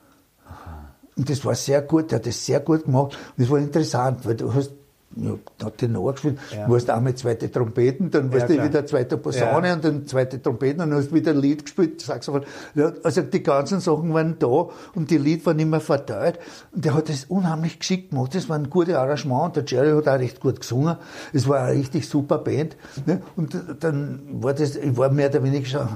Und 1.17 1.29
das 1.29 1.43
war 1.43 1.55
sehr 1.55 1.81
gut, 1.81 2.11
der 2.11 2.19
hat 2.19 2.25
das 2.25 2.45
sehr 2.45 2.61
gut 2.61 2.85
gemacht. 2.85 3.17
Und 3.35 3.43
das 3.43 3.49
war 3.49 3.57
interessant, 3.57 4.25
weil 4.25 4.35
du 4.35 4.53
hast 4.53 4.71
ja, 5.15 5.31
hat 5.63 5.77
Tenor 5.77 6.13
gespielt. 6.13 6.37
Ja. 6.55 6.67
Du 6.67 6.75
hast 6.75 6.89
einmal 6.89 7.15
zweite 7.15 7.51
Trompeten, 7.51 8.11
dann 8.11 8.31
warst 8.31 8.49
ja, 8.49 8.57
du 8.57 8.63
wieder 8.63 8.85
zweite 8.85 9.17
Posaune 9.17 9.67
ja. 9.67 9.73
und 9.73 9.83
dann 9.83 10.07
zweite 10.07 10.41
Trompeten 10.41 10.81
und 10.81 10.91
dann 10.91 10.99
hast 10.99 11.13
wieder 11.13 11.31
ein 11.31 11.39
Lied 11.39 11.65
gespielt, 11.65 12.01
Saxophon. 12.01 12.43
Ja, 12.75 12.93
also 13.03 13.21
die 13.21 13.41
ganzen 13.43 13.79
Sachen 13.79 14.13
waren 14.13 14.37
da 14.39 14.67
und 14.95 15.09
die 15.09 15.17
Lied 15.17 15.45
waren 15.45 15.59
immer 15.59 15.79
verteilt. 15.79 16.39
Und 16.71 16.85
der 16.85 16.93
hat 16.93 17.09
das 17.09 17.25
unheimlich 17.25 17.79
geschickt 17.79 18.11
gemacht. 18.11 18.35
Das 18.35 18.49
war 18.49 18.57
ein 18.57 18.69
gutes 18.69 18.95
Arrangement 18.95 19.45
und 19.45 19.55
der 19.55 19.65
Jerry 19.65 19.97
hat 19.97 20.07
auch 20.07 20.19
recht 20.19 20.39
gut 20.39 20.59
gesungen. 20.59 20.97
Es 21.33 21.47
war 21.47 21.61
eine 21.61 21.79
richtig 21.79 22.07
super 22.07 22.37
Band. 22.37 22.77
Ne? 23.05 23.21
Und 23.35 23.57
dann 23.79 24.21
war 24.31 24.53
das, 24.53 24.75
ich 24.75 24.95
war 24.95 25.11
mehr 25.11 25.29
oder 25.29 25.43
weniger 25.43 25.65
schon 25.65 25.87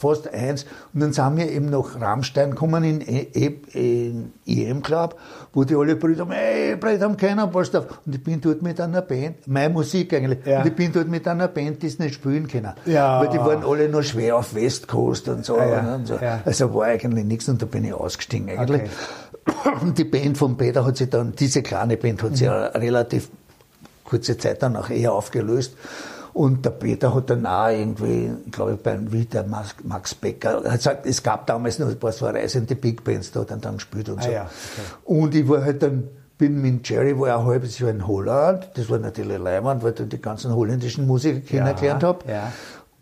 fast 0.00 0.32
eins. 0.32 0.64
Und 0.92 1.00
dann 1.00 1.12
sind 1.12 1.36
wir 1.36 1.50
eben 1.50 1.66
nach 1.66 2.00
Rammstein 2.00 2.50
gekommen 2.50 2.84
in, 2.84 3.00
in, 3.00 4.32
EM 4.46 4.82
Club, 4.82 5.18
wo 5.52 5.64
die 5.64 5.76
alle 5.76 5.96
Brüder 5.96 6.22
haben, 6.22 6.32
ey, 6.32 6.76
Brüder 6.76 7.04
haben 7.04 7.16
keinen 7.16 7.50
Post 7.50 7.76
auf. 7.76 7.86
Und 8.06 8.14
ich 8.14 8.22
bin 8.22 8.40
dort 8.40 8.62
mit 8.62 8.80
einer 8.80 9.02
Band, 9.02 9.46
meine 9.46 9.72
Musik 9.72 10.14
eigentlich, 10.14 10.44
ja. 10.44 10.60
und 10.60 10.66
ich 10.66 10.74
bin 10.74 10.92
dort 10.92 11.08
mit 11.08 11.26
einer 11.28 11.48
Band, 11.48 11.82
die 11.82 11.86
es 11.86 11.98
nicht 11.98 12.14
spielen 12.14 12.48
können. 12.48 12.72
Ja. 12.86 13.20
Weil 13.20 13.28
die 13.28 13.38
waren 13.38 13.64
alle 13.64 13.88
noch 13.88 14.02
schwer 14.02 14.36
auf 14.36 14.54
West 14.54 14.88
Coast 14.88 15.28
und 15.28 15.44
so. 15.44 15.56
Ja, 15.56 15.94
und 15.94 16.06
so. 16.06 16.18
Also 16.44 16.74
war 16.74 16.86
eigentlich 16.86 17.24
nichts 17.24 17.48
und 17.48 17.60
da 17.60 17.66
bin 17.66 17.84
ich 17.84 17.92
ausgestiegen 17.92 18.48
eigentlich. 18.50 18.82
Okay. 18.82 18.90
Und 19.80 19.98
die 19.98 20.04
Band 20.04 20.38
von 20.38 20.56
Peter 20.56 20.84
hat 20.84 20.96
sich 20.96 21.10
dann, 21.10 21.34
diese 21.34 21.62
kleine 21.62 21.96
Band 21.96 22.22
hat 22.22 22.36
sich 22.36 22.48
mhm. 22.48 22.54
relativ 22.54 23.28
kurze 24.04 24.36
Zeit 24.36 24.62
danach 24.62 24.90
eher 24.90 25.12
aufgelöst. 25.12 25.74
Und 26.32 26.64
der 26.64 26.70
Peter 26.70 27.14
hat 27.14 27.30
dann 27.30 27.46
auch 27.46 27.68
irgendwie, 27.68 28.30
glaube 28.50 28.74
ich, 28.74 28.80
beim 28.80 29.12
wie 29.12 29.24
der 29.24 29.44
Max 29.44 30.14
Becker, 30.14 30.62
hat 30.64 30.76
gesagt, 30.76 31.06
es 31.06 31.22
gab 31.22 31.46
damals 31.46 31.78
noch 31.78 31.88
ein 31.88 31.98
paar 31.98 32.12
so 32.12 32.26
reisende 32.26 32.76
Big 32.76 33.02
Bands, 33.02 33.32
da 33.32 33.40
hat 33.40 33.50
er 33.50 33.56
dann 33.56 33.74
gespielt 33.76 34.08
und 34.08 34.20
ah, 34.20 34.22
so. 34.22 34.30
Ja, 34.30 34.42
okay. 34.42 34.88
Und 35.04 35.34
ich 35.34 35.48
war 35.48 35.64
halt 35.64 35.82
dann, 35.82 36.08
bin 36.38 36.62
mit 36.62 36.88
Jerry, 36.88 37.18
war 37.18 37.38
ein 37.38 37.44
halbes 37.44 37.78
Jahr 37.78 37.90
in 37.90 38.06
Holland, 38.06 38.70
das 38.74 38.88
war 38.88 38.98
natürlich 38.98 39.38
Leimand, 39.38 39.82
weil 39.82 39.94
ich 39.98 40.08
die 40.08 40.20
ganzen 40.20 40.54
holländischen 40.54 41.06
Musiker 41.06 41.40
kennengelernt 41.40 42.02
habe. 42.02 42.30
Ja. 42.30 42.52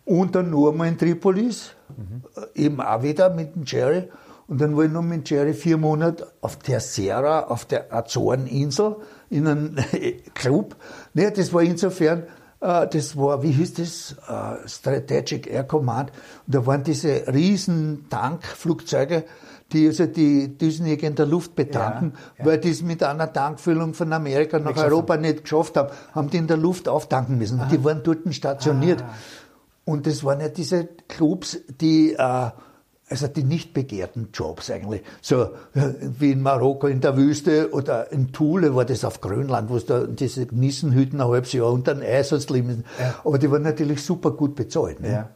Und 0.05 0.33
dann 0.33 0.49
nur 0.49 0.71
einmal 0.71 0.87
in 0.87 0.97
Tripolis, 0.97 1.71
mhm. 1.95 2.23
eben 2.55 2.81
auch 2.81 3.03
wieder 3.03 3.29
mit 3.29 3.55
dem 3.55 3.63
Jerry. 3.63 4.09
Und 4.47 4.59
dann 4.59 4.75
war 4.75 4.85
ich 4.85 4.91
noch 4.91 5.03
mit 5.03 5.29
Jerry 5.29 5.53
vier 5.53 5.77
Monate 5.77 6.27
auf 6.41 6.57
Tercera, 6.57 7.41
auf 7.41 7.65
der 7.65 7.93
Azoreninsel, 7.93 8.95
in 9.29 9.47
einem 9.47 9.75
Club. 10.33 10.75
Ne, 11.13 11.31
das 11.31 11.53
war 11.53 11.61
insofern, 11.61 12.23
das 12.59 13.15
war, 13.17 13.41
wie 13.41 13.51
hieß 13.51 13.75
das? 13.75 14.15
Äh, 14.27 14.67
Strategic 14.67 15.47
Air 15.47 15.63
Command. 15.63 16.11
Und 16.45 16.55
da 16.55 16.65
waren 16.65 16.83
diese 16.83 17.27
riesen 17.27 18.07
Tankflugzeuge, 18.09 19.23
die 19.71 19.87
also 19.87 20.07
die 20.07 20.57
Düsenjäger 20.57 21.07
in 21.07 21.15
der 21.15 21.25
Luft 21.25 21.55
betanken, 21.55 22.13
ja, 22.15 22.19
ja. 22.39 22.45
weil 22.45 22.57
die 22.57 22.71
es 22.71 22.81
mit 22.81 23.03
einer 23.03 23.31
Tankfüllung 23.31 23.93
von 23.93 24.11
Amerika 24.11 24.59
nach 24.59 24.75
nicht 24.75 24.83
Europa 24.83 25.15
nicht 25.15 25.43
geschafft 25.43 25.77
haben, 25.77 25.89
haben 26.13 26.29
die 26.29 26.37
in 26.37 26.47
der 26.47 26.57
Luft 26.57 26.89
auftanken 26.89 27.37
müssen. 27.37 27.59
Und 27.59 27.71
die 27.71 27.83
waren 27.83 28.01
dort 28.03 28.19
stationiert. 28.33 29.03
Ah. 29.03 29.13
Und 29.85 30.05
das 30.05 30.23
waren 30.23 30.41
ja 30.41 30.49
diese 30.49 30.87
Clubs, 31.07 31.59
die 31.79 32.13
äh, 32.13 32.49
also 33.09 33.27
die 33.27 33.43
nicht 33.43 33.73
begehrten 33.73 34.29
Jobs 34.33 34.69
eigentlich. 34.69 35.01
So 35.21 35.43
äh, 35.73 35.93
wie 36.01 36.31
in 36.31 36.41
Marokko 36.41 36.87
in 36.87 37.01
der 37.01 37.17
Wüste 37.17 37.71
oder 37.71 38.11
in 38.11 38.31
Thule 38.31 38.75
war 38.75 38.85
das 38.85 39.03
auf 39.03 39.21
Grönland, 39.21 39.69
wo 39.69 39.77
es 39.77 39.85
da 39.85 40.05
diese 40.05 40.47
Nissenhütten 40.51 41.19
ein 41.19 41.27
halbes 41.27 41.53
Jahr 41.53 41.71
unter 41.71 41.95
dem 41.95 42.03
Eis 42.03 42.49
leben. 42.49 42.85
Ja. 42.99 43.15
Aber 43.23 43.39
die 43.39 43.49
waren 43.51 43.63
natürlich 43.63 44.03
super 44.03 44.31
gut 44.31 44.55
bezahlt. 44.55 44.99
Ne? 44.99 45.11
Ja. 45.11 45.29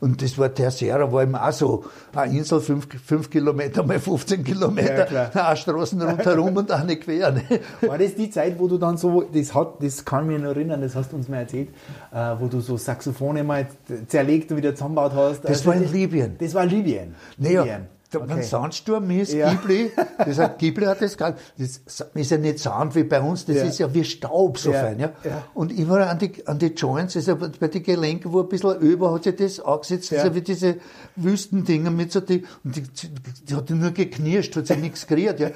Und 0.00 0.22
das 0.22 0.38
war 0.38 0.52
Tercera, 0.52 1.10
war 1.10 1.22
eben 1.22 1.34
auch 1.34 1.52
so 1.52 1.84
eine 2.14 2.36
Insel, 2.36 2.60
fünf, 2.60 2.86
fünf 3.04 3.30
Kilometer 3.30 3.82
mal 3.82 3.98
15 3.98 4.44
Kilometer, 4.44 5.10
ja, 5.12 5.30
eine 5.46 5.56
Straßen 5.56 6.00
rundherum 6.00 6.56
und 6.56 6.70
eine 6.70 6.96
quer. 6.96 7.32
Ne? 7.32 7.42
War 7.80 7.98
das 7.98 8.14
die 8.14 8.30
Zeit, 8.30 8.58
wo 8.58 8.68
du 8.68 8.78
dann 8.78 8.96
so, 8.96 9.22
das 9.22 9.54
hat, 9.54 9.82
das 9.82 10.04
kann 10.04 10.26
mich 10.26 10.38
noch 10.38 10.50
erinnern, 10.50 10.80
das 10.80 10.94
hast 10.94 11.12
du 11.12 11.16
uns 11.16 11.28
mal 11.28 11.38
erzählt, 11.38 11.68
äh, 12.12 12.34
wo 12.38 12.46
du 12.46 12.60
so 12.60 12.76
Saxophone 12.76 13.46
mal 13.46 13.66
zerlegt 14.08 14.50
und 14.50 14.58
wieder 14.58 14.74
zusammengebaut 14.74 15.12
hast? 15.14 15.44
Das 15.44 15.50
also 15.50 15.66
war 15.66 15.76
in 15.76 15.92
Libyen. 15.92 16.36
Das 16.38 16.54
war 16.54 16.66
Libyen. 16.66 17.14
Naja, 17.38 17.62
Libyen 17.62 17.95
da 18.18 18.24
okay. 18.24 18.34
ein 18.34 18.42
Sandsturm 18.42 19.10
ist, 19.10 19.32
ja. 19.32 19.50
Ghibli, 19.50 19.90
das 20.18 20.38
hat, 20.38 20.58
Ghibli 20.58 20.86
hat 20.86 21.02
das 21.02 21.16
gehabt, 21.16 21.40
das 21.58 21.80
ist 22.14 22.30
ja 22.30 22.38
nicht 22.38 22.58
Sand 22.58 22.94
wie 22.94 23.04
bei 23.04 23.20
uns, 23.20 23.44
das 23.44 23.56
ja. 23.56 23.64
ist 23.64 23.78
ja 23.78 23.94
wie 23.94 24.04
Staub 24.04 24.58
so 24.58 24.72
ja. 24.72 24.80
fein, 24.80 24.98
ja? 25.00 25.12
Und 25.54 25.76
immer 25.76 26.06
an 26.08 26.18
die, 26.18 26.46
an 26.46 26.58
die 26.58 26.68
Joints, 26.68 27.16
also 27.16 27.36
bei 27.36 27.68
den 27.68 27.82
Gelenken, 27.82 28.32
wo 28.32 28.40
ein 28.40 28.48
bisschen 28.48 28.78
über 28.80 29.12
hat 29.12 29.24
sich 29.24 29.36
das 29.36 29.60
angesetzt, 29.60 30.10
ja. 30.10 30.24
ja 30.24 30.34
wie 30.34 30.42
diese 30.42 30.76
Wüstendinger 31.16 31.90
mit 31.90 32.12
so 32.12 32.20
die, 32.20 32.44
und 32.64 32.76
die, 32.76 32.82
die 33.48 33.54
hat 33.54 33.70
nur 33.70 33.90
geknirscht, 33.90 34.56
hat 34.56 34.66
sich 34.66 34.78
nichts 34.78 35.06
gekriegt, 35.06 35.40
ja. 35.40 35.50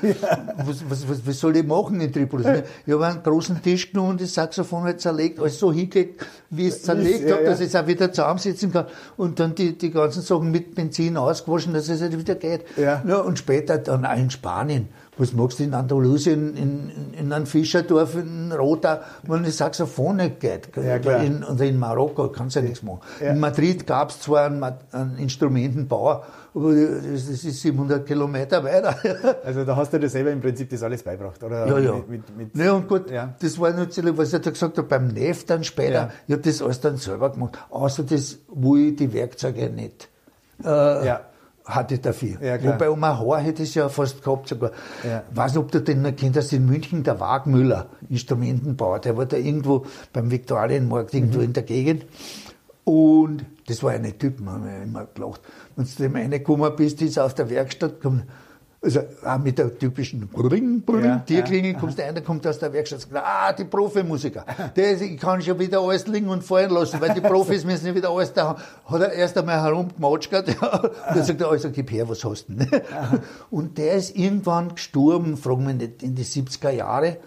Was, 0.64 0.84
was, 0.88 1.08
was, 1.08 1.26
was 1.26 1.40
soll 1.40 1.56
ich 1.56 1.66
machen 1.66 2.00
in 2.00 2.12
Tripolis? 2.12 2.46
Ich 2.86 2.92
habe 2.92 3.06
einen 3.06 3.22
großen 3.22 3.62
Tisch 3.62 3.92
genommen 3.92 4.10
und 4.10 4.20
das 4.20 4.34
Saxophon 4.34 4.84
halt 4.84 5.00
zerlegt, 5.00 5.38
alles 5.38 5.58
so 5.58 5.72
hingelegt, 5.72 6.24
wie 6.50 6.66
es 6.66 6.82
zerlegt 6.82 7.30
hat, 7.30 7.46
dass 7.46 7.60
ich 7.60 7.66
es 7.66 7.76
auch 7.76 7.86
wieder 7.86 8.12
zusammensetzen 8.12 8.72
kann 8.72 8.86
und 9.16 9.38
dann 9.38 9.54
die, 9.54 9.76
die 9.76 9.90
ganzen 9.90 10.22
Sachen 10.22 10.50
mit 10.50 10.74
Benzin 10.74 11.16
ausgewaschen, 11.16 11.72
dass 11.72 11.88
es 11.88 12.00
halt 12.00 12.18
wieder 12.18 12.34
geht. 12.50 12.64
Ja. 12.76 13.02
ja. 13.06 13.18
und 13.18 13.38
später 13.38 13.78
dann 13.78 14.04
auch 14.04 14.16
in 14.16 14.30
Spanien. 14.30 14.88
Was 15.18 15.34
magst 15.34 15.58
du 15.58 15.64
in 15.64 15.74
Andalusien, 15.74 16.56
in, 16.56 16.88
in, 16.88 17.14
in 17.14 17.32
einem 17.32 17.44
Fischerdorf, 17.44 18.14
in 18.14 18.52
Rota, 18.52 19.02
wo 19.24 19.34
eine 19.34 19.50
Saxophon 19.50 20.16
nicht 20.16 20.40
geht? 20.40 20.70
Ja, 20.76 20.98
klar. 20.98 21.22
In, 21.22 21.44
und 21.44 21.60
in 21.60 21.78
Marokko 21.78 22.28
kannst 22.28 22.56
du 22.56 22.60
ja 22.60 22.66
nichts 22.66 22.82
machen. 22.82 23.00
Ja. 23.20 23.32
In 23.32 23.40
Madrid 23.40 23.86
gab 23.86 24.10
es 24.10 24.20
zwar 24.20 24.46
einen, 24.46 24.62
einen 24.62 25.18
Instrumentenbauer, 25.18 26.24
aber 26.54 26.74
das 26.74 27.28
ist 27.28 27.60
700 27.60 28.06
Kilometer 28.06 28.64
weiter. 28.64 28.96
Also 29.44 29.64
da 29.64 29.76
hast 29.76 29.92
du 29.92 29.98
dir 29.98 30.08
selber 30.08 30.30
im 30.30 30.40
Prinzip 30.40 30.70
das 30.70 30.82
alles 30.82 31.02
beibracht, 31.02 31.42
oder? 31.42 31.66
Ja, 31.66 31.78
ja. 31.78 31.92
Mit, 32.08 32.08
mit, 32.36 32.54
mit 32.54 32.64
ja 32.64 32.72
und 32.72 32.88
gut, 32.88 33.10
ja. 33.10 33.34
das 33.40 33.58
war 33.58 33.72
natürlich, 33.72 34.16
was 34.16 34.32
ich 34.32 34.40
da 34.40 34.50
gesagt 34.50 34.78
habe, 34.78 34.88
beim 34.88 35.08
Nef 35.08 35.44
dann 35.44 35.64
später, 35.64 35.92
ja. 35.92 36.10
ich 36.26 36.32
habe 36.32 36.42
das 36.42 36.62
alles 36.62 36.80
dann 36.80 36.96
selber 36.96 37.30
gemacht, 37.30 37.58
außer 37.70 38.04
das, 38.04 38.38
wo 38.48 38.76
ich 38.76 38.96
die 38.96 39.12
Werkzeuge 39.12 39.68
nicht 39.70 40.08
äh, 40.64 41.06
ja 41.06 41.20
hatte 41.74 41.94
ich 41.94 42.00
dafür. 42.00 42.40
Ja, 42.42 42.62
Wobei 42.62 42.90
um 42.90 43.02
ein 43.02 43.18
Haar 43.18 43.40
hätte 43.40 43.62
ich 43.62 43.70
es 43.70 43.74
ja 43.74 43.88
fast 43.88 44.22
gehabt 44.22 44.48
sogar. 44.48 44.72
Ja. 45.04 45.22
Weiß 45.32 45.52
nicht, 45.52 45.64
ob 45.64 45.70
du 45.72 45.80
den 45.80 46.02
noch 46.02 46.14
kennst, 46.14 46.36
dass 46.36 46.52
in 46.52 46.66
München 46.66 47.02
der 47.02 47.20
Wagmüller, 47.20 47.86
Instrumentenbauer, 48.08 48.98
der 49.00 49.16
war 49.16 49.26
da 49.26 49.36
irgendwo 49.36 49.86
beim 50.12 50.30
Viktualienmarkt, 50.30 51.14
irgendwo 51.14 51.38
mhm. 51.38 51.44
in 51.44 51.52
der 51.52 51.62
Gegend. 51.62 52.06
Und 52.84 53.44
das 53.66 53.82
war 53.82 53.92
eine 53.92 54.16
Typ, 54.16 54.44
haben 54.44 54.64
wir 54.64 54.82
immer 54.82 55.06
gelacht. 55.14 55.40
Wenn 55.76 55.84
du 55.84 56.02
dem 56.02 56.16
reingekommen 56.16 56.74
bist, 56.76 57.00
ist 57.02 57.18
auf 57.18 57.34
der 57.34 57.50
Werkstatt 57.50 58.00
gekommen, 58.00 58.24
also 58.82 59.00
auch 59.24 59.38
mit 59.38 59.58
der 59.58 59.78
typischen 59.78 60.26
Bring, 60.28 60.82
Bring, 60.82 61.04
ja, 61.04 61.18
Tierklingel, 61.18 61.72
ja, 61.72 61.78
kommst 61.78 61.98
du 61.98 62.04
einer 62.04 62.22
kommt 62.22 62.46
aus 62.46 62.58
der 62.58 62.72
Werkstatt 62.72 63.04
und 63.04 63.12
sagt, 63.12 63.26
ah, 63.26 63.52
die 63.52 63.64
Profimusiker, 63.64 64.44
der 64.76 65.00
ich 65.00 65.18
kann 65.18 65.42
schon 65.42 65.58
wieder 65.58 65.80
alles 65.80 66.06
liegen 66.06 66.28
und 66.28 66.42
fallen 66.42 66.70
lassen, 66.70 66.98
weil 67.00 67.12
die 67.12 67.20
Profis 67.20 67.64
müssen 67.64 67.86
ja 67.86 67.94
wieder 67.94 68.08
alles 68.08 68.32
da 68.32 68.48
haben. 68.48 68.62
Hat 68.86 69.02
er 69.02 69.12
erst 69.12 69.36
einmal 69.36 69.60
herumgematschert, 69.60 70.48
ja, 70.60 70.80
und 70.80 70.92
dann 71.14 71.24
sagt 71.24 71.40
er, 71.42 71.50
also 71.50 71.70
gib 71.70 71.90
her, 71.90 72.08
was 72.08 72.24
hast 72.24 72.46
du 72.48 72.54
denn? 72.54 72.68
Und 73.50 73.78
der 73.78 73.94
ist 73.94 74.16
irgendwann 74.16 74.74
gestorben, 74.74 75.36
fragen 75.36 75.66
wir 75.66 75.74
nicht, 75.74 76.02
in 76.02 76.14
die 76.14 76.24
70er 76.24 76.70
Jahre, 76.70 77.18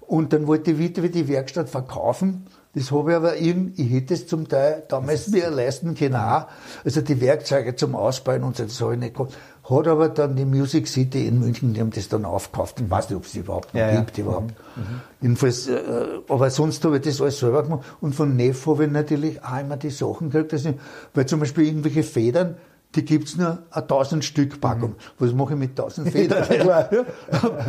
und 0.00 0.32
dann 0.32 0.46
wollte 0.46 0.72
ich 0.72 0.78
wieder 0.78 1.08
die 1.08 1.28
Werkstatt 1.28 1.68
verkaufen, 1.68 2.46
das 2.74 2.90
habe 2.90 3.10
ich 3.10 3.16
aber 3.16 3.36
irgendwie, 3.36 3.82
ich 3.82 3.92
hätte 3.92 4.14
es 4.14 4.26
zum 4.26 4.48
Teil 4.48 4.84
damals 4.88 5.28
mir 5.28 5.50
leisten 5.50 5.94
können 5.94 6.16
auch. 6.16 6.46
Also 6.84 7.02
die 7.02 7.20
Werkzeuge 7.20 7.76
zum 7.76 7.94
Ausbauen 7.94 8.44
und 8.44 8.56
so, 8.56 8.64
das 8.64 8.80
habe 8.80 8.94
ich 8.94 9.00
nicht 9.00 9.14
gehabt. 9.14 9.36
Hat 9.72 9.88
aber 9.88 10.08
dann 10.08 10.36
die 10.36 10.44
Music 10.44 10.88
City 10.88 11.26
in 11.26 11.40
München, 11.40 11.74
die 11.74 11.80
haben 11.80 11.90
das 11.90 12.08
dann 12.08 12.24
aufgekauft. 12.24 12.80
Ich 12.80 12.90
weiß 12.90 13.10
nicht, 13.10 13.16
ob 13.16 13.24
es 13.24 13.32
die 13.32 13.38
überhaupt 13.38 13.74
noch 13.74 13.80
ja, 13.80 13.96
gibt, 14.00 14.18
ja. 14.18 14.24
überhaupt. 14.24 14.54
Mhm. 14.76 14.82
mhm. 14.82 15.00
Jedenfalls, 15.20 15.68
äh, 15.68 15.80
aber 16.28 16.50
sonst 16.50 16.84
habe 16.84 16.96
ich 16.96 17.02
das 17.02 17.20
alles 17.20 17.38
selber 17.38 17.62
gemacht. 17.62 17.86
Und 18.00 18.14
von 18.14 18.34
Neff 18.34 18.66
habe 18.66 18.84
ich 18.84 18.90
natürlich 18.90 19.42
auch 19.42 19.60
immer 19.60 19.76
die 19.76 19.90
Sachen 19.90 20.30
gekriegt, 20.30 20.52
ich, 20.52 20.74
weil 21.14 21.26
zum 21.26 21.40
Beispiel 21.40 21.66
irgendwelche 21.66 22.02
Federn, 22.02 22.56
die 22.94 23.04
gibt's 23.04 23.36
nur 23.36 23.58
eine 23.70 23.82
1000 23.82 24.24
Stück 24.24 24.60
Packung. 24.60 24.90
Mhm. 24.90 24.94
Was 25.18 25.32
mache 25.32 25.54
ich 25.54 25.58
mit 25.58 25.70
1000 25.70 26.10
Federn? 26.10 26.44
ja, 26.66 26.88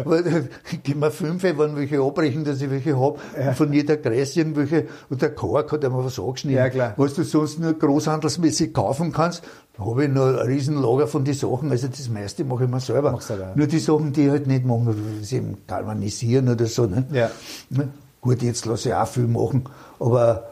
weil, 0.04 0.50
gib 0.84 0.98
mir 0.98 1.12
fünf, 1.12 1.44
wenn 1.44 1.76
welche 1.76 2.02
abbrechen, 2.02 2.44
dass 2.44 2.62
ich 2.62 2.70
welche 2.70 3.00
hab. 3.00 3.20
Ja. 3.38 3.54
Von 3.54 3.72
jeder 3.72 3.98
Größe 3.98 4.40
irgendwelche, 4.40 4.88
und 5.10 5.22
der 5.22 5.34
Kork 5.34 5.72
hat 5.72 5.86
einmal 5.86 6.04
was 6.04 6.20
angeschnitten. 6.20 6.58
Ja, 6.58 6.70
klar. 6.70 6.94
Was 6.98 7.14
du 7.14 7.24
sonst 7.24 7.60
nur 7.60 7.74
großhandelsmäßig 7.74 8.74
kaufen 8.74 9.12
kannst, 9.12 9.44
da 9.76 9.86
habe 9.86 10.06
ich 10.06 10.12
noch 10.12 10.28
ein 10.28 10.36
Riesenlager 10.36 11.08
von 11.08 11.26
den 11.26 11.34
Sachen. 11.34 11.72
Also 11.72 11.88
das 11.88 12.08
meiste 12.10 12.44
mache 12.44 12.66
ich 12.66 12.70
mir 12.70 12.80
selber. 12.80 13.20
selber. 13.20 13.54
Nur 13.56 13.68
die 13.68 13.80
Sachen, 13.80 14.14
die 14.14 14.26
ich 14.26 14.30
halt 14.30 14.46
nicht 14.46 14.66
machen, 14.66 14.96
sie 15.22 15.38
eben 15.38 15.58
galvanisieren 15.66 16.48
oder 16.50 16.68
so. 16.68 16.86
Ne? 16.86 17.06
Ja. 17.12 17.32
Ne? 17.70 17.90
Gut, 18.22 18.42
jetzt 18.44 18.66
lasse 18.66 18.90
ich 18.90 18.96
auch 18.96 19.08
viel 19.08 19.28
machen, 19.28 19.64
aber 20.00 20.50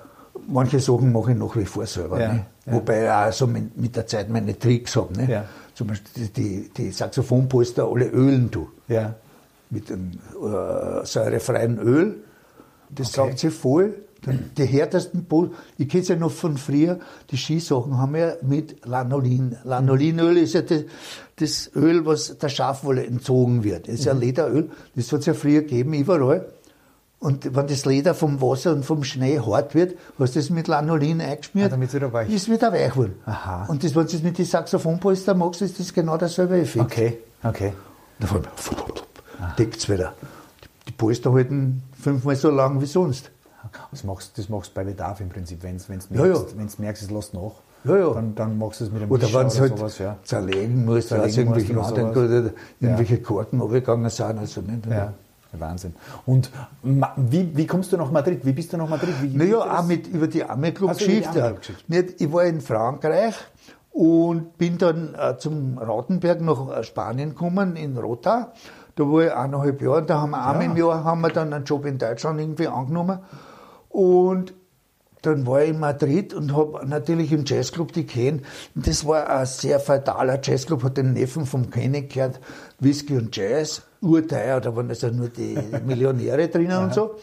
manche 0.47 0.79
Sachen 0.79 1.11
mache 1.11 1.31
ich 1.31 1.37
nach 1.37 1.55
wie 1.55 1.65
vor 1.65 1.85
selber. 1.85 2.19
Ja. 2.19 2.33
Ne? 2.33 2.45
Ja. 2.65 2.73
Wobei 2.73 3.03
ich 3.03 3.09
auch 3.09 3.31
so 3.31 3.47
mit, 3.47 3.77
mit, 3.77 3.95
der 3.95 4.07
Zeit 4.07 4.29
meine 4.29 4.57
Tricks 4.57 4.95
habe. 4.95 5.13
Ne? 5.13 5.31
Ja. 5.31 5.45
Zum 5.75 5.87
Beispiel 5.87 6.27
die, 6.27 6.71
die 6.75 6.91
Saxophonpolster 6.91 7.87
alle 7.87 8.07
ölen 8.07 8.49
tue. 8.49 8.67
Ja. 8.87 9.15
Mit 9.69 9.91
einem 9.91 10.11
äh, 10.43 11.05
säurefreien 11.05 11.77
Öl. 11.77 12.23
Das 12.89 13.07
okay. 13.07 13.15
saugt 13.15 13.39
sich 13.39 13.53
voll. 13.53 13.93
Dann 14.23 14.51
die 14.55 14.65
härtesten 14.65 15.25
Polster, 15.25 15.55
ich 15.77 15.89
kenne 15.89 16.03
es 16.03 16.09
ja 16.09 16.15
noch 16.15 16.31
von 16.31 16.57
früher, 16.57 16.99
die 17.31 17.37
Skisachen 17.37 17.97
haben 17.97 18.15
ja 18.15 18.33
mit 18.43 18.85
Lanolin. 18.85 19.57
Lanolinöl 19.63 20.37
ist 20.37 20.53
ja 20.53 20.61
das, 20.61 20.83
das 21.37 21.71
Öl, 21.75 22.05
was 22.05 22.37
der 22.37 22.49
Schafwolle 22.49 23.05
entzogen 23.05 23.63
wird. 23.63 23.87
Das 23.87 23.95
ist 23.95 24.05
ja 24.05 24.13
mhm. 24.13 24.19
Lederöl. 24.19 24.69
Das 24.95 25.11
hat 25.11 25.21
es 25.21 25.25
ja 25.25 25.33
früher 25.33 25.61
gegeben, 25.61 25.93
überall. 25.93 26.45
Und 27.17 27.55
wenn 27.55 27.67
das 27.67 27.85
Leder 27.85 28.15
vom 28.15 28.41
Wasser 28.41 28.73
und 28.73 28.83
vom 28.83 29.03
Schnee 29.03 29.39
hart 29.39 29.75
wird, 29.75 29.95
hast 30.17 30.35
du 30.35 30.39
das 30.39 30.49
mit 30.49 30.67
Lanolin 30.67 31.21
eingeschmiert, 31.21 31.67
ah, 31.67 31.69
damit 31.69 31.93
wieder 31.93 32.11
weich. 32.13 32.29
ist 32.31 32.49
wieder 32.49 32.71
weich 32.73 32.91
geworden. 32.91 33.15
Aha. 33.25 33.65
Und 33.67 33.83
das, 33.83 33.95
wenn 33.95 34.05
du 34.05 34.11
das 34.11 34.23
mit 34.23 34.37
den 34.37 34.45
Saxophonpolster 34.45 35.35
machst, 35.35 35.61
ist 35.61 35.79
das 35.79 35.93
genau 35.93 36.17
derselbe 36.17 36.59
Effekt. 36.59 36.83
Okay, 36.83 37.19
okay. 37.43 37.73
Da 38.19 39.55
deckt 39.57 39.77
es 39.77 39.89
wieder. 39.89 40.13
Die 40.87 40.91
Polster 40.91 41.31
halten 41.31 41.83
fünfmal 41.99 42.35
so 42.35 42.49
lang 42.49 42.81
wie 42.81 42.85
sonst. 42.87 43.31
Das 43.91 44.03
machst, 44.03 44.37
das 44.37 44.49
machst 44.49 44.71
du 44.71 44.75
bei 44.75 44.83
Bedarf 44.83 45.19
im 45.21 45.29
Prinzip, 45.29 45.63
wenn 45.63 45.77
du 45.77 45.83
merkst, 45.87 46.09
ja, 46.11 46.25
ja. 46.25 46.39
merkst, 46.77 47.03
es 47.03 47.11
lässt 47.11 47.33
nach. 47.33 47.53
Ja, 47.83 47.97
ja. 47.97 48.13
Dann, 48.13 48.35
dann 48.35 48.57
machst 48.57 48.79
du 48.81 48.85
es 48.85 48.91
mit 48.91 49.01
einem 49.01 49.11
Oder 49.11 49.33
wenn 49.33 49.47
es 49.47 49.59
halt 49.59 49.77
sowas, 49.77 49.97
ja. 49.97 50.17
zerlegen 50.23 50.85
musst, 50.85 51.07
zerlegen 51.07 51.53
irgendwelche 51.53 51.81
anderen, 51.81 52.53
irgendwelche 52.79 53.15
ja. 53.15 53.23
Karten 53.23 53.59
runtergegangen 53.59 54.09
sind. 54.09 54.37
Also 54.37 54.61
nicht, 54.61 54.85
ja. 54.85 55.13
Wahnsinn. 55.53 55.93
Und 56.25 56.49
wie, 56.83 57.55
wie 57.55 57.67
kommst 57.67 57.91
du 57.91 57.97
nach 57.97 58.11
Madrid? 58.11 58.45
Wie 58.45 58.53
bist 58.53 58.71
du 58.71 58.77
nach 58.77 58.87
Madrid? 58.87 59.13
Wie, 59.21 59.35
naja, 59.35 59.79
auch 59.79 59.85
mit, 59.85 60.07
über 60.07 60.27
die 60.27 60.43
Arme-Club-Geschichte. 60.43 61.43
Also 61.43 61.73
ich 61.89 62.31
war 62.31 62.45
in 62.45 62.61
Frankreich 62.61 63.35
und 63.91 64.57
bin 64.57 64.77
dann 64.77 65.13
äh, 65.15 65.37
zum 65.37 65.77
Rautenberg 65.77 66.39
nach 66.41 66.77
äh, 66.77 66.83
Spanien 66.83 67.29
gekommen, 67.31 67.75
in 67.75 67.97
Rota. 67.97 68.53
Da 68.95 69.03
war 69.03 69.23
ich 69.23 69.33
eineinhalb 69.33 69.81
Jahre. 69.81 70.03
Da 70.03 70.21
haben 70.21 70.31
wir 70.31 70.45
einmal 70.45 70.65
ja. 70.65 70.71
im 70.71 70.77
Jahr 70.77 71.03
haben 71.03 71.21
wir 71.21 71.29
dann 71.29 71.53
einen 71.53 71.65
Job 71.65 71.85
in 71.85 71.97
Deutschland 71.97 72.39
irgendwie 72.39 72.67
angenommen. 72.67 73.19
Und 73.91 74.53
dann 75.21 75.45
war 75.45 75.63
ich 75.63 75.69
in 75.69 75.79
Madrid 75.79 76.33
und 76.33 76.55
habe 76.55 76.85
natürlich 76.87 77.31
im 77.31 77.45
Jazzclub 77.45 77.93
die 77.93 78.05
kennen. 78.05 78.43
Das 78.73 79.05
war 79.05 79.29
ein 79.29 79.45
sehr 79.45 79.79
fataler 79.79 80.39
Jazzclub, 80.41 80.83
hat 80.83 80.97
den 80.97 81.13
Neffen 81.13 81.45
vom 81.45 81.69
Kenny 81.69 82.03
gehört, 82.03 82.39
Whisky 82.79 83.17
und 83.17 83.35
Jazz 83.35 83.83
urteuer, 84.01 84.59
da 84.59 84.75
waren 84.75 84.89
also 84.89 85.09
nur 85.09 85.29
die 85.29 85.57
Millionäre 85.85 86.47
drinnen 86.47 86.83
und 86.83 86.93
so. 86.93 87.15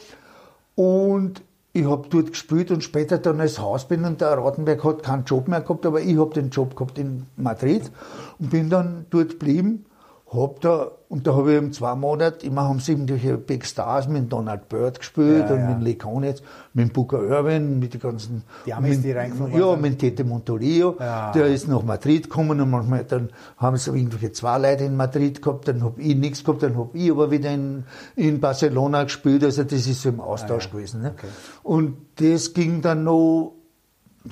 Und 0.76 1.42
ich 1.72 1.84
habe 1.84 2.08
dort 2.08 2.30
gespielt 2.30 2.70
und 2.70 2.82
später 2.82 3.18
dann 3.18 3.40
als 3.40 3.58
Hausband 3.58 4.06
und 4.06 4.20
der 4.20 4.38
Rattenberg 4.38 4.82
hat 4.84 5.02
keinen 5.02 5.24
Job 5.24 5.48
mehr 5.48 5.60
gehabt, 5.60 5.84
aber 5.84 6.00
ich 6.00 6.16
habe 6.16 6.32
den 6.34 6.50
Job 6.50 6.76
gehabt 6.76 6.98
in 6.98 7.26
Madrid 7.36 7.90
und 8.38 8.50
bin 8.50 8.70
dann 8.70 9.06
dort 9.10 9.30
geblieben 9.30 9.84
hab 10.30 10.60
da, 10.60 10.90
und 11.08 11.26
da 11.26 11.34
habe 11.34 11.52
ich 11.52 11.56
eben 11.56 11.72
zwei 11.72 11.94
Monate, 11.94 12.44
immer 12.44 12.68
haben 12.68 12.80
sie 12.80 12.92
irgendwelche 12.92 13.38
Big 13.38 13.64
Stars 13.64 14.08
mit 14.08 14.30
Donald 14.30 14.68
Byrd 14.68 14.98
gespielt 14.98 15.46
ja, 15.48 15.54
und 15.54 15.60
ja. 15.60 15.68
mit 15.70 15.82
Lee 15.82 15.94
Konitz, 15.94 16.42
mit 16.74 16.92
Booker 16.92 17.22
Irwin, 17.22 17.78
mit 17.78 17.94
den 17.94 18.00
ganzen. 18.00 18.42
Die 18.66 18.74
haben 18.74 18.86
mit, 18.86 19.02
die 19.02 19.12
reingefahren? 19.12 19.58
Ja, 19.58 19.74
mit 19.76 19.98
Tete 19.98 20.24
Montolio. 20.24 20.96
Ja. 21.00 21.32
Der 21.32 21.46
ist 21.46 21.66
nach 21.66 21.82
Madrid 21.82 22.24
gekommen 22.24 22.60
und 22.60 22.70
manchmal, 22.70 23.04
dann 23.04 23.30
haben 23.56 23.78
sie 23.78 23.90
irgendwelche 23.90 24.32
zwei 24.32 24.58
Leute 24.58 24.84
in 24.84 24.96
Madrid 24.96 25.40
gehabt, 25.40 25.66
dann 25.66 25.82
hab 25.82 25.98
ich 25.98 26.14
nichts 26.14 26.44
gehabt, 26.44 26.62
dann 26.62 26.76
hab 26.76 26.94
ich 26.94 27.10
aber 27.10 27.30
wieder 27.30 27.50
in, 27.50 27.84
in 28.14 28.38
Barcelona 28.38 29.04
gespielt, 29.04 29.42
also 29.44 29.64
das 29.64 29.86
ist 29.86 30.02
so 30.02 30.10
im 30.10 30.20
Austausch 30.20 30.66
ah, 30.66 30.70
gewesen. 30.72 31.00
Ne? 31.00 31.14
Okay. 31.16 31.28
Und 31.62 31.96
das 32.16 32.52
ging 32.52 32.82
dann 32.82 33.04
noch, 33.04 33.54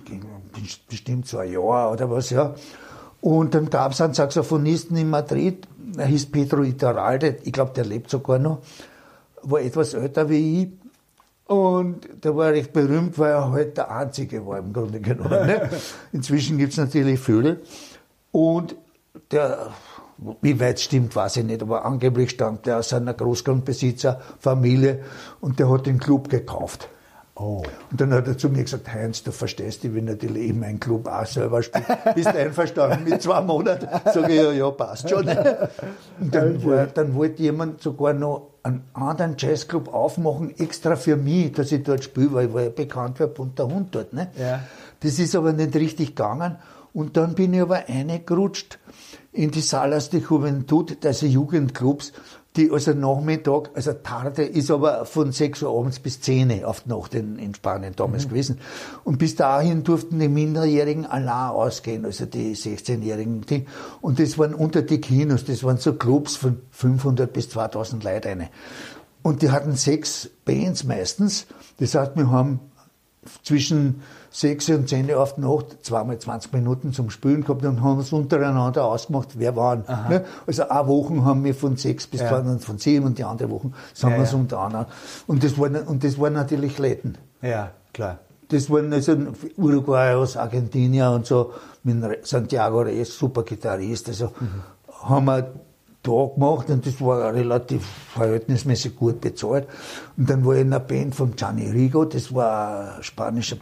ging 0.05 0.23
bestimmt 0.91 1.27
so 1.27 1.39
ein 1.39 1.53
Jahr 1.53 1.91
oder 1.91 2.11
was, 2.11 2.29
ja. 2.29 2.55
Und 3.27 3.57
dann 3.57 3.71
gab 3.71 3.91
es 3.91 4.01
einen 4.01 4.15
Saxophonisten 4.15 4.97
in 4.97 5.11
Madrid, 5.11 5.67
er 5.97 6.07
hieß 6.07 6.27
Pedro 6.27 6.63
Itaralde, 6.63 7.39
ich 7.43 7.53
glaube, 7.53 7.73
der 7.75 7.85
lebt 7.85 8.09
sogar 8.09 8.39
noch, 8.39 8.61
war 9.43 9.61
etwas 9.61 9.95
älter 9.95 10.31
wie 10.31 10.63
ich. 10.63 10.69
Und 11.53 12.07
der 12.23 12.37
war 12.37 12.53
recht 12.53 12.73
berühmt, 12.73 13.19
weil 13.19 13.33
er 13.33 13.51
halt 13.51 13.79
der 13.79 13.91
Einzige 13.91 14.47
war 14.47 14.61
im 14.61 14.73
Grunde 14.73 15.01
genommen. 15.01 15.45
Ne? 15.45 15.69
Inzwischen 16.13 16.57
gibt 16.57 16.71
es 16.71 16.79
natürlich 16.79 17.19
viele. 17.19 17.63
Und 18.31 18.77
der, 19.33 19.71
wie 20.41 20.61
weit 20.61 20.79
stimmt, 20.79 21.17
weiß 21.17 21.39
ich 21.39 21.45
nicht, 21.45 21.63
aber 21.63 21.85
angeblich 21.85 22.31
stammt 22.31 22.67
der 22.67 22.79
aus 22.79 22.93
einer 22.93 23.15
Großgrundbesitzerfamilie 23.15 25.01
und 25.41 25.59
der 25.59 25.69
hat 25.69 25.87
den 25.87 25.99
Club 25.99 26.29
gekauft. 26.29 26.89
Oh. 27.39 27.63
Und 27.91 28.01
dann 28.01 28.15
hat 28.15 28.27
er 28.27 28.39
zu 28.39 28.49
mir 28.49 28.65
gesagt, 28.65 28.91
Heinz, 28.93 29.23
du 29.23 29.31
verstehst, 29.31 29.85
ich 29.85 29.93
will 29.93 30.03
natürlich 30.03 30.49
in 30.49 30.59
meinen 30.59 30.81
Club 30.81 31.07
auch 31.07 31.27
selber 31.27 31.63
spielen. 31.63 31.85
Bist 32.15 32.29
einverstanden 32.29 33.05
mit 33.05 33.21
zwei 33.21 33.43
Monaten? 33.43 33.87
Sag 34.07 34.31
ich, 34.31 34.37
ja, 34.37 34.53
ja, 34.53 34.71
passt 34.71 35.11
schon. 35.11 35.29
Und 35.29 36.35
dann, 36.35 36.65
war, 36.65 36.87
dann 36.87 37.15
wollte 37.15 37.43
jemand 37.43 37.83
sogar 37.83 38.15
noch 38.15 38.53
einen 38.63 38.85
anderen 38.95 39.35
Jazzclub 39.37 39.93
aufmachen, 39.93 40.59
extra 40.59 40.97
für 40.97 41.17
mich, 41.17 41.53
dass 41.53 41.71
ich 41.73 41.83
dort 41.83 42.05
spiele, 42.05 42.33
weil 42.33 42.47
ich 42.49 42.55
war 42.55 42.63
ja 42.63 42.71
bekannt 42.71 43.19
für 43.19 43.29
bunter 43.29 43.67
Hund 43.69 43.95
dort. 43.95 44.15
Ne? 44.15 44.29
Ja. 44.39 44.61
Das 45.01 45.19
ist 45.19 45.37
aber 45.37 45.53
nicht 45.53 45.77
richtig 45.77 46.17
gegangen. 46.17 46.57
Und 46.95 47.19
dann 47.19 47.35
bin 47.35 47.53
ich 47.53 47.61
aber 47.61 47.85
reingerutscht 47.87 48.79
in 49.33 49.51
die 49.51 49.61
Salas 49.61 50.09
de 50.09 50.23
Juventud, 50.23 51.05
also 51.05 51.27
Jugendclubs, 51.27 52.15
die 52.57 52.71
also 52.71 52.93
Nachmittag, 52.93 53.71
also 53.75 53.93
Tarde 53.93 54.43
ist 54.43 54.71
aber 54.71 55.05
von 55.05 55.33
6 55.33 55.63
Uhr 55.63 55.79
abends 55.79 55.99
bis 55.99 56.21
10 56.21 56.51
Uhr 56.51 56.69
auf 56.69 56.81
die 56.81 56.89
Nacht 56.89 57.15
in, 57.15 57.39
in 57.39 57.55
Spanien 57.55 57.95
damals 57.95 58.25
mhm. 58.25 58.29
gewesen. 58.31 58.61
Und 59.05 59.19
bis 59.19 59.37
dahin 59.37 59.85
durften 59.85 60.19
die 60.19 60.29
Minderjährigen 60.29 61.07
allein 61.07 61.51
ausgehen, 61.51 62.05
also 62.05 62.27
die 62.27 62.55
16-Jährigen. 62.55 63.45
Und 64.01 64.19
das 64.19 64.39
waren 64.39 64.55
unter 64.55 64.83
die 64.83 65.01
Kinos, 65.01 65.45
das 65.45 65.63
waren 65.63 65.79
so 65.79 65.95
Clubs 65.95 66.37
von 66.37 66.61
500 66.71 67.33
bis 67.33 67.51
2000 67.51 68.03
Leute 68.05 68.31
eine. 68.31 68.49
Und 69.23 69.43
die 69.43 69.51
hatten 69.51 69.75
sechs 69.75 70.31
Bands 70.45 70.85
meistens. 70.85 71.47
Das 71.79 71.95
heißt, 71.95 72.17
wir 72.17 72.31
haben 72.31 72.61
zwischen 73.43 74.03
6 74.37 74.69
und 74.69 74.89
10 74.89 75.11
Uhr 75.11 75.23
auf 75.23 75.37
die 75.37 75.41
Nacht 75.41 75.79
zweimal 75.83 76.19
20 76.19 76.53
Minuten 76.53 76.93
zum 76.93 77.09
Spülen 77.09 77.43
gehabt 77.43 77.65
und 77.65 77.83
haben 77.83 77.97
uns 77.97 78.13
untereinander 78.13 78.85
ausgemacht, 78.85 79.31
wer 79.39 79.57
waren. 79.57 79.85
Ne? 80.11 80.27
Also 80.47 80.69
eine 80.69 80.87
Woche 80.87 81.25
haben 81.25 81.43
wir 81.43 81.55
von 81.55 81.77
6 81.77 82.07
bis 82.09 82.21
ja. 82.21 82.59
von 82.59 82.79
7 82.79 83.07
und 83.07 83.17
die 83.17 83.25
andere 83.25 83.51
Woche 83.51 83.71
sind 83.95 84.11
ja, 84.11 84.17
wir 84.17 84.25
es 84.25 84.33
ja. 84.33 84.39
untereinander. 84.39 84.89
Und 85.27 85.43
das, 85.43 85.59
waren, 85.59 85.77
und 85.77 86.05
das 86.05 86.21
waren 86.21 86.35
natürlich 86.35 86.79
Läden. 86.79 87.17
Ja, 87.41 87.71
klar. 87.95 88.19
Das 88.49 88.69
waren 88.69 88.93
also 88.93 89.17
Uruguay 89.57 90.15
aus 90.15 90.37
Argentinien 90.37 91.09
und 91.09 91.25
so, 91.25 91.55
mit 91.83 92.27
Santiago 92.27 92.81
Reyes, 92.81 93.17
super 93.17 93.43
Gitarrist. 93.43 94.09
Also 94.09 94.33
mhm. 94.39 94.63
haben 95.03 95.25
wir 95.25 95.51
da 96.03 96.31
gemacht 96.35 96.69
und 96.69 96.87
das 96.87 97.01
war 97.01 97.33
relativ 97.33 97.87
verhältnismäßig 98.13 98.97
gut 98.97 99.23
bezahlt. 99.23 99.67
Und 100.19 100.29
dann 100.29 100.45
war 100.45 100.57
ich 100.57 100.61
in 100.61 100.75
einer 100.75 100.81
Band 100.81 101.15
von 101.15 101.35
Gianni 101.35 101.71
Rigo, 101.71 102.05
das 102.05 102.35
war 102.35 102.97
ein 102.99 103.03
spanischer 103.03 103.57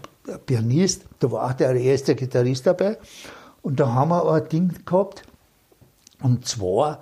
Pianist, 0.46 1.04
da 1.18 1.30
war 1.30 1.50
auch 1.50 1.52
der 1.52 1.74
erste 1.74 2.14
Gitarrist 2.14 2.66
dabei. 2.66 2.98
Und 3.62 3.80
da 3.80 3.92
haben 3.92 4.10
wir 4.10 4.30
ein 4.30 4.48
Ding 4.48 4.74
gehabt, 4.84 5.22
und 6.22 6.46
zwar 6.46 7.00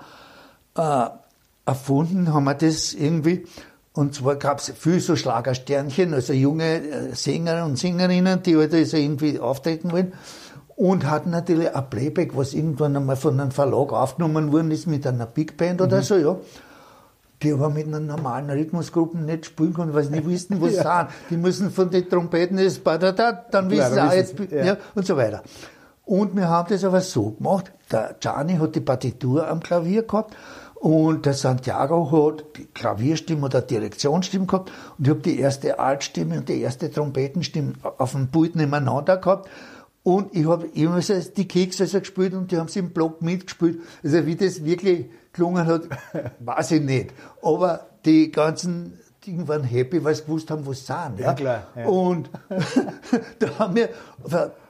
äh, 0.76 1.06
erfunden 1.66 2.32
haben 2.32 2.44
wir 2.44 2.54
das 2.54 2.94
irgendwie, 2.94 3.44
und 3.92 4.14
zwar 4.14 4.36
gab 4.36 4.58
es 4.58 4.70
viel 4.70 5.00
so 5.00 5.16
Schlagersternchen, 5.16 6.14
also 6.14 6.32
junge 6.32 6.82
äh, 6.82 7.14
Sänger 7.14 7.64
und 7.64 7.78
Sängerinnen, 7.78 8.42
die 8.42 8.56
halt 8.56 8.74
also 8.74 8.96
irgendwie 8.96 9.38
auftreten 9.38 9.92
wollen 9.92 10.12
und 10.76 11.08
hatten 11.08 11.30
natürlich 11.30 11.74
ein 11.74 11.90
Playback, 11.90 12.36
was 12.36 12.54
irgendwann 12.54 12.96
einmal 12.96 13.16
von 13.16 13.38
einem 13.38 13.50
Verlag 13.50 13.92
aufgenommen 13.92 14.52
worden 14.52 14.70
ist 14.70 14.86
mit 14.86 15.06
einer 15.06 15.26
Big 15.26 15.56
Band 15.56 15.80
oder 15.80 15.98
mhm. 15.98 16.02
so, 16.02 16.16
ja. 16.16 16.36
Die 17.42 17.52
aber 17.52 17.70
mit 17.70 17.86
einer 17.86 18.00
normalen 18.00 18.50
Rhythmusgruppe 18.50 19.18
nicht 19.18 19.46
spielen 19.46 19.74
können, 19.74 19.94
weil 19.94 20.04
sie 20.04 20.10
nicht 20.10 20.28
wissen, 20.28 20.60
was 20.60 20.74
ja. 20.76 21.00
sind. 21.00 21.30
Die 21.30 21.36
müssen 21.36 21.70
von 21.70 21.90
den 21.90 22.08
Trompeten 22.08 22.58
ist, 22.58 22.86
dann 22.86 23.70
wissen 23.70 23.94
sie 23.94 24.00
auch 24.00 24.12
jetzt, 24.12 24.38
ja. 24.50 24.64
ja. 24.64 24.76
und 24.94 25.06
so 25.06 25.16
weiter. 25.16 25.42
Und 26.04 26.34
wir 26.36 26.48
haben 26.48 26.68
das 26.68 26.84
aber 26.84 27.00
so 27.00 27.30
gemacht, 27.30 27.72
der 27.90 28.16
Gianni 28.20 28.56
hat 28.56 28.74
die 28.74 28.80
Partitur 28.80 29.48
am 29.48 29.60
Klavier 29.60 30.02
gehabt 30.02 30.34
und 30.74 31.26
der 31.26 31.34
Santiago 31.34 32.10
hat 32.10 32.44
die 32.56 32.64
Klavierstimme 32.66 33.46
oder 33.46 33.62
Direktionsstimme 33.62 34.46
gehabt 34.46 34.72
und 34.98 35.06
ich 35.06 35.10
habe 35.10 35.20
die 35.20 35.38
erste 35.38 35.78
Altstimme 35.78 36.38
und 36.38 36.48
die 36.48 36.60
erste 36.60 36.90
Trompetenstimme 36.90 37.74
auf 37.98 38.12
dem 38.12 38.28
Pult 38.28 38.56
nebeneinander 38.56 39.16
gehabt 39.16 39.48
und 40.02 40.34
ich 40.34 40.46
habe 40.46 40.66
immer 40.74 41.00
so 41.00 41.14
die 41.14 41.46
Kekse 41.46 41.84
also 41.84 42.00
gespielt 42.00 42.34
und 42.34 42.50
die 42.50 42.58
haben 42.58 42.68
sie 42.68 42.80
im 42.80 42.90
Block 42.90 43.22
mitgespielt. 43.22 43.80
Also 44.02 44.26
wie 44.26 44.34
das 44.34 44.64
wirklich 44.64 45.06
gelungen 45.32 45.66
hat, 45.66 45.82
weiß 46.40 46.72
ich 46.72 46.82
nicht. 46.82 47.12
Aber 47.42 47.86
die 48.04 48.30
ganzen 48.30 48.98
Dinge 49.26 49.46
waren 49.46 49.62
happy, 49.62 50.02
weil 50.02 50.14
sie 50.14 50.24
gewusst 50.24 50.50
haben, 50.50 50.66
was 50.66 50.86
sie 50.86 50.92
sind. 50.92 51.20
Ja, 51.20 51.26
ja 51.26 51.34
klar. 51.34 51.62
Ja. 51.76 51.86
Und 51.86 52.30
da 53.38 53.58
haben 53.58 53.76
wir 53.76 53.88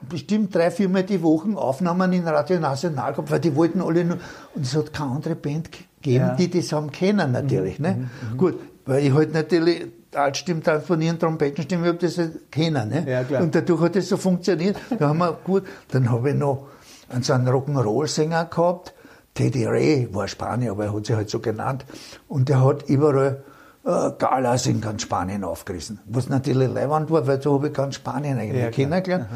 bestimmt 0.09 0.55
drei, 0.55 0.71
viermal 0.71 1.05
die 1.05 1.23
Wochen 1.23 1.57
Aufnahmen 1.57 2.13
in 2.13 2.27
Radio 2.27 2.61
National 2.61 3.13
gehabt, 3.13 3.31
weil 3.31 3.41
die 3.41 3.55
wollten 3.57 3.81
alle 3.81 4.05
nur, 4.05 4.19
und 4.55 4.67
es 4.67 4.77
hat 4.77 4.93
keine 4.93 5.13
andere 5.13 5.37
Band 5.37 5.71
gegeben, 5.73 6.25
ja. 6.25 6.35
die 6.35 6.51
das 6.51 6.73
haben 6.73 6.91
kennen 6.91 7.33
natürlich. 7.33 7.79
Mhm, 7.79 7.85
ne? 7.85 7.95
Mhm. 7.95 8.33
mhm. 8.33 8.37
Gut, 8.37 8.59
weil 8.85 9.07
ich 9.07 9.15
halt 9.15 9.33
natürlich 9.33 9.87
Altstimmen 10.15 10.63
transponieren, 10.63 11.19
Trompetenstimmen, 11.19 11.85
ich 11.85 11.89
habe 11.89 11.99
das 11.99 12.19
halt 12.19 12.53
kennen. 12.53 12.89
Ne? 12.91 13.05
Ja, 13.09 13.25
klar. 13.25 13.43
Und 13.43 13.55
dadurch 13.55 13.81
hat 13.81 13.97
das 13.97 14.09
so 14.09 14.19
funktioniert. 14.19 14.77
Da 14.99 15.09
haben 15.09 15.19
wir 15.19 15.33
gut, 15.45 15.65
dann 15.89 16.11
habe 16.11 16.31
ich 16.31 16.37
noch 16.37 16.67
einen, 17.09 17.23
so 17.23 17.33
einen 17.33 17.49
Rock'n'Roll-Sänger 17.49 18.47
gehabt, 18.47 18.93
Teddy 19.35 19.67
Ray, 19.67 20.09
war 20.13 20.29
Spanier, 20.29 20.73
aber 20.73 20.85
er 20.85 20.95
hat 20.95 21.07
sich 21.07 21.17
halt 21.17 21.31
so 21.31 21.41
genannt. 21.41 21.85
Und 22.29 22.49
der 22.49 22.63
hat 22.63 22.89
überall 22.89 23.43
äh, 23.85 24.11
Galas 24.19 24.67
in 24.67 24.81
ganz 24.81 25.03
Spanien 25.03 25.45
aufgerissen. 25.45 26.01
Was 26.07 26.29
natürlich 26.29 26.73
leibend 26.73 27.11
war, 27.11 27.27
weil 27.27 27.41
so 27.41 27.55
habe 27.55 27.69
ich 27.69 27.73
ganz 27.73 27.97
Spanien 27.97 28.39
eigentlich 28.39 28.63
ja, 28.63 28.71
kennengelernt. 28.71 29.27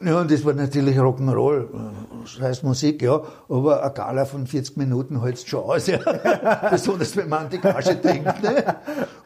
Ja, 0.00 0.20
und 0.20 0.30
das 0.30 0.44
war 0.44 0.52
natürlich 0.54 0.98
Rock'n'Roll, 0.98 1.68
das 2.24 2.40
heißt 2.40 2.64
Musik, 2.64 3.00
ja, 3.00 3.22
aber 3.48 3.82
eine 3.82 3.94
Gala 3.94 4.24
von 4.24 4.46
40 4.46 4.76
Minuten 4.76 5.22
hältst 5.22 5.48
schon 5.48 5.62
aus, 5.62 5.86
ja. 5.86 5.98
Besonders 6.70 7.16
wenn 7.16 7.28
man 7.28 7.44
an 7.44 7.50
die 7.50 7.58
Gage 7.58 7.94
denkt. 7.94 8.42
Ne? 8.42 8.76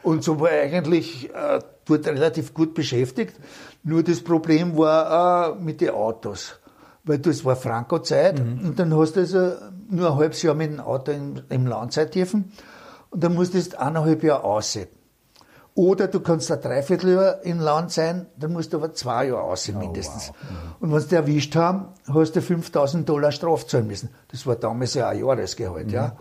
Und 0.02 0.22
so 0.22 0.38
war 0.38 0.52
ich 0.52 0.74
eigentlich 0.74 1.30
äh, 1.30 1.60
dort 1.86 2.06
relativ 2.06 2.52
gut 2.52 2.74
beschäftigt. 2.74 3.34
Nur 3.82 4.02
das 4.02 4.20
Problem 4.20 4.76
war 4.76 5.56
äh, 5.56 5.60
mit 5.60 5.80
den 5.80 5.90
Autos. 5.90 6.60
Weil 7.02 7.18
das 7.18 7.44
war 7.44 7.56
Franco-Zeit 7.56 8.38
mhm. 8.38 8.68
und 8.68 8.78
dann 8.78 8.94
hast 8.94 9.16
du 9.16 9.20
also 9.20 9.52
nur 9.90 10.12
ein 10.12 10.16
halbes 10.16 10.42
Jahr 10.42 10.54
mit 10.54 10.72
dem 10.72 10.80
Auto 10.80 11.12
im, 11.12 11.42
im 11.48 11.66
Land 11.66 11.92
sein 11.92 12.10
dürfen 12.10 12.52
und 13.10 13.24
dann 13.24 13.34
musstest 13.34 13.74
du 13.74 13.80
eineinhalb 13.80 14.22
Jahre 14.22 14.44
aussehen. 14.44 14.88
Oder 15.74 16.08
du 16.08 16.18
kannst 16.18 16.50
ein 16.50 16.60
Dreivierteljahr 16.60 17.44
im 17.44 17.60
Land 17.60 17.92
sein, 17.92 18.26
dann 18.36 18.52
musst 18.52 18.72
du 18.72 18.78
aber 18.78 18.94
zwei 18.94 19.28
Jahre 19.28 19.42
aussehen 19.42 19.76
oh, 19.76 19.80
mindestens. 19.80 20.30
Wow. 20.30 20.36
Mhm. 20.50 20.56
Und 20.80 20.92
wenn 20.92 21.00
sie 21.00 21.08
dich 21.08 21.18
erwischt 21.18 21.54
haben, 21.54 21.86
hast 22.12 22.34
du 22.34 22.42
5000 22.42 23.08
Dollar 23.08 23.30
Straf 23.30 23.64
zahlen 23.64 23.86
müssen. 23.86 24.08
Das 24.32 24.44
war 24.44 24.56
damals 24.56 24.94
ja 24.94 25.08
ein 25.08 25.20
Jahresgehalt, 25.20 25.86
mhm. 25.86 25.92
ja. 25.92 26.16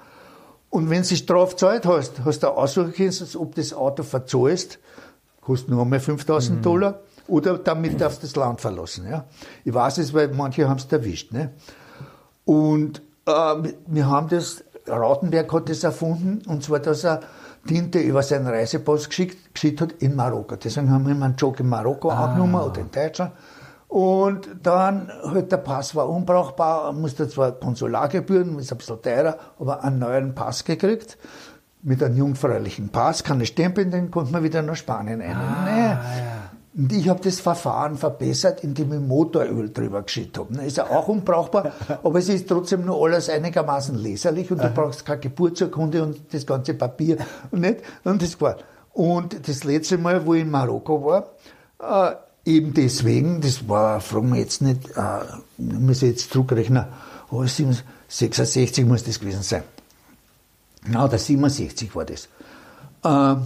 Und 0.70 0.92
wenn 0.92 1.02
du 1.02 1.16
Straf 1.16 1.56
zahlt 1.56 1.88
hast, 1.88 2.24
hast 2.24 2.44
du 2.44 2.50
aussuchen 2.50 2.94
können, 2.94 3.14
ob 3.38 3.56
das 3.56 3.74
Auto 3.74 4.04
verzahlst, 4.04 4.78
kostet 5.42 5.70
nur 5.70 5.82
einmal 5.82 6.02
5000 6.02 6.60
mhm. 6.60 6.62
Dollar, 6.62 7.00
oder 7.28 7.58
damit 7.58 8.00
darfst 8.00 8.22
du 8.22 8.28
das 8.28 8.36
Land 8.36 8.62
verlassen, 8.62 9.10
ja. 9.10 9.26
Ich 9.66 9.74
weiß 9.74 9.98
es, 9.98 10.14
weil 10.14 10.28
manche 10.28 10.70
haben 10.70 10.78
es 10.78 10.86
erwischt, 10.86 11.32
ne. 11.32 11.54
Und 12.46 13.02
wir 13.28 14.10
haben 14.10 14.30
das, 14.30 14.64
Rautenberg 14.88 15.52
hat 15.52 15.70
das 15.70 15.84
erfunden, 15.84 16.42
und 16.48 16.64
zwar, 16.64 16.80
dass 16.80 17.04
er 17.04 17.22
Tinte 17.68 18.00
über 18.00 18.24
seinen 18.24 18.48
Reisepass 18.48 19.10
geschickt, 19.10 19.54
geschickt 19.54 19.82
hat 19.82 19.92
in 20.00 20.16
Marokko. 20.16 20.56
Deswegen 20.56 20.90
haben 20.90 21.06
wir 21.06 21.14
ihm 21.14 21.22
einen 21.22 21.36
Job 21.36 21.60
in 21.60 21.68
Marokko 21.68 22.10
ah. 22.10 22.26
angenommen 22.26 22.56
oder 22.56 22.80
in 22.82 22.92
Deutschland. 22.92 23.34
Und 23.90 24.50
dann 24.64 25.12
halt 25.24 25.52
der 25.52 25.58
Pass 25.58 25.96
war 25.96 26.10
unbrauchbar, 26.10 26.92
musste 26.94 27.28
zwar 27.30 27.54
Konsulargebühren, 27.54 28.60
ist 28.60 28.72
ein 28.72 28.78
bisschen 28.78 29.02
teurer, 29.02 29.38
aber 29.60 29.84
einen 29.84 30.00
neuen 30.00 30.36
Pass 30.36 30.64
gekriegt. 30.64 31.18
Mit 31.84 32.04
einem 32.04 32.18
jungfräulichen 32.18 32.90
Pass, 32.90 33.24
keine 33.24 33.46
Stempel, 33.46 33.86
den 33.86 34.12
konnte 34.12 34.32
man 34.32 34.44
wieder 34.44 34.62
nach 34.62 34.76
Spanien 34.76 35.22
einnehmen. 35.22 35.38
Ah, 35.66 35.78
ja. 35.78 36.02
Und 36.78 36.94
ich 36.94 37.10
habe 37.10 37.20
das 37.24 37.40
Verfahren 37.40 37.98
verbessert, 37.98 38.64
indem 38.64 38.94
ich 38.94 39.00
Motoröl 39.00 39.74
drüber 39.74 40.04
geschüttet 40.04 40.38
habe. 40.38 40.64
Ist 40.64 40.78
ja 40.78 40.86
auch 40.86 41.08
unbrauchbar, 41.08 41.72
aber 42.04 42.20
es 42.20 42.30
ist 42.30 42.48
trotzdem 42.48 42.86
nur 42.86 43.04
alles 43.04 43.30
einigermaßen 43.30 43.98
leserlich 43.98 44.52
und 44.52 44.64
du 44.64 44.70
brauchst 44.70 45.04
keine 45.04 45.20
Geburtsurkunde 45.20 46.04
und 46.04 46.20
das 46.32 46.46
ganze 46.46 46.76
Papier 46.76 47.18
und 47.50 47.62
nicht. 47.62 47.80
Und 48.04 48.22
das 48.22 48.40
war. 48.40 48.58
Und 48.94 49.48
das 49.48 49.64
letzte 49.64 49.98
Mal, 49.98 50.24
wo 50.24 50.36
ich 50.36 50.42
in 50.42 50.52
Marokko 50.52 51.04
war, 51.04 52.16
äh, 52.46 52.52
eben 52.52 52.76
deswegen, 52.76 53.42
das 53.42 53.68
war, 53.68 54.00
fragen 54.00 54.34
wir 54.34 54.40
jetzt 54.40 54.62
nicht, 54.62 54.88
äh, 54.96 55.24
muss 55.58 56.04
ich 56.04 56.10
jetzt 56.10 56.32
zurückrechnen, 56.32 56.86
oh, 57.32 57.44
66 57.44 58.86
muss 58.86 59.04
das 59.04 59.20
gewesen 59.20 59.42
sein. 59.42 59.64
Na, 60.86 61.06
oder 61.06 61.18
67 61.18 61.96
war 61.96 62.06
das. 62.06 62.30
Äh, 63.04 63.42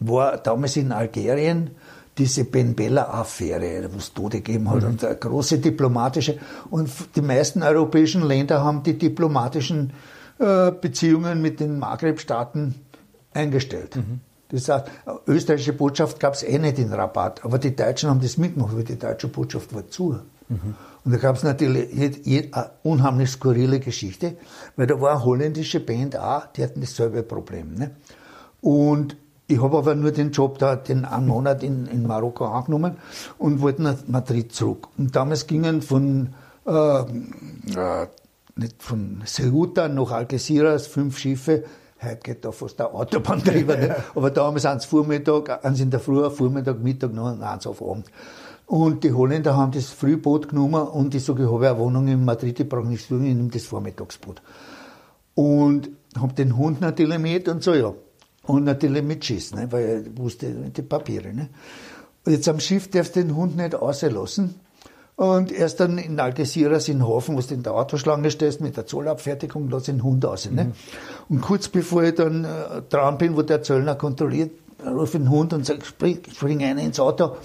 war 0.00 0.36
damals 0.38 0.76
in 0.76 0.90
Algerien, 0.90 1.70
diese 2.18 2.44
Ben 2.44 2.74
Bella-Affäre, 2.74 3.88
wo 3.92 3.98
es 3.98 4.12
Tode 4.12 4.38
gegeben 4.38 4.70
hat, 4.70 4.82
mhm. 4.82 4.88
und 4.88 5.04
eine 5.04 5.16
große 5.16 5.58
diplomatische. 5.58 6.38
Und 6.70 6.90
die 7.16 7.22
meisten 7.22 7.62
europäischen 7.62 8.22
Länder 8.22 8.62
haben 8.62 8.82
die 8.82 8.98
diplomatischen 8.98 9.92
äh, 10.38 10.70
Beziehungen 10.72 11.40
mit 11.40 11.60
den 11.60 11.78
Maghreb-Staaten 11.78 12.74
eingestellt. 13.32 13.96
Mhm. 13.96 14.20
Das 14.50 14.68
heißt, 14.68 14.86
österreichische 15.26 15.72
Botschaft 15.72 16.20
gab 16.20 16.34
es 16.34 16.42
eh 16.42 16.58
nicht 16.58 16.78
in 16.78 16.92
Rabat, 16.92 17.42
aber 17.42 17.58
die 17.58 17.74
Deutschen 17.74 18.10
haben 18.10 18.20
das 18.20 18.36
mitgemacht, 18.36 18.76
weil 18.76 18.84
die 18.84 18.98
deutsche 18.98 19.28
Botschaft 19.28 19.74
war 19.74 19.88
zu. 19.88 20.18
Mhm. 20.48 20.74
Und 21.04 21.12
da 21.12 21.18
gab 21.18 21.36
es 21.36 21.42
natürlich 21.42 21.90
eine 22.26 22.70
unheimlich 22.82 23.30
skurrile 23.30 23.80
Geschichte, 23.80 24.36
weil 24.76 24.86
da 24.86 25.00
war 25.00 25.12
eine 25.12 25.24
holländische 25.24 25.80
Band 25.80 26.16
auch, 26.16 26.46
die 26.46 26.62
hatten 26.62 26.80
dasselbe 26.80 27.22
Problem. 27.22 27.74
Ne? 27.74 27.90
Und 28.60 29.16
ich 29.52 29.60
habe 29.60 29.78
aber 29.78 29.94
nur 29.94 30.12
den 30.12 30.30
Job 30.30 30.58
da, 30.58 30.76
den 30.76 31.04
einen 31.04 31.26
Monat 31.26 31.62
in, 31.62 31.86
in 31.86 32.06
Marokko 32.06 32.46
angenommen 32.46 32.96
und 33.38 33.60
wollte 33.60 33.82
nach 33.82 33.96
Madrid 34.06 34.52
zurück. 34.52 34.88
Und 34.96 35.14
damals 35.14 35.46
gingen 35.46 35.82
von, 35.82 36.34
äh, 36.66 37.00
äh, 37.00 38.06
nicht 38.56 38.82
von 38.82 39.22
Ceuta 39.24 39.88
nach 39.88 40.10
Algeciras 40.10 40.86
fünf 40.86 41.18
Schiffe. 41.18 41.64
Heute 42.02 42.20
geht 42.22 42.44
da 42.44 42.52
fast 42.52 42.78
der 42.78 42.94
Autobahn 42.94 43.42
drüber. 43.44 43.76
Ne? 43.76 43.96
Aber 44.14 44.30
damals 44.30 44.66
eins 44.66 44.84
Vormittag, 44.84 45.64
eins 45.64 45.80
in 45.80 45.90
der 45.90 46.00
Früh, 46.00 46.28
Vormittag, 46.30 46.80
Mittag, 46.80 47.12
noch 47.12 47.40
eins 47.40 47.66
auf 47.66 47.82
Abend. 47.82 48.06
Und 48.66 49.04
die 49.04 49.12
Holländer 49.12 49.56
haben 49.56 49.72
das 49.72 49.90
Frühboot 49.90 50.48
genommen 50.48 50.86
und 50.88 51.14
ich 51.14 51.24
sage, 51.24 51.42
ich 51.42 51.50
habe 51.50 51.68
eine 51.68 51.78
Wohnung 51.78 52.08
in 52.08 52.24
Madrid, 52.24 52.58
ich 52.58 52.68
brauche 52.68 52.86
nichts 52.86 53.08
tun, 53.08 53.24
ich 53.24 53.34
nehme 53.34 53.50
das 53.50 53.64
Vormittagsboot. 53.64 54.40
Und 55.34 55.90
habe 56.18 56.32
den 56.32 56.56
Hund 56.56 56.80
natürlich 56.80 57.18
mit 57.18 57.48
und 57.48 57.62
so, 57.62 57.74
ja. 57.74 57.92
Und 58.44 58.64
natürlich 58.64 59.02
mit 59.02 59.24
Schiss, 59.24 59.54
ne, 59.54 59.70
weil 59.70 60.06
ich 60.06 60.18
wusste 60.18 60.46
die 60.52 60.82
Papiere. 60.82 61.32
Ne. 61.32 61.48
Und 62.24 62.32
jetzt 62.32 62.48
am 62.48 62.60
Schiff 62.60 62.90
darfst 62.90 63.16
du 63.16 63.20
den 63.20 63.36
Hund 63.36 63.56
nicht 63.56 63.74
auslassen. 63.74 64.54
Und 65.14 65.52
erst 65.52 65.78
dann 65.78 65.98
in 65.98 66.18
Algeciras 66.18 66.88
in 66.88 67.06
Hafen, 67.06 67.36
wo 67.36 67.40
du 67.40 67.54
in 67.54 67.62
der 67.62 67.74
Autoschlange 67.74 68.30
stehst 68.30 68.60
mit 68.60 68.76
der 68.76 68.86
Zollabfertigung, 68.86 69.68
lass 69.68 69.84
den 69.84 70.02
Hund 70.02 70.24
aus. 70.24 70.50
Ne? 70.50 70.64
Mhm. 70.64 70.72
Und 71.28 71.40
kurz 71.42 71.68
bevor 71.68 72.02
ich 72.02 72.14
dann 72.14 72.44
äh, 72.44 72.82
dran 72.88 73.18
bin, 73.18 73.36
wo 73.36 73.42
der 73.42 73.62
Zöllner 73.62 73.94
kontrolliert, 73.94 74.50
rufe 74.84 75.18
ich 75.18 75.22
den 75.22 75.30
Hund 75.30 75.52
und 75.52 75.66
sage, 75.66 75.84
spring, 75.84 76.20
spring 76.32 76.64
einer 76.64 76.82
ins 76.82 76.98
Auto 76.98 77.36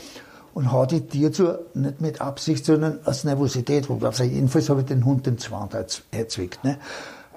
und 0.54 0.72
hau 0.72 0.88
die 0.88 1.02
Tier 1.02 1.32
zu, 1.32 1.60
nicht 1.76 2.02
mit 2.02 2.20
Absicht, 2.20 2.66
sondern 2.66 3.00
aus 3.06 3.24
Nervosität. 3.24 3.88
Jedenfalls 3.88 4.70
habe 4.70 4.80
ich 4.80 4.88
den 4.88 5.06
Hund 5.06 5.28
den 5.28 5.38
Zwang 5.38 5.70
erzwickt. 6.10 6.64
Ne? 6.64 6.80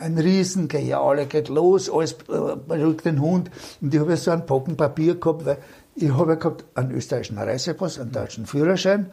Ein 0.01 0.19
riesen 0.19 0.69
Gejaule 0.69 1.27
geht 1.27 1.49
los, 1.49 1.91
alles 1.91 2.13
äh, 2.13 2.57
beruhigt 2.67 3.05
den 3.05 3.21
Hund. 3.21 3.51
Und 3.81 3.95
ich 3.95 4.01
habe 4.01 4.17
so 4.17 4.31
ein 4.31 4.47
Packen 4.47 4.77
Papier 4.77 5.15
gehabt, 5.21 5.45
weil 5.45 5.59
ich 5.95 6.11
habe 6.11 6.37
gehabt 6.37 6.65
einen 6.75 6.93
österreichischen 6.93 7.39
Reisepass, 7.39 7.99
einen 7.99 8.13
deutschen 8.13 8.47
Führerschein, 8.47 9.13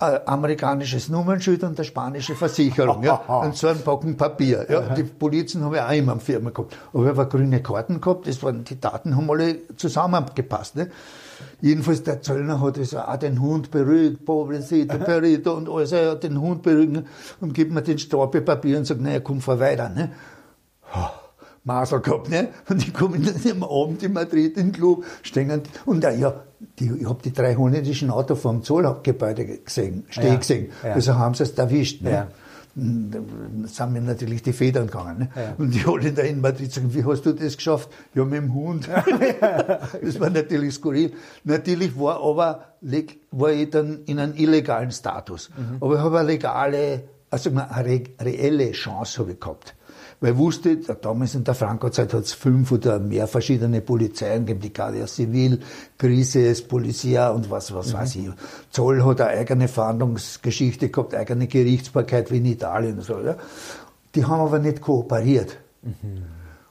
ein 0.00 0.26
amerikanisches 0.26 1.08
Nummernschild 1.10 1.62
und 1.62 1.78
eine 1.78 1.84
spanische 1.84 2.34
Versicherung. 2.34 3.02
ja, 3.02 3.14
und 3.26 3.54
so 3.54 3.68
ein 3.68 3.82
Packen 3.82 4.16
Papier. 4.16 4.66
Ja. 4.68 4.94
Die 4.94 5.02
Polizen 5.02 5.62
habe 5.62 5.76
ich 5.76 5.82
auch 5.82 5.92
immer 5.92 6.12
am 6.12 6.20
Firma 6.20 6.50
gehabt. 6.50 6.76
Aber 6.92 7.04
ich 7.04 7.10
habe 7.10 7.26
grüne 7.26 7.62
Karten 7.62 8.00
gehabt, 8.00 8.26
das 8.26 8.42
waren, 8.42 8.64
die 8.64 8.80
Daten 8.80 9.14
haben 9.14 9.30
alle 9.30 9.58
zusammengepasst. 9.76 10.76
Ne? 10.76 10.90
Jedenfalls 11.60 12.02
der 12.02 12.22
Zöllner 12.22 12.60
hat 12.60 12.78
also 12.78 12.98
auch 12.98 13.16
den 13.16 13.40
Hund 13.40 13.70
beruhigt, 13.70 14.24
Pobrecito, 14.24 14.98
Perito 14.98 15.52
und 15.54 15.68
alles, 15.68 15.92
er 15.92 16.12
hat 16.12 16.22
den 16.22 16.40
Hund 16.40 16.62
beruhigt 16.62 17.04
und 17.40 17.52
gibt 17.52 17.72
mir 17.72 17.82
den 17.82 17.98
Stapel 17.98 18.40
Papier 18.40 18.78
und 18.78 18.86
sagt, 18.86 19.00
naja, 19.00 19.20
komm, 19.20 19.40
fahr 19.40 19.60
weiter. 19.60 19.90
Ne? 19.90 20.10
Masel 21.72 22.00
gehabt, 22.00 22.30
ne? 22.30 22.48
Und 22.68 22.82
ich 22.82 22.92
komme 22.92 23.16
am 23.16 23.62
Abend 23.62 24.02
in 24.02 24.12
Madrid 24.12 24.56
in 24.56 24.68
den 24.68 24.72
Club, 24.72 25.04
stehen 25.22 25.62
und 25.86 26.04
ja, 26.04 26.34
die, 26.78 26.90
ich 27.00 27.08
habe 27.08 27.22
die 27.22 27.32
drei 27.32 27.54
holländischen 27.54 28.10
Autos 28.10 28.40
vom 28.40 28.62
Zollgebäude 28.62 29.58
gesehen, 29.58 30.04
stehen 30.10 30.26
ja, 30.26 30.36
gesehen. 30.36 30.72
Ja. 30.82 30.94
Also 30.94 31.14
haben 31.14 31.34
sie 31.34 31.44
es 31.44 31.52
erwischt. 31.52 32.02
Ne? 32.02 32.10
Ja 32.10 32.28
da 32.74 33.18
sind 33.66 33.92
mir 33.92 34.00
natürlich 34.00 34.42
die 34.42 34.52
Federn 34.52 34.86
gegangen. 34.86 35.18
Ne? 35.18 35.28
Ja. 35.34 35.54
Und 35.58 35.74
die 35.74 35.84
Holländer 35.84 36.24
in 36.24 36.40
Madrid 36.40 36.72
sagen, 36.72 36.94
wie 36.94 37.04
hast 37.04 37.26
du 37.26 37.32
das 37.32 37.56
geschafft? 37.56 37.90
Ja, 38.14 38.24
mit 38.24 38.38
dem 38.38 38.54
Hund. 38.54 38.88
das 40.02 40.20
war 40.20 40.30
natürlich 40.30 40.74
skurril. 40.74 41.12
Natürlich 41.44 41.98
war 41.98 42.22
aber, 42.22 42.76
war 43.32 43.50
ich 43.50 43.70
dann 43.70 44.04
in 44.04 44.18
einem 44.18 44.34
illegalen 44.36 44.92
Status. 44.92 45.50
Mhm. 45.50 45.78
Aber 45.80 45.94
ich 45.94 46.00
habe 46.00 46.20
eine 46.20 46.28
legale, 46.28 47.02
also 47.28 47.50
eine 47.50 48.04
reelle 48.20 48.70
Chance 48.72 49.20
habe 49.20 49.32
ich 49.32 49.40
gehabt. 49.40 49.74
Weil 50.20 50.32
ich 50.32 50.38
wusste, 50.38 50.76
damals 50.76 51.34
in 51.34 51.44
der 51.44 51.54
Franco-Zeit 51.54 52.12
hat 52.12 52.24
es 52.24 52.34
fünf 52.34 52.70
oder 52.72 52.98
mehr 52.98 53.26
verschiedene 53.26 53.80
Polizeien 53.80 54.44
gegeben, 54.44 54.60
die 54.60 54.72
Guardia 54.72 55.06
Civil, 55.06 55.60
Crisis, 55.96 56.60
Policia 56.60 57.30
und 57.30 57.50
was, 57.50 57.72
was 57.72 57.88
mhm. 57.88 57.96
weiß 57.96 58.16
ich. 58.16 58.28
Zoll 58.70 59.02
hat 59.02 59.22
eine 59.22 59.30
eigene 59.38 59.68
Verhandlungsgeschichte 59.68 60.90
gehabt, 60.90 61.14
eigene 61.14 61.46
Gerichtsbarkeit 61.46 62.30
wie 62.30 62.36
in 62.36 62.46
Italien 62.46 62.98
und 62.98 63.04
so. 63.04 63.18
Ja. 63.18 63.36
Die 64.14 64.24
haben 64.24 64.40
aber 64.40 64.58
nicht 64.58 64.82
kooperiert. 64.82 65.56
Mhm. 65.82 66.24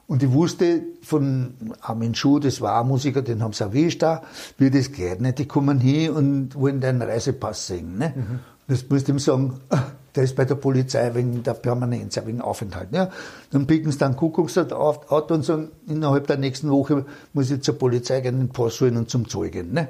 Und 0.06 0.22
ich 0.22 0.32
wusste 0.32 0.82
von 1.02 1.54
Armin 1.80 2.14
Schuh, 2.16 2.40
das 2.40 2.60
war 2.60 2.82
ein 2.82 2.88
Musiker, 2.88 3.22
den 3.22 3.42
haben 3.42 3.52
sie 3.52 3.62
erwischt 3.62 4.02
da, 4.02 4.22
wie 4.58 4.70
das 4.70 4.90
geht 4.90 5.20
nicht. 5.20 5.38
Die 5.38 5.46
kommen 5.46 5.78
hin 5.78 6.10
und 6.10 6.54
wollen 6.56 6.80
deinen 6.80 7.02
Reisepass 7.02 7.68
sehen. 7.68 7.98
Ne? 7.98 8.12
Mhm. 8.16 8.38
Das 8.70 8.88
musst 8.88 9.08
du 9.08 9.12
ihm 9.12 9.18
sagen, 9.18 9.54
der 10.14 10.22
ist 10.22 10.36
bei 10.36 10.44
der 10.44 10.54
Polizei 10.54 11.12
wegen 11.14 11.42
der 11.42 11.54
Permanenz, 11.54 12.20
wegen 12.24 12.40
Aufenthalt. 12.40 12.90
Ja. 12.92 13.10
Dann 13.50 13.66
picken 13.66 13.90
sie 13.90 13.98
dann 13.98 14.14
Kuckucksauto 14.14 15.34
und 15.34 15.44
sagen, 15.44 15.70
innerhalb 15.88 16.28
der 16.28 16.38
nächsten 16.38 16.70
Woche 16.70 17.04
muss 17.32 17.50
ich 17.50 17.62
zur 17.62 17.76
Polizei 17.76 18.20
gehen, 18.20 18.38
den 18.38 18.48
Pass 18.48 18.80
holen 18.80 18.96
und 18.96 19.10
zum 19.10 19.28
Zeugen. 19.28 19.72
Ne. 19.72 19.88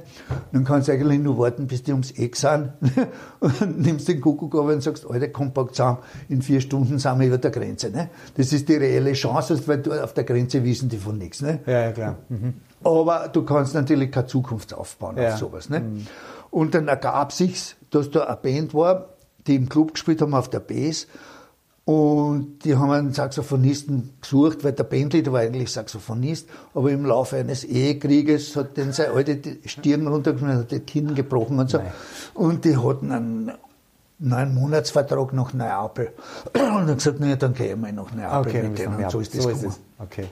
Dann 0.52 0.64
kannst 0.64 0.88
du 0.88 0.92
eigentlich 0.92 1.20
nur 1.20 1.36
warten, 1.36 1.66
bis 1.66 1.82
die 1.82 1.92
ums 1.92 2.12
Eck 2.12 2.36
sind 2.36 2.72
und 3.40 3.78
nimmst 3.78 4.08
den 4.08 4.22
Kuckuck 4.22 4.54
ab 4.54 4.64
und 4.64 4.82
sagst, 4.82 5.04
Alter, 5.08 5.28
kompakt 5.28 5.74
zusammen, 5.74 5.98
in 6.30 6.40
vier 6.40 6.62
Stunden 6.62 6.98
sind 6.98 7.18
wir 7.20 7.26
über 7.26 7.38
der 7.38 7.50
Grenze. 7.50 7.90
Ne. 7.90 8.08
Das 8.34 8.50
ist 8.54 8.66
die 8.66 8.76
reelle 8.76 9.12
Chance, 9.12 9.60
weil 9.66 9.82
du 9.82 9.92
auf 9.92 10.14
der 10.14 10.24
Grenze 10.24 10.64
wissen 10.64 10.88
die 10.88 10.96
von 10.98 11.18
nichts. 11.18 11.42
Ne. 11.42 11.60
Ja, 11.66 11.80
ja, 11.82 11.92
klar. 11.92 12.16
Mhm. 12.30 12.54
Aber 12.82 13.28
du 13.28 13.42
kannst 13.42 13.74
natürlich 13.74 14.10
keine 14.10 14.26
Zukunft 14.26 14.72
aufbauen 14.72 15.18
ja. 15.18 15.34
auf 15.34 15.38
sowas. 15.38 15.68
Ne. 15.68 15.80
Mhm. 15.80 16.06
Und 16.50 16.74
dann 16.74 16.88
ergab 16.88 17.32
sich's, 17.32 17.76
dass 17.90 18.10
da 18.10 18.24
eine 18.24 18.36
Band 18.36 18.74
war, 18.74 19.10
die 19.46 19.56
im 19.56 19.68
Club 19.68 19.94
gespielt 19.94 20.20
haben 20.22 20.34
auf 20.34 20.48
der 20.48 20.60
Bass. 20.60 21.06
Und 21.84 22.58
die 22.64 22.76
haben 22.76 22.90
einen 22.90 23.12
Saxophonisten 23.12 24.10
gesucht, 24.20 24.62
weil 24.62 24.72
der 24.72 24.84
Bandleader 24.84 25.32
war 25.32 25.40
eigentlich 25.40 25.72
Saxophonist, 25.72 26.48
aber 26.74 26.92
im 26.92 27.04
Laufe 27.04 27.36
eines 27.36 27.64
Ehekrieges 27.64 28.54
hat 28.54 28.76
den 28.76 28.92
seine 28.92 29.14
alte 29.14 29.40
Stirn 29.64 30.06
runtergenommen, 30.06 30.58
hat 30.58 30.70
die 30.70 30.80
Kinn 30.80 31.14
gebrochen 31.14 31.58
und 31.58 31.70
so. 31.70 31.78
Nein. 31.78 31.92
Und 32.34 32.64
die 32.64 32.76
hatten 32.76 33.10
einen 33.10 33.52
neun 34.20 34.54
Monatsvertrag 34.54 35.32
nach 35.32 35.52
Neapel. 35.52 36.12
Und 36.54 36.86
dann 36.86 36.96
gesagt, 36.96 37.18
naja, 37.18 37.36
dann 37.36 37.54
gehen 37.54 37.80
wir 37.82 37.92
nach 37.92 38.12
Neapel 38.12 38.50
okay, 38.50 38.68
mit 38.68 38.78
denen. 38.78 38.94
Und 38.94 39.10
so 39.10 39.20
ist 39.20 39.34
das 39.34 39.42
so 39.42 39.48
gekommen. 39.48 39.74
Okay. 39.98 40.26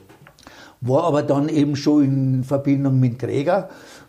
War 0.81 1.05
aber 1.05 1.23
dann 1.25 1.49
eben 1.49 1.75
schon 1.75 2.05
in 2.05 2.45
Verbindung 2.45 3.01
mit 3.01 3.19
Gregor. 3.19 3.69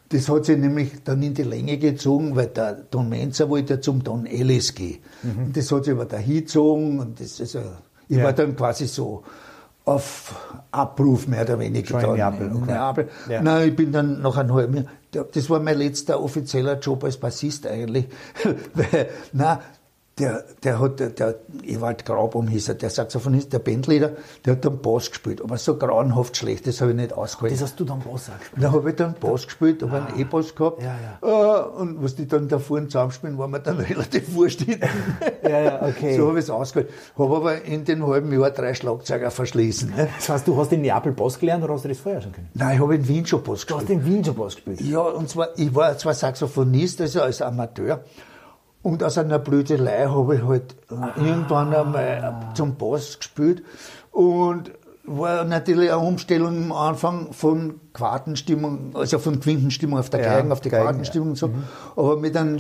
Das 0.09 0.27
hat 0.27 0.45
sich 0.45 0.57
nämlich 0.57 1.03
dann 1.03 1.21
in 1.21 1.35
die 1.35 1.43
Länge 1.43 1.77
gezogen, 1.77 2.35
weil 2.35 2.47
der 2.47 2.73
Don 2.73 3.09
Menzer 3.09 3.49
wollte 3.49 3.79
zum 3.79 4.03
Don 4.03 4.25
Ellis 4.25 4.73
gehen. 4.73 4.99
Mhm. 5.21 5.45
Und 5.45 5.57
das 5.57 5.71
hat 5.71 5.85
sich 5.85 5.93
aber 5.93 6.05
dahin 6.05 6.39
gezogen 6.39 6.99
und 6.99 7.19
das 7.19 7.39
ist, 7.39 7.55
ich 8.07 8.17
ja. 8.17 8.23
war 8.23 8.33
dann 8.33 8.55
quasi 8.55 8.87
so 8.87 9.23
auf 9.85 10.35
Abruf 10.71 11.27
mehr 11.27 11.41
oder 11.41 11.59
weniger. 11.59 11.99
Schon 11.99 12.11
in 12.11 12.17
Neapel. 12.17 12.51
Okay. 12.55 12.65
Neapel. 12.71 13.09
Ja. 13.29 13.41
Nein, 13.41 13.69
ich 13.69 13.75
bin 13.75 13.91
dann 13.91 14.21
nach 14.21 14.37
einem 14.37 14.53
halben 14.53 14.75
Jahr, 14.75 15.25
das 15.31 15.49
war 15.49 15.59
mein 15.59 15.77
letzter 15.77 16.21
offizieller 16.21 16.79
Job 16.79 17.03
als 17.03 17.17
Bassist 17.17 17.65
eigentlich. 17.65 18.07
weil, 18.73 19.09
nein, 19.33 19.57
der, 20.19 20.43
der 20.63 20.79
hat, 20.79 20.99
der, 20.99 21.09
der 21.09 21.35
Ewald 21.63 22.05
Graubum 22.05 22.47
hieß 22.47 22.69
er, 22.69 22.75
der 22.75 22.89
Saxophonist, 22.89 23.53
der 23.53 23.59
Bandleader, 23.59 24.11
der 24.45 24.53
hat 24.53 24.65
dann 24.65 24.79
Bass 24.81 25.09
gespielt, 25.09 25.41
aber 25.41 25.57
so 25.57 25.77
grauenhaft 25.77 26.37
schlecht, 26.37 26.67
das 26.67 26.81
habe 26.81 26.91
ich 26.91 26.97
nicht 26.97 27.13
ausgehalten. 27.13 27.57
Das 27.57 27.69
hast 27.69 27.79
du 27.79 27.85
dann 27.85 27.99
Bass 27.99 28.29
auch 28.29 28.39
gespielt? 28.39 28.63
Da 28.63 28.71
habe 28.71 28.89
ich 28.89 28.95
dann 28.95 29.15
Bass 29.19 29.45
gespielt, 29.45 29.81
habe 29.83 29.93
ah. 29.93 30.05
einen 30.05 30.19
E-Bass 30.19 30.55
gehabt, 30.55 30.83
ja, 30.83 30.95
ja. 31.21 31.65
Äh, 31.65 31.69
und 31.69 32.03
was 32.03 32.15
die 32.15 32.27
dann 32.27 32.47
da 32.47 32.59
vorne 32.59 32.87
zusammenspielen, 32.87 33.37
war 33.37 33.47
mir 33.47 33.59
dann 33.59 33.79
relativ 33.79 34.33
wurscht. 34.33 34.65
ja, 35.43 35.59
ja, 35.59 35.81
okay. 35.81 36.17
So 36.17 36.27
habe 36.27 36.39
ich 36.39 36.45
es 36.45 36.49
ausgehalten. 36.49 36.93
Habe 37.17 37.35
aber 37.35 37.61
in 37.63 37.85
den 37.85 38.05
halben 38.05 38.31
Jahr 38.37 38.51
drei 38.51 38.73
Schlagzeuger 38.73 39.31
verschließen. 39.31 39.89
Ne? 39.95 40.09
Das 40.17 40.29
heißt, 40.29 40.47
du 40.47 40.57
hast 40.57 40.71
in 40.73 40.81
Neapel 40.81 41.13
Bass 41.13 41.39
gelernt 41.39 41.63
oder 41.63 41.73
hast 41.73 41.85
du 41.85 41.89
das 41.89 41.97
vorher 41.97 42.21
schon 42.21 42.33
können? 42.33 42.49
Nein, 42.53 42.75
ich 42.75 42.81
habe 42.81 42.95
in 42.95 43.07
Wien 43.07 43.25
schon 43.25 43.41
Bass 43.41 43.65
gespielt. 43.65 43.81
Du 43.81 43.83
hast 43.83 43.89
in 43.89 44.05
Wien 44.05 44.25
schon 44.25 44.35
Bass 44.35 44.55
gespielt? 44.55 44.81
Ja, 44.81 45.01
und 45.01 45.29
zwar, 45.29 45.49
ich 45.57 45.73
war 45.73 45.97
zwar 45.97 46.13
Saxophonist, 46.13 47.01
also 47.01 47.21
als 47.21 47.41
Amateur, 47.41 48.01
und 48.81 49.03
aus 49.03 49.17
einer 49.17 49.39
Blödelei 49.39 50.07
habe 50.07 50.35
ich 50.35 50.43
halt 50.43 50.75
äh, 50.89 51.27
irgendwann 51.27 51.73
einmal 51.73 52.51
zum 52.53 52.75
Bass 52.75 53.17
gespielt 53.19 53.63
und 54.11 54.71
war 55.05 55.43
natürlich 55.43 55.91
eine 55.91 55.99
Umstellung 55.99 56.65
am 56.65 56.71
Anfang 56.71 57.33
von 57.33 57.79
Quartenstimmung, 57.93 58.91
also 58.95 59.17
von 59.17 59.39
Quintenstimmung 59.39 59.99
auf 59.99 60.09
der 60.09 60.21
Geigen, 60.21 60.49
ja, 60.49 60.53
auf 60.53 60.61
die 60.61 60.69
Geigen, 60.69 60.83
Quartenstimmung 60.83 61.29
ja. 61.29 61.31
und 61.31 61.37
so. 61.37 61.47
Mhm. 61.47 61.63
Aber 61.95 62.17
mit 62.17 62.37
einem 62.37 62.59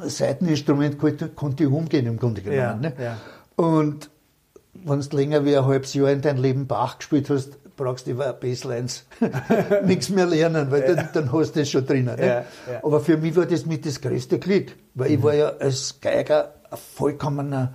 Seiteninstrument 0.00 0.98
konnte, 0.98 1.28
konnte 1.28 1.64
ich 1.64 1.70
umgehen 1.70 2.06
im 2.06 2.18
Grunde 2.18 2.42
genommen. 2.42 2.60
Ja, 2.60 2.74
ne? 2.74 3.16
Und 3.54 4.10
wenn 4.84 5.00
du 5.00 5.16
länger 5.16 5.44
wie 5.44 5.56
ein 5.56 5.64
halbes 5.64 5.94
Jahr 5.94 6.10
in 6.10 6.20
dein 6.20 6.38
Leben 6.38 6.66
Bach 6.66 6.98
gespielt 6.98 7.30
hast, 7.30 7.58
brauchst 7.76 8.06
du 8.06 8.12
über 8.12 8.32
Basslines 8.32 9.04
nichts 9.84 10.08
mehr 10.08 10.26
lernen, 10.26 10.70
weil 10.70 10.82
ja. 10.82 10.94
dann, 10.94 11.08
dann, 11.12 11.32
hast 11.32 11.56
du 11.56 11.60
es 11.60 11.70
schon 11.70 11.86
drinnen. 11.86 12.16
Ne? 12.16 12.26
Ja, 12.26 12.34
ja. 12.72 12.80
Aber 12.82 13.00
für 13.00 13.16
mich 13.16 13.36
war 13.36 13.46
das 13.46 13.66
mit 13.66 13.86
das 13.86 14.00
größte 14.00 14.38
Glück, 14.38 14.72
weil 14.94 15.10
mhm. 15.10 15.14
ich 15.14 15.22
war 15.22 15.34
ja 15.34 15.48
als 15.60 16.00
Geiger 16.00 16.54
ein 16.70 16.78
vollkommener 16.94 17.74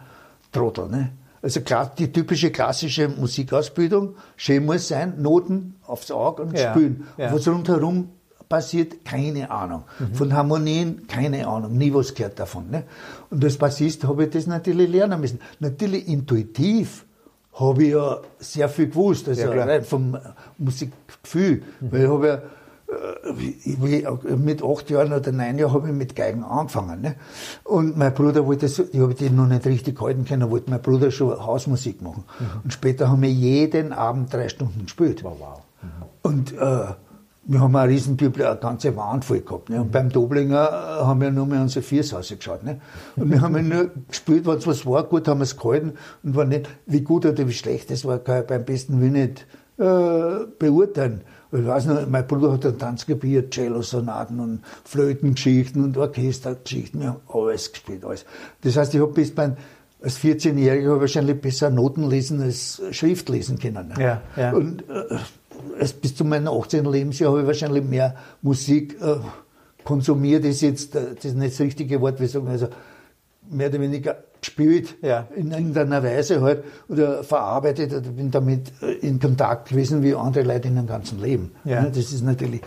Trottel. 0.52 0.88
Ne? 0.89 1.12
Also 1.41 1.62
die 1.97 2.12
typische 2.12 2.52
klassische 2.52 3.10
Musikausbildung, 3.10 4.16
schön 4.36 4.66
muss 4.66 4.88
sein, 4.88 5.22
Noten 5.22 5.76
aufs 5.88 6.12
Auge 6.12 6.43
und 6.43 6.58
spielen. 6.58 7.08
Ja. 7.18 7.34
Was 7.34 7.47
rundherum 7.47 8.10
passiert, 8.47 9.06
keine 9.06 9.49
Ahnung. 9.49 9.84
Mhm. 9.97 10.14
Von 10.14 10.34
Harmonien, 10.34 11.08
keine 11.08 11.47
Ahnung, 11.47 11.78
nie 11.78 11.93
was 11.93 12.14
gehört 12.14 12.38
davon. 12.38 12.70
Ne? 12.70 12.84
Und 13.30 13.43
als 13.43 13.58
Bassist 13.58 14.04
habe 14.04 14.26
ich 14.26 14.30
das 14.32 14.45
natürlich 14.45 14.89
lernen 14.89 15.22
müssen. 15.22 15.39
Natürlich 15.60 16.08
intuitiv 16.08 17.06
habe 17.62 17.84
ich 17.84 17.91
ja 17.91 18.18
sehr 18.39 18.70
viel 18.70 18.88
gewusst, 18.89 19.30
also 19.30 19.41
ja, 19.41 19.64
rein 19.64 19.84
vom 19.84 20.18
Musikgefühl. 20.57 21.64
Mhm. 21.80 21.91
Weil 21.91 22.03
ich 22.03 22.09
habe 22.09 22.28
ja 22.28 22.41
äh, 22.91 24.36
mit 24.36 24.64
acht 24.64 24.89
Jahren 24.89 25.14
oder 25.14 25.32
neun 25.32 25.57
Jahren 25.57 25.74
habe 25.74 25.88
ich 25.89 25.93
mit 25.93 26.16
Geigen 26.16 26.43
angefangen. 26.43 27.01
Ne? 27.01 27.16
Und 27.64 27.97
mein 27.97 28.14
Bruder 28.14 28.45
wollte 28.45 28.66
das, 28.66 28.80
ich 28.80 28.99
habe 28.99 29.14
den 29.14 29.36
noch 29.36 29.47
nicht 29.47 29.66
richtig 29.66 30.01
halten 30.01 30.26
können, 30.26 30.49
wollte 30.49 30.70
mein 30.70 30.82
Bruder 30.82 31.12
schon 31.12 31.39
Hausmusik 31.39 32.01
machen. 32.01 32.24
Mhm. 32.39 32.45
Und 32.64 32.74
später 32.74 33.09
haben 33.09 33.22
wir 33.22 33.32
jeden 33.32 33.93
Abend 33.93 34.34
drei 34.34 34.49
Stunden 34.49 34.84
gespielt. 34.84 35.24
Wow, 35.24 35.38
wow. 35.39 35.62
Mhm. 35.82 35.89
Und 36.22 36.53
äh, 36.57 36.93
wir 37.44 37.60
haben 37.60 37.76
eine 37.76 37.92
riesen 37.92 38.18
Bibel, 38.18 38.46
eine 38.46 38.60
ganze 38.60 38.96
Wand 38.96 39.26
voll 39.26 39.42
gehabt. 39.42 39.70
Ne? 39.70 39.82
Und 39.82 39.88
mhm. 39.88 39.92
beim 39.92 40.10
Doblinger 40.10 40.68
äh, 40.68 41.04
haben 41.04 41.22
wir 41.22 41.32
nur 41.32 41.48
mehr 41.48 41.62
unsere 41.62 41.84
Viers 41.84 42.12
geschaut. 42.12 42.64
Ne? 42.64 42.80
Und 43.16 43.32
wir 43.32 43.42
haben 43.42 43.68
nur 43.68 43.89
gespielt, 44.08 44.46
wenn 44.46 44.58
es 44.58 44.68
was 44.68 44.86
war, 44.86 45.04
gut 45.04 45.28
haben 45.28 45.39
wir 45.39 45.46
es 45.46 45.58
gehalten. 45.58 45.94
Und 46.24 46.36
wenn 46.36 46.50
nicht, 46.50 46.70
wie 46.86 47.02
gut 47.02 47.26
oder 47.26 47.48
wie 47.48 47.54
schlecht 47.54 47.89
das 47.89 48.06
war, 48.06 48.20
kann 48.20 48.42
ich 48.42 48.48
beim 48.48 48.64
besten 48.64 49.02
Willen 49.02 49.14
nicht 49.14 49.48
äh, 49.78 50.46
beurteilen. 50.60 51.22
Ich 51.52 51.66
weiß 51.66 51.88
noch, 51.88 52.08
mein 52.08 52.26
Bruder 52.28 52.54
hat 52.54 52.66
ein 52.66 52.78
Tanzgebiet, 52.78 53.52
Cello-Sonaten 53.52 54.39
und 54.39 54.62
Flötengeschichten 54.86 55.84
und 55.84 55.98
Orchestergeschichten. 55.98 57.02
Wir 57.02 57.08
haben 57.10 57.22
alles 57.28 57.72
gespielt, 57.72 58.06
alles. 58.06 58.26
Das 58.62 58.78
heißt, 58.78 58.94
ich 58.94 59.02
habe 59.02 59.12
bis 59.12 59.36
beim 59.36 59.58
als 60.02 60.18
14-Jähriger 60.20 61.00
wahrscheinlich 61.00 61.42
besser 61.42 61.70
Noten 61.70 62.10
lesen 62.10 62.42
als 62.42 62.82
Schrift 62.92 63.30
lesen 63.30 63.60
können. 63.60 63.89
Ne? 63.89 63.96
Ja, 64.00 64.22
ja. 64.36 64.54
Und 64.54 64.82
äh, 64.89 65.18
erst 65.80 66.01
bis 66.01 66.16
zu 66.16 66.26
meinem 66.26 66.47
18. 66.47 66.86
Lebensjahr 66.86 67.32
habe 67.32 67.41
ich 67.41 67.47
wahrscheinlich 67.47 67.84
mehr 67.84 68.16
Musik 68.41 68.97
äh, 69.01 69.18
konsumiert, 69.84 70.45
ist 70.45 70.62
jetzt 70.62 70.95
äh, 70.95 71.16
das 71.16 71.26
ist 71.26 71.38
nicht 71.38 71.53
das 71.53 71.59
richtige 71.59 72.01
Wort, 72.01 72.20
wir 72.20 72.28
sagen 72.28 72.47
also 72.47 72.68
mehr 73.49 73.70
oder 73.70 73.80
weniger 73.80 74.18
gespielt, 74.39 74.95
ja. 75.01 75.28
in 75.36 75.51
irgendeiner 75.51 76.03
Weise 76.03 76.41
halt, 76.41 76.64
oder 76.89 77.24
verarbeitet 77.24 77.93
oder 77.93 78.09
bin 78.09 78.32
damit 78.32 78.72
äh, 78.82 78.93
in 78.93 79.20
Kontakt 79.20 79.70
gewesen 79.70 80.03
wie 80.03 80.16
andere 80.16 80.43
Leute 80.43 80.68
in 80.68 80.76
ihrem 80.76 80.88
ganzen 80.88 81.20
Leben. 81.20 81.51
Ja. 81.64 81.84
Das 81.84 81.97
ist 81.97 82.24
natürlich 82.24 82.62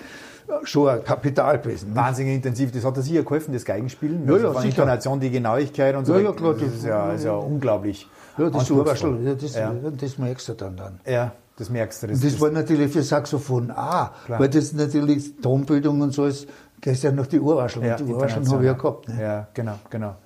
schon 0.64 0.88
ein 0.88 1.04
Kapital 1.04 1.58
gewesen. 1.58 1.94
Wahnsinnig 1.94 2.36
intensiv. 2.36 2.70
Das 2.70 2.84
hat 2.84 2.96
er 2.96 3.02
sicher 3.02 3.22
geholfen, 3.22 3.52
das 3.52 3.64
Geigenspielen. 3.64 4.26
Ja, 4.26 4.36
ja, 4.36 4.48
also 4.48 4.60
sicher. 4.60 4.68
Intonation, 4.68 5.20
die 5.20 5.30
Genauigkeit 5.30 5.96
und 5.96 6.04
so. 6.04 6.14
Ja, 6.14 6.20
ja, 6.20 6.32
klar. 6.32 6.54
Das 6.54 6.62
ist 6.62 6.84
ja, 6.84 7.12
ist 7.12 7.24
ja 7.24 7.34
unglaublich. 7.34 8.08
Ja, 8.36 8.50
das 8.50 8.70
Urwaschel, 8.70 9.24
ja, 9.24 9.34
das, 9.34 9.54
ja. 9.54 9.72
das 9.72 10.18
merkst 10.18 10.48
du 10.48 10.52
dann 10.54 10.76
dann. 10.76 11.00
Ja, 11.06 11.32
das 11.56 11.70
merkst 11.70 12.02
du. 12.02 12.06
Das, 12.08 12.20
das, 12.20 12.32
das 12.32 12.40
war 12.40 12.50
natürlich 12.50 12.92
für 12.92 13.02
Saxophon 13.02 13.70
auch, 13.70 14.10
klar. 14.26 14.40
weil 14.40 14.48
das 14.48 14.72
natürlich 14.72 15.36
Tonbildung 15.40 16.00
und 16.00 16.12
so 16.12 16.26
ist, 16.26 16.48
ja 16.84 17.12
noch 17.12 17.26
die 17.26 17.40
Urwaschel. 17.40 17.84
Ja, 17.84 17.96
die 17.96 18.04
Urwaschel 18.04 18.46
habe 18.46 18.62
ich 18.62 18.66
ja 18.66 18.72
gehabt. 18.74 19.08
Ne? 19.08 19.22
Ja, 19.22 19.48
genau, 19.54 19.78
genau 19.88 20.16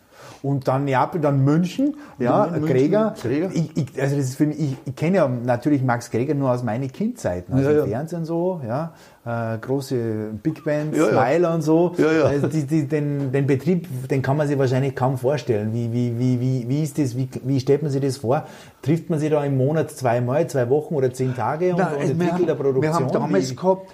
und 0.42 0.68
dann 0.68 0.84
Neapel, 0.84 1.20
dann 1.20 1.44
München, 1.44 1.96
ja, 2.18 2.46
München, 2.46 2.66
Gregor. 2.66 3.14
Gregor. 3.20 3.50
Ich, 3.52 3.76
ich, 3.76 4.00
also 4.00 4.16
das 4.16 4.26
ist 4.26 4.36
für 4.36 4.46
mich, 4.46 4.60
ich, 4.60 4.76
ich 4.84 4.96
kenne 4.96 5.16
ja 5.16 5.28
natürlich 5.28 5.82
Max 5.82 6.10
Gregor 6.10 6.34
nur 6.34 6.50
aus 6.50 6.62
meinen 6.62 6.90
Kindzeiten, 6.90 7.54
aus 7.54 7.62
ja, 7.62 7.72
ja. 7.72 7.86
Fernsehen 7.86 8.24
so, 8.24 8.60
ja, 8.66 8.92
äh, 9.24 9.58
große 9.58 10.30
Big 10.42 10.64
Band, 10.64 10.96
ja, 10.96 11.08
Smiler 11.08 11.54
und 11.54 11.62
so. 11.62 11.94
Ja, 11.98 12.12
ja. 12.12 12.24
Also 12.24 12.46
die, 12.46 12.64
die, 12.64 12.86
den, 12.86 13.32
den 13.32 13.46
Betrieb, 13.46 14.08
den 14.08 14.22
kann 14.22 14.36
man 14.36 14.46
sich 14.46 14.58
wahrscheinlich 14.58 14.94
kaum 14.94 15.18
vorstellen. 15.18 15.72
Wie, 15.72 15.92
wie, 15.92 16.18
wie, 16.18 16.40
wie, 16.40 16.68
wie 16.68 16.82
ist 16.82 16.98
das, 16.98 17.16
wie, 17.16 17.28
wie 17.44 17.60
stellt 17.60 17.82
man 17.82 17.90
sich 17.90 18.00
das 18.00 18.18
vor? 18.18 18.44
Trifft 18.82 19.10
man 19.10 19.18
sich 19.18 19.30
da 19.30 19.44
im 19.44 19.56
Monat 19.56 19.90
zweimal, 19.90 20.48
zwei 20.48 20.70
Wochen 20.70 20.94
oder 20.94 21.12
zehn 21.12 21.34
Tage 21.34 21.72
und, 21.72 21.78
Nein, 21.78 21.94
und 21.94 22.00
entwickelt 22.02 22.48
der 22.48 22.54
Produktion? 22.54 22.82
Wir 22.82 22.94
haben 22.94 23.10
damals 23.10 23.54
gehabt, 23.54 23.92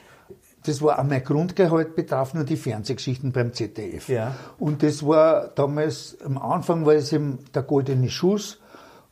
das 0.66 0.80
war 0.82 0.98
auch 0.98 1.04
mein 1.04 1.22
Grundgehalt, 1.22 1.94
betraf 1.94 2.34
nur 2.34 2.44
die 2.44 2.56
Fernsehgeschichten 2.56 3.32
beim 3.32 3.52
ZDF. 3.52 4.08
Ja. 4.08 4.34
Und 4.58 4.82
das 4.82 5.06
war 5.06 5.48
damals, 5.54 6.16
am 6.24 6.38
Anfang 6.38 6.86
war 6.86 6.94
es 6.94 7.12
eben 7.12 7.38
der 7.54 7.62
Goldene 7.62 8.08
Schuss 8.08 8.60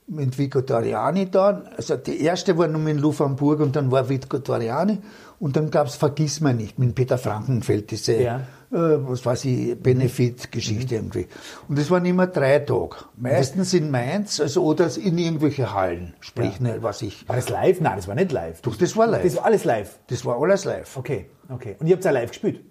mit 0.06 0.38
Vico 0.38 0.62
Toriani 0.62 1.30
dann. 1.30 1.68
Also 1.76 1.96
die 1.96 2.22
erste 2.22 2.56
war 2.56 2.68
nur 2.68 2.80
mit 2.80 2.98
Lufanburg 2.98 3.60
und 3.60 3.76
dann 3.76 3.90
war 3.90 4.08
Vico 4.08 4.38
Toriani. 4.38 4.98
Und 5.40 5.56
dann 5.56 5.70
gab 5.70 5.88
es 5.88 5.94
Vergiss 5.96 6.40
mir 6.40 6.54
nicht 6.54 6.78
mit 6.78 6.94
Peter 6.94 7.18
Frankenfeld, 7.18 7.90
diese, 7.90 8.14
ja. 8.14 8.40
Äh, 8.72 8.76
was 9.06 9.24
weiß 9.24 9.44
ich, 9.44 9.76
Benefit-Geschichte 9.76 10.94
mhm. 10.94 11.00
irgendwie. 11.00 11.26
Und 11.68 11.78
das 11.78 11.90
waren 11.90 12.04
immer 12.06 12.26
drei 12.26 12.58
Tage. 12.60 12.96
Meistens 13.16 13.74
in 13.74 13.90
Mainz, 13.90 14.40
also 14.40 14.64
oder 14.64 14.90
in 14.96 15.18
irgendwelche 15.18 15.74
Hallen. 15.74 16.14
Sprich, 16.20 16.58
ja. 16.58 16.74
ne, 16.74 16.82
was 16.82 17.02
ich. 17.02 17.28
War 17.28 17.36
das 17.36 17.48
live? 17.48 17.80
Nein, 17.80 17.96
das 17.96 18.08
war 18.08 18.14
nicht 18.14 18.32
live. 18.32 18.62
Doch, 18.62 18.76
das 18.76 18.96
war 18.96 19.06
live. 19.06 19.22
Das 19.22 19.36
war 19.36 19.44
alles 19.44 19.64
live. 19.64 19.98
Das 20.08 20.24
war 20.24 20.40
alles 20.40 20.64
live. 20.64 20.96
Okay. 20.96 21.26
Okay. 21.48 21.76
Und 21.78 21.86
ihr 21.86 21.94
habt 21.96 22.04
ja 22.04 22.10
live 22.10 22.30
gespielt? 22.30 22.64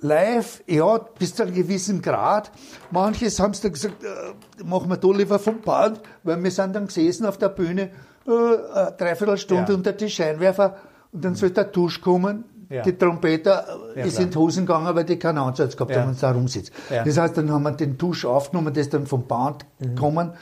Live, 0.00 0.62
ja, 0.66 0.98
bis 1.18 1.34
zu 1.34 1.42
einem 1.42 1.54
gewissen 1.54 2.02
Grad. 2.02 2.52
Manches 2.90 3.40
haben 3.40 3.54
dann 3.60 3.72
gesagt, 3.72 4.04
äh, 4.04 4.62
machen 4.64 4.88
wir 4.90 4.98
da 4.98 5.08
lieber 5.08 5.38
vom 5.38 5.60
Band, 5.62 6.00
weil 6.22 6.42
wir 6.42 6.50
sind 6.50 6.74
dann 6.76 6.86
gesessen 6.86 7.26
auf 7.26 7.38
der 7.38 7.48
Bühne, 7.48 7.90
äh, 8.26 8.30
eine 8.30 8.94
Dreiviertelstunde 8.96 9.72
ja. 9.72 9.78
unter 9.78 9.92
die 9.92 10.10
Scheinwerfer 10.10 10.76
und 11.10 11.24
dann 11.24 11.34
soll 11.34 11.50
der 11.50 11.72
Tusch 11.72 12.00
kommen. 12.00 12.44
Ja. 12.74 12.82
Die 12.82 12.98
Trompeter 12.98 13.66
ja, 13.94 14.04
ist 14.04 14.18
in 14.18 14.30
die 14.30 14.36
Hosen 14.36 14.66
gegangen, 14.66 14.92
weil 14.96 15.04
die 15.04 15.16
keinen 15.16 15.38
Ansatz 15.38 15.76
gehabt 15.76 15.92
ja. 15.92 16.00
haben 16.00 16.08
und 16.08 16.20
da 16.20 16.32
rumsitzt. 16.32 16.72
Das 16.88 17.16
heißt, 17.16 17.36
dann 17.36 17.52
haben 17.52 17.62
wir 17.62 17.70
den 17.70 17.96
Tusch 17.98 18.24
aufgenommen, 18.24 18.74
das 18.74 18.88
dann 18.88 19.06
vom 19.06 19.28
Band 19.28 19.64
mhm. 19.78 19.94
gekommen. 19.94 20.32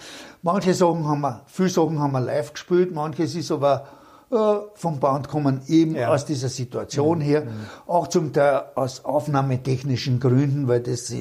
Manche 0.41 0.72
Sachen 0.72 1.07
haben 1.07 1.20
wir, 1.20 1.43
viele 1.47 1.68
Sachen 1.68 2.01
haben 2.01 2.12
wir 2.12 2.20
live 2.20 2.55
gespielt, 2.55 2.95
manches 2.95 3.35
ist 3.35 3.53
aber 3.53 3.87
äh, 4.30 4.37
vom 4.74 4.99
Band 4.99 5.28
kommen, 5.28 5.61
eben 5.68 6.03
aus 6.03 6.24
dieser 6.24 6.49
Situation 6.49 7.18
mhm. 7.18 7.22
her, 7.22 7.41
mhm. 7.43 7.51
auch 7.87 8.09
zum 8.09 8.33
Teil 8.33 8.62
aus 8.76 9.05
aufnahmetechnischen 9.05 10.18
Gründen, 10.18 10.68
weil 10.68 10.80
das, 10.80 11.14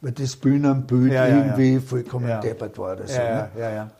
weil 0.00 0.12
das 0.12 0.36
Bühnenbild 0.36 1.12
irgendwie 1.12 1.80
vollkommen 1.80 2.40
deppert 2.40 2.78
war 2.78 2.94
oder 2.94 3.06
so. 3.06 3.18
Ne? 3.18 3.90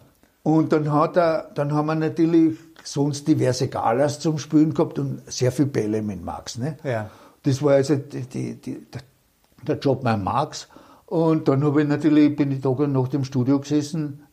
Und 0.42 0.72
dann 0.72 0.90
hat 0.90 1.18
er, 1.18 1.50
dann 1.54 1.74
haben 1.74 1.86
wir 1.86 1.96
natürlich 1.96 2.56
sonst 2.86 3.26
diverse 3.26 3.68
Galas 3.68 4.20
zum 4.20 4.38
Spielen 4.38 4.72
gehabt 4.72 4.98
und 4.98 5.22
sehr 5.30 5.52
viel 5.52 5.66
Bälle 5.66 6.02
mit 6.02 6.24
Max. 6.24 6.58
Ne? 6.58 6.76
Ja. 6.84 7.10
Das 7.42 7.62
war 7.62 7.74
also 7.74 7.96
die, 7.96 8.22
die, 8.22 8.54
die, 8.54 8.86
der 9.66 9.78
Job 9.78 10.04
mit 10.04 10.22
Max. 10.22 10.68
Und 11.06 11.48
dann 11.48 11.64
habe 11.64 11.82
ich 11.82 11.88
natürlich, 11.88 12.34
bin 12.34 12.50
ich 12.50 12.60
Tag 12.60 12.78
und 12.78 12.92
Nacht 12.92 13.14
im 13.14 13.24
Studio 13.24 13.60
gesessen, 13.60 14.24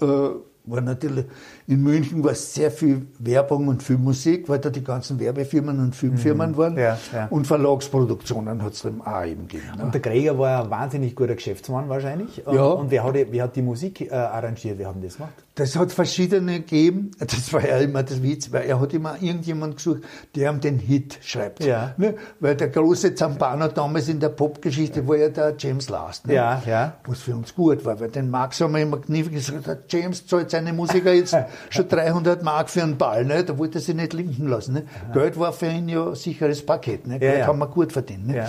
äh, 0.00 0.06
war 0.06 0.80
natürlich, 0.80 1.26
in 1.68 1.82
München 1.82 2.22
war 2.22 2.34
sehr 2.34 2.70
viel 2.70 3.06
Werbung 3.18 3.66
und 3.66 3.82
viel 3.82 3.98
Musik, 3.98 4.48
weil 4.48 4.60
da 4.60 4.70
die 4.70 4.84
ganzen 4.84 5.18
Werbefirmen 5.18 5.80
und 5.80 5.96
Filmfirmen 5.96 6.52
mhm. 6.52 6.56
waren. 6.56 6.76
Ja, 6.76 6.98
ja. 7.12 7.26
Und 7.28 7.46
Verlagsproduktionen 7.46 8.62
hat 8.62 8.74
es 8.74 8.82
dann 8.82 9.00
auch 9.00 9.24
eben 9.24 9.48
gegeben. 9.48 9.76
Ne? 9.76 9.82
Und 9.82 9.94
der 9.94 10.00
Gregor 10.00 10.38
war 10.38 10.64
ein 10.64 10.70
wahnsinnig 10.70 11.16
guter 11.16 11.34
Geschäftsmann 11.34 11.88
wahrscheinlich. 11.88 12.42
Ja. 12.50 12.66
Und 12.66 12.90
wer 12.92 13.02
hat, 13.02 13.14
wer 13.14 13.42
hat 13.42 13.56
die 13.56 13.62
Musik 13.62 14.00
äh, 14.00 14.14
arrangiert? 14.14 14.78
Wer 14.78 14.88
hat 14.88 14.96
das 15.02 15.16
gemacht? 15.16 15.32
Das 15.56 15.74
hat 15.74 15.90
verschiedene 15.90 16.60
gegeben. 16.60 17.10
Das 17.18 17.52
war 17.52 17.66
ja 17.66 17.78
immer 17.78 18.02
das 18.02 18.22
Witz, 18.22 18.52
weil 18.52 18.66
er 18.66 18.78
hat 18.78 18.92
immer 18.92 19.16
irgendjemand 19.20 19.76
gesucht, 19.76 20.02
der 20.34 20.52
ihm 20.52 20.60
den 20.60 20.78
Hit 20.78 21.18
schreibt. 21.22 21.64
Ja. 21.64 21.94
Ne? 21.96 22.14
Weil 22.40 22.54
der 22.56 22.68
große 22.68 23.14
Zampano 23.14 23.68
damals 23.68 24.08
in 24.08 24.20
der 24.20 24.28
Popgeschichte 24.28 25.08
war 25.08 25.16
ja 25.16 25.30
der 25.30 25.54
James 25.58 25.88
Last. 25.88 26.26
Ne? 26.26 26.34
Ja, 26.34 26.62
ja. 26.66 26.96
Was 27.06 27.20
für 27.20 27.34
uns 27.34 27.54
gut 27.54 27.84
war, 27.84 27.98
weil 27.98 28.10
den 28.10 28.30
Max 28.30 28.60
haben 28.60 28.74
wir 28.74 28.82
immer 28.82 28.98
kniffig 28.98 29.32
gesagt, 29.32 29.92
James 29.92 30.26
zahlt 30.26 30.50
seine 30.50 30.72
Musiker 30.72 31.12
jetzt 31.12 31.34
schon 31.70 31.88
300 31.88 32.42
Mark 32.42 32.70
für 32.70 32.82
einen 32.82 32.96
Ball. 32.96 33.24
Ne? 33.24 33.44
Da 33.44 33.58
wollte 33.58 33.78
er 33.78 33.80
sich 33.82 33.94
nicht 33.94 34.12
linken 34.12 34.48
lassen. 34.48 34.74
Ne? 34.74 34.84
Geld 35.12 35.38
war 35.38 35.52
für 35.52 35.66
ihn 35.66 35.88
ja 35.88 36.14
sicheres 36.14 36.64
Paket. 36.64 37.06
Ne? 37.06 37.18
Geld 37.18 37.40
ja, 37.40 37.46
haben 37.46 37.58
wir 37.58 37.68
gut 37.68 37.92
verdient. 37.92 38.28
Ne? 38.28 38.36
Ja. 38.36 38.48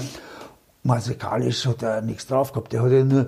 Musikalisch 0.83 1.65
hat 1.65 1.83
er 1.83 2.01
nichts 2.01 2.27
drauf 2.27 2.51
gehabt. 2.53 2.71
Der 2.73 2.81
hat 2.81 2.91
ja 2.91 3.03
nur 3.03 3.27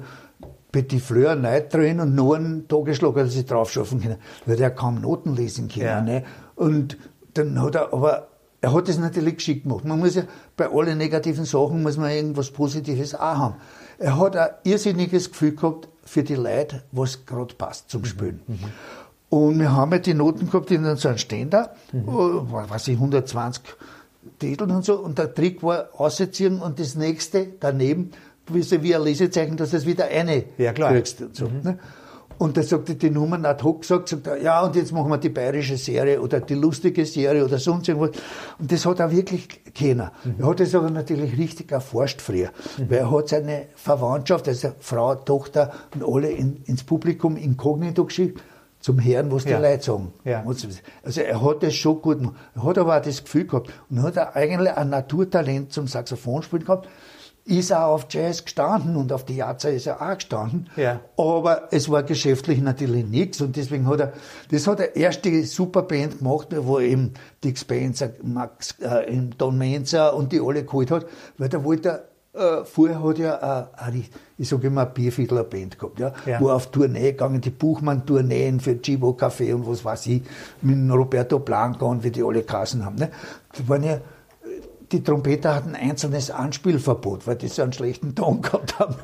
Petit 0.72 1.02
Fleur 1.02 1.36
neu 1.36 1.62
drin 1.62 2.00
und 2.00 2.14
nur 2.14 2.36
einen 2.36 2.68
Tagesschlag 2.68 3.16
hat 3.16 3.24
er 3.24 3.28
sich 3.28 3.46
drauf 3.46 3.72
schaffen 3.72 4.02
können, 4.02 4.18
weil 4.46 4.62
er 4.62 4.70
kaum 4.70 5.02
Noten 5.02 5.36
lesen 5.36 5.68
können. 5.68 5.86
Ja. 5.86 6.02
Ne? 6.02 6.24
Und 6.56 6.98
dann 7.34 7.62
hat 7.62 7.76
er, 7.76 7.94
aber 7.94 8.28
er 8.62 8.74
hat 8.74 8.90
es 8.90 8.98
natürlich 8.98 9.38
geschickt 9.38 9.64
gemacht. 9.64 9.86
Man 9.86 10.00
muss 10.00 10.16
ja 10.16 10.24
bei 10.58 10.70
allen 10.70 10.98
negativen 10.98 11.46
Sachen 11.46 11.82
muss 11.82 11.98
man 11.98 12.12
irgendwas 12.12 12.52
Positives 12.52 13.16
auch 13.16 13.20
haben. 13.20 13.56
Er 13.98 14.20
hat 14.20 14.36
ein 14.36 14.50
irrsinniges 14.64 15.32
Gefühl 15.32 15.56
gehabt 15.56 15.88
für 16.04 16.24
die 16.24 16.36
Leute, 16.36 16.84
was 16.92 17.26
gerade 17.26 17.56
passt 17.56 17.90
zum 17.90 18.06
Spielen. 18.06 18.42
Mhm. 18.48 18.60
Und 19.30 19.60
wir 19.60 19.72
haben 19.72 19.92
ja 19.92 20.00
die 20.00 20.14
Noten 20.14 20.48
gehabt 20.50 20.72
in 20.72 20.96
so 20.96 21.08
einem 21.08 21.18
Ständer, 21.18 21.76
mhm. 21.92 22.08
was 22.08 22.88
ich, 22.88 22.96
120 22.96 23.64
Titel 24.40 24.64
und 24.64 24.84
so. 24.84 24.96
Und 24.96 25.18
der 25.20 25.34
Trick 25.34 25.62
war 25.64 25.90
ausziehen 25.96 26.62
und 26.62 26.80
das 26.80 26.96
nächste 26.96 27.48
daneben 27.60 28.12
wie 28.48 28.96
ein 28.96 29.04
Lesezeichen, 29.04 29.58
dass 29.58 29.72
du 29.72 29.78
es 29.78 29.86
wieder 29.86 30.06
eine 30.06 30.46
ja, 30.58 30.74
klar. 30.74 30.92
kriegst. 30.92 31.22
Und, 31.22 31.36
so, 31.36 31.48
mhm. 31.48 31.62
ne? 31.64 31.80
und 32.40 32.58
da 32.58 32.64
sagte 32.64 32.96
die 32.96 33.12
Nummer 33.12 33.44
ad 33.46 33.64
hoc 33.64 33.82
gesagt, 33.82 34.10
sagt 34.10 34.26
er, 34.26 34.42
ja, 34.42 34.62
und 34.64 34.76
jetzt 34.76 34.92
machen 34.92 35.10
wir 35.12 35.18
die 35.18 35.30
bayerische 35.30 35.78
Serie 35.78 36.20
oder 36.20 36.40
die 36.40 36.56
lustige 36.56 37.06
Serie 37.06 37.46
oder 37.46 37.60
sonst 37.60 37.88
irgendwas. 37.88 38.12
Und 38.58 38.72
das 38.72 38.86
hat 38.86 39.00
er 39.00 39.12
wirklich 39.12 39.48
keiner. 39.76 40.12
Mhm. 40.24 40.36
Er 40.40 40.48
hat 40.48 40.60
es 40.62 40.74
aber 40.74 40.90
natürlich 40.90 41.38
richtig 41.38 41.72
erforscht 41.72 42.22
früher, 42.22 42.50
mhm. 42.78 42.90
weil 42.90 42.98
er 42.98 43.12
hat 43.12 43.30
seine 43.30 43.68
Verwandtschaft, 43.76 44.48
also 44.48 44.70
Frau, 44.80 45.14
Tochter 45.16 45.72
und 45.94 46.04
alle 46.04 46.32
in, 46.32 46.64
ins 46.66 46.84
Publikum 46.84 47.38
inkognito 47.38 48.06
geschickt 48.06 48.42
zum 48.80 49.04
Hören, 49.04 49.32
was 49.32 49.44
die 49.44 49.52
ja. 49.52 49.60
Leute 49.60 49.84
sagen. 49.84 50.14
Ja. 50.24 50.44
Also 51.04 51.22
er 51.22 51.42
hat 51.42 51.64
das 51.64 51.76
schon 51.76 52.02
gut 52.02 52.20
gemacht. 52.20 52.36
Er 52.56 52.64
hat 52.64 52.78
aber 52.78 52.98
auch 52.98 53.02
das 53.02 53.24
Gefühl 53.24 53.46
gehabt 53.46 53.72
und 53.90 54.02
hat 54.02 54.18
er 54.18 54.36
eigentlich 54.36 54.74
ein 54.74 54.90
Naturtalent 54.90 55.74
zum 55.74 55.88
Saxophonspielen 55.88 56.66
gehabt. 56.66 56.88
Ist 57.46 57.74
auch 57.74 57.94
auf 57.94 58.06
Jazz 58.10 58.44
gestanden 58.44 58.96
und 58.96 59.12
auf 59.12 59.26
die 59.26 59.38
Jazzer 59.38 59.72
ist 59.72 59.88
er 59.88 60.02
auch 60.02 60.14
gestanden. 60.14 60.70
Ja. 60.76 61.00
Aber 61.18 61.70
es 61.72 61.90
war 61.90 62.04
geschäftlich 62.04 62.62
natürlich 62.62 63.06
nichts 63.06 63.42
und 63.42 63.56
deswegen 63.56 63.88
hat 63.88 64.00
er, 64.00 64.14
das 64.52 64.68
hat 64.68 64.80
er 64.80 64.96
erst 64.96 65.26
die 65.26 65.44
Superband 65.44 66.20
gemacht, 66.20 66.50
wo 66.52 66.80
eben 66.80 67.14
Dick 67.44 67.58
Spencer, 67.58 68.12
Max, 68.22 68.76
äh, 68.80 69.12
Don 69.38 69.58
Menzer 69.58 70.14
und 70.16 70.32
die 70.32 70.40
alle 70.40 70.64
geholt 70.64 70.92
hat, 70.92 71.08
weil 71.38 71.50
da 71.50 71.64
wollte 71.64 71.90
er 71.90 72.09
äh, 72.40 72.66
vorher 72.66 73.04
hat 73.04 73.18
ja 73.18 73.70
eine, 73.76 74.04
ich 74.38 74.50
sage 74.50 74.68
immer, 74.68 74.82
eine 74.82 74.90
Bierviertler 74.92 75.44
Band 75.44 75.78
gehabt, 75.78 76.00
ja, 76.00 76.14
ja. 76.26 76.40
wo 76.40 76.50
auf 76.50 76.72
Tournee 76.72 77.12
gegangen, 77.12 77.42
die 77.42 77.50
Buchmann-Tourneen 77.50 78.60
für 78.60 78.82
Chibo 78.82 79.10
Café 79.12 79.54
und 79.54 79.68
was 79.68 79.84
weiß 79.84 80.08
ich, 80.08 80.24
mit 80.62 80.92
Roberto 80.92 81.40
Blanco 81.40 81.88
und 81.88 82.04
wie 82.04 82.12
die 82.12 82.24
alle 82.24 82.44
Kassen 82.44 82.86
haben. 82.86 82.96
Ne? 82.96 83.10
Das 83.52 83.68
waren 83.68 83.84
ja 83.84 84.00
die 84.92 85.04
Trompeter 85.04 85.54
hatten 85.54 85.76
ein 85.76 85.90
einzelnes 85.90 86.32
Anspielverbot, 86.32 87.28
weil 87.28 87.36
die 87.36 87.48
so 87.48 87.62
einen 87.62 87.74
schlechten 87.74 88.16
Ton 88.16 88.42
gehabt 88.42 88.80
haben. 88.80 88.96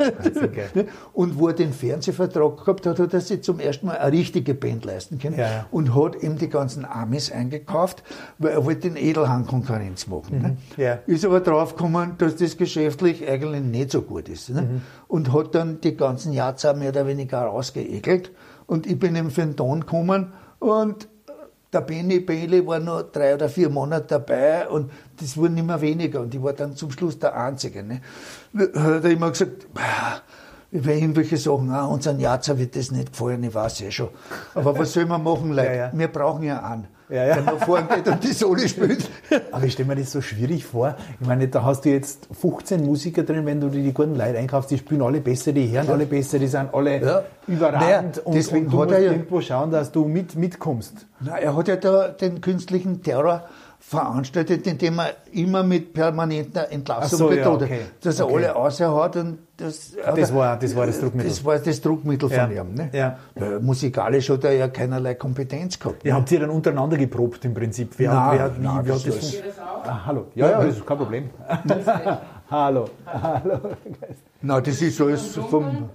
und 1.13 1.37
wo 1.37 1.49
er 1.49 1.53
den 1.53 1.73
Fernsehvertrag 1.73 2.57
gehabt 2.57 2.85
hat, 2.85 2.99
hat 2.99 3.13
er 3.13 3.21
sich 3.21 3.43
zum 3.43 3.59
ersten 3.59 3.87
Mal 3.87 3.97
eine 3.97 4.11
richtige 4.11 4.53
Band 4.53 4.85
leisten 4.85 5.19
können 5.19 5.37
ja, 5.37 5.67
und 5.71 5.95
hat 5.95 6.15
eben 6.15 6.37
die 6.37 6.49
ganzen 6.49 6.85
Amis 6.85 7.31
eingekauft, 7.31 8.03
weil 8.37 8.53
er 8.53 8.65
wollte 8.65 8.89
den 8.89 8.95
Edelhang 8.95 9.45
Konkurrenz 9.45 10.07
machen. 10.07 10.41
Ne? 10.41 10.47
Mhm. 10.49 10.81
Ja. 10.81 10.99
Ist 11.05 11.25
aber 11.25 11.39
draufgekommen, 11.39 12.17
dass 12.17 12.35
das 12.35 12.57
geschäftlich 12.57 13.27
eigentlich 13.27 13.63
nicht 13.63 13.91
so 13.91 14.01
gut 14.01 14.27
ist. 14.29 14.49
Ne? 14.49 14.61
Mhm. 14.61 14.81
Und 15.07 15.33
hat 15.33 15.53
dann 15.53 15.81
die 15.81 15.95
ganzen 15.95 16.33
Jahre 16.33 16.75
mehr 16.75 16.89
oder 16.89 17.07
weniger 17.07 17.41
rausgeekelt. 17.41 18.31
Und 18.67 18.87
ich 18.87 18.97
bin 18.97 19.15
eben 19.15 19.29
für 19.29 19.41
den 19.41 19.55
Ton 19.55 19.81
gekommen 19.81 20.33
und 20.59 21.07
der 21.75 21.81
Benny 21.81 22.19
Bailey 22.19 22.65
war 22.65 22.79
noch 22.79 23.03
drei 23.11 23.35
oder 23.35 23.49
vier 23.49 23.69
Monate 23.69 24.07
dabei 24.07 24.67
und 24.67 24.91
das 25.19 25.35
wurden 25.35 25.57
immer 25.57 25.79
weniger 25.81 26.21
und 26.21 26.33
ich 26.33 26.41
war 26.41 26.53
dann 26.53 26.75
zum 26.75 26.89
Schluss 26.91 27.19
der 27.19 27.35
Einzige. 27.35 27.83
Ne? 27.83 28.01
Hat 28.57 29.03
er 29.03 29.11
immer 29.11 29.29
gesagt, 29.29 29.67
über 30.71 30.93
irgendwelche 30.93 31.37
Sachen, 31.37 31.69
ah, 31.71 31.85
unseren 31.85 32.19
Jatzer 32.19 32.57
wird 32.57 32.75
das 32.75 32.91
nicht 32.91 33.11
gefallen, 33.11 33.43
ich 33.43 33.53
weiß 33.53 33.79
ja 33.79 33.91
schon. 33.91 34.09
Aber 34.53 34.77
was 34.77 34.93
soll 34.93 35.05
man 35.05 35.23
machen, 35.23 35.51
Leute? 35.51 35.67
Ja, 35.67 35.73
ja. 35.73 35.91
Wir 35.93 36.07
brauchen 36.07 36.43
ja 36.43 36.63
einen 36.63 36.87
ja, 37.09 37.25
ja. 37.25 37.35
der 37.35 37.43
nach 37.43 37.65
vorne 37.65 37.87
geht 37.95 38.07
und 38.07 38.23
die 38.23 38.33
Soli 38.33 38.67
spielt. 38.67 39.09
Aber 39.51 39.65
ich 39.65 39.73
stelle 39.73 39.87
mir 39.87 39.95
das 39.95 40.11
so 40.11 40.21
schwierig 40.21 40.65
vor. 40.65 40.95
Ich 41.19 41.27
meine, 41.27 41.47
da 41.47 41.63
hast 41.63 41.85
du 41.85 41.89
jetzt 41.89 42.27
15 42.31 42.83
Musiker 42.83 43.23
drin, 43.23 43.45
wenn 43.45 43.61
du 43.61 43.69
dir 43.69 43.83
die 43.83 43.93
guten 43.93 44.15
Leute 44.15 44.37
einkaufst, 44.37 44.71
die 44.71 44.77
spielen 44.77 45.01
alle 45.01 45.21
besser, 45.21 45.51
die 45.51 45.69
hören 45.71 45.87
ja. 45.87 45.93
alle 45.93 46.05
besser, 46.05 46.39
die 46.39 46.47
sind 46.47 46.73
alle 46.73 47.01
ja. 47.01 47.23
überragend. 47.47 48.21
Naja, 48.25 48.33
deswegen 48.33 48.67
und, 48.67 48.73
und 48.73 48.73
du 48.73 48.77
musst 48.77 48.91
ja 48.91 48.99
irgendwo 48.99 49.41
schauen, 49.41 49.71
dass 49.71 49.91
du 49.91 50.05
mit, 50.05 50.35
mitkommst. 50.35 51.05
Na, 51.19 51.37
er 51.37 51.55
hat 51.55 51.67
ja 51.67 51.75
da 51.75 52.07
den 52.09 52.41
künstlichen 52.41 53.01
Terror 53.03 53.43
veranstaltet, 53.87 54.65
indem 54.65 54.99
er 54.99 55.13
immer 55.31 55.61
mit 55.61 55.93
permanenter 55.93 56.71
Entlassung 56.71 57.19
so, 57.19 57.27
bedroht 57.27 57.61
ja, 57.61 57.67
okay. 57.67 57.79
dass 58.01 58.19
er 58.19 58.25
okay. 58.25 58.35
alle 58.35 58.55
außerhaut 58.55 59.15
und 59.17 59.37
das, 59.57 59.91
das, 60.15 60.33
war, 60.33 60.57
das 60.57 60.75
war 60.75 60.87
das 60.87 60.99
Druckmittel. 60.99 61.29
Das 61.29 61.45
war 61.45 61.59
das 61.59 61.81
Druckmittel 61.81 62.31
ja. 62.31 62.47
von 62.47 62.51
ihm. 62.51 62.73
Ne? 62.73 62.89
Ja. 62.91 63.17
Musikalisch 63.61 64.29
hat 64.31 64.43
er 64.43 64.53
ja 64.53 64.67
keinerlei 64.69 65.13
Kompetenz 65.13 65.79
gehabt. 65.79 66.03
Ihr 66.03 66.13
ne? 66.13 66.17
habt 66.17 66.31
ihr 66.31 66.39
dann 66.39 66.49
untereinander 66.49 66.97
geprobt 66.97 67.45
im 67.45 67.53
Prinzip? 67.53 67.93
Wer, 67.97 68.11
nein, 68.11 68.39
wer, 68.39 68.57
wie, 68.57 68.61
nein, 68.61 68.85
wie 68.85 68.91
hat 68.91 69.07
das, 69.07 69.15
das 69.15 69.59
ah, 69.59 70.01
Hallo. 70.07 70.25
Ja, 70.33 70.49
ja, 70.49 70.63
das 70.63 70.77
ist 70.77 70.85
kein 70.85 70.97
Problem. 70.97 71.29
hallo. 72.49 72.89
hallo. 73.05 73.59
Nein, 74.41 74.63
das 74.63 74.81
ist 74.81 74.99
alles 74.99 75.37
vom. 75.37 75.89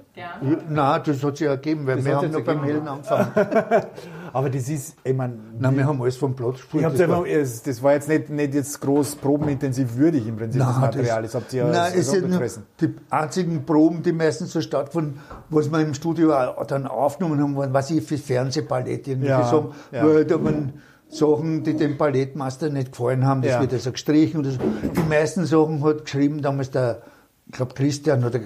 Nein, 0.68 1.00
das 1.04 1.24
hat 1.24 1.36
sich 1.36 1.46
ergeben, 1.46 1.86
weil 1.88 1.96
das 1.96 2.04
wir 2.04 2.16
haben 2.16 2.30
noch 2.30 2.44
beim 2.44 2.62
Hellen 2.62 2.86
angefangen. 2.86 3.32
Aber 4.32 4.50
das 4.50 4.68
ist, 4.68 4.96
ich 5.04 5.14
meine. 5.14 5.34
Nein, 5.58 5.76
wir 5.76 5.86
haben 5.86 6.00
alles 6.00 6.16
vom 6.16 6.34
Platz 6.34 6.56
gespielt. 6.56 6.84
Das, 6.84 7.08
war, 7.08 7.24
das 7.24 7.82
war 7.82 7.92
jetzt 7.92 8.08
nicht, 8.08 8.30
nicht 8.30 8.54
jetzt 8.54 8.80
groß 8.80 9.16
probenintensiv 9.16 9.96
würdig 9.96 10.26
im 10.26 10.36
Prinzip, 10.36 10.60
nein, 10.60 10.68
das 10.68 10.80
Material. 10.80 11.22
Das, 11.22 11.34
habt 11.34 11.52
ihr 11.52 11.64
ja 11.64 11.70
nein, 11.70 11.92
es 11.96 12.10
sind 12.10 12.40
die 12.80 12.94
einzigen 13.10 13.64
Proben, 13.64 14.02
die 14.02 14.12
meistens 14.12 14.52
so 14.52 14.60
stattfinden, 14.60 15.20
was 15.48 15.70
wir 15.70 15.80
im 15.80 15.94
Studio 15.94 16.32
dann 16.66 16.86
aufgenommen 16.86 17.40
haben, 17.40 17.56
waren, 17.56 17.72
was 17.72 17.90
ich 17.90 18.04
für 18.04 18.18
Fernsehballett 18.18 19.08
irgendwie 19.08 19.28
ja, 19.28 19.48
so, 19.48 19.72
ja. 19.92 20.04
wo 20.04 20.22
da 20.22 20.38
man 20.38 20.74
Sachen, 21.10 21.64
die 21.64 21.76
dem 21.76 21.96
Ballettmaster 21.96 22.70
nicht 22.70 22.92
gefallen 22.92 23.26
haben, 23.26 23.42
das 23.42 23.52
ja. 23.52 23.60
wird 23.60 23.72
also 23.72 23.92
gestrichen. 23.92 24.44
So. 24.44 24.58
Die 24.96 25.08
meisten 25.08 25.44
Sachen 25.44 25.82
hat 25.84 26.04
geschrieben 26.04 26.40
damals 26.40 26.70
der, 26.70 27.02
ich 27.46 27.52
glaube 27.52 27.74
Christian 27.74 28.24
oder 28.24 28.40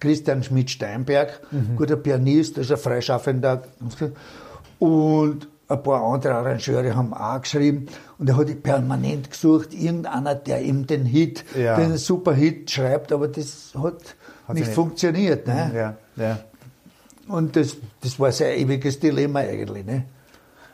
Christian 0.00 0.42
Schmidt-Steinberg, 0.42 1.40
mhm. 1.50 1.76
guter 1.76 1.96
Pianist, 1.96 2.58
also 2.58 2.76
freischaffender. 2.76 3.62
Und 4.80 5.46
ein 5.68 5.82
paar 5.82 6.02
andere 6.02 6.34
Arrangeure 6.34 6.96
haben 6.96 7.14
auch 7.14 7.40
geschrieben. 7.40 7.86
Und 8.18 8.28
er 8.28 8.36
hat 8.36 8.62
permanent 8.62 9.30
gesucht, 9.30 9.72
irgendeiner, 9.72 10.34
der 10.34 10.62
ihm 10.62 10.86
den 10.86 11.04
Hit, 11.04 11.44
ja. 11.56 11.76
den 11.76 11.96
super 11.96 12.34
Hit 12.34 12.70
schreibt, 12.70 13.12
aber 13.12 13.28
das 13.28 13.72
hat, 13.74 14.16
hat 14.48 14.54
nicht, 14.54 14.66
nicht, 14.66 14.74
funktioniert. 14.74 15.46
Ne? 15.46 15.70
Ja, 15.74 15.96
ja. 16.16 16.38
Und 17.28 17.54
das, 17.54 17.76
das 18.00 18.18
war 18.18 18.32
sein 18.32 18.58
ewiges 18.58 18.98
Dilemma 18.98 19.40
eigentlich. 19.40 19.86
Ne? 19.86 20.04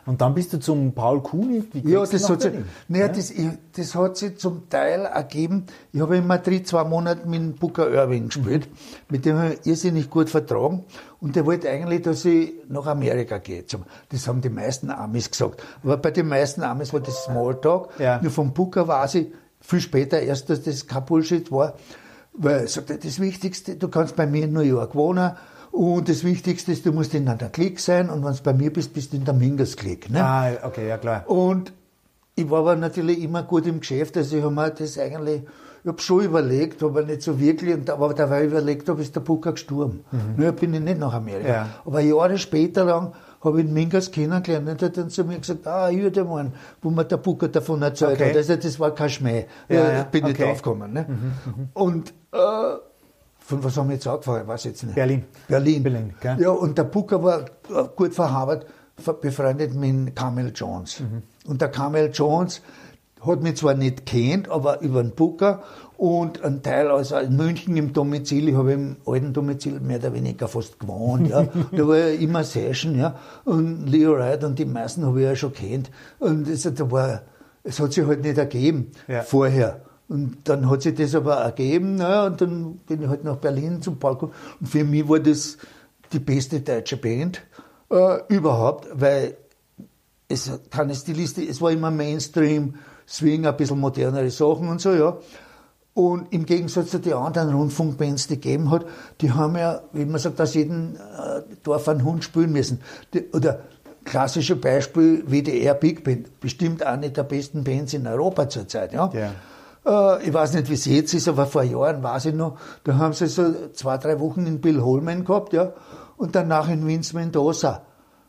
Und 0.06 0.20
dann 0.20 0.34
bist 0.34 0.52
du 0.52 0.60
zum 0.60 0.92
Paul 0.92 1.20
Kuhn. 1.20 1.66
Ja, 1.84 2.06
das 2.06 2.30
hat, 2.30 2.40
sich, 2.40 2.52
naja, 2.86 3.06
ja? 3.06 3.12
Das, 3.12 3.32
das 3.76 3.94
hat 3.96 4.16
sich 4.16 4.38
zum 4.38 4.68
Teil 4.70 5.00
ergeben. 5.00 5.66
Ich 5.92 6.00
habe 6.00 6.16
in 6.16 6.26
Madrid 6.26 6.66
zwei 6.66 6.84
Monate 6.84 7.28
mit 7.28 7.58
Booker 7.58 7.90
Irving 7.90 8.28
gespielt, 8.28 8.68
mhm. 8.70 8.76
mit 9.08 9.24
dem 9.24 9.36
habe 9.36 9.54
ich 9.54 9.66
irrsinnig 9.66 10.08
gut 10.08 10.30
vertragen. 10.30 10.84
Und 11.20 11.34
der 11.34 11.44
wollte 11.44 11.68
eigentlich, 11.68 12.02
dass 12.02 12.24
ich 12.24 12.54
nach 12.68 12.86
Amerika 12.86 13.38
gehe. 13.38 13.64
Das 14.08 14.28
haben 14.28 14.40
die 14.40 14.48
meisten 14.48 14.90
Amis 14.90 15.30
gesagt. 15.30 15.62
Aber 15.82 15.96
bei 15.96 16.12
den 16.12 16.28
meisten 16.28 16.62
Amis 16.62 16.92
war 16.92 17.00
das 17.00 17.24
Smalltalk. 17.24 17.88
Ja. 17.98 18.20
Nur 18.22 18.30
vom 18.30 18.52
Booker 18.52 18.86
weiß 18.86 19.16
ich 19.16 19.26
viel 19.60 19.80
später 19.80 20.20
erst, 20.20 20.50
dass 20.50 20.62
das 20.62 20.86
kein 20.86 21.04
Bullshit 21.04 21.50
war. 21.50 21.74
Weil 22.32 22.60
er 22.60 22.68
sagte, 22.68 22.98
das 22.98 23.18
Wichtigste, 23.18 23.76
du 23.76 23.88
kannst 23.88 24.14
bei 24.14 24.26
mir 24.26 24.44
in 24.44 24.52
New 24.52 24.60
York 24.60 24.94
wohnen 24.94 25.32
und 25.76 26.08
das 26.08 26.24
Wichtigste 26.24 26.72
ist, 26.72 26.86
du 26.86 26.92
musst 26.92 27.12
in 27.12 27.26
der 27.26 27.36
Klick 27.50 27.80
sein 27.80 28.08
und 28.08 28.24
wenn 28.24 28.32
du 28.32 28.42
bei 28.42 28.54
mir 28.54 28.72
bist, 28.72 28.94
bist 28.94 29.12
du 29.12 29.18
in 29.18 29.26
der 29.26 29.34
Mingus 29.34 29.76
Klick. 29.76 30.08
Ne? 30.08 30.24
Ah, 30.24 30.50
okay, 30.62 30.88
ja 30.88 30.96
klar. 30.96 31.28
Und 31.28 31.72
ich 32.34 32.48
war 32.48 32.60
aber 32.60 32.76
natürlich 32.76 33.22
immer 33.22 33.42
gut 33.42 33.66
im 33.66 33.80
Geschäft, 33.80 34.16
also 34.16 34.38
ich 34.38 34.42
habe 34.42 34.54
mir 34.54 34.70
das 34.70 34.98
eigentlich, 34.98 35.42
ich 35.82 35.88
habe 35.88 36.00
schon 36.00 36.24
überlegt, 36.24 36.82
aber 36.82 37.02
nicht 37.02 37.20
so 37.20 37.38
wirklich, 37.38 37.74
und, 37.74 37.90
aber 37.90 38.14
dabei 38.14 38.46
überlegt 38.46 38.88
habe, 38.88 39.02
ist 39.02 39.14
der 39.14 39.20
Pucker 39.20 39.52
gestorben. 39.52 40.02
Mhm. 40.12 40.42
Nur 40.42 40.52
bin 40.52 40.72
ich 40.72 40.80
nicht 40.80 40.98
nach 40.98 41.12
Amerika. 41.12 41.48
Ja. 41.48 41.68
Aber 41.84 42.00
Jahre 42.00 42.38
später 42.38 42.84
lang 42.86 43.12
habe 43.42 43.60
ich 43.60 43.66
den 43.66 43.74
Mingas 43.74 44.10
kennengelernt 44.10 44.68
und 44.68 44.82
hat 44.82 44.96
dann 44.96 45.10
zu 45.10 45.24
mir 45.24 45.38
gesagt, 45.38 45.66
ah, 45.66 45.88
hier 45.88 46.10
der 46.10 46.24
Mann, 46.24 46.54
wo 46.80 46.88
mir 46.88 47.04
der 47.04 47.18
Pucker 47.18 47.48
davon 47.48 47.82
erzählt 47.82 48.14
okay. 48.14 48.30
hat. 48.30 48.36
Also 48.36 48.56
das 48.56 48.80
war 48.80 48.94
kein 48.94 49.10
Schmäh. 49.10 49.44
Ja, 49.68 49.92
ja. 49.92 50.02
Bin 50.04 50.24
okay. 50.24 50.32
ich 50.32 50.38
draufgekommen. 50.38 50.92
Ne? 50.94 51.04
Mhm, 51.06 51.32
mhm. 51.44 51.68
Und 51.74 52.14
äh, 52.32 52.76
von 53.46 53.62
was 53.62 53.76
haben 53.76 53.88
wir 53.88 53.94
jetzt 53.94 54.08
angefangen? 54.08 54.42
Ich 54.42 54.48
weiß 54.48 54.64
jetzt 54.64 54.82
nicht. 54.82 54.96
Berlin. 54.96 55.24
Berlin. 55.46 55.82
Berlin 55.84 56.14
gell? 56.20 56.36
Ja, 56.40 56.50
und 56.50 56.76
der 56.76 56.82
Booker 56.82 57.22
war 57.22 57.44
gut 57.94 58.12
verhabert, 58.12 58.66
befreundet 59.20 59.72
mit 59.72 60.16
Camel 60.16 60.50
Jones. 60.52 60.98
Mhm. 60.98 61.22
Und 61.46 61.60
der 61.60 61.68
Camel 61.68 62.10
Jones 62.12 62.60
hat 63.24 63.42
mich 63.42 63.56
zwar 63.56 63.74
nicht 63.74 64.04
kennt, 64.04 64.48
aber 64.48 64.80
über 64.80 65.00
den 65.00 65.12
Booker 65.12 65.62
und 65.96 66.42
ein 66.42 66.64
Teil, 66.64 66.88
also 66.90 67.18
in 67.18 67.36
München 67.36 67.76
im 67.76 67.92
Domizil, 67.92 68.48
ich 68.48 68.56
habe 68.56 68.72
im 68.72 68.96
alten 69.06 69.32
Domizil 69.32 69.78
mehr 69.78 69.98
oder 69.98 70.12
weniger 70.12 70.48
fast 70.48 70.80
gewohnt, 70.80 71.28
ja. 71.28 71.46
da 71.72 71.86
war 71.86 71.98
ja 71.98 72.08
immer 72.08 72.42
Session, 72.42 72.98
ja. 72.98 73.16
Und 73.44 73.86
Leo 73.86 74.14
Wright 74.14 74.42
und 74.42 74.58
die 74.58 74.64
meisten 74.64 75.06
habe 75.06 75.20
ich 75.20 75.26
ja 75.26 75.36
schon 75.36 75.52
kennt. 75.52 75.92
Und 76.18 76.48
es, 76.48 76.62
da 76.62 76.90
war, 76.90 77.22
es 77.62 77.78
hat 77.78 77.92
sich 77.92 78.04
halt 78.04 78.22
nicht 78.22 78.38
ergeben 78.38 78.90
ja. 79.06 79.22
vorher. 79.22 79.82
Und 80.08 80.38
dann 80.44 80.70
hat 80.70 80.82
sich 80.82 80.94
das 80.94 81.14
aber 81.14 81.36
ergeben, 81.36 81.96
naja, 81.96 82.26
und 82.26 82.40
dann 82.40 82.76
bin 82.86 83.02
ich 83.02 83.08
halt 83.08 83.24
nach 83.24 83.36
Berlin 83.36 83.82
zum 83.82 83.98
Palko. 83.98 84.30
Und 84.60 84.68
für 84.68 84.84
mich 84.84 85.08
war 85.08 85.18
das 85.18 85.58
die 86.12 86.20
beste 86.20 86.60
deutsche 86.60 86.96
Band 86.96 87.42
äh, 87.90 88.18
überhaupt, 88.28 88.88
weil 88.92 89.36
es 90.28 90.50
keine 90.70 90.94
Stiliste, 90.94 91.42
es 91.42 91.60
war 91.60 91.72
immer 91.72 91.90
Mainstream, 91.90 92.74
Swing, 93.08 93.46
ein 93.46 93.56
bisschen 93.56 93.80
modernere 93.80 94.30
Sachen 94.30 94.68
und 94.68 94.80
so, 94.80 94.92
ja. 94.92 95.18
Und 95.94 96.32
im 96.32 96.44
Gegensatz 96.44 96.90
zu 96.90 97.00
den 97.00 97.14
anderen 97.14 97.54
Rundfunkbands, 97.54 98.26
die 98.26 98.34
gegeben 98.34 98.70
hat, 98.70 98.84
die 99.22 99.32
haben 99.32 99.56
ja, 99.56 99.80
wie 99.92 100.04
man 100.04 100.20
sagt, 100.20 100.40
aus 100.40 100.52
jedem 100.52 100.96
äh, 100.96 101.40
Dorf 101.62 101.88
einen 101.88 102.04
Hund 102.04 102.22
spielen 102.22 102.52
müssen. 102.52 102.80
Die, 103.14 103.24
oder 103.32 103.60
klassische 104.04 104.56
Beispiel 104.56 105.24
WDR 105.26 105.74
Big 105.74 106.04
Band, 106.04 106.38
bestimmt 106.40 106.82
eine 106.82 107.10
der 107.10 107.22
besten 107.22 107.64
Bands 107.64 107.94
in 107.94 108.06
Europa 108.06 108.48
zurzeit, 108.48 108.92
ja. 108.92 109.10
ja. 109.14 109.32
Äh, 109.86 110.26
ich 110.26 110.34
weiß 110.34 110.54
nicht, 110.54 110.68
wie 110.68 110.74
es 110.74 110.84
jetzt 110.84 111.14
ist, 111.14 111.28
aber 111.28 111.46
vor 111.46 111.62
Jahren 111.62 112.02
weiß 112.02 112.26
ich 112.26 112.34
noch, 112.34 112.58
da 112.84 112.96
haben 112.96 113.12
sie 113.12 113.28
so 113.28 113.70
zwei, 113.72 113.96
drei 113.98 114.18
Wochen 114.20 114.46
in 114.46 114.60
Bill 114.60 114.82
Holman 114.82 115.24
gehabt, 115.24 115.52
ja, 115.52 115.72
und 116.16 116.34
danach 116.34 116.68
in 116.68 116.86
Vince 116.86 117.14
Mendoza. 117.14 117.82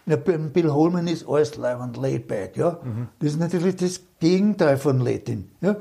Ja, 0.05 0.15
Bill 0.15 0.71
Holman 0.71 1.07
ist 1.07 1.27
alles 1.27 1.57
live 1.57 1.81
und 1.81 1.97
laid 1.97 2.27
back, 2.27 2.55
ja. 2.55 2.79
Mhm. 2.83 3.09
Das 3.19 3.31
ist 3.31 3.39
natürlich 3.39 3.75
das 3.75 4.01
Gegenteil 4.19 4.77
von 4.77 4.99
Latin, 4.99 5.49
ja. 5.61 5.75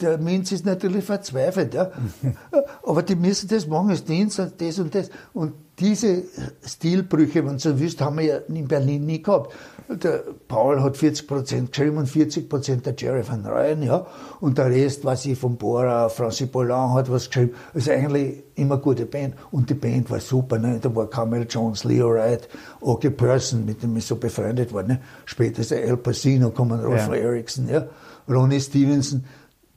Der 0.00 0.18
Mensch 0.18 0.52
ist 0.52 0.64
natürlich 0.64 1.04
verzweifelt, 1.04 1.74
ja. 1.74 1.90
Aber 2.86 3.02
die 3.02 3.16
müssen 3.16 3.48
das 3.48 3.66
machen, 3.66 3.88
das 3.88 4.04
Dienst 4.04 4.38
und 4.38 4.60
das 4.60 4.78
und 4.78 4.94
das. 4.94 5.10
Und 5.32 5.52
diese 5.78 6.24
Stilbrüche, 6.64 7.44
wenn 7.44 7.54
du 7.54 7.58
so 7.58 7.78
willst, 7.78 8.00
haben 8.00 8.18
wir 8.18 8.24
ja 8.24 8.36
in 8.48 8.68
Berlin 8.68 9.06
nie 9.06 9.22
gehabt. 9.22 9.52
Der 9.88 10.22
Paul 10.46 10.80
hat 10.82 10.96
40 10.96 11.26
Prozent 11.26 11.72
geschrieben 11.72 11.96
und 11.96 12.06
40 12.06 12.48
Prozent 12.48 12.86
der 12.86 12.94
Jerry 12.96 13.26
van 13.26 13.44
Ryan, 13.44 13.82
ja. 13.82 14.06
Und 14.40 14.58
der 14.58 14.66
Rest, 14.66 15.04
was 15.04 15.26
ich 15.26 15.38
von 15.38 15.56
Bora, 15.56 16.08
Francis 16.08 16.48
Bolland 16.48 16.94
hat 16.94 17.10
was 17.10 17.26
geschrieben. 17.26 17.54
Also 17.74 17.90
eigentlich 17.90 18.42
immer 18.54 18.74
eine 18.74 18.82
gute 18.82 19.06
Band. 19.06 19.34
Und 19.50 19.70
die 19.70 19.74
Band 19.74 20.10
war 20.10 20.20
super, 20.20 20.58
ne. 20.58 20.78
Da 20.80 20.94
war 20.94 21.08
Camille 21.08 21.46
Jones, 21.48 21.84
Leo 21.84 22.10
Wright, 22.10 22.48
Oki 22.80 23.10
Person, 23.10 23.64
mit 23.64 23.82
dem 23.82 23.96
ich 23.96 24.06
so 24.06 24.16
befreundet 24.16 24.72
war, 24.72 24.82
ne. 24.82 25.00
Später 25.24 25.60
ist 25.60 25.70
der 25.70 25.84
El 25.84 25.96
Pacino, 25.96 26.50
kommen 26.50 26.80
Rolf 26.80 27.08
ja. 27.08 27.14
Erickson, 27.14 27.68
ja. 27.68 27.86
Ronnie 28.28 28.60
Stevenson 28.60 29.24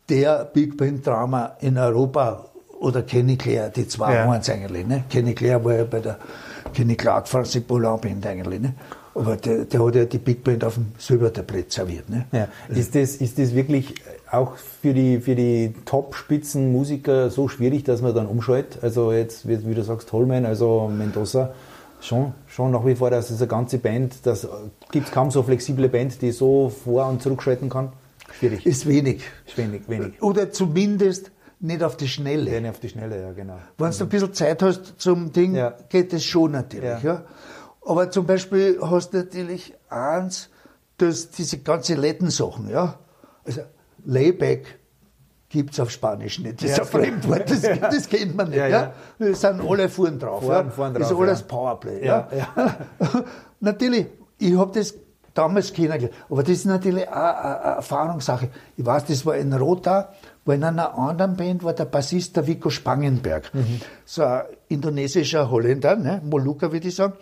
der 0.09 0.45
Big 0.45 0.77
Band 0.77 1.05
Drama 1.05 1.57
in 1.61 1.77
Europa 1.77 2.45
oder 2.79 3.01
Kenny 3.03 3.37
Clare, 3.37 3.71
die 3.75 3.87
zwei 3.87 4.13
ja. 4.13 4.27
waren 4.27 4.41
es 4.41 4.49
eigentlich. 4.49 4.85
Ne? 4.85 5.03
Kenny 5.09 5.33
Clare 5.33 5.63
war 5.63 5.75
ja 5.75 5.83
bei 5.85 5.99
der 5.99 6.17
Kenny 6.73 6.95
Clark 6.95 7.27
Francis 7.27 7.63
Poulin 7.63 7.99
Band 7.99 8.25
eigentlich. 8.25 8.59
Ne? 8.59 8.73
Aber 9.15 9.37
der, 9.37 9.65
der 9.65 9.85
hat 9.85 9.95
ja 9.95 10.05
die 10.05 10.17
Big 10.17 10.43
Band 10.43 10.63
auf 10.63 10.75
dem 10.75 10.87
Silbertablett 10.97 11.71
serviert. 11.71 12.09
Ne? 12.09 12.25
Ja. 12.31 12.47
Ist, 12.67 12.95
das, 12.95 13.15
ist 13.15 13.39
das 13.39 13.55
wirklich 13.55 13.95
auch 14.29 14.57
für 14.57 14.93
die, 14.93 15.19
für 15.19 15.35
die 15.35 15.73
Top-Spitzenmusiker 15.85 17.29
so 17.29 17.47
schwierig, 17.47 17.85
dass 17.85 18.01
man 18.01 18.13
dann 18.13 18.27
umschaltet? 18.27 18.83
Also 18.83 19.13
jetzt, 19.13 19.47
wie, 19.47 19.65
wie 19.65 19.73
du 19.73 19.83
sagst, 19.83 20.11
Holman, 20.11 20.45
also 20.45 20.91
Mendoza, 20.93 21.53
schon, 22.01 22.33
schon 22.47 22.71
nach 22.71 22.85
wie 22.85 22.95
vor, 22.95 23.09
dass 23.09 23.27
diese 23.27 23.47
ganze 23.47 23.77
Band, 23.77 24.25
das 24.25 24.47
gibt 24.91 25.07
es 25.07 25.13
kaum 25.13 25.31
so 25.31 25.43
flexible 25.43 25.87
Band, 25.87 26.21
die 26.21 26.31
so 26.31 26.69
vor- 26.69 27.07
und 27.07 27.21
zurückschalten 27.21 27.69
kann? 27.69 27.93
Schwierig. 28.37 28.65
Ist 28.65 28.87
wenig. 28.87 29.23
Ist 29.45 29.57
wenig, 29.57 29.87
wenig. 29.87 30.21
Oder 30.21 30.51
zumindest 30.51 31.31
nicht 31.59 31.83
auf 31.83 31.97
die 31.97 32.07
Schnelle. 32.07 32.51
Ja, 32.51 32.59
nicht 32.59 32.69
auf 32.69 32.79
die 32.79 32.89
Schnelle, 32.89 33.21
ja, 33.21 33.31
genau. 33.31 33.59
Wenn 33.77 33.91
du 33.91 34.03
ein 34.03 34.09
bisschen 34.09 34.33
Zeit 34.33 34.61
hast 34.61 34.99
zum 34.99 35.31
Ding, 35.31 35.55
ja. 35.55 35.73
geht 35.89 36.13
es 36.13 36.23
schon 36.23 36.51
natürlich, 36.51 37.01
ja. 37.03 37.13
ja. 37.13 37.25
Aber 37.85 38.09
zum 38.11 38.25
Beispiel 38.25 38.79
hast 38.81 39.13
du 39.13 39.17
natürlich 39.17 39.73
eins, 39.89 40.49
dass 40.97 41.29
diese 41.29 41.59
ganze 41.59 41.95
Letten-Sachen, 41.95 42.69
ja. 42.69 42.99
Also, 43.45 43.61
Layback 44.05 44.79
gibt 45.49 45.73
es 45.73 45.79
auf 45.79 45.91
Spanisch 45.91 46.39
nicht. 46.39 46.61
Das 46.61 46.71
ist 46.71 46.79
ein 46.79 46.85
Fremdwort, 46.85 47.49
das, 47.49 47.61
das 47.79 48.09
kennt 48.09 48.35
man 48.35 48.49
nicht, 48.49 48.57
ja. 48.57 48.67
ja. 48.67 48.93
Das 49.19 49.41
sind 49.41 49.61
alle 49.61 49.87
vorn 49.87 50.19
drauf, 50.19 50.43
vorn, 50.43 50.65
ja. 50.65 50.71
Vorn 50.71 50.93
drauf, 50.93 51.01
das 51.01 51.11
ist 51.11 51.17
alles 51.17 51.43
Powerplay, 51.43 52.05
ja. 52.05 52.27
natürlich, 53.59 54.07
ich 54.37 54.57
habe 54.57 54.71
das 54.73 54.93
damals 55.35 55.71
kennengelernt. 55.71 56.15
Aber 56.29 56.41
das 56.41 56.51
ist 56.51 56.65
natürlich 56.65 57.07
auch 57.07 57.13
eine 57.13 57.75
Erfahrungssache. 57.75 58.49
Ich 58.75 58.85
weiß, 58.85 59.05
das 59.05 59.25
war 59.25 59.35
in 59.35 59.53
Rota, 59.53 60.09
wo 60.43 60.51
in 60.51 60.63
einer 60.63 60.97
anderen 60.97 61.35
Band 61.35 61.63
war 61.63 61.73
der 61.73 61.85
Bassist 61.85 62.35
der 62.35 62.47
Vico 62.47 62.71
Spangenberg. 62.71 63.53
Mhm. 63.53 63.81
So 64.05 64.23
ein 64.23 64.41
indonesischer 64.69 65.51
Holländer, 65.51 65.95
ne? 65.95 66.21
Molucca 66.23 66.71
würde 66.71 66.87
ich 66.87 66.95
sagen. 66.95 67.13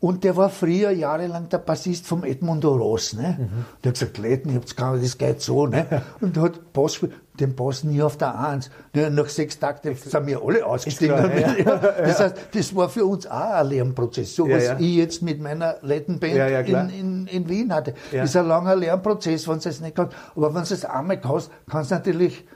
Und 0.00 0.22
der 0.22 0.36
war 0.36 0.48
früher 0.48 0.90
jahrelang 0.90 1.48
der 1.48 1.58
Bassist 1.58 2.06
vom 2.06 2.22
Edmundo 2.22 2.72
Ross. 2.76 3.14
Ne? 3.14 3.36
Mhm. 3.36 3.64
Der 3.82 3.90
hat 3.90 3.98
gesagt, 3.98 4.18
Leuten, 4.18 4.60
ich 4.64 4.76
gar 4.76 4.96
das 4.96 5.18
geht 5.18 5.42
so. 5.42 5.66
Ne? 5.66 6.02
Und 6.20 6.36
hat 6.36 6.72
Bass, 6.72 7.00
den 7.40 7.56
Bass 7.56 7.82
nie 7.82 8.00
auf 8.00 8.16
der 8.16 8.38
Eins. 8.38 8.70
Nach 8.94 9.28
sechs 9.28 9.58
Tagen 9.58 9.96
sind 9.96 10.26
wir 10.28 10.40
alle 10.40 10.64
ausgestiegen. 10.64 11.16
Klar, 11.16 11.58
ja. 11.58 11.76
Das 11.98 12.20
heißt, 12.20 12.36
das 12.54 12.76
war 12.76 12.88
für 12.88 13.04
uns 13.06 13.26
auch 13.26 13.32
ein 13.32 13.66
Lernprozess. 13.66 14.36
So 14.36 14.46
ja, 14.46 14.56
was 14.56 14.64
ja. 14.64 14.76
ich 14.78 14.94
jetzt 14.94 15.22
mit 15.22 15.40
meiner 15.40 15.78
Lettenband 15.82 16.68
in, 16.68 16.90
in, 16.90 17.26
in, 17.26 17.48
Wien 17.48 17.74
hatte. 17.74 17.94
Das 18.12 18.30
ist 18.30 18.36
ein 18.36 18.46
langer 18.46 18.76
Lernprozess, 18.76 19.48
wenn 19.48 19.58
es 19.58 19.80
nicht 19.80 19.96
kannst. 19.96 20.14
Aber 20.36 20.54
wenn 20.54 20.62
du 20.62 20.74
es 20.74 20.84
einmal 20.84 21.20
kannst, 21.20 21.50
kannst 21.68 21.90
du 21.90 21.96
natürlich 21.96 22.46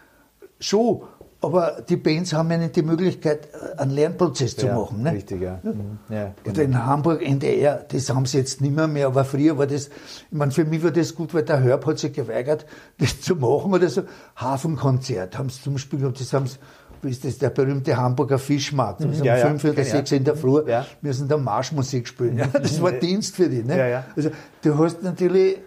schon 0.61 1.03
aber 1.43 1.83
die 1.89 1.97
Bands 1.97 2.33
haben 2.33 2.51
ja 2.51 2.57
nicht 2.57 2.77
die 2.77 2.83
Möglichkeit, 2.83 3.49
einen 3.77 3.91
Lernprozess 3.91 4.57
zu 4.57 4.67
ja, 4.67 4.77
machen. 4.77 5.03
Ne? 5.03 5.13
Richtig, 5.13 5.43
ja. 5.43 5.59
Mhm. 5.63 5.99
ja 6.09 6.33
genau. 6.43 6.55
Oder 6.55 6.63
in 6.63 6.87
Hamburg 6.87 7.23
NDR, 7.23 7.85
das 7.89 8.09
haben 8.11 8.27
sie 8.27 8.39
jetzt 8.39 8.61
nicht 8.61 8.75
mehr, 8.75 8.87
mehr, 8.87 9.09
aber 9.09 9.25
früher 9.25 9.59
war 9.59 9.67
das, 9.67 9.89
ich 9.89 10.39
meine, 10.39 10.53
für 10.53 10.65
mich 10.65 10.83
war 10.85 10.93
das 10.93 11.15
gut, 11.15 11.35
weil 11.35 11.43
der 11.43 11.61
Hörb 11.61 11.85
hat 11.87 11.99
sich 11.99 12.13
geweigert, 12.13 12.65
das 12.99 13.21
zu 13.21 13.35
machen 13.35 13.75
oder 13.75 13.89
so. 13.89 14.03
Hafenkonzert 14.37 15.37
haben 15.37 15.51
sie 15.51 15.61
zum 15.61 15.75
Beispiel 15.75 15.99
gehabt, 15.99 16.21
das 16.21 16.33
haben 16.33 16.47
sie, 16.47 16.59
wie 17.03 17.11
ist 17.11 17.25
das, 17.25 17.39
der 17.39 17.51
berühmte 17.51 17.97
Hamburger 17.97 18.39
Fischmarkt. 18.39 19.01
Mhm. 19.01 19.13
Um 19.13 19.25
ja, 19.25 19.37
fünf 19.37 19.65
oder 19.65 19.83
sechs 19.83 20.13
in 20.13 20.23
der 20.23 20.37
Früh 20.37 20.63
ja. 20.69 20.87
müssen 21.01 21.27
da 21.27 21.37
Marschmusik 21.37 22.07
spielen. 22.07 22.39
Ja, 22.39 22.47
das 22.53 22.81
war 22.81 22.93
Dienst 22.93 23.35
für 23.35 23.49
die. 23.49 23.65
Ne? 23.65 23.77
Ja, 23.77 23.89
ja. 23.89 24.05
Also, 24.15 24.31
du 24.63 24.79
hast 24.79 25.03
natürlich 25.03 25.59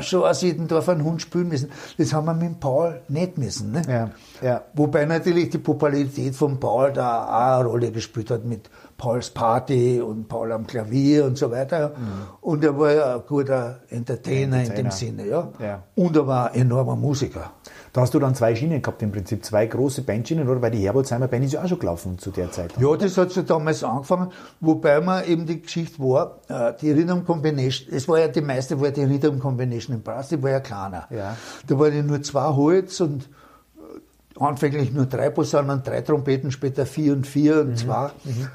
schon 0.00 0.22
aus 0.22 0.42
jedem 0.42 0.68
Dorf 0.68 0.88
einen 0.88 1.04
Hund 1.04 1.22
spülen 1.22 1.48
müssen. 1.48 1.70
Das 1.98 2.12
haben 2.12 2.26
wir 2.26 2.34
mit 2.34 2.60
Paul 2.60 3.00
nicht 3.08 3.38
müssen. 3.38 3.72
Ne? 3.72 3.82
Ja, 3.88 4.10
ja. 4.42 4.62
Wobei 4.74 5.04
natürlich 5.04 5.50
die 5.50 5.58
Popularität 5.58 6.34
von 6.34 6.58
Paul 6.58 6.92
da 6.92 7.24
auch 7.24 7.60
eine 7.60 7.68
Rolle 7.68 7.92
gespielt 7.92 8.30
hat 8.30 8.44
mit 8.44 8.70
Pauls 9.00 9.30
Party 9.30 9.98
und 9.98 10.28
Paul 10.28 10.52
am 10.52 10.66
Klavier 10.66 11.24
und 11.24 11.38
so 11.38 11.50
weiter. 11.50 11.94
Mhm. 11.96 12.26
Und 12.42 12.62
er 12.62 12.78
war 12.78 12.92
ja 12.92 13.14
ein 13.14 13.22
guter 13.26 13.80
Entertainer, 13.88 14.58
Entertainer. 14.58 14.60
in 14.60 14.74
dem 14.74 14.90
Sinne. 14.90 15.26
Ja? 15.26 15.48
ja. 15.58 15.82
Und 15.94 16.14
er 16.14 16.26
war 16.26 16.50
ein 16.50 16.60
enormer 16.60 16.96
Musiker. 16.96 17.52
Da 17.94 18.02
hast 18.02 18.12
du 18.12 18.18
dann 18.18 18.34
zwei 18.34 18.54
Schienen 18.54 18.82
gehabt 18.82 19.02
im 19.02 19.10
Prinzip, 19.10 19.42
zwei 19.42 19.64
große 19.64 20.02
Bandschienen, 20.02 20.46
oder? 20.46 20.60
Weil 20.60 20.72
die 20.72 20.84
Herbolzheimer 20.84 21.28
Band 21.28 21.46
ist 21.46 21.54
ja 21.54 21.64
auch 21.64 21.68
schon 21.68 21.78
gelaufen 21.78 22.18
zu 22.18 22.30
der 22.30 22.52
Zeit. 22.52 22.74
Ja, 22.78 22.94
das 22.94 23.16
hat 23.16 23.30
so 23.30 23.40
damals 23.40 23.82
angefangen, 23.82 24.32
wobei 24.60 25.00
man 25.00 25.24
eben 25.24 25.46
die 25.46 25.62
Geschichte 25.62 25.98
war, 25.98 26.40
äh, 26.48 26.74
die 26.78 26.92
Rhythm 26.92 27.24
Combination, 27.24 27.88
es 27.94 28.06
war 28.06 28.20
ja 28.20 28.28
die 28.28 28.42
meiste 28.42 28.78
war 28.82 28.90
die 28.90 29.04
Rhythm 29.04 29.38
Combination 29.38 29.96
in 29.96 30.02
Brass, 30.02 30.28
die 30.28 30.42
war 30.42 30.50
ja 30.50 30.60
kleiner. 30.60 31.06
Ja. 31.08 31.36
Da 31.66 31.78
waren 31.78 31.96
ja 31.96 32.02
nur 32.02 32.22
zwei 32.22 32.54
Holz 32.54 33.00
und 33.00 33.30
äh, 33.78 34.38
anfänglich 34.38 34.92
nur 34.92 35.06
drei 35.06 35.30
Posaunen, 35.30 35.82
drei 35.82 36.02
Trompeten, 36.02 36.52
später 36.52 36.84
vier 36.84 37.14
und 37.14 37.26
vier 37.26 37.62
und 37.62 37.70
mhm. 37.70 37.76
zwei. 37.76 38.10
Mhm. 38.24 38.48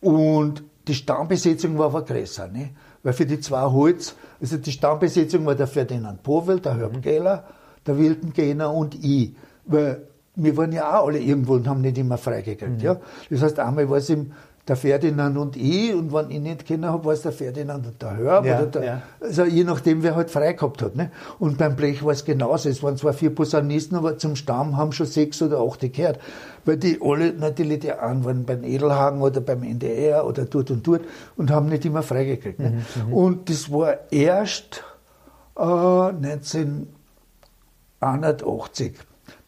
Und 0.00 0.64
die 0.88 0.94
Stammbesetzung 0.94 1.78
war 1.78 1.86
aber 1.86 2.02
größer, 2.02 2.48
ne? 2.48 2.70
Weil 3.02 3.12
für 3.12 3.26
die 3.26 3.40
zwei 3.40 3.62
Holz, 3.62 4.14
also 4.40 4.56
die 4.56 4.72
Stammbesetzung 4.72 5.46
war 5.46 5.54
der 5.54 5.66
Ferdinand 5.66 6.22
Powell, 6.22 6.60
der 6.60 6.76
Herb 6.76 6.94
mhm. 6.94 7.02
Der 7.02 7.96
Wildengener 7.98 8.72
und 8.72 8.94
ich. 9.02 9.34
Weil 9.64 10.02
wir 10.36 10.56
waren 10.56 10.72
ja 10.72 10.98
auch 10.98 11.06
alle 11.06 11.18
irgendwo 11.18 11.54
und 11.54 11.66
haben 11.68 11.80
nicht 11.80 11.98
immer 11.98 12.18
freigekriegt. 12.18 12.78
Mhm. 12.78 12.84
Ja? 12.84 13.00
Das 13.30 13.42
heißt, 13.42 13.58
einmal 13.58 13.88
war 13.88 13.98
es 13.98 14.10
im 14.10 14.32
der 14.70 14.76
Ferdinand 14.76 15.36
und 15.36 15.56
ich, 15.56 15.92
und 15.92 16.12
wenn 16.12 16.30
ich 16.30 16.38
nicht 16.38 16.64
kennen 16.64 16.86
habe, 16.86 17.04
war 17.04 17.12
es 17.12 17.22
der 17.22 17.32
Ferdinand 17.32 17.84
und 17.84 18.00
der 18.00 18.16
Hörb, 18.16 18.46
ja, 18.46 18.62
der, 18.62 18.84
ja. 18.84 19.02
also 19.20 19.44
je 19.44 19.64
nachdem, 19.64 20.04
wer 20.04 20.14
halt 20.14 20.30
frei 20.30 20.52
gehabt 20.52 20.80
hat. 20.80 20.94
Ne? 20.94 21.10
Und 21.40 21.58
beim 21.58 21.74
Blech 21.74 22.04
war 22.04 22.12
es 22.12 22.24
genauso. 22.24 22.68
Es 22.68 22.80
waren 22.80 22.96
zwar 22.96 23.12
vier 23.12 23.34
Posaunisten, 23.34 23.98
aber 23.98 24.16
zum 24.16 24.36
Stamm 24.36 24.76
haben 24.76 24.92
schon 24.92 25.06
sechs 25.06 25.42
oder 25.42 25.58
acht 25.58 25.80
gehört. 25.80 26.20
Weil 26.64 26.76
die 26.76 27.00
alle 27.02 27.32
natürlich 27.32 27.80
die 27.80 27.92
einen 27.92 28.24
waren 28.24 28.44
beim 28.44 28.62
Edelhagen 28.62 29.20
oder 29.22 29.40
beim 29.40 29.64
NDR 29.64 30.24
oder 30.24 30.44
dort 30.44 30.70
und 30.70 30.86
dort 30.86 31.02
und 31.36 31.50
haben 31.50 31.68
nicht 31.68 31.84
immer 31.84 32.04
freigekriegt. 32.04 32.60
Ne? 32.60 32.70
Mhm, 32.70 33.08
mhm. 33.08 33.12
und 33.12 33.50
das 33.50 33.72
war 33.72 33.98
erst 34.12 34.84
äh, 35.58 35.62
19 35.62 36.86
180. 37.98 38.94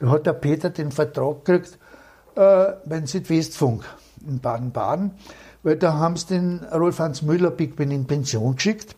Da 0.01 0.11
hat 0.11 0.27
der 0.27 0.33
Peter 0.33 0.71
den 0.71 0.91
Vertrag 0.91 1.45
gekriegt 1.45 1.79
äh, 2.35 2.73
beim 2.85 3.07
Südwestfunk 3.07 3.85
in 4.27 4.41
Baden-Baden, 4.41 5.13
weil 5.63 5.77
da 5.77 5.95
haben 5.95 6.17
sie 6.17 6.27
den 6.27 6.61
Rolf 6.73 6.99
Hans 6.99 7.23
Müller 7.23 7.51
Big 7.51 7.77
Ben 7.77 7.91
in 7.91 8.07
Pension 8.07 8.57
geschickt. 8.57 8.97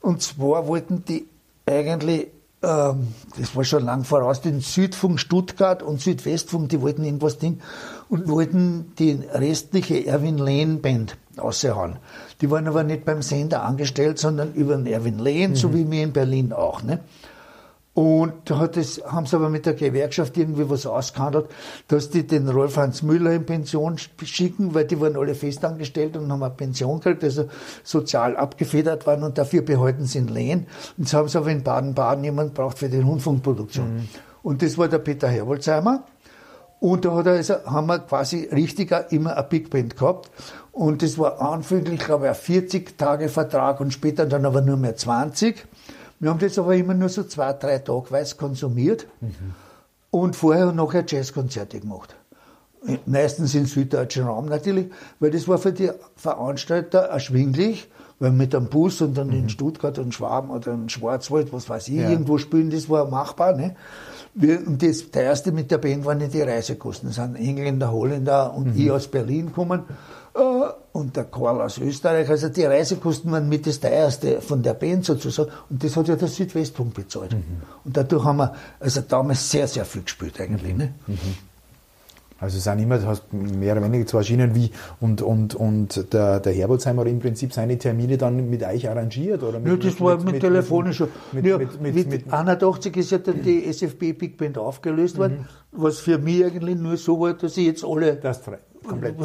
Und 0.00 0.22
zwar 0.22 0.66
wollten 0.66 1.04
die 1.04 1.26
eigentlich, 1.66 2.28
ähm, 2.62 3.08
das 3.38 3.56
war 3.56 3.64
schon 3.64 3.84
lang 3.84 4.04
voraus, 4.04 4.40
den 4.40 4.60
Südfunk 4.60 5.18
Stuttgart 5.18 5.82
und 5.82 6.00
Südwestfunk, 6.00 6.68
die 6.68 6.80
wollten 6.82 7.04
irgendwas 7.04 7.38
Ding 7.38 7.60
und 8.08 8.28
wollten 8.28 8.92
die 8.98 9.18
restliche 9.32 10.06
Erwin 10.06 10.38
Lehn 10.38 10.82
Band 10.82 11.16
raushauen. 11.38 11.96
Die 12.40 12.50
waren 12.50 12.68
aber 12.68 12.84
nicht 12.84 13.04
beim 13.04 13.22
Sender 13.22 13.62
angestellt, 13.62 14.18
sondern 14.18 14.52
über 14.54 14.76
den 14.76 14.86
Erwin 14.86 15.18
Lehn, 15.18 15.52
mhm. 15.52 15.56
so 15.56 15.74
wie 15.74 15.90
wir 15.90 16.02
in 16.02 16.12
Berlin 16.12 16.52
auch. 16.52 16.82
Ne? 16.82 17.00
Und 17.94 18.32
da 18.46 18.58
hat 18.58 18.76
das, 18.76 19.00
haben 19.06 19.24
sie 19.24 19.36
aber 19.36 19.48
mit 19.48 19.66
der 19.66 19.74
Gewerkschaft 19.74 20.36
irgendwie 20.36 20.68
was 20.68 20.84
ausgehandelt, 20.84 21.46
dass 21.86 22.10
die 22.10 22.26
den 22.26 22.48
Rolf 22.48 22.76
Hans 22.76 23.04
Müller 23.04 23.32
in 23.32 23.46
Pension 23.46 23.96
schicken, 23.98 24.74
weil 24.74 24.84
die 24.84 25.00
waren 25.00 25.16
alle 25.16 25.36
festangestellt 25.36 26.16
und 26.16 26.30
haben 26.30 26.42
eine 26.42 26.52
Pension 26.52 26.98
gekriegt, 26.98 27.22
also 27.22 27.48
sozial 27.84 28.36
abgefedert 28.36 29.06
waren 29.06 29.22
und 29.22 29.38
dafür 29.38 29.62
behalten 29.62 30.06
sie 30.06 30.18
in 30.18 30.28
Lehn. 30.28 30.66
Und 30.98 31.04
jetzt 31.04 31.14
haben 31.14 31.28
sie 31.28 31.38
aber 31.38 31.52
in 31.52 31.62
Baden-Baden 31.62 32.24
jemand 32.24 32.54
braucht 32.54 32.78
für 32.78 32.88
die 32.88 32.98
Rundfunkproduktion. 32.98 33.94
Mhm. 33.94 34.08
Und 34.42 34.62
das 34.62 34.76
war 34.76 34.88
der 34.88 34.98
Peter 34.98 35.28
Herbolzheimer. 35.28 36.02
Und 36.80 37.04
da 37.04 37.14
hat 37.14 37.26
er 37.26 37.34
also, 37.34 37.54
haben 37.64 37.86
wir 37.86 38.00
quasi 38.00 38.48
richtiger 38.52 39.10
immer 39.12 39.36
eine 39.36 39.46
Big 39.46 39.70
Band 39.70 39.96
gehabt. 39.96 40.30
Und 40.72 41.02
das 41.02 41.16
war 41.16 41.40
anfänglich, 41.40 42.00
glaube 42.00 42.24
ich, 42.24 42.30
ein 42.30 42.34
40 42.34 42.98
Tage 42.98 43.28
Vertrag 43.28 43.80
und 43.80 43.92
später 43.92 44.26
dann 44.26 44.44
aber 44.44 44.60
nur 44.60 44.76
mehr 44.76 44.96
20. 44.96 45.64
Wir 46.24 46.30
haben 46.30 46.38
das 46.38 46.58
aber 46.58 46.74
immer 46.74 46.94
nur 46.94 47.10
so 47.10 47.24
zwei, 47.24 47.52
drei 47.52 47.80
Tage 47.80 48.10
weiß 48.10 48.38
konsumiert 48.38 49.06
mhm. 49.20 49.34
und 50.10 50.34
vorher 50.34 50.68
und 50.68 50.76
nachher 50.76 51.04
Jazzkonzerte 51.06 51.80
gemacht. 51.80 52.16
meistens 53.04 53.54
im 53.54 53.66
süddeutschen 53.66 54.24
Raum 54.24 54.46
natürlich, 54.46 54.86
weil 55.20 55.32
das 55.32 55.46
war 55.48 55.58
für 55.58 55.74
die 55.74 55.90
Veranstalter 56.16 57.00
erschwinglich, 57.00 57.90
weil 58.20 58.30
mit 58.30 58.54
einem 58.54 58.70
Bus 58.70 59.02
und 59.02 59.18
dann 59.18 59.26
mhm. 59.26 59.34
in 59.34 59.48
Stuttgart 59.50 59.98
und 59.98 60.14
Schwaben 60.14 60.48
oder 60.48 60.72
in 60.72 60.88
Schwarzwald, 60.88 61.52
was 61.52 61.68
weiß 61.68 61.88
ich, 61.88 61.96
ja. 61.96 62.08
irgendwo 62.08 62.38
spielen, 62.38 62.70
das 62.70 62.88
war 62.88 63.06
machbar. 63.06 63.54
Ne? 63.54 63.76
Wir, 64.32 64.66
und 64.66 64.82
das 64.82 65.10
teuerste 65.10 65.52
mit 65.52 65.70
der 65.70 65.76
Band 65.76 66.06
waren 66.06 66.16
nicht 66.16 66.32
die 66.32 66.40
Reisekosten. 66.40 67.10
Das 67.10 67.16
sind 67.16 67.36
Engländer, 67.36 67.92
Holländer 67.92 68.54
und 68.54 68.74
mhm. 68.74 68.80
ich 68.80 68.90
aus 68.90 69.08
Berlin 69.08 69.48
gekommen 69.48 69.82
und 70.34 71.16
der 71.16 71.24
Karl 71.24 71.60
aus 71.60 71.78
Österreich. 71.78 72.28
Also 72.28 72.48
die 72.48 72.64
Reisekosten 72.64 73.30
waren 73.30 73.48
mit 73.48 73.66
das 73.66 73.80
teuerste 73.80 74.40
von 74.40 74.62
der 74.62 74.74
Band 74.74 75.04
sozusagen. 75.04 75.50
Und 75.70 75.82
das 75.82 75.96
hat 75.96 76.08
ja 76.08 76.16
der 76.16 76.28
Südwestpunkt 76.28 76.94
bezahlt. 76.94 77.32
Mhm. 77.32 77.62
Und 77.84 77.96
dadurch 77.96 78.24
haben 78.24 78.38
wir 78.38 78.54
also 78.80 79.00
damals 79.02 79.50
sehr, 79.50 79.68
sehr 79.68 79.84
viel 79.84 80.02
gespielt 80.02 80.40
eigentlich. 80.40 80.76
Ne? 80.76 80.94
Mhm. 81.06 81.18
Also 82.40 82.58
es 82.58 82.64
sind 82.64 82.80
immer, 82.80 82.98
du 82.98 83.06
hast 83.06 83.32
mehr 83.32 83.76
oder 83.76 83.84
weniger 83.84 84.06
zwei 84.06 84.22
Schienen 84.22 84.54
wie 84.54 84.70
und, 85.00 85.22
und, 85.22 85.54
und 85.54 86.12
der, 86.12 86.40
der 86.40 86.52
Herbolzheimer 86.52 87.02
hat 87.02 87.08
im 87.08 87.20
Prinzip 87.20 87.52
seine 87.52 87.78
Termine 87.78 88.18
dann 88.18 88.50
mit 88.50 88.62
euch 88.64 88.88
arrangiert? 88.88 89.42
Oder 89.42 89.60
mit, 89.60 89.84
ja, 89.84 89.90
das 89.90 90.00
war 90.00 90.16
mit, 90.16 90.32
mit 90.32 90.40
telefonischer. 90.40 91.08
Mit, 91.32 91.46
ja, 91.46 91.58
mit, 91.58 91.80
mit, 91.80 92.10
mit, 92.10 92.32
81 92.32 92.96
ist 92.96 93.12
ja 93.12 93.18
dann 93.18 93.40
die 93.42 93.64
SFB 93.66 94.12
Big 94.12 94.36
Band 94.36 94.58
aufgelöst 94.58 95.16
worden, 95.16 95.46
mhm. 95.72 95.82
was 95.82 96.00
für 96.00 96.18
mich 96.18 96.44
eigentlich 96.44 96.76
nur 96.76 96.96
so 96.96 97.20
war, 97.20 97.34
dass 97.34 97.56
ich 97.56 97.66
jetzt 97.66 97.84
alle, 97.84 98.16
das 98.16 98.42
komplett. 98.84 99.16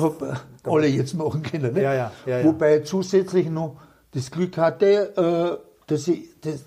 Alle 0.64 0.88
jetzt 0.88 1.14
machen 1.14 1.44
können. 1.44 1.74
Ne? 1.74 1.82
Ja, 1.82 1.94
ja, 1.94 2.12
ja, 2.26 2.44
Wobei 2.44 2.80
ich 2.80 2.86
zusätzlich 2.86 3.50
noch 3.50 3.78
das 4.12 4.32
Glück 4.32 4.58
hatte, 4.58 5.16
äh, 5.16 5.66
dass 5.88 6.08
ich 6.08 6.30
das, 6.42 6.64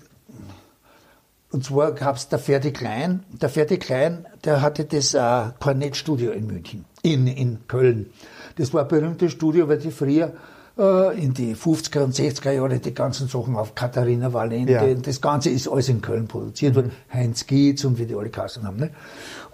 und 1.51 1.63
zwar 1.63 1.91
gab 1.91 2.15
es 2.15 2.29
der 2.29 2.39
Ferdi 2.39 2.71
Klein. 2.71 3.23
Der 3.29 3.49
Ferdi 3.49 3.77
Klein, 3.77 4.25
der 4.43 4.61
hatte 4.61 4.85
das 4.85 5.13
äh, 5.13 5.51
Kornettstudio 5.59 6.31
in 6.31 6.47
München, 6.47 6.85
in, 7.01 7.27
in 7.27 7.67
Köln. 7.67 8.11
Das 8.57 8.73
war 8.73 8.83
ein 8.83 8.87
berühmtes 8.87 9.31
Studio, 9.31 9.67
weil 9.67 9.77
die 9.77 9.91
früher 9.91 10.33
äh, 10.77 11.21
in 11.21 11.33
die 11.33 11.55
50er 11.55 12.03
und 12.03 12.15
60er 12.15 12.51
Jahre 12.51 12.79
die 12.79 12.93
ganzen 12.93 13.27
Sachen 13.27 13.55
auf 13.55 13.75
Katharina 13.75 14.33
Valente, 14.33 14.95
das 15.01 15.21
Ganze 15.21 15.49
ist 15.49 15.67
alles 15.67 15.89
in 15.89 16.01
Köln 16.01 16.27
produziert 16.27 16.75
worden. 16.75 16.91
Mhm. 17.09 17.13
Heinz 17.13 17.45
Gietz 17.45 17.83
und 17.83 17.99
wie 17.99 18.05
die 18.05 18.15
alle 18.15 18.29
Kassen 18.29 18.65
haben. 18.65 18.77
Ne? 18.77 18.89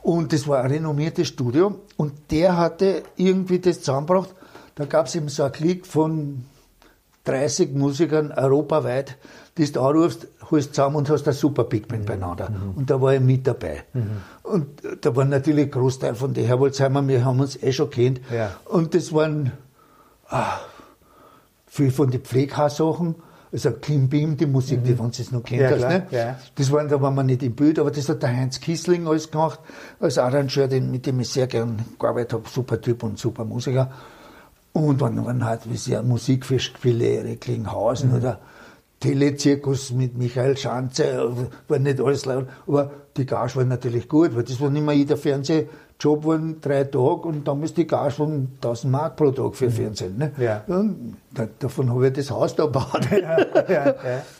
Und 0.01 0.33
das 0.33 0.47
war 0.47 0.63
ein 0.63 0.71
renommiertes 0.71 1.27
Studio 1.27 1.75
und 1.97 2.13
der 2.31 2.57
hatte 2.57 3.03
irgendwie 3.17 3.59
das 3.59 3.79
zusammengebracht. 3.79 4.33
Da 4.75 4.85
gab 4.85 5.07
es 5.07 5.15
eben 5.15 5.29
so 5.29 5.43
einen 5.43 5.51
Klick 5.51 5.85
von 5.85 6.45
30 7.25 7.73
Musikern 7.73 8.31
europaweit, 8.31 9.17
die 9.57 9.69
du 9.71 9.81
anrufst, 9.81 10.27
holst 10.49 10.73
zusammen 10.73 10.95
und 10.95 11.09
hast 11.09 11.27
ein 11.27 11.33
super 11.33 11.65
Big 11.65 11.87
Band 11.87 12.03
mhm. 12.03 12.05
beieinander. 12.07 12.49
Mhm. 12.49 12.77
Und 12.77 12.89
da 12.89 13.01
war 13.01 13.13
ich 13.13 13.19
mit 13.19 13.45
dabei. 13.45 13.83
Mhm. 13.93 14.21
Und 14.43 14.67
da 15.01 15.15
war 15.15 15.25
natürlich 15.25 15.65
ein 15.65 15.71
Großteil 15.71 16.15
von 16.15 16.33
den 16.33 16.45
Herbolzheimer, 16.45 17.05
wir 17.07 17.25
haben 17.25 17.39
uns 17.39 17.61
eh 17.61 17.73
schon 17.73 17.89
kennt. 17.89 18.21
Ja. 18.33 18.55
Und 18.65 18.95
das 18.95 19.13
waren 19.13 19.51
ah, 20.29 20.59
viel 21.67 21.91
von 21.91 22.09
den 22.09 22.21
Pfleghaussachen, 22.21 23.15
also 23.51 23.71
Clean 23.71 24.07
Beam, 24.07 24.37
die 24.37 24.45
Musik, 24.45 24.79
mhm. 24.79 24.83
die, 24.83 24.99
wenn 24.99 25.11
du 25.11 25.21
es 25.21 25.31
noch 25.31 25.43
kennt 25.43 25.61
ja, 25.61 25.69
hast, 25.71 25.81
ne? 25.81 26.07
Ja. 26.11 26.39
Das 26.55 26.71
waren, 26.71 26.87
da 26.87 27.01
waren 27.01 27.15
wir 27.15 27.23
nicht 27.23 27.41
im 27.43 27.55
Bild, 27.55 27.79
aber 27.79 27.91
das 27.91 28.07
hat 28.09 28.21
der 28.21 28.35
Heinz 28.35 28.59
Kissling 28.59 29.07
alles 29.07 29.31
gemacht, 29.31 29.59
als 29.99 30.17
Arrangeur, 30.17 30.67
den, 30.67 30.91
mit 30.91 31.05
dem 31.05 31.19
ich 31.19 31.29
sehr 31.29 31.47
gern 31.47 31.83
gearbeitet 31.97 32.33
habe, 32.33 32.43
super 32.49 32.79
Typ 32.79 33.03
und 33.03 33.17
super 33.17 33.45
Musiker. 33.45 33.91
Und 34.71 35.01
dann 35.01 35.25
waren 35.25 35.43
halt, 35.43 35.61
wie 35.69 35.77
sehr 35.77 36.03
Musikfestspiele, 36.03 37.23
Recklinghausen 37.23 38.11
mhm. 38.11 38.17
oder 38.17 38.39
Telezirkus 38.99 39.91
mit 39.91 40.17
Michael 40.17 40.57
Schanze, 40.57 41.49
war 41.67 41.79
nicht 41.79 42.01
alles 42.01 42.25
laut, 42.25 42.47
aber 42.67 42.91
die 43.17 43.25
Gage 43.25 43.55
war 43.55 43.63
natürlich 43.63 44.09
gut, 44.09 44.35
weil 44.35 44.43
das 44.43 44.59
war 44.59 44.69
nicht 44.69 44.85
mehr 44.85 44.93
jeder 44.93 45.17
Fernsehjob, 45.99 46.25
waren 46.25 46.61
drei 46.61 46.83
Tage 46.85 47.27
und 47.27 47.47
damals 47.47 47.73
die 47.73 47.85
Gage 47.85 48.11
von 48.11 48.49
1000 48.55 48.91
Mark 48.91 49.15
pro 49.15 49.31
Tag 49.31 49.55
für 49.55 49.65
mhm. 49.65 49.71
Fernsehen. 49.71 50.17
Ne? 50.17 50.31
Ja. 50.37 50.63
Und 50.67 51.17
davon 51.59 51.93
habe 51.93 52.07
ich 52.07 52.13
das 52.13 52.31
Haus 52.31 52.55
da 52.55 52.65
gebaut. 52.65 53.07
Ja, 53.11 53.87
ja. 53.87 53.95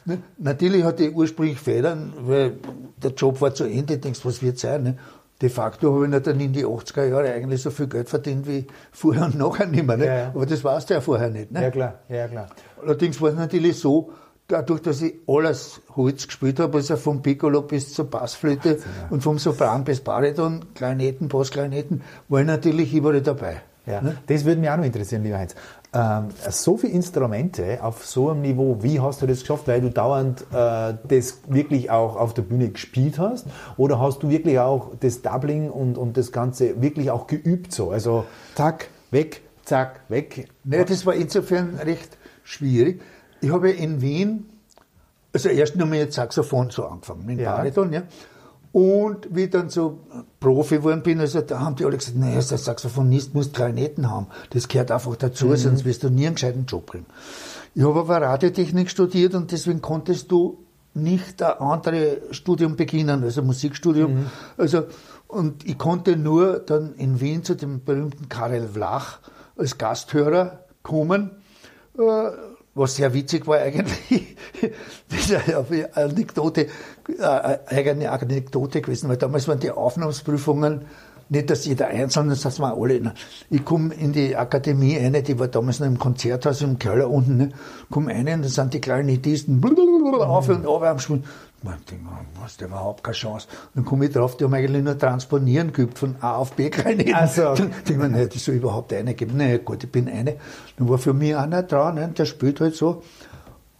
Ne? 0.05 0.19
Natürlich 0.37 0.83
hatte 0.83 1.05
ich 1.05 1.15
ursprünglich 1.15 1.59
Federn, 1.59 2.13
weil 2.21 2.57
der 3.01 3.11
Job 3.11 3.41
war 3.41 3.53
zu 3.53 3.65
Ende, 3.65 3.95
ich 3.95 4.01
denkst, 4.01 4.21
was 4.23 4.41
wird 4.41 4.57
sein? 4.57 4.83
Ne? 4.83 4.97
De 5.41 5.49
facto 5.49 5.93
habe 5.93 6.07
ich 6.07 6.23
dann 6.23 6.39
in 6.39 6.51
die 6.51 6.65
80er 6.65 7.05
Jahre 7.05 7.31
eigentlich 7.33 7.61
so 7.61 7.71
viel 7.71 7.87
Geld 7.87 8.09
verdient 8.09 8.45
wie 8.47 8.67
vorher 8.91 9.25
und 9.25 9.37
nachher 9.37 9.67
nicht 9.67 9.85
mehr. 9.85 9.97
Ne? 9.97 10.31
Aber 10.33 10.45
das 10.45 10.63
weißt 10.63 10.89
du 10.89 10.95
ja 10.95 11.01
vorher 11.01 11.29
nicht. 11.29 11.51
Ne? 11.51 11.63
Ja, 11.63 11.71
klar. 11.71 11.99
Ja, 12.09 12.27
klar. 12.27 12.47
Allerdings 12.81 13.21
war 13.21 13.29
es 13.29 13.35
natürlich 13.35 13.79
so, 13.79 14.11
dadurch, 14.49 14.81
dass 14.81 15.01
ich 15.01 15.13
alles 15.27 15.81
Holz 15.95 16.27
gespielt 16.27 16.59
habe, 16.59 16.77
also 16.77 16.97
vom 16.97 17.21
Piccolo 17.21 17.61
bis 17.61 17.93
zur 17.93 18.05
Bassflöte 18.09 18.71
Wahnsinn, 18.71 18.91
ja. 19.01 19.07
und 19.09 19.23
vom 19.23 19.39
Sopran 19.39 19.83
bis 19.85 20.01
Bariton, 20.01 20.65
Kleineten, 20.73 21.29
Basskleineten, 21.29 22.01
war 22.27 22.41
ich 22.41 22.47
natürlich 22.47 22.93
überall 22.93 23.21
dabei. 23.21 23.61
Ja, 23.85 24.01
ne? 24.01 24.17
Das 24.27 24.45
würde 24.45 24.61
mich 24.61 24.69
auch 24.69 24.77
noch 24.77 24.83
interessieren, 24.83 25.23
lieber 25.23 25.37
Heinz. 25.37 25.55
Ähm, 25.93 26.27
so 26.49 26.77
viele 26.77 26.93
Instrumente 26.93 27.79
auf 27.81 28.05
so 28.05 28.29
einem 28.29 28.41
Niveau, 28.41 28.77
wie 28.81 28.99
hast 28.99 29.21
du 29.21 29.27
das 29.27 29.39
geschafft? 29.39 29.67
Weil 29.67 29.81
du 29.81 29.89
dauernd 29.89 30.41
äh, 30.51 30.93
das 31.07 31.39
wirklich 31.47 31.89
auch 31.89 32.15
auf 32.15 32.35
der 32.35 32.43
Bühne 32.43 32.69
gespielt 32.69 33.17
hast? 33.17 33.47
Oder 33.77 33.99
hast 33.99 34.21
du 34.21 34.29
wirklich 34.29 34.59
auch 34.59 34.91
das 34.99 35.23
Doubling 35.23 35.71
und, 35.71 35.97
und 35.97 36.17
das 36.17 36.31
Ganze 36.31 36.81
wirklich 36.81 37.09
auch 37.09 37.25
geübt 37.25 37.71
so? 37.71 37.89
Also 37.89 38.25
zack, 38.53 38.89
weg, 39.09 39.41
zack, 39.63 40.01
weg? 40.09 40.49
Nee, 40.63 40.85
das 40.85 41.05
war 41.07 41.15
insofern 41.15 41.75
recht 41.75 42.17
schwierig 42.43 43.01
ich 43.41 43.51
habe 43.51 43.71
in 43.71 44.01
Wien, 44.01 44.45
also 45.33 45.49
erst 45.49 45.75
nur 45.75 45.87
mit 45.87 46.13
Saxophon 46.13 46.69
so 46.69 46.85
angefangen, 46.85 47.25
mit 47.25 47.39
ja. 47.39 47.55
Bariton, 47.55 47.93
ja. 47.93 48.03
Und 48.71 49.27
wie 49.31 49.45
ich 49.45 49.49
dann 49.49 49.69
so 49.69 50.01
Profi 50.39 50.77
geworden 50.77 51.01
bin, 51.01 51.19
also 51.19 51.41
da 51.41 51.59
haben 51.59 51.75
die 51.75 51.85
alle 51.85 51.97
gesagt, 51.97 52.17
naja, 52.17 52.39
der 52.39 52.57
Saxophonist 52.57 53.33
muss 53.33 53.51
Klarinetten 53.51 54.11
haben. 54.11 54.27
Das 54.51 54.67
gehört 54.67 54.91
einfach 54.91 55.15
dazu, 55.15 55.47
mhm. 55.47 55.55
sonst 55.55 55.85
wirst 55.85 56.03
du 56.03 56.09
nie 56.09 56.27
einen 56.27 56.35
gescheiten 56.35 56.65
Job 56.67 56.91
kriegen. 56.91 57.07
Ich 57.73 57.83
habe 57.83 57.99
aber 57.99 58.21
Radiotechnik 58.21 58.89
studiert 58.89 59.33
und 59.33 59.51
deswegen 59.51 59.81
konntest 59.81 60.31
du 60.31 60.59
nicht 60.93 61.41
ein 61.41 61.57
anderes 61.59 62.35
Studium 62.35 62.75
beginnen, 62.75 63.23
also 63.23 63.41
Musikstudium. 63.41 64.13
Mhm. 64.13 64.25
Also, 64.57 64.83
und 65.27 65.65
ich 65.67 65.77
konnte 65.77 66.15
nur 66.15 66.59
dann 66.59 66.93
in 66.95 67.21
Wien 67.21 67.43
zu 67.43 67.55
dem 67.55 67.83
berühmten 67.83 68.29
Karel 68.29 68.67
Vlach 68.67 69.19
als 69.57 69.77
Gasthörer 69.77 70.65
kommen. 70.83 71.31
Was 72.79 72.95
sehr 72.95 73.13
witzig 73.13 73.45
war 73.45 73.57
eigentlich, 73.57 74.37
das 75.09 75.19
ist 75.19 75.49
eine 75.49 75.89
Anekdote, 75.97 76.67
eine 77.19 77.59
äh, 77.67 77.75
eigene 77.75 78.09
Anekdote 78.09 78.79
gewesen, 78.79 79.09
weil 79.09 79.17
damals 79.17 79.49
waren 79.49 79.59
die 79.59 79.69
Aufnahmsprüfungen 79.69 80.85
nicht, 81.27 81.49
dass 81.49 81.65
jeder 81.65 81.87
einzelne, 81.87 82.35
das 82.35 82.59
waren 82.59 82.81
alle. 82.81 83.13
Ich 83.49 83.65
komme 83.65 83.93
in 83.93 84.13
die 84.13 84.35
Akademie 84.35 84.97
eine, 84.97 85.21
die 85.21 85.37
war 85.37 85.49
damals 85.49 85.81
noch 85.81 85.87
im 85.87 85.99
Konzerthaus 85.99 86.61
im 86.61 86.79
Keller 86.79 87.09
unten, 87.09 87.37
ne, 87.37 87.49
komme 87.91 88.13
rein 88.13 88.27
und 88.29 88.45
da 88.45 88.49
sind 88.49 88.73
die 88.73 88.81
Klarinettisten 88.81 89.61
auf 90.21 90.47
und 90.47 90.65
ab 90.65 90.81
am 90.81 90.99
Spielen. 90.99 91.25
Man 91.61 91.75
denkt, 91.89 92.05
du 92.05 92.41
hast 92.41 92.61
überhaupt 92.61 93.03
keine 93.03 93.15
Chance. 93.15 93.47
dann 93.75 93.83
komme 93.83 94.05
ich 94.05 94.13
drauf, 94.13 94.37
die 94.37 94.45
haben 94.45 94.53
eigentlich 94.53 94.83
nur 94.83 94.97
Transponieren 94.97 95.73
geübt 95.73 95.99
von 95.99 96.15
A 96.21 96.35
auf 96.35 96.53
B 96.53 96.69
Kleineten. 96.69 97.13
Also. 97.13 97.53
Dann 97.53 97.71
denke 97.71 97.91
ich 97.91 97.97
mir, 97.97 98.09
nee, 98.09 98.27
das 98.27 98.45
soll 98.45 98.55
überhaupt 98.55 98.93
eine 98.93 99.13
geben. 99.13 99.33
Na 99.35 99.57
gut, 99.57 99.83
ich 99.83 99.91
bin 99.91 100.07
eine. 100.07 100.37
Dann 100.77 100.87
war 100.87 100.97
für 100.97 101.13
mich 101.13 101.35
einer 101.35 101.63
dran, 101.63 101.95
ne, 101.95 102.07
der 102.09 102.25
spielt 102.25 102.61
halt 102.61 102.75
so. 102.75 103.03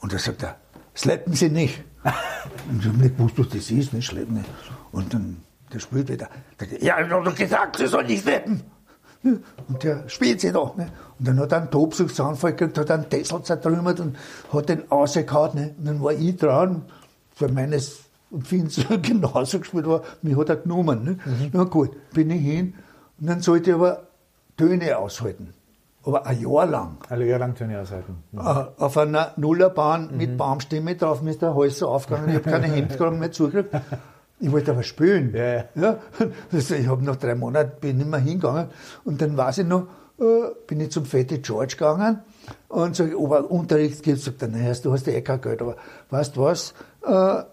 Und 0.02 0.14
da 0.14 0.18
sagt 0.18 0.44
er, 0.44 0.58
schleppen 0.94 1.34
Sie 1.34 1.50
nicht. 1.50 1.84
und 2.70 2.82
ich 2.82 2.88
habe 2.88 2.98
nicht 2.98 3.18
gewusst, 3.18 3.40
was 3.40 3.50
das 3.50 3.72
ist, 3.72 3.94
nicht 3.94 4.06
schleppen. 4.06 4.44
Und 4.92 5.14
dann, 5.14 5.38
der 5.74 5.80
spielt 5.80 6.10
wieder. 6.10 6.30
Ja, 6.82 7.00
ich 7.00 7.10
habe 7.10 7.24
doch 7.24 7.36
gesagt, 7.36 7.78
Sie 7.78 7.88
sollen 7.88 8.08
nicht 8.08 8.24
schleppen. 8.24 8.64
Und 9.22 9.84
der 9.84 10.08
spielt 10.08 10.40
sie 10.40 10.52
doch. 10.52 10.78
Ne? 10.78 10.90
Und 11.18 11.28
dann 11.28 11.40
hat 11.40 11.52
er 11.52 11.60
einen 11.60 11.72
Tobsuchtsanfall 11.72 12.54
gekriegt, 12.54 12.78
hat 12.78 12.92
einen 12.92 13.10
Tessel 13.10 13.44
zertrümmert 13.44 14.00
und 14.00 14.18
hat 14.54 14.70
den 14.70 14.84
rausgehauen. 14.90 15.56
Ne? 15.56 15.76
Und 15.78 15.86
dann 15.86 16.02
war 16.02 16.14
ich 16.14 16.38
dran 16.38 16.84
für 17.40 17.48
meines 17.48 18.02
Empfindens 18.32 18.86
genauso 19.02 19.60
gespielt 19.60 19.88
war, 19.88 20.04
mich 20.22 20.38
hat 20.38 20.50
er 20.50 20.58
genommen. 20.58 21.04
Ne? 21.04 21.12
Mhm. 21.12 21.50
Na 21.54 21.64
gut, 21.64 21.92
bin 22.14 22.30
ich 22.30 22.42
hin 22.42 22.74
und 23.20 23.28
dann 23.28 23.42
sollte 23.42 23.72
ich 23.72 23.76
aber 23.76 24.08
Töne 24.58 24.98
aushalten. 24.98 25.54
Aber 26.04 26.26
ein 26.26 26.42
Jahr 26.42 26.66
lang. 26.66 26.98
Ein 27.10 27.22
Jahr 27.26 27.40
lang 27.40 27.56
Töne 27.56 27.80
aushalten. 27.80 28.24
Mhm. 28.32 28.40
Auf 28.40 28.98
einer 28.98 29.34
Nullerbahn 29.38 30.12
mhm. 30.12 30.18
mit 30.18 30.38
Baumstimme 30.38 30.96
drauf, 30.96 31.22
mir 31.22 31.32
ist 31.32 31.42
der 31.42 31.56
Hals 31.56 31.80
so 31.80 31.88
aufgegangen, 31.88 32.30
ich 32.30 32.36
habe 32.36 32.50
keine 32.50 32.68
Hemdkragen 32.76 33.20
mehr 33.20 33.32
zugekriegt. 33.32 33.70
Ich 34.42 34.52
wollte 34.52 34.72
aber 34.72 34.84
spielen. 34.84 35.34
Ja, 35.34 35.54
ja. 35.54 35.66
ja. 35.76 36.00
Also 36.52 36.76
ich 36.76 36.88
habe 36.88 37.04
nach 37.04 37.16
drei 37.16 37.36
Monaten 37.36 37.80
bin 37.80 37.98
nicht 37.98 38.10
mehr 38.10 38.20
hingegangen 38.20 38.68
und 39.06 39.22
dann 39.22 39.38
weiß 39.38 39.60
ich 39.60 39.66
noch, 39.66 39.88
äh, 40.20 40.52
bin 40.68 40.82
ich 40.82 40.92
zum 40.92 41.06
Fette 41.06 41.40
George 41.40 41.76
gegangen 41.78 42.20
und 42.68 42.96
sage, 42.96 43.18
ob 43.18 43.32
er 43.32 43.50
Unterricht 43.50 44.04
gibt, 44.04 44.20
sagt 44.20 44.42
er, 44.42 44.50
naja, 44.50 44.74
du 44.84 44.92
hast 44.92 45.08
ja 45.08 45.14
eh 45.14 45.22
kein 45.22 45.42
Geld, 45.42 45.62
aber 45.62 45.78
weißt 46.10 46.36
du 46.36 46.42
was, 46.42 46.72
äh, 46.72 46.74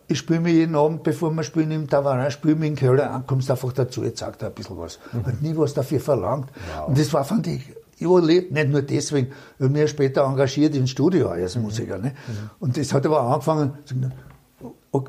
ich 0.09 0.19
spiele 0.19 0.41
mir 0.41 0.53
jeden 0.53 0.75
Abend, 0.75 1.03
bevor 1.03 1.31
wir 1.31 1.43
spielen 1.45 1.71
im 1.71 1.89
Tavarin, 1.89 2.31
spiele 2.31 2.57
mir 2.57 2.67
in 2.67 2.77
Köln 2.77 3.01
an, 3.01 3.27
kommst 3.27 3.51
einfach 3.51 3.73
dazu, 3.73 4.03
jetzt 4.03 4.19
sagt 4.19 4.43
er 4.43 4.49
ein 4.49 4.55
bisschen 4.55 4.77
was. 4.77 4.99
Mhm. 5.13 5.27
Hat 5.27 5.43
nie 5.43 5.57
was 5.57 5.73
dafür 5.73 6.01
verlangt. 6.01 6.51
Wow. 6.77 6.89
Und 6.89 6.99
das 6.99 7.13
war, 7.13 7.25
fand 7.25 7.47
ich, 7.47 7.63
überlebt, 7.99 8.53
nicht 8.53 8.69
nur 8.69 8.83
deswegen, 8.83 9.33
weil 9.59 9.69
mir 9.69 9.89
später 9.89 10.25
engagiert 10.25 10.75
ins 10.75 10.91
Studio 10.91 11.29
als 11.29 11.57
mhm. 11.57 11.63
Musiker. 11.63 11.99
Ne? 11.99 12.09
Mhm. 12.09 12.51
Und 12.59 12.77
das 12.77 12.93
hat 12.93 13.07
aber 13.07 13.21
angefangen, 13.21 13.75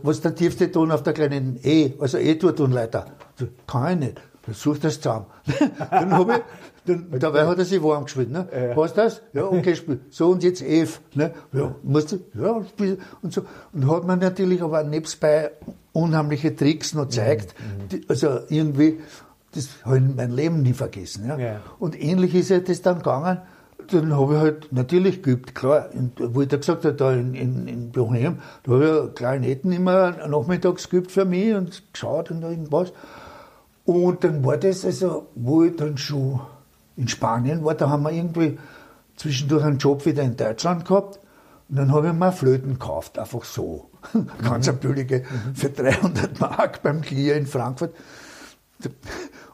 was 0.04 0.18
ist 0.18 0.26
der 0.26 0.36
tiefste 0.36 0.72
Ton 0.72 0.92
auf 0.92 1.04
der 1.04 1.14
kleinen 1.14 1.60
E, 1.64 1.94
also 2.00 2.18
E-Dur-Tonleiter? 2.18 3.06
Kann 3.66 4.02
ich 4.02 4.10
nicht. 4.10 4.22
such 4.54 4.80
das 4.80 5.02
zusammen. 5.02 5.26
dann 5.92 6.14
habe 6.14 6.34
ich, 6.34 6.40
dann, 6.88 7.20
dabei 7.20 7.46
hat 7.46 7.58
er 7.60 7.66
sich 7.66 7.82
warm 7.84 8.06
gespielt, 8.06 8.32
ne? 8.32 8.48
Ja. 8.52 8.76
Hast 8.76 8.98
du 8.98 9.02
das? 9.02 9.22
Ja, 9.34 9.46
okay, 9.46 9.76
spiel. 9.76 10.00
So 10.10 10.30
und 10.30 10.44
jetzt 10.44 10.62
F, 10.62 11.02
ne? 11.14 11.34
Ja, 11.54 11.76
musst 11.84 12.12
du, 12.12 12.20
ja, 12.34 12.64
spiel, 12.64 13.00
und 13.22 13.34
so. 13.34 13.42
Und 13.74 13.90
hat 13.90 14.06
man 14.06 14.20
natürlich 14.20 14.62
aber 14.62 14.84
nebstbei 14.84 15.52
unheimliche 15.94 16.56
Tricks 16.56 16.94
noch 16.94 17.06
gezeigt, 17.06 17.56
mhm. 17.60 17.90
die, 17.90 18.02
also 18.08 18.40
irgendwie, 18.50 19.00
das 19.54 19.70
habe 19.84 19.98
ich 19.98 20.04
mein 20.16 20.32
Leben 20.32 20.62
nie 20.62 20.74
vergessen, 20.74 21.28
ja? 21.28 21.38
ja. 21.38 21.62
Und 21.80 22.02
ähnlich 22.02 22.36
ist 22.36 22.50
ja 22.50 22.60
das 22.60 22.82
dann 22.82 22.98
gegangen, 22.98 23.40
dann 23.92 24.16
habe 24.16 24.34
ich 24.34 24.40
halt 24.40 24.74
natürlich 24.74 25.24
geübt, 25.24 25.56
klar. 25.56 25.90
Und 25.94 26.14
wo 26.36 26.42
ich 26.42 26.48
da 26.48 26.58
gesagt 26.58 26.86
habe, 26.86 26.96
da 26.96 27.14
in, 27.14 27.34
in, 27.34 27.68
in 27.68 27.92
Bochum, 27.92 28.40
da 28.64 28.72
habe 28.72 28.86
ich 28.86 28.92
ja 28.92 29.08
Klarinetten 29.08 29.72
immer 29.72 30.28
nachmittags 30.28 30.90
geübt 30.90 31.12
für 31.12 31.26
mich 31.26 31.54
und 31.54 31.84
geschaut 31.94 32.32
und 32.32 32.44
irgendwas. 32.44 32.92
Und 33.86 34.24
dann 34.24 34.44
war 34.44 34.58
das 34.58 34.84
also, 34.84 35.28
wo 35.36 35.64
ich 35.64 35.76
dann 35.78 35.98
schon 35.98 36.42
in 36.98 37.08
Spanien 37.08 37.64
war, 37.64 37.76
da 37.76 37.90
haben 37.90 38.04
wir 38.04 38.12
irgendwie 38.12 38.58
zwischendurch 39.16 39.64
einen 39.64 39.78
Job 39.78 40.06
wieder 40.06 40.24
in 40.24 40.36
Deutschland 40.36 40.86
gehabt. 40.86 41.20
Und 41.70 41.78
dann 41.78 41.92
habe 41.92 42.08
ich 42.08 42.14
mir 42.14 42.32
Flöten 42.32 42.74
gekauft, 42.74 43.20
einfach 43.20 43.44
so. 43.44 43.90
Ganz 44.44 44.68
eine 44.68 44.78
billige, 44.78 45.24
für 45.54 45.70
300 45.70 46.40
Mark 46.40 46.82
beim 46.82 47.02
Clear 47.02 47.38
in 47.38 47.46
Frankfurt. 47.46 47.94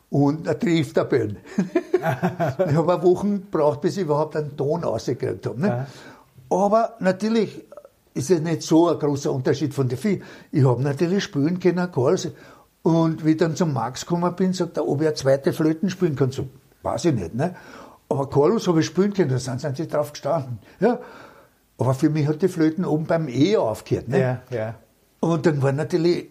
Und 0.10 0.48
eine 0.48 0.60
Trieftabelle. 0.60 1.38
ich 1.96 2.76
habe 2.76 2.94
eine 2.94 3.04
Woche 3.04 3.28
gebraucht, 3.28 3.82
bis 3.82 3.98
ich 3.98 4.04
überhaupt 4.04 4.36
einen 4.36 4.56
Ton 4.56 4.84
rausgekriegt 4.84 5.46
habe. 5.48 5.60
Ne? 5.60 5.88
Aber 6.50 6.98
natürlich 7.00 7.64
ist 8.14 8.30
es 8.30 8.42
nicht 8.42 8.62
so 8.62 8.90
ein 8.90 9.00
großer 9.00 9.32
Unterschied 9.32 9.74
von 9.74 9.88
den 9.88 9.98
vier. 9.98 10.20
Ich 10.52 10.64
habe 10.64 10.84
natürlich 10.84 11.24
spielen 11.24 11.60
können, 11.60 11.92
Calls. 11.92 12.30
Und 12.84 13.26
wie 13.26 13.32
ich 13.32 13.38
dann 13.38 13.56
zum 13.56 13.74
Max 13.74 14.02
gekommen 14.02 14.36
bin, 14.36 14.54
sagt 14.54 14.78
er, 14.78 14.88
ob 14.88 15.02
ich 15.02 15.08
eine 15.08 15.16
zweite 15.16 15.54
Flöten 15.54 15.90
spielen 15.90 16.16
kann. 16.16 16.32
So, 16.32 16.48
weiß 16.84 17.06
ich 17.06 17.16
nicht. 17.16 17.34
Ne? 17.34 17.56
Aber 18.10 18.30
Chorus 18.30 18.68
habe 18.68 18.82
ich 18.82 18.86
spielen 18.86 19.14
können, 19.14 19.30
da 19.30 19.40
sind, 19.40 19.76
sie 19.76 19.88
drauf 19.88 20.12
gestanden. 20.12 20.60
Ja? 20.80 21.00
Aber 21.78 21.94
für 21.94 22.10
mich 22.10 22.28
hat 22.28 22.42
die 22.42 22.48
Flöten 22.48 22.86
oben 22.86 23.06
beim 23.06 23.28
E 23.28 23.58
aufgehört. 23.58 24.10
Ne? 24.10 24.20
Ja, 24.20 24.42
ja. 24.56 24.76
Und 25.20 25.46
dann 25.46 25.62
waren 25.62 25.78
natürlich 25.78 26.28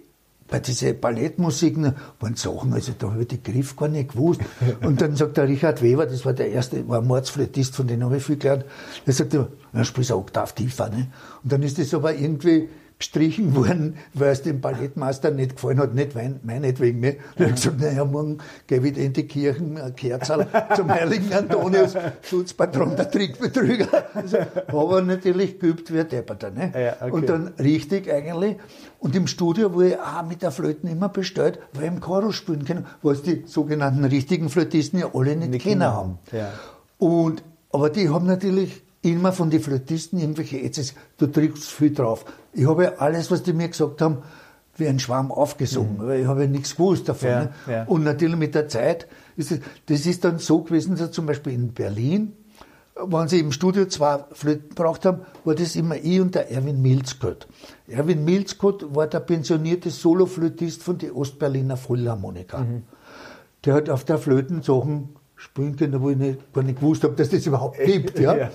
bei 0.52 0.60
diesen 0.60 1.00
Ballettmusiken 1.00 1.94
waren 2.20 2.34
Sachen, 2.36 2.74
also 2.74 2.92
da 2.98 3.10
habe 3.10 3.22
ich 3.22 3.28
den 3.28 3.42
Griff 3.42 3.74
gar 3.74 3.88
nicht 3.88 4.12
gewusst. 4.12 4.42
Und 4.82 5.00
dann 5.00 5.16
sagt 5.16 5.38
der 5.38 5.48
Richard 5.48 5.80
Weber, 5.80 6.04
das 6.04 6.26
war 6.26 6.34
der 6.34 6.50
erste, 6.50 6.86
war 6.88 7.00
ein 7.00 7.06
Mordsflötist, 7.06 7.74
von 7.74 7.86
dem 7.86 8.04
habe 8.04 8.18
ich 8.18 8.22
viel 8.22 8.36
gelernt, 8.36 8.66
der 9.06 9.14
sagte, 9.14 9.48
ja, 9.72 9.84
spielst 9.84 10.10
du 10.10 10.16
Oktav 10.16 10.52
tiefer. 10.52 10.90
Ne? 10.90 11.08
Und 11.42 11.52
dann 11.52 11.62
ist 11.62 11.78
das 11.78 11.94
aber 11.94 12.14
irgendwie 12.14 12.68
gestrichen 13.02 13.54
worden, 13.56 13.96
weil 14.14 14.30
es 14.30 14.42
dem 14.42 14.60
Ballettmeister 14.60 15.30
nicht 15.30 15.56
gefallen 15.56 15.80
hat, 15.80 15.94
nicht 15.94 16.12
meinetwegen. 16.44 17.00
Ne? 17.00 17.16
Er 17.36 17.46
hat 17.46 17.56
gesagt, 17.56 17.80
naja, 17.80 18.04
morgen 18.04 18.38
gehe 18.66 18.80
ich 18.80 18.96
in 18.96 19.12
die 19.12 19.26
Kirchen, 19.26 19.76
ein 19.76 19.94
Kerzal 19.96 20.46
zum 20.76 20.88
heiligen 20.88 21.32
Antonius, 21.32 21.94
Schutzpatron 22.22 22.96
der 22.96 23.10
Trickbetrüger. 23.10 23.88
Also, 24.14 24.38
aber 24.68 25.02
natürlich 25.02 25.58
geübt 25.58 25.92
wie 25.92 26.04
Depperter. 26.04 26.50
Ne? 26.50 26.72
Ja, 26.74 26.96
okay. 27.00 27.10
Und 27.10 27.28
dann 27.28 27.48
richtig 27.58 28.10
eigentlich. 28.10 28.56
Und 29.00 29.16
im 29.16 29.26
Studio, 29.26 29.74
wo 29.74 29.82
ich 29.82 29.98
auch 29.98 30.24
mit 30.26 30.42
der 30.42 30.52
Flöten 30.52 30.88
immer 30.88 31.08
bestellt, 31.08 31.58
weil 31.72 31.84
ich 31.84 31.88
im 31.88 32.00
Chorus 32.00 32.36
spielen 32.36 32.64
können, 32.64 32.86
was 33.02 33.22
die 33.22 33.42
sogenannten 33.46 34.04
richtigen 34.04 34.48
Flötisten 34.48 35.00
ja 35.00 35.10
alle 35.12 35.34
nicht, 35.34 35.50
nicht 35.50 35.64
kennen 35.64 35.82
haben. 35.82 36.18
Ja. 36.30 36.52
Und, 36.98 37.42
aber 37.72 37.90
die 37.90 38.08
haben 38.10 38.26
natürlich 38.26 38.81
immer 39.02 39.32
von 39.32 39.50
den 39.50 39.60
Flötisten 39.60 40.18
irgendwelche 40.18 40.60
Ätzes, 40.60 40.94
du 41.18 41.26
trinkst 41.26 41.70
viel 41.70 41.92
drauf. 41.92 42.24
Ich 42.52 42.66
habe 42.66 43.00
alles, 43.00 43.30
was 43.30 43.42
die 43.42 43.52
mir 43.52 43.68
gesagt 43.68 44.00
haben, 44.00 44.18
wie 44.76 44.88
ein 44.88 44.98
Schwamm 44.98 45.30
aufgesungen, 45.30 45.98
mhm. 45.98 46.06
weil 46.06 46.20
ich 46.20 46.26
habe 46.26 46.42
ja 46.42 46.48
nichts 46.48 46.76
gewusst 46.76 47.08
davon. 47.08 47.28
Ja, 47.28 47.40
ne? 47.40 47.52
ja. 47.66 47.84
Und 47.84 48.04
natürlich 48.04 48.36
mit 48.36 48.54
der 48.54 48.68
Zeit, 48.68 49.06
ist 49.36 49.52
es, 49.52 49.60
das 49.86 50.06
ist 50.06 50.24
dann 50.24 50.38
so 50.38 50.62
gewesen, 50.62 50.96
dass 50.96 51.10
zum 51.10 51.26
Beispiel 51.26 51.52
in 51.52 51.72
Berlin, 51.72 52.32
wenn 52.94 53.28
sie 53.28 53.40
im 53.40 53.52
Studio 53.52 53.86
zwei 53.86 54.24
Flöten 54.32 54.70
gebraucht 54.70 55.04
haben, 55.04 55.22
war 55.44 55.54
das 55.54 55.76
immer 55.76 55.96
ich 55.96 56.20
und 56.20 56.34
der 56.34 56.50
Erwin 56.50 56.80
Milzkott. 56.80 57.48
Erwin 57.88 58.24
Milzkott 58.24 58.94
war 58.94 59.06
der 59.06 59.20
pensionierte 59.20 59.90
Soloflötist 59.90 60.82
von 60.82 60.98
der 60.98 61.16
Ostberliner 61.16 61.76
Philharmoniker. 61.76 62.60
Mhm. 62.60 62.82
Der 63.64 63.74
hat 63.74 63.90
auf 63.90 64.04
der 64.04 64.18
Flöten 64.18 64.62
Sachen 64.62 65.16
spielen 65.42 65.74
können, 65.74 66.00
wo 66.00 66.10
ich 66.10 66.16
nicht, 66.16 66.52
gar 66.52 66.62
nicht 66.62 66.78
gewusst 66.78 67.02
habe, 67.02 67.14
dass 67.14 67.28
das 67.28 67.44
überhaupt 67.44 67.78
gibt. 67.84 68.18
Ja? 68.18 68.36
ja. 68.36 68.50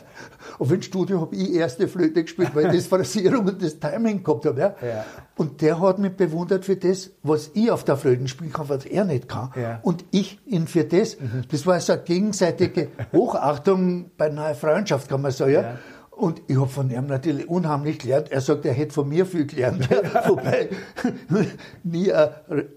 Auf 0.58 0.70
dem 0.70 0.82
Studio 0.82 1.20
habe 1.20 1.36
ich 1.36 1.54
erste 1.54 1.88
Flöte 1.88 2.24
gespielt, 2.24 2.52
weil 2.54 2.68
ich 2.68 2.78
das 2.78 2.88
Phrasierung 2.88 3.46
und 3.46 3.62
das 3.62 3.78
Timing 3.78 4.24
gehabt 4.24 4.46
habe. 4.46 4.60
Ja? 4.60 4.76
ja? 4.82 5.06
Und 5.36 5.62
der 5.62 5.82
hat 5.82 6.00
mich 6.00 6.14
bewundert 6.14 6.64
für 6.64 6.78
das, 6.78 7.12
was 7.24 7.52
ich 7.54 7.70
auf 7.70 7.84
der 7.84 7.98
Flöte 7.98 8.28
spielen 8.30 8.54
kann, 8.54 8.70
was 8.70 8.86
er 8.86 9.04
nicht 9.04 9.28
kann. 9.28 9.52
Ja. 9.56 9.80
Und 9.84 10.06
ich 10.12 10.40
ihn 10.46 10.68
für 10.68 10.86
das. 10.86 11.20
Mhm. 11.20 11.44
Das 11.52 11.66
war 11.66 11.80
so 11.82 11.94
eine 11.94 12.04
gegenseitige 12.04 12.88
Hochachtung 13.12 14.12
bei 14.18 14.28
einer 14.28 14.56
Freundschaft, 14.56 15.10
kann 15.10 15.22
man 15.22 15.32
sagen. 15.32 15.52
Ja? 15.52 15.78
Und 16.18 16.42
ich 16.48 16.60
habe 16.60 16.68
von 16.68 16.90
ihm 16.90 17.06
natürlich 17.06 17.48
unheimlich 17.48 18.00
gelernt. 18.00 18.32
Er 18.32 18.42
sagt, 18.42 18.66
er 18.66 18.74
hätte 18.74 18.92
von 18.92 19.08
mir 19.08 19.28
viel 19.28 19.46
gelernt. 19.46 19.88
Wobei 20.28 20.70
nie 21.84 22.12
ein, 22.12 22.30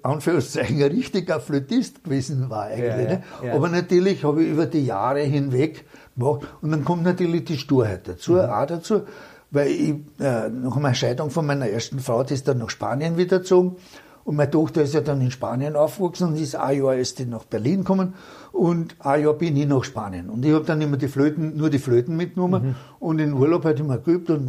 Anführungszeichen, 0.03 0.77
ein 0.77 0.91
richtiger 0.91 1.41
Flötist 1.41 2.05
gewesen 2.05 2.51
war 2.51 2.65
eigentlich. 2.65 3.09
Ja, 3.09 3.15
ne? 3.15 3.23
ja. 3.43 3.55
Aber 3.55 3.71
natürlich 3.71 4.25
habe 4.25 4.45
ich 4.45 4.51
über 4.51 4.67
die 4.67 4.85
Jahre 4.85 5.21
hinweg 5.21 5.87
gemacht. 6.17 6.47
Und 6.61 6.71
dann 6.71 6.85
kommt 6.85 7.03
natürlich 7.05 7.47
die 7.47 7.57
Sturheit 7.57 8.07
dazu, 8.07 8.33
mhm. 8.33 8.41
auch 8.41 8.67
dazu. 8.67 9.03
Weil 9.51 9.69
ich, 9.69 9.91
äh, 10.21 10.51
nach 10.51 10.77
meiner 10.77 10.95
Scheidung 10.95 11.31
von 11.31 11.47
meiner 11.47 11.67
ersten 11.67 11.99
Frau, 11.99 12.23
die 12.23 12.35
ist 12.35 12.47
dann 12.47 12.59
nach 12.59 12.69
Spanien 12.69 13.17
wiedergezogen. 13.17 13.77
Und 14.25 14.37
meine 14.37 14.51
Tochter 14.51 14.83
ist 14.83 14.95
ja 14.95 15.01
dann 15.01 15.21
in 15.21 15.31
Spanien 15.31 15.77
aufgewachsen 15.77 16.29
und 16.29 16.37
ist 16.37 16.57
ein 16.57 16.79
Jahr 16.79 16.95
erst 16.95 17.21
nach 17.27 17.45
Berlin 17.45 17.81
gekommen 17.81 18.15
und 18.53 18.97
ein 19.01 19.23
Jahr 19.23 19.35
bin 19.35 19.57
ich 19.57 19.67
nach 19.67 19.85
Spanien. 19.85 20.29
Und 20.29 20.45
ich 20.45 20.53
habe 20.53 20.65
dann 20.65 20.81
immer 20.81 20.97
die 20.97 21.09
Flöten, 21.09 21.57
nur 21.57 21.71
die 21.71 21.79
Flöten 21.79 22.17
mitgenommen 22.17 22.63
mhm. 22.63 22.75
und 22.99 23.19
in 23.19 23.33
Urlaub 23.33 23.65
halt 23.65 23.81
immer 23.81 23.99
geübt 23.99 24.31
und 24.31 24.49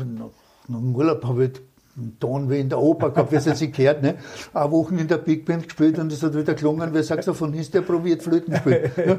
dem 0.67 0.95
Urlaub 0.95 1.23
habe 1.25 1.45
ich 1.45 1.51
einen 1.97 2.17
Ton 2.19 2.49
wie 2.49 2.59
in 2.59 2.69
der 2.69 2.79
Oper 2.79 3.09
gehabt, 3.11 3.31
wie 3.31 3.35
es 3.35 3.43
sich 3.43 3.71
gehört, 3.73 4.01
ne? 4.01 4.15
Eine 4.53 4.71
Woche 4.71 4.95
in 4.95 5.07
der 5.07 5.17
Big 5.17 5.45
Band 5.45 5.65
gespielt 5.65 5.99
und 5.99 6.11
es 6.11 6.23
hat 6.23 6.35
wieder 6.35 6.53
gelungen, 6.53 6.93
wie 6.93 7.03
Saxophonist, 7.03 7.73
der 7.73 7.81
probiert 7.81 8.23
Flöten 8.23 8.55
spielen. 8.55 8.91
Ja? 9.05 9.17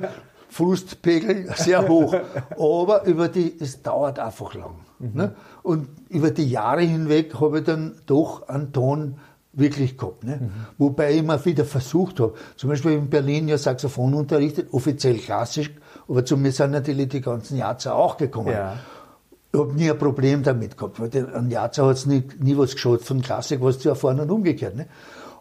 Frustpegel 0.48 1.48
sehr 1.56 1.88
hoch. 1.88 2.14
Aber 2.58 3.04
über 3.04 3.28
die, 3.28 3.56
es 3.58 3.82
dauert 3.82 4.18
einfach 4.18 4.54
lang. 4.54 4.74
Mhm. 4.98 5.10
Ne? 5.14 5.34
Und 5.62 5.88
über 6.10 6.30
die 6.30 6.48
Jahre 6.48 6.82
hinweg 6.82 7.34
habe 7.40 7.60
ich 7.60 7.64
dann 7.64 7.94
doch 8.04 8.48
einen 8.48 8.70
Ton 8.72 9.16
wirklich 9.52 9.98
gehabt. 9.98 10.24
Ne? 10.24 10.38
Mhm. 10.40 10.50
Wobei 10.78 11.12
ich 11.12 11.18
immer 11.18 11.44
wieder 11.44 11.64
versucht 11.64 12.20
habe, 12.20 12.34
zum 12.56 12.70
Beispiel 12.70 12.92
in 12.92 13.10
Berlin 13.10 13.48
ja 13.48 13.58
Saxophon 13.58 14.14
unterrichtet, 14.14 14.68
offiziell 14.72 15.18
klassisch, 15.18 15.70
aber 16.08 16.24
zu 16.24 16.36
mir 16.36 16.52
sind 16.52 16.70
natürlich 16.70 17.08
die 17.08 17.20
ganzen 17.20 17.58
Jahre 17.58 17.94
auch 17.94 18.16
gekommen. 18.16 18.52
Ja. 18.52 18.76
Ich 19.52 19.60
habe 19.60 19.74
nie 19.74 19.90
ein 19.90 19.98
Problem 19.98 20.42
damit 20.42 20.78
gehabt, 20.78 20.98
weil 20.98 21.34
an 21.34 21.50
Jahre 21.50 21.86
hat 21.86 21.96
es 21.96 22.06
nie, 22.06 22.24
nie 22.38 22.56
was 22.56 22.72
geschaut 22.72 23.02
von 23.02 23.20
Klassik, 23.20 23.60
was 23.60 23.78
zu 23.78 23.90
erfahren 23.90 24.20
und 24.20 24.30
umgekehrt. 24.30 24.74
Ne? 24.76 24.86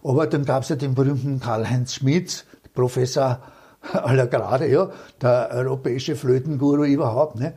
Aber 0.03 0.27
dann 0.27 0.43
gab 0.43 0.63
es 0.63 0.69
ja 0.69 0.75
den 0.75 0.95
berühmten 0.95 1.39
Karl-Heinz 1.39 1.95
Schmitz, 1.95 2.43
Professor 2.73 3.39
aller 3.93 4.27
Grade, 4.27 4.67
ja, 4.67 4.89
der 5.21 5.49
europäische 5.51 6.15
Flötenguru 6.15 6.83
überhaupt, 6.83 7.39
ne? 7.39 7.53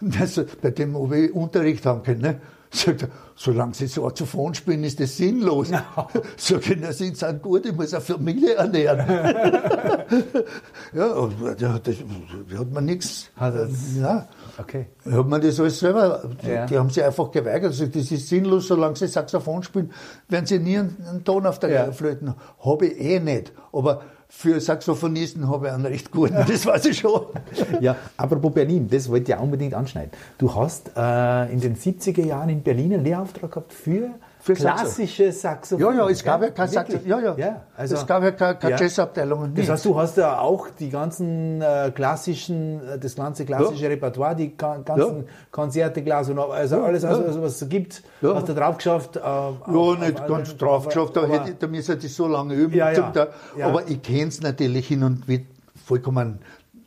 Das, 0.00 0.40
bei 0.62 0.70
dem 0.70 0.92
wir 0.92 1.34
Unterricht 1.34 1.86
haben 1.86 2.02
können, 2.02 2.20
ne? 2.20 2.40
Sagt 2.70 3.02
er, 3.02 3.08
solange 3.34 3.74
Sie 3.74 3.86
Saxophon 3.86 4.54
spielen, 4.54 4.84
ist 4.84 4.98
das 5.00 5.16
sinnlos. 5.16 5.70
No. 5.70 5.78
Sag 6.36 6.68
ich, 6.70 6.78
na, 6.80 6.92
Sie 6.92 7.14
sind 7.14 7.42
gut, 7.42 7.64
ich 7.66 7.74
muss 7.74 7.94
eine 7.94 8.00
Familie 8.00 8.54
ernähren. 8.54 9.06
ja, 10.92 11.06
und 11.06 11.34
da, 11.58 11.78
das, 11.78 11.96
da 12.50 12.58
hat 12.58 12.72
man 12.72 12.84
nichts. 12.84 13.30
Ja. 13.98 14.28
Okay. 14.58 14.86
Hat 15.10 15.28
man 15.28 15.40
das 15.40 15.60
alles 15.60 15.78
selber, 15.78 16.30
ja. 16.42 16.66
die 16.66 16.78
haben 16.78 16.90
sich 16.90 17.04
einfach 17.04 17.30
geweigert. 17.30 17.70
Also, 17.70 17.86
das 17.86 18.10
ist 18.10 18.28
sinnlos, 18.28 18.68
solange 18.68 18.96
Sie 18.96 19.06
Saxophon 19.06 19.62
spielen, 19.62 19.92
werden 20.28 20.46
Sie 20.46 20.58
nie 20.58 20.78
einen, 20.78 20.96
einen 21.08 21.24
Ton 21.24 21.46
auf 21.46 21.58
der 21.58 21.70
ja. 21.70 21.92
Flöten. 21.92 22.34
Habe 22.64 22.86
ich 22.86 23.00
eh 23.00 23.20
nicht. 23.20 23.52
Aber 23.72 24.02
für 24.28 24.60
Saxophonisten 24.60 25.48
habe 25.48 25.68
ich 25.68 25.72
einen 25.72 25.86
recht 25.86 26.10
guten, 26.10 26.34
das 26.48 26.66
weiß 26.66 26.86
ich 26.86 26.98
schon. 26.98 27.26
ja, 27.80 27.96
apropos 28.16 28.52
Berlin, 28.52 28.88
das 28.88 29.08
wollte 29.08 29.32
ich 29.32 29.38
auch 29.38 29.42
unbedingt 29.42 29.74
anschneiden. 29.74 30.10
Du 30.38 30.54
hast 30.54 30.92
äh, 30.96 31.52
in 31.52 31.60
den 31.60 31.76
70er 31.76 32.24
Jahren 32.24 32.48
in 32.48 32.62
Berlin 32.62 32.94
einen 32.94 33.04
Lehrauftrag 33.04 33.50
gehabt 33.50 33.72
für 33.72 34.10
für 34.46 34.54
klassische 34.54 35.32
Saxophon. 35.32 35.84
Ja, 35.84 35.92
ja, 35.92 36.08
es 36.08 36.22
gab 36.22 36.40
ja, 36.40 36.50
keine 36.50 36.68
Saxophon. 36.68 37.08
Ja, 37.08 37.18
ja. 37.18 37.34
ja 37.36 37.62
also, 37.76 37.96
es 37.96 38.06
gab 38.06 38.22
ja 38.22 38.30
keine, 38.30 38.56
keine 38.56 38.76
ja. 38.76 38.80
Jazzabteilungen. 38.80 39.52
Das 39.56 39.68
heißt, 39.68 39.84
du 39.84 39.98
hast 39.98 40.16
ja 40.18 40.38
auch 40.38 40.68
die 40.78 40.88
ganzen 40.88 41.60
äh, 41.60 41.90
klassischen, 41.92 42.80
äh, 42.86 42.96
das 42.96 43.16
ganze 43.16 43.44
klassische 43.44 43.82
ja. 43.82 43.88
Repertoire, 43.88 44.36
die 44.36 44.56
ganzen 44.56 44.86
ja. 44.86 45.24
Konzerte, 45.50 46.00
Glas 46.00 46.30
und 46.30 46.38
also 46.38 46.80
alles, 46.80 47.04
also, 47.04 47.42
was 47.42 47.60
es 47.60 47.68
gibt, 47.68 48.04
hast 48.22 48.48
du 48.48 48.54
drauf 48.54 48.76
geschafft. 48.76 49.16
Äh, 49.16 49.20
ja, 49.20 49.56
auf, 49.66 49.98
nicht 49.98 50.20
auf, 50.20 50.28
ganz 50.28 50.56
drauf 50.56 50.86
geschafft, 50.86 51.16
da, 51.16 51.26
hätte, 51.26 51.56
da 51.58 51.66
müsste 51.66 51.94
ich 52.00 52.14
so 52.14 52.28
lange 52.28 52.54
üben. 52.54 52.76
Ja, 52.76 52.92
ja. 52.92 53.10
Da, 53.10 53.28
aber 53.60 53.88
ich 53.88 54.00
kenne 54.00 54.28
es 54.28 54.40
natürlich 54.40 54.86
hin 54.86 55.02
und 55.02 55.26
wieder 55.26 55.44
vollkommen 55.84 56.38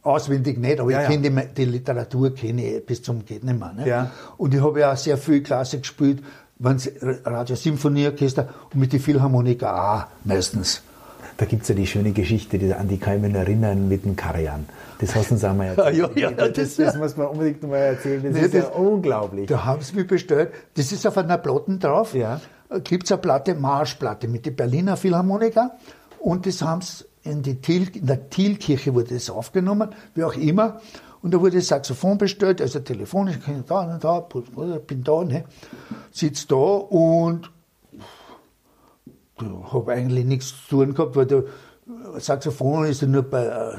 auswendig 0.01 0.57
nicht, 0.57 0.79
aber 0.79 0.91
ja, 0.91 1.01
ich 1.01 1.09
kenne 1.09 1.29
die, 1.29 1.53
die, 1.55 1.65
Literatur 1.65 2.33
kenne 2.33 2.77
ich 2.77 2.85
bis 2.85 3.03
zum 3.03 3.25
geht 3.25 3.43
nicht 3.43 3.59
mehr. 3.59 3.73
Ne? 3.73 3.85
Ja. 3.85 4.11
Und 4.37 4.53
ich 4.53 4.61
habe 4.61 4.79
ja 4.79 4.93
auch 4.93 4.97
sehr 4.97 5.17
viel 5.17 5.43
Klassik 5.43 5.81
gespielt, 5.81 6.23
wenn 6.59 6.77
Radio 7.23 7.55
Symphonieorchester 7.55 8.49
und 8.73 8.79
mit 8.79 8.91
den 8.91 8.99
Philharmoniker 8.99 9.73
auch 9.73 10.05
meistens. 10.25 10.83
Da 11.37 11.45
gibt 11.45 11.63
es 11.63 11.69
ja 11.69 11.75
die 11.75 11.87
schöne 11.87 12.11
Geschichte, 12.11 12.59
die, 12.59 12.73
an 12.73 12.89
die 12.89 12.97
kann 12.97 13.15
ich 13.15 13.21
mich 13.21 13.33
erinnern, 13.33 13.87
mit 13.87 14.03
dem 14.03 14.17
Karajan. 14.17 14.65
Das 14.99 15.15
hast 15.15 15.29
du 15.29 15.35
uns 15.35 15.43
einmal 15.45 15.67
erzählt. 15.67 15.95
ja, 16.17 16.29
ja, 16.29 16.31
das, 16.31 16.51
das, 16.51 16.75
das, 16.75 16.97
muss 16.97 17.15
man 17.15 17.27
unbedingt 17.27 17.63
nochmal 17.63 17.79
erzählen. 17.79 18.21
Das 18.23 18.33
nee, 18.33 18.41
ist 18.41 18.53
das, 18.53 18.63
ja 18.65 18.69
unglaublich. 18.71 19.47
Da 19.47 19.63
haben 19.63 19.81
sie 19.81 19.95
mich 19.95 20.07
bestellt. 20.07 20.51
Das 20.75 20.91
ist 20.91 21.07
auf 21.07 21.17
einer 21.17 21.37
Platte 21.37 21.77
drauf. 21.77 22.13
Ja. 22.13 22.41
Gibt 22.83 23.05
es 23.05 23.11
eine 23.13 23.21
Platte, 23.21 23.55
Marschplatte 23.55 24.27
mit 24.27 24.45
den 24.45 24.55
Berliner 24.57 24.97
Philharmoniker. 24.97 25.77
Und 26.19 26.45
das 26.45 26.61
haben 26.61 26.81
sie 26.81 27.05
in, 27.23 27.41
die 27.41 27.61
Thiel, 27.61 27.87
in 27.95 28.05
der 28.05 28.29
Thielkirche 28.29 28.93
wurde 28.93 29.13
das 29.13 29.29
aufgenommen, 29.29 29.89
wie 30.15 30.25
auch 30.25 30.35
immer. 30.35 30.81
Und 31.21 31.33
da 31.33 31.41
wurde 31.41 31.57
das 31.57 31.67
Saxophon 31.67 32.17
bestellt, 32.17 32.61
also 32.61 32.79
telefonisch, 32.79 33.37
ich 33.37 33.45
bin 33.45 33.63
da, 33.67 33.97
da, 33.97 34.19
bin 34.87 35.03
da, 35.03 35.23
ne, 35.23 35.45
sitze 36.11 36.47
da 36.47 36.55
und 36.55 37.51
habe 39.37 39.91
eigentlich 39.91 40.25
nichts 40.25 40.53
zu 40.67 40.77
tun 40.77 40.93
gehabt, 40.93 41.15
weil 41.15 41.25
der 41.25 41.43
Saxophon 42.17 42.85
ist 42.85 43.01
ja 43.01 43.07
nur 43.07 43.23
bei 43.23 43.45
äh, 43.45 43.77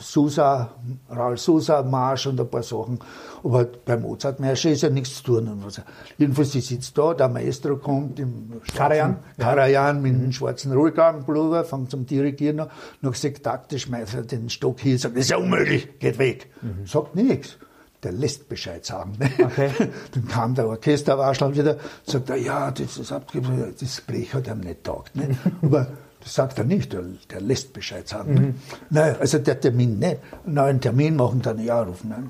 Sousa, 0.00 0.74
Raul 1.10 1.36
Sousa 1.36 1.82
Marsch 1.82 2.26
und 2.26 2.40
ein 2.40 2.48
paar 2.48 2.62
Sachen. 2.62 2.98
Aber 3.44 3.64
bei 3.64 3.96
Mozart 3.96 4.40
Märsche 4.40 4.70
ist 4.70 4.82
ja 4.82 4.90
nichts 4.90 5.16
zu 5.16 5.24
tun. 5.24 5.48
Und 5.48 5.64
was. 5.64 5.80
Jedenfalls, 6.18 6.54
ich 6.54 6.66
sitze 6.66 6.92
da, 6.94 7.14
der 7.14 7.28
Maestro 7.28 7.76
kommt 7.76 8.18
im 8.18 8.60
Karajan, 8.74 9.18
Karajan 9.38 10.02
mit 10.02 10.14
mhm. 10.14 10.22
einem 10.22 10.32
schwarzen 10.32 10.72
Rollkragenpullover, 10.72 11.64
fängt 11.64 11.90
zum 11.90 12.06
Dirigieren 12.06 12.60
an. 12.60 12.70
Noch 13.00 13.12
gesagt, 13.12 13.44
taktisch 13.44 13.82
schmeißt 13.82 14.14
er 14.14 14.22
den 14.22 14.48
Stock 14.48 14.80
hin, 14.80 14.98
sagt, 14.98 15.16
das 15.16 15.24
ist 15.24 15.30
ja 15.30 15.36
unmöglich, 15.36 15.98
geht 15.98 16.18
weg. 16.18 16.50
Mhm. 16.62 16.86
Sagt 16.86 17.14
nichts 17.14 17.56
der 18.02 18.12
lässt 18.12 18.48
Bescheid 18.48 18.84
sagen. 18.84 19.12
Ne? 19.18 19.30
Okay. 19.44 19.70
Dann 20.12 20.28
kam 20.28 20.54
der 20.54 20.66
Orchesterwarschland 20.68 21.56
wieder, 21.56 21.76
sagt 22.04 22.30
er, 22.30 22.36
ja, 22.36 22.70
das 22.70 22.96
ist 22.96 23.12
abgegeben, 23.12 23.74
das 23.78 24.00
Blech 24.00 24.34
hat 24.34 24.48
ihm 24.48 24.60
nicht 24.60 24.84
taugt. 24.84 25.14
Ne? 25.16 25.36
Aber 25.62 25.88
das 26.20 26.34
sagt 26.34 26.58
er 26.58 26.64
nicht, 26.64 26.92
der, 26.92 27.02
der 27.30 27.40
lässt 27.40 27.72
Bescheid 27.72 28.06
sagen. 28.06 28.34
Ne? 28.34 28.40
Mhm. 28.40 28.54
Nein, 28.90 29.16
also 29.18 29.38
der 29.38 29.60
Termin 29.60 29.98
nicht. 29.98 30.18
Einen 30.44 30.54
neuen 30.54 30.80
Termin 30.80 31.16
machen, 31.16 31.42
dann 31.42 31.62
ja 31.62 31.82
rufen 31.82 32.12
an. 32.12 32.28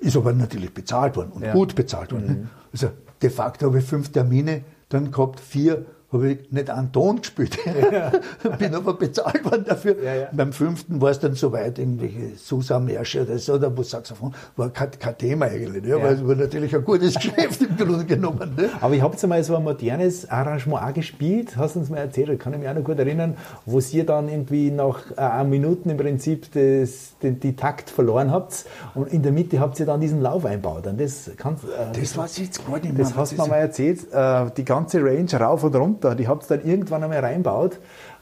Ist 0.00 0.16
aber 0.16 0.32
natürlich 0.32 0.74
bezahlt 0.74 1.16
worden 1.16 1.30
und 1.32 1.42
ja. 1.42 1.52
gut 1.52 1.74
bezahlt 1.74 2.12
worden. 2.12 2.26
Ne? 2.26 2.32
Mhm. 2.32 2.48
Also 2.72 2.90
de 3.22 3.30
facto 3.30 3.66
habe 3.66 3.78
ich 3.78 3.84
fünf 3.84 4.10
Termine 4.10 4.62
dann 4.88 5.10
gehabt, 5.10 5.40
vier 5.40 5.86
habe 6.16 6.32
ich 6.32 6.50
nicht 6.52 6.70
einen 6.70 6.92
Ton 6.92 7.20
gespielt. 7.20 7.58
Ja. 7.92 8.12
Bin 8.58 8.74
aber 8.74 8.94
bezahlt 8.94 9.44
worden 9.44 9.64
dafür. 9.66 9.96
Ja, 10.02 10.14
ja. 10.14 10.28
Beim 10.32 10.52
fünften 10.52 11.00
war 11.00 11.10
es 11.10 11.20
dann 11.20 11.34
soweit, 11.34 11.78
irgendwelche 11.78 12.36
Susa-Märsche 12.36 13.22
oder 13.22 13.38
so, 13.38 13.58
da 13.58 13.74
wo 13.76 13.82
Saxophon, 13.82 14.34
war 14.56 14.70
kein, 14.70 14.90
kein 14.98 15.18
Thema 15.18 15.46
eigentlich, 15.46 15.84
ne? 15.84 16.02
weil 16.02 16.14
es 16.14 16.26
war 16.26 16.34
natürlich 16.34 16.74
ein 16.74 16.84
gutes 16.84 17.14
Geschäft 17.16 17.62
im 17.62 17.76
Grunde 17.76 18.04
genommen. 18.04 18.54
Ne? 18.56 18.70
Aber 18.80 18.94
ich 18.94 19.02
habe 19.02 19.14
jetzt 19.14 19.26
mal 19.26 19.42
so 19.42 19.56
ein 19.56 19.64
modernes 19.64 20.28
Arrangement 20.28 20.82
auch 20.82 20.94
gespielt, 20.94 21.56
hast 21.56 21.76
du 21.76 21.80
uns 21.80 21.90
mal 21.90 21.98
erzählt, 21.98 22.38
kann 22.38 22.52
ich 22.52 22.60
mich 22.60 22.68
auch 22.68 22.74
noch 22.74 22.84
gut 22.84 22.98
erinnern, 22.98 23.36
wo 23.64 23.80
ihr 23.92 24.06
dann 24.06 24.28
irgendwie 24.28 24.70
nach 24.70 25.00
äh, 25.16 25.44
Minuten 25.44 25.90
im 25.90 25.96
Prinzip 25.96 26.52
das, 26.52 27.14
die, 27.22 27.32
die, 27.32 27.56
Takt 27.56 27.88
verloren 27.88 28.30
habt 28.30 28.66
und 28.94 29.12
in 29.12 29.22
der 29.22 29.32
Mitte 29.32 29.60
habt 29.60 29.78
ihr 29.80 29.86
dann 29.86 30.00
diesen 30.00 30.20
Lauf 30.20 30.44
einbaut. 30.44 30.86
Und 30.86 31.00
das 31.00 31.30
kannst, 31.36 31.64
äh, 31.64 31.98
das 31.98 32.16
weiß 32.16 32.38
ich 32.38 32.46
jetzt 32.46 32.66
gar 32.66 32.78
nicht 32.78 32.92
mehr. 32.92 33.04
Das 33.04 33.16
hast 33.16 33.32
du 33.32 33.42
mir 33.42 33.48
mal 33.48 33.56
erzählt, 33.56 34.12
äh, 34.12 34.50
die 34.56 34.64
ganze 34.64 35.02
Range 35.02 35.32
rauf 35.40 35.64
und 35.64 35.74
runter 35.74 36.05
runter. 36.06 36.16
Die 36.16 36.28
habe 36.28 36.40
es 36.40 36.46
dann 36.46 36.64
irgendwann 36.64 37.02
einmal 37.02 37.20
reinbaut. 37.20 37.78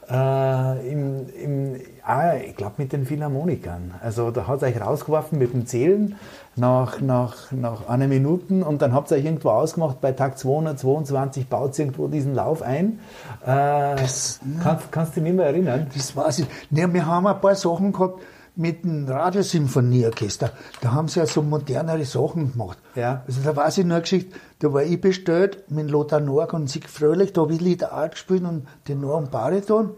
Äh, 0.07 0.91
im, 0.91 1.25
im, 1.29 1.81
ah, 2.05 2.35
ich 2.35 2.55
glaube 2.55 2.75
mit 2.77 2.93
den 2.93 3.07
Philharmonikern. 3.07 3.95
Also 4.03 4.29
da 4.29 4.45
hat 4.45 4.61
es 4.61 4.63
euch 4.63 4.79
rausgeworfen 4.79 5.39
mit 5.39 5.51
dem 5.53 5.65
Zählen 5.65 6.15
nach, 6.55 7.01
nach, 7.01 7.51
nach 7.51 7.89
einer 7.89 8.07
Minute 8.07 8.63
und 8.63 8.83
dann 8.83 8.93
habt 8.93 9.09
ihr 9.09 9.17
euch 9.17 9.25
irgendwo 9.25 9.49
ausgemacht, 9.49 10.01
bei 10.01 10.11
Tag 10.11 10.37
222 10.37 11.47
baut 11.47 11.71
es 11.71 11.79
irgendwo 11.79 12.07
diesen 12.07 12.35
Lauf 12.35 12.61
ein. 12.61 12.99
Äh, 13.43 13.95
das, 13.95 14.41
kannst, 14.61 14.91
kannst 14.91 15.15
du 15.15 15.21
dich 15.21 15.23
nicht 15.23 15.37
mehr 15.37 15.47
erinnern? 15.47 15.87
Das 15.95 16.15
weiß 16.15 16.39
ich. 16.39 16.47
Nee, 16.69 16.85
wir 16.87 17.05
haben 17.07 17.25
ein 17.25 17.41
paar 17.41 17.55
Sachen 17.55 17.91
gehabt, 17.91 18.21
mit 18.55 18.83
dem 18.83 19.07
Radiosymphonieorchester, 19.07 20.51
da 20.81 20.91
haben 20.91 21.07
sie 21.07 21.19
ja 21.19 21.25
so 21.25 21.41
modernere 21.41 22.05
Sachen 22.05 22.53
gemacht. 22.53 22.77
Ja. 22.95 23.23
Also 23.27 23.41
da 23.41 23.55
weiß 23.55 23.79
ich 23.79 23.85
nur 23.85 23.95
eine 23.95 24.01
Geschichte, 24.01 24.35
da 24.59 24.73
war 24.73 24.83
ich 24.83 24.99
bestellt 25.01 25.69
mit 25.69 25.89
Lothar 25.89 26.19
Norg 26.19 26.53
und 26.53 26.69
Sieg 26.69 26.89
Fröhlich, 26.89 27.33
da 27.33 27.41
habe 27.41 27.53
ich 27.53 27.61
Lieder 27.61 27.91
Art 27.91 28.13
gespielt 28.13 28.43
und 28.43 28.67
Tenor 28.85 29.17
und 29.17 29.31
Bariton. 29.31 29.91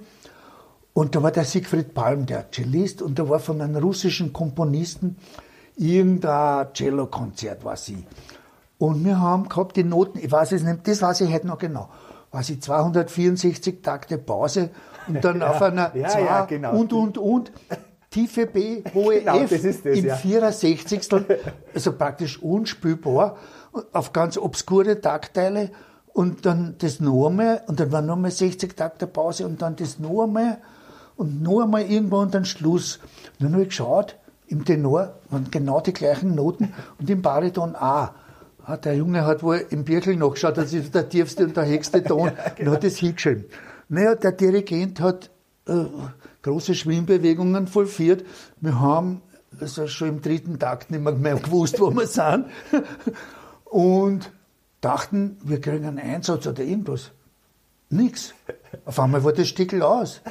Und 0.94 1.16
da 1.16 1.22
war 1.22 1.32
der 1.32 1.46
Siegfried 1.46 1.94
Palm, 1.94 2.26
der 2.26 2.52
Cellist, 2.52 3.04
und 3.04 3.20
da 3.20 3.30
war 3.30 3.40
von 3.40 3.62
einem 3.62 3.76
russischen 3.76 4.34
Komponisten 4.34 5.18
irgendein 5.76 6.74
Cello-Konzert, 6.74 7.64
weiß 7.64 7.90
ich. 7.90 8.04
Und 8.80 9.06
wir 9.06 9.20
haben 9.20 9.48
gehabt 9.48 9.76
die 9.76 9.84
Noten, 9.84 10.18
ich 10.18 10.32
weiß 10.32 10.54
es 10.54 10.64
nicht, 10.64 10.88
das 10.88 11.04
weiß 11.04 11.22
ich 11.22 11.32
heute 11.32 11.46
noch 11.46 11.60
genau, 11.60 11.90
weiß 12.32 12.50
ich, 12.50 12.62
264 12.64 13.82
Takte 13.84 14.18
Pause 14.18 14.72
und 15.08 15.24
dann 15.24 15.40
ja, 15.42 15.52
auf 15.52 15.62
einer 15.62 15.96
ja, 15.96 16.08
zwei 16.08 16.22
ja, 16.22 16.46
genau. 16.46 16.76
und, 16.76 16.94
und, 16.94 17.18
und 17.20 17.52
tiefe 18.18 18.48
B, 18.48 18.84
hohe 18.96 19.20
genau, 19.20 19.42
F 19.42 19.50
das 19.52 19.62
das, 19.62 19.98
im 19.98 20.06
ja. 20.06 20.16
64. 20.16 21.08
also 21.74 21.94
praktisch 21.94 22.42
unspielbar, 22.42 23.38
auf 23.94 24.12
ganz 24.12 24.38
obskure 24.38 25.00
Taktteile 25.00 25.70
und 26.14 26.48
dann 26.48 26.76
das 26.80 27.00
noch 27.00 27.28
einmal 27.28 27.62
und 27.68 27.80
dann 27.80 27.92
war 27.92 28.02
noch 28.02 28.16
einmal 28.16 28.32
60 28.32 28.76
Takte 28.76 29.06
Pause 29.06 29.46
und 29.46 29.62
dann 29.62 29.76
das 29.76 30.00
noch 30.00 30.24
einmal 30.24 30.58
und 31.16 31.44
noch 31.44 31.62
einmal 31.62 31.84
irgendwo 31.84 32.18
und 32.18 32.34
dann 32.34 32.46
Schluss. 32.46 32.98
Und 33.40 33.46
dann 33.46 33.54
habe 33.54 33.64
ich 33.64 33.70
geschaut, 33.70 34.16
im 34.48 34.66
Tenor 34.66 35.14
waren 35.30 35.52
genau 35.52 35.80
die 35.80 35.94
gleichen 35.94 36.34
Noten 36.34 36.74
und 37.00 37.08
im 37.10 37.22
Bariton 37.22 37.76
A. 37.76 38.16
Ah, 38.66 38.78
der 38.78 38.96
Junge 38.96 39.26
hat 39.26 39.44
wohl 39.44 39.64
im 39.70 39.86
Birkel 39.86 40.16
nachgeschaut, 40.16 40.58
das 40.58 40.74
ist 40.74 40.94
der 40.94 41.08
tiefste 41.08 41.46
und 41.46 41.56
der 41.56 41.68
höchste 41.68 42.04
Ton 42.04 42.32
ja, 42.38 42.50
genau. 42.56 42.72
und 42.72 42.78
hat 42.78 42.84
das 42.84 42.98
hingeschrieben. 42.98 43.46
Naja, 43.88 44.16
der 44.16 44.32
Dirigent 44.32 45.00
hat 45.00 45.30
äh, 45.68 45.86
große 46.42 46.76
Schwimmbewegungen 46.76 47.68
vollführt. 47.68 48.26
Wir 48.62 48.80
haben 48.80 49.22
also 49.60 49.88
schon 49.88 50.10
im 50.10 50.22
dritten 50.22 50.60
Takt 50.60 50.92
nicht 50.92 51.02
mehr, 51.02 51.36
gewusst, 51.36 51.80
wo 51.80 51.92
wir 51.92 52.08
sind. 52.08 52.46
Und 53.66 54.32
dachten, 54.82 55.38
wir 55.44 55.60
kriegen 55.60 55.86
einen 55.86 56.00
Einsatz 56.00 56.48
oder 56.48 56.64
irgendwas. 56.64 57.12
Nix. 57.90 58.34
Auf 58.86 59.00
einmal 59.00 59.24
war 59.24 59.34
das 59.34 59.48
Stickel 59.48 59.82
aus. 59.82 60.22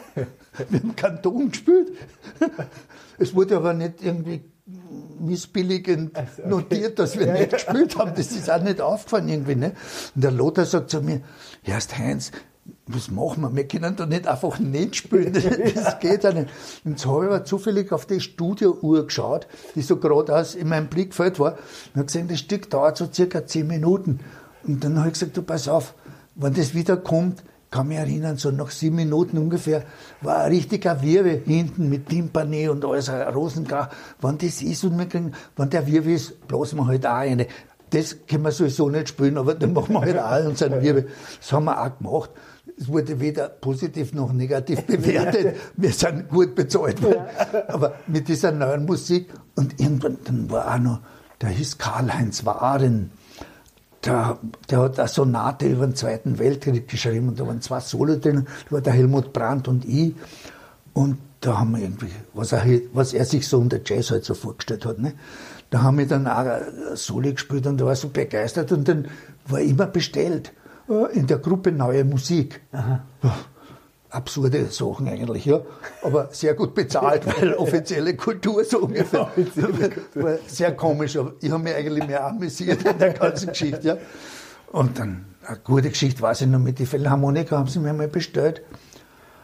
Wir 0.68 0.80
haben 0.80 0.96
keinen 0.96 1.22
Ton 1.22 1.50
gespielt. 1.50 1.92
Es 3.18 3.34
wurde 3.34 3.56
aber 3.56 3.74
nicht 3.74 4.02
irgendwie 4.02 4.44
missbilligend 5.18 6.16
also, 6.16 6.42
okay. 6.42 6.48
notiert, 6.48 6.98
dass 6.98 7.18
wir 7.18 7.26
ja, 7.26 7.32
nicht 7.34 7.52
ja. 7.52 7.58
gespielt 7.58 7.96
haben. 7.96 8.12
Das 8.14 8.32
ist 8.32 8.50
auch 8.50 8.62
nicht 8.62 8.80
aufgefallen 8.80 9.28
irgendwie. 9.28 9.54
Ne? 9.54 9.72
Und 10.14 10.24
der 10.24 10.32
Lothar 10.32 10.64
sagt 10.64 10.90
zu 10.90 11.00
mir, 11.00 11.22
erst 11.64 11.96
Heinz, 11.96 12.32
was 12.88 13.10
machen 13.10 13.42
wir? 13.42 13.54
Wir 13.54 13.66
können 13.66 13.96
da 13.96 14.06
nicht 14.06 14.28
einfach 14.28 14.58
nicht 14.58 14.96
spielen. 14.96 15.32
Das 15.74 15.98
geht 15.98 16.22
ja 16.22 16.32
nicht. 16.32 16.48
Und 16.84 16.92
jetzt 16.92 17.06
habe 17.06 17.24
ich 17.24 17.30
aber 17.30 17.44
zufällig 17.44 17.90
auf 17.90 18.06
die 18.06 18.20
Studiouhr 18.20 19.06
geschaut, 19.06 19.48
die 19.74 19.82
so 19.82 19.96
gerade 19.96 20.34
aus 20.34 20.54
in 20.54 20.68
meinem 20.68 20.86
Blickfeld 20.86 21.40
war. 21.40 21.52
Und 21.52 21.96
habe 21.96 22.06
gesehen, 22.06 22.28
das 22.28 22.38
Stück 22.38 22.70
dauert 22.70 22.96
so 22.96 23.08
circa 23.12 23.44
zehn 23.44 23.66
Minuten. 23.66 24.20
Und 24.64 24.84
dann 24.84 24.98
habe 24.98 25.08
ich 25.08 25.14
gesagt, 25.14 25.36
du 25.36 25.42
pass 25.42 25.68
auf, 25.68 25.94
wenn 26.36 26.54
das 26.54 26.74
wieder 26.74 26.96
kommt, 26.96 27.42
kann 27.70 27.88
mich 27.88 27.98
erinnern, 27.98 28.36
so 28.36 28.52
nach 28.52 28.70
sieben 28.70 28.96
Minuten 28.96 29.38
ungefähr, 29.38 29.82
war 30.20 30.44
ein 30.44 30.52
richtiger 30.52 31.02
Wirbel 31.02 31.42
hinten 31.44 31.88
mit 31.88 32.08
Timpani 32.08 32.68
und 32.68 32.84
alles, 32.84 33.08
ein 33.08 33.26
Rosengrau. 33.34 33.88
Wenn 34.20 34.38
das 34.38 34.62
ist 34.62 34.84
und 34.84 34.96
wir 34.96 35.06
kriegen, 35.06 35.32
wenn 35.56 35.70
der 35.70 35.86
Wirbel 35.86 36.14
ist, 36.14 36.46
blasen 36.46 36.78
wir 36.78 36.86
halt 36.86 37.04
auch 37.06 37.16
eine. 37.16 37.48
Das 37.90 38.16
können 38.28 38.44
wir 38.44 38.52
sowieso 38.52 38.88
nicht 38.88 39.08
spielen, 39.08 39.38
aber 39.38 39.54
dann 39.54 39.72
machen 39.72 39.94
wir 39.94 40.00
halt 40.00 40.18
auch 40.18 40.48
unseren 40.48 40.80
Wirbel. 40.82 41.08
Das 41.40 41.52
haben 41.52 41.64
wir 41.64 41.80
auch 41.80 41.98
gemacht 41.98 42.30
es 42.78 42.88
wurde 42.88 43.20
weder 43.20 43.48
positiv 43.48 44.12
noch 44.12 44.32
negativ 44.32 44.82
bewertet. 44.86 45.56
Wir 45.76 45.92
sind 45.92 46.28
gut 46.28 46.54
bezahlt 46.54 47.02
worden. 47.02 47.26
Aber 47.68 47.94
mit 48.06 48.28
dieser 48.28 48.52
neuen 48.52 48.84
Musik 48.84 49.28
und 49.54 49.80
irgendwann, 49.80 50.18
dann 50.24 50.50
war 50.50 50.74
auch 50.74 50.78
noch, 50.78 51.00
der 51.40 51.50
hieß 51.50 51.78
Karl-Heinz 51.78 52.44
Waren. 52.44 53.12
Der, 54.04 54.38
der 54.70 54.80
hat 54.80 54.98
eine 54.98 55.08
Sonate 55.08 55.66
über 55.66 55.86
den 55.86 55.96
Zweiten 55.96 56.38
Weltkrieg 56.38 56.86
geschrieben 56.86 57.28
und 57.28 57.40
da 57.40 57.46
waren 57.46 57.60
zwei 57.60 57.80
Solo 57.80 58.16
drin. 58.16 58.46
Da 58.66 58.72
war 58.72 58.80
der 58.80 58.92
Helmut 58.92 59.32
Brandt 59.32 59.68
und 59.68 59.84
ich. 59.84 60.14
Und 60.92 61.18
da 61.40 61.58
haben 61.58 61.72
wir 61.72 61.82
irgendwie, 61.82 62.10
was 62.32 62.52
er, 62.52 62.64
was 62.92 63.12
er 63.12 63.24
sich 63.24 63.48
so 63.48 63.58
unter 63.58 63.80
Jazz 63.84 64.10
halt 64.10 64.24
so 64.24 64.34
vorgestellt 64.34 64.86
hat, 64.86 64.98
ne? 64.98 65.14
da 65.70 65.82
haben 65.82 65.98
wir 65.98 66.06
dann 66.06 66.26
auch 66.26 66.46
Solo 66.94 67.32
gespielt 67.32 67.66
und 67.66 67.80
da 67.80 67.86
war 67.86 67.96
so 67.96 68.08
begeistert 68.08 68.72
und 68.72 68.88
dann 68.88 69.08
war 69.46 69.60
immer 69.60 69.86
bestellt. 69.86 70.52
Äh, 70.88 71.18
in 71.18 71.26
der 71.26 71.38
Gruppe 71.38 71.72
Neue 71.72 72.04
Musik. 72.04 72.60
Aha. 72.72 73.02
Absurde 74.10 74.66
Sachen 74.66 75.08
eigentlich, 75.08 75.44
ja. 75.44 75.60
Aber 76.02 76.28
sehr 76.30 76.54
gut 76.54 76.74
bezahlt, 76.74 77.26
weil 77.40 77.54
offizielle 77.54 78.16
Kultur 78.16 78.64
so 78.64 78.80
ungefähr. 78.80 79.30
War 80.14 80.38
sehr 80.46 80.74
komisch, 80.74 81.16
aber 81.16 81.34
ich 81.40 81.50
habe 81.50 81.62
mich 81.62 81.74
eigentlich 81.74 82.06
mehr 82.06 82.24
amüsiert 82.24 82.84
in 82.84 82.98
der 82.98 83.12
ganzen 83.12 83.48
Geschichte, 83.48 83.86
ja. 83.86 83.96
Und 84.72 84.98
dann, 84.98 85.26
eine 85.46 85.58
gute 85.58 85.90
Geschichte 85.90 86.22
weiß 86.22 86.42
ich 86.42 86.46
noch, 86.48 86.58
mit 86.58 86.78
den 86.78 86.86
Philharmoniker 86.86 87.58
haben 87.58 87.68
sie 87.68 87.78
mir 87.78 87.92
mal 87.92 88.08
bestellt. 88.08 88.62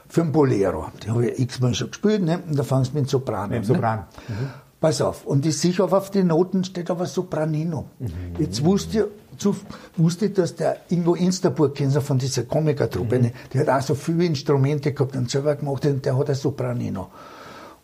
Für 0.09 0.23
ein 0.23 0.33
Bolero. 0.33 0.89
Die 1.03 1.11
habe 1.11 1.27
ich 1.27 1.39
x-mal 1.39 1.75
schon 1.75 1.89
gespielt, 1.89 2.23
ne? 2.23 2.41
Und 2.47 2.59
da 2.59 2.65
fangst 2.65 2.93
du 2.93 2.99
mit 2.99 3.07
dem 3.07 3.09
Sopran 3.09 3.45
an. 3.45 3.51
Mit 3.51 3.59
dem 3.61 3.65
Sopran. 3.65 3.99
Ne? 3.99 4.05
Mhm. 4.29 4.49
Pass 4.79 5.01
auf. 5.01 5.25
Und 5.25 5.47
ich 5.47 5.59
sehe 5.59 5.83
auf 5.83 6.11
die 6.11 6.23
Noten 6.23 6.65
steht 6.65 6.91
aber 6.91 7.07
Sopranino. 7.07 7.89
Mhm. 7.99 8.11
Jetzt 8.39 8.65
wusste 8.65 8.99
ich, 8.99 9.05
dazu 9.33 9.57
wusste 9.97 10.27
ich, 10.27 10.35
dass 10.35 10.55
der 10.55 10.77
Ingo 10.91 11.15
Instaburg, 11.15 11.75
kennen 11.75 11.91
Sie 11.91 12.01
von 12.01 12.19
dieser 12.19 12.45
Komikertruppe, 12.45 13.19
mhm. 13.19 13.31
der 13.53 13.61
hat 13.63 13.69
auch 13.69 13.87
so 13.87 13.95
viele 13.95 14.25
Instrumente 14.25 14.93
gehabt 14.93 15.17
und 15.17 15.31
selber 15.31 15.57
gemacht 15.57 15.85
und 15.87 16.05
der 16.05 16.17
hat 16.17 16.29
ein 16.29 16.35
Sopranino. 16.35 17.09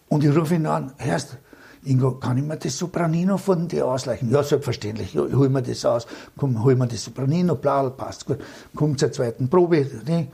Und 0.08 0.24
ich 0.24 0.34
rufe 0.34 0.54
ihn 0.54 0.66
an, 0.66 0.92
hörst 0.96 1.36
Ingo, 1.84 2.12
kann 2.12 2.38
ich 2.38 2.44
mir 2.44 2.56
das 2.56 2.76
Sopranino 2.76 3.38
von 3.38 3.68
dir 3.68 3.86
ausleichen? 3.86 4.30
Ja, 4.30 4.42
selbstverständlich, 4.42 5.14
ich 5.14 5.20
hol 5.20 5.48
mir 5.48 5.62
das 5.62 5.84
aus, 5.84 6.06
komm, 6.36 6.62
hol 6.62 6.74
mir 6.74 6.86
das 6.86 7.04
Sopranino, 7.04 7.54
bla, 7.54 7.88
passt 7.90 8.26
gut, 8.26 8.38
komm 8.74 8.98
zur 8.98 9.12
zweiten 9.12 9.48
Probe, 9.48 9.86
ne? 10.06 10.28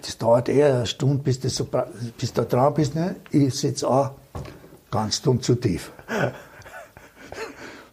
das 0.00 0.18
dauert 0.18 0.48
eher 0.48 0.74
eine 0.74 0.86
Stunde, 0.86 1.22
bis, 1.22 1.40
das 1.40 1.56
Sopran 1.56 1.84
bis 2.18 2.32
du 2.32 2.42
da 2.42 2.48
dran 2.48 2.74
bist, 2.74 2.94
ne? 2.94 3.16
ich 3.30 3.54
setze 3.54 3.88
an, 3.88 4.10
ganz 4.90 5.22
dumm 5.22 5.40
zu 5.40 5.54
tief. 5.54 5.92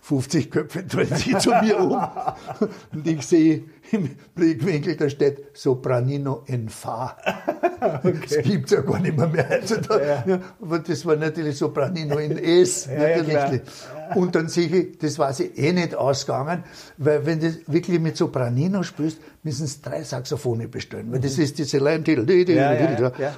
50 0.10 0.49
Köpfe 0.49 0.84
drehen 0.84 1.15
sich 1.15 1.38
zu 1.38 1.52
mir 1.61 1.80
um 1.80 1.91
und 2.94 3.07
ich 3.07 3.22
sehe 3.22 3.65
im 3.91 4.10
Blickwinkel, 4.34 4.95
da 4.95 5.07
steht 5.07 5.56
Sopranino 5.56 6.44
in 6.48 6.68
Fa. 6.68 7.15
Okay. 7.80 8.14
Das 8.27 8.38
gibt 8.40 8.65
es 8.65 8.72
ja 8.72 8.81
gar 8.81 8.99
nicht 8.99 9.15
mehr, 9.15 9.27
mehr 9.27 9.48
heutzutage. 9.48 10.23
Ja. 10.26 10.40
Aber 10.60 10.80
das 10.80 11.06
war 11.06 11.15
natürlich 11.15 11.57
Sopranino 11.57 12.18
in 12.18 12.40
S. 12.40 12.88
Ja, 12.88 13.22
natürlich. 13.22 13.61
Ja, 14.10 14.15
und 14.15 14.36
dann 14.36 14.49
sehe 14.49 14.68
ich, 14.68 14.98
das 14.98 15.19
war 15.19 15.34
sie 15.34 15.45
eh 15.45 15.72
nicht 15.72 15.95
ausgegangen, 15.95 16.64
weil 16.98 17.26
wenn 17.26 17.40
du 17.40 17.53
wirklich 17.68 17.99
mit 17.99 18.18
Sopranino 18.18 18.84
spielst, 18.84 19.19
müssen 19.44 19.65
es 19.65 19.81
drei 19.81 20.03
Saxophone 20.03 20.69
bestellen, 20.69 21.11
weil 21.11 21.19
das 21.19 21.38
mhm. 21.38 21.44
ist 21.44 21.57
diese 21.60 21.77
Leimtitel. 21.77 22.26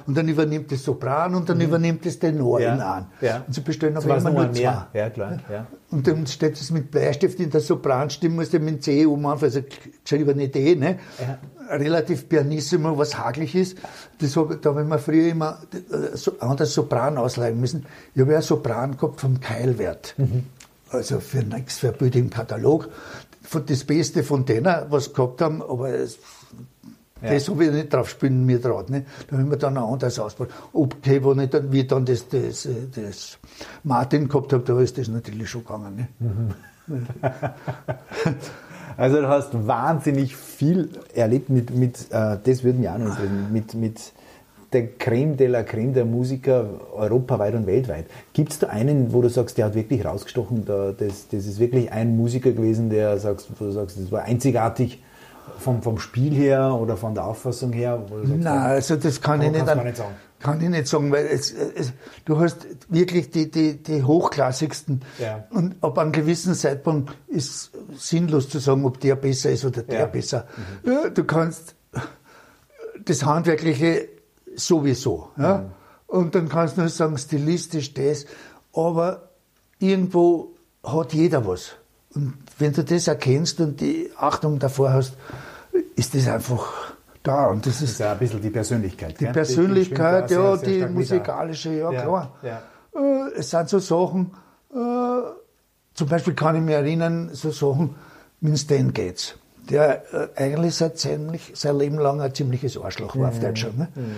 Und 0.06 0.16
dann 0.16 0.28
übernimmt 0.28 0.72
das 0.72 0.82
Sopran 0.82 1.34
und 1.34 1.48
dann 1.48 1.58
mhm. 1.58 1.64
übernimmt 1.64 2.04
das 2.04 2.18
Tenor 2.18 2.60
in 2.60 2.80
an. 2.80 3.06
Und 3.46 3.54
sie 3.54 3.60
bestellen 3.60 3.96
aber 3.96 4.16
immer 4.16 4.30
nur 4.30 4.52
zwei. 4.52 4.86
Ja, 4.92 5.10
klar. 5.10 5.38
Und 5.90 6.06
dann 6.06 6.26
steht 6.26 6.58
das 6.58 6.70
mit 6.70 6.90
Bleistift 6.90 7.38
in 7.38 7.50
der 7.50 7.60
Sopranstimme, 7.60 8.36
musst 8.36 8.54
du 8.54 8.58
mit 8.58 8.82
C 8.82 9.04
um 9.04 9.26
anfangen, 9.26 9.52
also 9.54 9.60
geschrieben 10.02 10.30
eine 10.30 10.44
Idee, 10.44 10.74
ne? 10.74 10.98
Ja. 11.20 11.38
relativ 11.76 12.28
pianissimo, 12.28 12.96
was 12.96 13.16
haglich 13.18 13.54
ist. 13.54 13.78
Das 14.18 14.36
hab, 14.36 14.60
da 14.62 14.74
haben 14.74 14.88
wir 14.88 14.98
früher 14.98 15.30
immer 15.30 15.58
äh, 15.72 16.16
so, 16.16 16.32
anders 16.40 16.72
Sopran 16.74 17.18
ausleihen 17.18 17.60
müssen. 17.60 17.86
Ich 18.14 18.20
habe 18.20 18.32
ja 18.32 18.42
Sopran 18.42 18.96
gehabt 18.96 19.20
vom 19.20 19.40
Keilwert. 19.40 20.14
Mhm. 20.16 20.44
Also 20.92 21.20
für 21.20 21.42
nichts 21.42 21.78
für 21.78 21.92
Bild 21.92 22.16
im 22.16 22.30
Katalog. 22.30 22.88
Das 23.66 23.84
Beste 23.84 24.22
von 24.22 24.44
denen, 24.44 24.74
was 24.88 25.12
gehabt 25.12 25.40
haben, 25.40 25.62
aber 25.62 25.90
es, 25.90 26.18
ja. 27.22 27.30
Das 27.30 27.48
habe 27.48 27.66
ich 27.66 27.70
nicht 27.70 27.92
drauf 27.92 28.08
spielen 28.08 28.44
mir 28.44 28.60
traut. 28.60 28.90
Ne? 28.90 29.04
Da 29.28 29.36
haben 29.36 29.48
wir 29.48 29.56
dann 29.56 29.76
ein 29.76 29.84
anderes 29.84 30.18
ausprobiert. 30.18 30.56
Okay, 30.72 31.22
wo 31.22 31.32
ich 31.34 31.50
dann, 31.50 31.70
wie 31.70 31.80
ich 31.80 31.86
dann 31.86 32.04
das, 32.04 32.26
das, 32.28 32.68
das 32.94 33.38
Martin 33.84 34.28
gehabt 34.28 34.52
habe, 34.52 34.64
da 34.64 34.80
ist 34.80 34.98
das 34.98 35.06
natürlich 35.08 35.48
schon 35.48 35.62
gegangen. 35.62 35.96
Ne? 35.96 36.08
Mhm. 36.18 37.06
Also 38.96 39.22
du 39.22 39.28
hast 39.28 39.66
wahnsinnig 39.66 40.36
viel 40.36 40.90
erlebt 41.14 41.48
mit, 41.48 41.74
mit 41.74 42.10
äh, 42.10 42.36
das 42.42 42.62
würden 42.62 42.82
wir 42.82 42.92
auch 42.92 42.98
noch 42.98 43.16
mit, 43.50 43.72
mit 43.72 44.12
der 44.72 44.88
Creme 44.98 45.36
de 45.36 45.46
la 45.48 45.62
Creme 45.62 45.92
der 45.92 46.04
Musiker 46.04 46.66
europaweit 46.94 47.54
und 47.54 47.66
weltweit. 47.66 48.06
Gibt 48.32 48.52
es 48.52 48.58
da 48.58 48.68
einen, 48.68 49.12
wo 49.12 49.22
du 49.22 49.28
sagst, 49.28 49.58
der 49.58 49.66
hat 49.66 49.74
wirklich 49.74 50.04
rausgestochen, 50.04 50.64
da, 50.64 50.92
das, 50.92 51.28
das 51.28 51.46
ist 51.46 51.58
wirklich 51.58 51.90
ein 51.92 52.16
Musiker 52.16 52.52
gewesen, 52.52 52.90
der 52.90 53.18
sagst, 53.18 53.48
wo 53.58 53.64
du 53.64 53.70
sagst, 53.70 53.98
das 53.98 54.10
war 54.10 54.22
einzigartig 54.22 55.02
vom, 55.58 55.82
vom 55.82 55.98
Spiel 55.98 56.34
her 56.34 56.74
oder 56.80 56.96
von 56.96 57.14
der 57.14 57.26
Auffassung 57.26 57.72
her? 57.72 58.02
Nein, 58.24 58.46
also 58.46 58.96
das 58.96 59.20
kann 59.20 59.42
ich 59.42 59.50
nicht, 59.50 59.68
an, 59.68 59.84
nicht 59.84 59.96
sagen. 59.96 60.14
Kann 60.40 60.60
ich 60.60 60.68
nicht 60.68 60.88
sagen, 60.88 61.12
weil 61.12 61.26
es, 61.26 61.52
es, 61.52 61.92
du 62.24 62.40
hast 62.40 62.66
wirklich 62.88 63.30
die, 63.30 63.50
die, 63.50 63.82
die 63.82 64.02
hochklassigsten. 64.02 65.02
Ja. 65.18 65.44
Und 65.50 65.76
ab 65.82 65.98
einem 65.98 66.12
gewissen 66.12 66.54
Zeitpunkt 66.54 67.16
ist 67.28 67.70
sinnlos 67.96 68.48
zu 68.48 68.58
sagen, 68.58 68.84
ob 68.84 69.00
der 69.00 69.16
besser 69.16 69.50
ist 69.50 69.64
oder 69.64 69.82
der 69.82 70.00
ja. 70.00 70.06
besser. 70.06 70.46
Mhm. 70.84 71.14
Du 71.14 71.24
kannst 71.24 71.74
das 73.04 73.24
Handwerkliche 73.24 74.08
sowieso. 74.56 75.30
Ja? 75.36 75.58
Mhm. 75.58 75.70
Und 76.06 76.34
dann 76.34 76.48
kannst 76.48 76.76
du 76.76 76.82
nur 76.82 76.90
sagen, 76.90 77.16
stilistisch 77.16 77.94
das. 77.94 78.26
Aber 78.74 79.30
irgendwo 79.78 80.52
hat 80.82 81.12
jeder 81.12 81.46
was. 81.46 81.72
Und 82.14 82.34
wenn 82.58 82.72
du 82.72 82.84
das 82.84 83.08
erkennst 83.08 83.60
und 83.60 83.80
die 83.80 84.10
Achtung 84.16 84.58
davor 84.58 84.92
hast, 84.92 85.14
ist 85.96 86.14
das 86.14 86.28
einfach 86.28 86.92
da. 87.22 87.46
Und 87.46 87.66
das, 87.66 87.80
das 87.80 87.90
ist, 87.90 88.00
ja 88.00 88.12
ein 88.12 88.18
bisschen 88.18 88.42
die 88.42 88.50
Persönlichkeit. 88.50 89.20
Die 89.20 89.26
Persönlichkeit, 89.26 90.30
die, 90.30 90.34
die 90.34 90.40
ja, 90.40 90.56
sehr, 90.56 90.70
sehr 90.70 90.88
die 90.88 90.94
musikalische, 90.94 91.70
ja, 91.70 91.90
ja 91.90 92.02
klar. 92.02 92.32
Ja. 92.42 92.62
Äh, 92.94 93.30
es 93.36 93.50
sind 93.50 93.68
so 93.68 93.78
Sachen, 93.78 94.32
äh, 94.70 94.76
zum 95.94 96.08
Beispiel 96.08 96.34
kann 96.34 96.56
ich 96.56 96.62
mich 96.62 96.74
erinnern, 96.74 97.30
so 97.32 97.50
Sachen 97.50 97.94
mit 98.40 98.58
Stan 98.58 98.92
Gates, 98.92 99.34
der 99.70 100.02
äh, 100.12 100.28
eigentlich 100.36 100.74
seit 100.74 100.98
ziemlich, 100.98 101.52
sein 101.54 101.78
Leben 101.78 101.98
lang 101.98 102.20
ein 102.20 102.34
ziemliches 102.34 102.76
Arschloch 102.76 103.16
war 103.16 103.28
mhm. 103.28 103.28
auf 103.28 103.40
Deutschland. 103.40 103.78
Ne? 103.78 103.88
Mhm. 103.94 104.14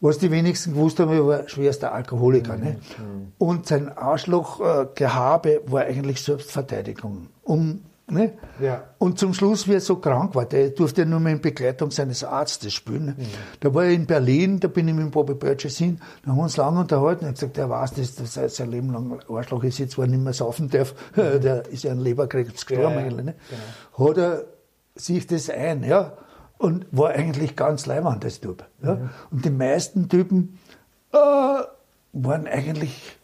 Was 0.00 0.18
die 0.18 0.30
wenigsten 0.30 0.74
gewusst 0.74 1.00
haben, 1.00 1.12
er 1.12 1.26
war 1.26 1.48
schwerster 1.48 1.92
Alkoholiker. 1.92 2.56
Mhm. 2.56 2.64
Ne? 2.64 2.70
Mhm. 2.70 3.32
Und 3.38 3.66
sein 3.66 3.96
Arschlochgehabe 3.96 5.54
äh, 5.54 5.60
war 5.72 5.82
eigentlich 5.82 6.22
Selbstverteidigung. 6.22 7.28
Um 7.42 7.80
Ne? 8.10 8.32
Ja. 8.58 8.84
Und 8.96 9.18
zum 9.18 9.34
Schluss, 9.34 9.68
wie 9.68 9.74
er 9.74 9.82
so 9.82 9.96
krank 9.96 10.34
war, 10.34 10.46
der 10.46 10.70
durfte 10.70 11.04
nur 11.04 11.20
mehr 11.20 11.34
in 11.34 11.42
Begleitung 11.42 11.90
seines 11.90 12.24
Arztes 12.24 12.72
spielen. 12.72 13.04
Ne? 13.04 13.14
Mhm. 13.18 13.26
Da 13.60 13.74
war 13.74 13.84
er 13.84 13.90
in 13.90 14.06
Berlin, 14.06 14.60
da 14.60 14.68
bin 14.68 14.88
ich 14.88 14.94
mit 14.94 15.04
dem 15.04 15.10
Bobby 15.10 15.34
Burgess 15.34 15.76
hin, 15.76 16.00
da 16.22 16.30
haben 16.30 16.38
wir 16.38 16.44
uns 16.44 16.56
lange 16.56 16.80
unterhalten. 16.80 17.26
Er 17.26 17.28
hat 17.28 17.34
gesagt, 17.34 17.58
er 17.58 17.68
weiß, 17.68 17.94
dass 17.94 18.14
das 18.14 18.56
sein 18.56 18.70
Leben 18.70 18.92
lang 18.92 19.20
Arschloch 19.28 19.62
ist, 19.62 19.78
jetzt, 19.78 19.98
wo 19.98 20.02
er 20.02 20.08
nicht 20.08 20.22
mehr 20.22 20.32
saufen 20.32 20.70
darf. 20.70 20.94
Mhm. 21.18 21.40
der 21.40 21.66
ist 21.68 21.84
ja 21.84 21.92
an 21.92 21.98
Leberkrebs 21.98 22.64
gestorben. 22.64 22.94
Ja, 22.94 23.06
ja. 23.06 23.22
Ne? 23.22 23.34
Genau. 23.50 24.08
Hat 24.08 24.16
er 24.18 24.44
sich 25.00 25.26
das 25.26 25.50
ein, 25.50 25.84
ja. 25.84 26.12
Und 26.58 26.86
war 26.90 27.10
eigentlich 27.10 27.54
ganz 27.54 27.86
leibend, 27.86 28.24
das 28.24 28.40
Typ. 28.40 28.64
Ja? 28.82 28.96
Mhm. 28.96 29.10
Und 29.30 29.44
die 29.44 29.50
meisten 29.50 30.08
Typen 30.08 30.58
äh, 31.12 31.16
waren 31.16 32.46
eigentlich 32.46 33.16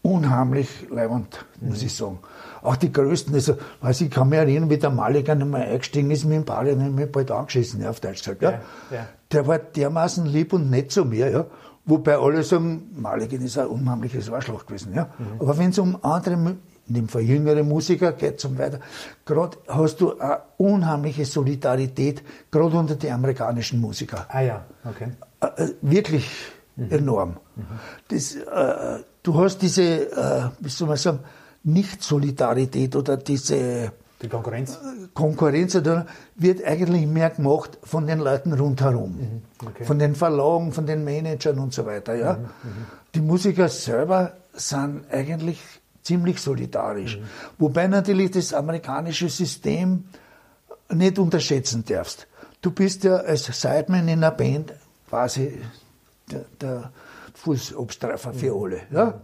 unheimlich 0.00 0.88
leibend, 0.90 1.44
muss 1.60 1.80
mhm. 1.80 1.86
ich 1.86 1.94
sagen 1.94 2.18
auch 2.62 2.76
die 2.76 2.92
Größten, 2.92 3.34
also, 3.34 3.56
weiß 3.80 4.02
ich, 4.02 4.10
kann 4.10 4.28
mich 4.28 4.38
erinnern, 4.38 4.70
wie 4.70 4.78
der 4.78 4.90
Maliger 4.90 5.34
nochmal 5.34 5.62
eingestiegen 5.62 6.10
ist 6.10 6.24
mit 6.24 6.36
dem 6.36 6.44
Ball 6.44 6.68
und 6.68 6.94
mich 6.94 7.10
bald 7.10 7.30
angeschissen, 7.30 7.82
ja, 7.82 7.90
auf 7.90 8.00
Deutsch 8.00 8.20
gesagt, 8.20 8.42
ja. 8.42 8.50
ja, 8.50 8.60
ja. 8.90 9.06
Der 9.32 9.46
war 9.46 9.58
dermaßen 9.58 10.26
lieb 10.26 10.52
und 10.52 10.70
nett 10.70 10.92
zu 10.92 11.04
mir, 11.04 11.30
ja. 11.30 11.46
Wobei 11.84 12.16
alle 12.16 12.44
sagen, 12.44 12.90
Maliger 12.94 13.36
ist 13.40 13.58
ein 13.58 13.66
unheimliches 13.66 14.30
Arschloch 14.30 14.66
gewesen, 14.66 14.94
ja. 14.94 15.08
Mhm. 15.18 15.40
Aber 15.40 15.58
wenn 15.58 15.70
es 15.70 15.78
um 15.78 15.98
andere, 16.02 16.56
in 16.92 16.94
dem 16.94 17.08
Fall 17.08 17.22
jüngere 17.22 17.62
Musiker 17.62 18.12
geht 18.12 18.38
zum 18.38 18.58
weiter, 18.58 18.78
gerade 19.24 19.56
hast 19.66 20.00
du 20.02 20.18
eine 20.18 20.42
unheimliche 20.58 21.24
Solidarität, 21.24 22.22
gerade 22.50 22.76
unter 22.76 22.96
den 22.96 23.12
amerikanischen 23.14 23.80
Musikern. 23.80 24.26
Ah 24.28 24.42
ja, 24.42 24.64
okay. 24.84 25.08
Äh, 25.40 25.62
äh, 25.62 25.74
wirklich 25.80 26.28
mhm. 26.76 26.90
enorm. 26.90 27.36
Mhm. 27.56 27.64
Das, 28.08 28.34
äh, 28.34 29.02
du 29.22 29.38
hast 29.38 29.62
diese, 29.62 29.82
äh, 29.82 30.50
wie 30.60 30.68
soll 30.68 30.88
man 30.88 30.98
sagen, 30.98 31.20
nicht-Solidarität 31.64 32.94
oder 32.94 33.16
diese 33.16 33.92
die 34.20 34.28
Konkurrenz? 34.28 34.78
Konkurrenz 35.14 35.74
wird 36.36 36.64
eigentlich 36.64 37.06
mehr 37.06 37.30
gemacht 37.30 37.78
von 37.82 38.06
den 38.06 38.18
Leuten 38.20 38.52
rundherum. 38.52 39.16
Mhm, 39.16 39.66
okay. 39.66 39.84
Von 39.84 39.98
den 39.98 40.14
Verlagen, 40.14 40.72
von 40.72 40.86
den 40.86 41.04
Managern 41.04 41.58
und 41.58 41.72
so 41.72 41.86
weiter. 41.86 42.14
Ja? 42.14 42.34
Mhm, 42.34 42.42
mhm. 42.42 42.86
die 43.14 43.20
Musiker 43.20 43.68
selber 43.68 44.34
sind 44.52 45.10
eigentlich 45.10 45.58
ziemlich 46.02 46.40
solidarisch. 46.40 47.18
Mhm. 47.18 47.24
Wobei 47.58 47.86
natürlich 47.86 48.32
das 48.32 48.52
amerikanische 48.52 49.28
System 49.28 50.04
nicht 50.92 51.18
unterschätzen 51.18 51.84
darfst. 51.86 52.26
Du 52.60 52.70
bist 52.70 53.04
ja 53.04 53.16
als 53.16 53.44
Sideman 53.44 54.08
in 54.08 54.18
einer 54.18 54.30
Band 54.30 54.72
quasi 55.08 55.60
der, 56.30 56.44
der 56.60 56.92
Fußabstreifer 57.34 58.34
für 58.34 58.54
mhm. 58.54 58.62
alle. 58.62 58.80
Ja? 58.90 59.20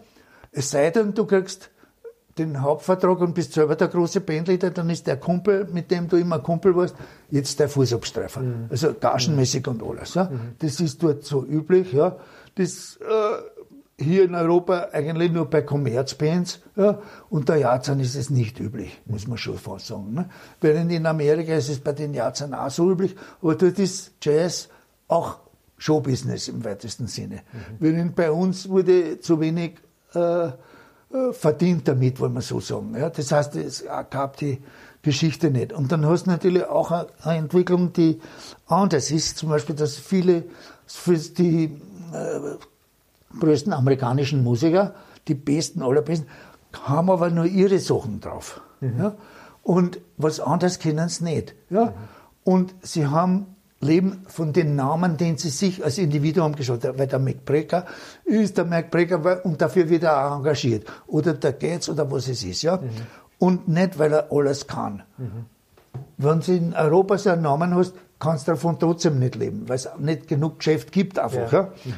Es 0.50 0.70
sei 0.70 0.90
denn, 0.90 1.14
du 1.14 1.24
kriegst 1.24 1.70
den 2.38 2.62
Hauptvertrag 2.62 3.20
und 3.20 3.34
bist 3.34 3.52
selber 3.52 3.74
der 3.74 3.88
große 3.88 4.20
Bandleader, 4.20 4.70
dann 4.70 4.90
ist 4.90 5.06
der 5.06 5.16
Kumpel, 5.16 5.66
mit 5.72 5.90
dem 5.90 6.09
du 6.09 6.16
immer 6.16 6.38
Kumpel 6.38 6.74
warst, 6.76 6.94
jetzt 7.30 7.59
der 7.59 7.68
Fußabstreifer. 7.68 8.40
Mhm. 8.40 8.66
Also 8.70 8.94
gagenmäßig 8.94 9.66
und 9.66 9.82
alles. 9.82 10.14
Ja. 10.14 10.24
Mhm. 10.24 10.55
Das 10.59 10.80
ist 10.80 11.02
dort 11.02 11.24
so 11.24 11.44
üblich. 11.44 11.92
Ja. 11.92 12.16
Das 12.55 12.98
äh, 13.00 13.57
hier 13.98 14.24
in 14.24 14.34
Europa 14.34 14.88
eigentlich 14.92 15.32
nur 15.32 15.46
bei 15.46 15.62
Commerzbands. 15.62 16.60
Ja. 16.76 17.00
Unter 17.30 17.56
Jazzern 17.56 18.00
ist 18.00 18.14
es 18.14 18.30
nicht 18.30 18.60
üblich, 18.60 19.00
muss 19.06 19.26
man 19.26 19.38
schon 19.38 19.58
fast 19.58 19.88
sagen. 19.88 20.14
Ne. 20.14 20.28
Während 20.60 20.92
in 20.92 21.04
Amerika 21.06 21.54
ist 21.54 21.68
es 21.68 21.80
bei 21.80 21.92
den 21.92 22.14
Jazzern 22.14 22.54
auch 22.54 22.70
so 22.70 22.90
üblich, 22.90 23.16
aber 23.42 23.56
dort 23.56 23.78
ist 23.78 24.12
Jazz 24.22 24.68
auch 25.08 25.38
Showbusiness 25.78 26.48
im 26.48 26.64
weitesten 26.64 27.06
Sinne. 27.06 27.36
Mhm. 27.36 27.60
Während 27.78 28.16
bei 28.16 28.30
uns 28.30 28.68
wurde 28.68 29.20
zu 29.20 29.40
wenig 29.40 29.74
äh, 30.14 30.46
äh, 30.46 30.52
verdient 31.32 31.88
damit, 31.88 32.20
wollen 32.20 32.34
wir 32.34 32.42
so 32.42 32.60
sagen. 32.60 32.94
Ja, 32.96 33.10
das 33.10 33.32
heißt, 33.32 33.56
es 33.56 33.84
gab 34.10 34.36
die 34.36 34.62
Geschichte 35.02 35.50
nicht. 35.50 35.72
Und 35.72 35.90
dann 35.90 36.04
hast 36.04 36.26
du 36.26 36.30
natürlich 36.30 36.64
auch 36.66 36.90
eine 36.90 37.38
Entwicklung, 37.38 37.92
die 37.92 38.20
anders 38.66 39.10
ist. 39.10 39.38
Zum 39.38 39.48
Beispiel, 39.48 39.74
dass 39.74 39.96
viele, 39.96 40.44
die 41.06 41.80
äh, 42.12 42.40
größten 43.39 43.73
amerikanischen 43.73 44.43
Musiker, 44.43 44.94
die 45.27 45.35
besten, 45.35 45.82
allerbesten, 45.82 46.28
haben 46.82 47.10
aber 47.10 47.31
nur 47.31 47.47
ihre 47.47 47.78
Sachen 47.78 48.20
drauf. 48.20 48.60
Mhm. 48.81 48.98
Ja? 48.98 49.15
Und 49.62 50.01
was 50.16 50.40
anderes 50.40 50.78
kennen 50.78 51.09
sie 51.09 51.24
nicht. 51.24 51.55
Ja? 51.70 51.86
Mhm. 51.86 51.93
Und 52.44 52.74
sie 52.82 53.06
haben 53.06 53.47
leben 53.81 54.24
von 54.27 54.52
den 54.52 54.74
Namen, 54.74 55.16
den 55.16 55.36
sie 55.36 55.51
sich 55.51 55.85
als 55.85 55.98
Individuum 55.98 56.56
geschaut 56.56 56.85
haben. 56.85 56.98
Weil 56.98 57.06
der 57.06 57.19
McBreaker 57.19 57.86
ist 58.24 58.59
der 58.59 58.65
McBreaker 58.65 59.44
und 59.44 59.60
dafür 59.60 59.89
wird 59.89 60.02
er 60.02 60.27
auch 60.27 60.36
engagiert. 60.36 60.86
Oder 61.06 61.35
der 61.35 61.52
Gates 61.52 61.89
oder 61.89 62.10
was 62.10 62.28
es 62.28 62.43
ist. 62.43 62.62
Ja? 62.62 62.78
Mhm. 62.78 62.89
Und 63.39 63.69
nicht, 63.69 63.98
weil 63.98 64.12
er 64.12 64.32
alles 64.32 64.66
kann. 64.66 65.02
Mhm. 65.16 65.44
Wenn 66.16 66.40
du 66.40 66.52
in 66.52 66.74
Europa 66.74 67.19
so 67.19 67.31
einen 67.31 67.43
Namen 67.43 67.74
hast, 67.74 67.94
kannst 68.19 68.48
du 68.48 68.52
davon 68.52 68.78
trotzdem 68.78 69.19
nicht 69.19 69.36
leben, 69.36 69.69
weil 69.69 69.77
es 69.77 69.89
nicht 69.98 70.27
genug 70.27 70.59
Geschäft 70.59 70.90
gibt 70.90 71.19
einfach. 71.19 71.52
Ja. 71.52 71.60
ja? 71.60 71.73
Mhm. 71.85 71.94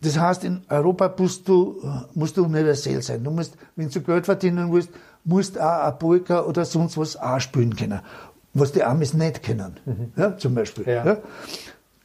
Das 0.00 0.18
heißt, 0.18 0.44
in 0.44 0.62
Europa 0.68 1.12
musst 1.18 1.48
du, 1.48 1.82
musst 2.14 2.36
du 2.36 2.44
universell 2.44 3.02
sein. 3.02 3.24
Du 3.24 3.30
musst, 3.30 3.56
wenn 3.76 3.88
du 3.88 4.00
Geld 4.02 4.26
verdienen 4.26 4.72
willst, 4.72 4.90
musst 5.24 5.58
auch 5.58 5.84
ein 5.84 5.98
Polka 5.98 6.42
oder 6.42 6.64
sonst 6.64 6.98
was 6.98 7.16
auch 7.16 7.40
spielen 7.40 7.74
können 7.74 8.00
was 8.58 8.72
die 8.72 8.82
Amis 8.82 9.14
nicht 9.14 9.42
kennen. 9.42 9.78
Mhm. 9.84 10.12
Ja, 10.16 10.36
zum 10.36 10.54
Beispiel. 10.54 10.86
Ja. 10.86 11.04
Ja. 11.04 11.18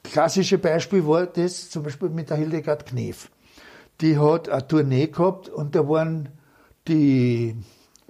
Klassische 0.04 0.58
Beispiel 0.58 1.06
war 1.08 1.26
das 1.26 1.70
zum 1.70 1.84
Beispiel 1.84 2.10
mit 2.10 2.30
der 2.30 2.38
Hildegard 2.38 2.86
Knef. 2.86 3.30
Die 4.02 4.18
hat 4.18 4.50
eine 4.50 4.68
Tournee 4.68 5.08
gehabt 5.08 5.48
und 5.48 5.76
da 5.76 5.88
waren 5.88 6.30
die 6.88 7.56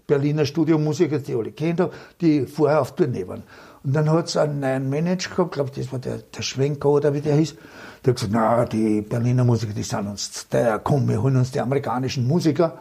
Berliner 0.08 0.46
Studiomusiker, 0.46 1.20
die 1.20 1.36
alle 1.36 1.52
kennt 1.52 1.82
die 2.22 2.46
vorher 2.46 2.82
auf 2.82 2.96
Tournee 2.96 3.28
waren. 3.28 3.44
Und 3.84 3.94
dann 3.94 4.10
hat 4.10 4.28
es 4.28 4.38
einen 4.38 4.60
neuen 4.60 4.90
Manager 4.90 5.30
gehabt, 5.36 5.54
glaube 5.54 5.72
das 5.76 5.92
war 5.92 6.00
der, 6.00 6.18
der 6.18 6.42
Schwenker 6.42 6.90
oder 6.90 7.14
wie 7.14 7.22
der 7.22 7.36
hieß. 7.36 7.56
Der 8.04 8.12
hat 8.12 8.16
gesagt, 8.16 8.34
na, 8.34 8.66
die 8.66 9.02
Berliner 9.02 9.44
Musiker, 9.44 9.74
die 9.74 9.84
sind 9.84 10.08
uns, 10.08 10.48
der, 10.50 10.80
komm, 10.80 11.08
wir 11.08 11.22
holen 11.22 11.36
uns 11.36 11.52
die 11.52 11.60
amerikanischen 11.60 12.28
Musiker. 12.28 12.78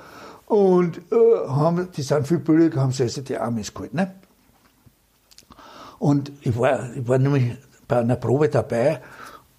Und 0.47 0.99
äh, 1.13 1.49
haben, 1.49 1.89
die 1.97 2.03
sind 2.03 2.27
viel 2.27 2.39
billiger, 2.39 2.81
haben 2.81 2.93
sie 2.93 3.05
also 3.05 3.21
die 3.21 3.39
Amis 3.39 3.73
geholt. 3.73 3.95
Ne? 3.95 4.15
Und 5.99 6.33
ich 6.41 6.59
war, 6.59 6.91
ich 6.95 7.07
war 7.07 7.19
nämlich 7.19 7.57
bei 7.87 8.01
einer 8.01 8.17
Probe 8.17 8.49
dabei 8.49 9.01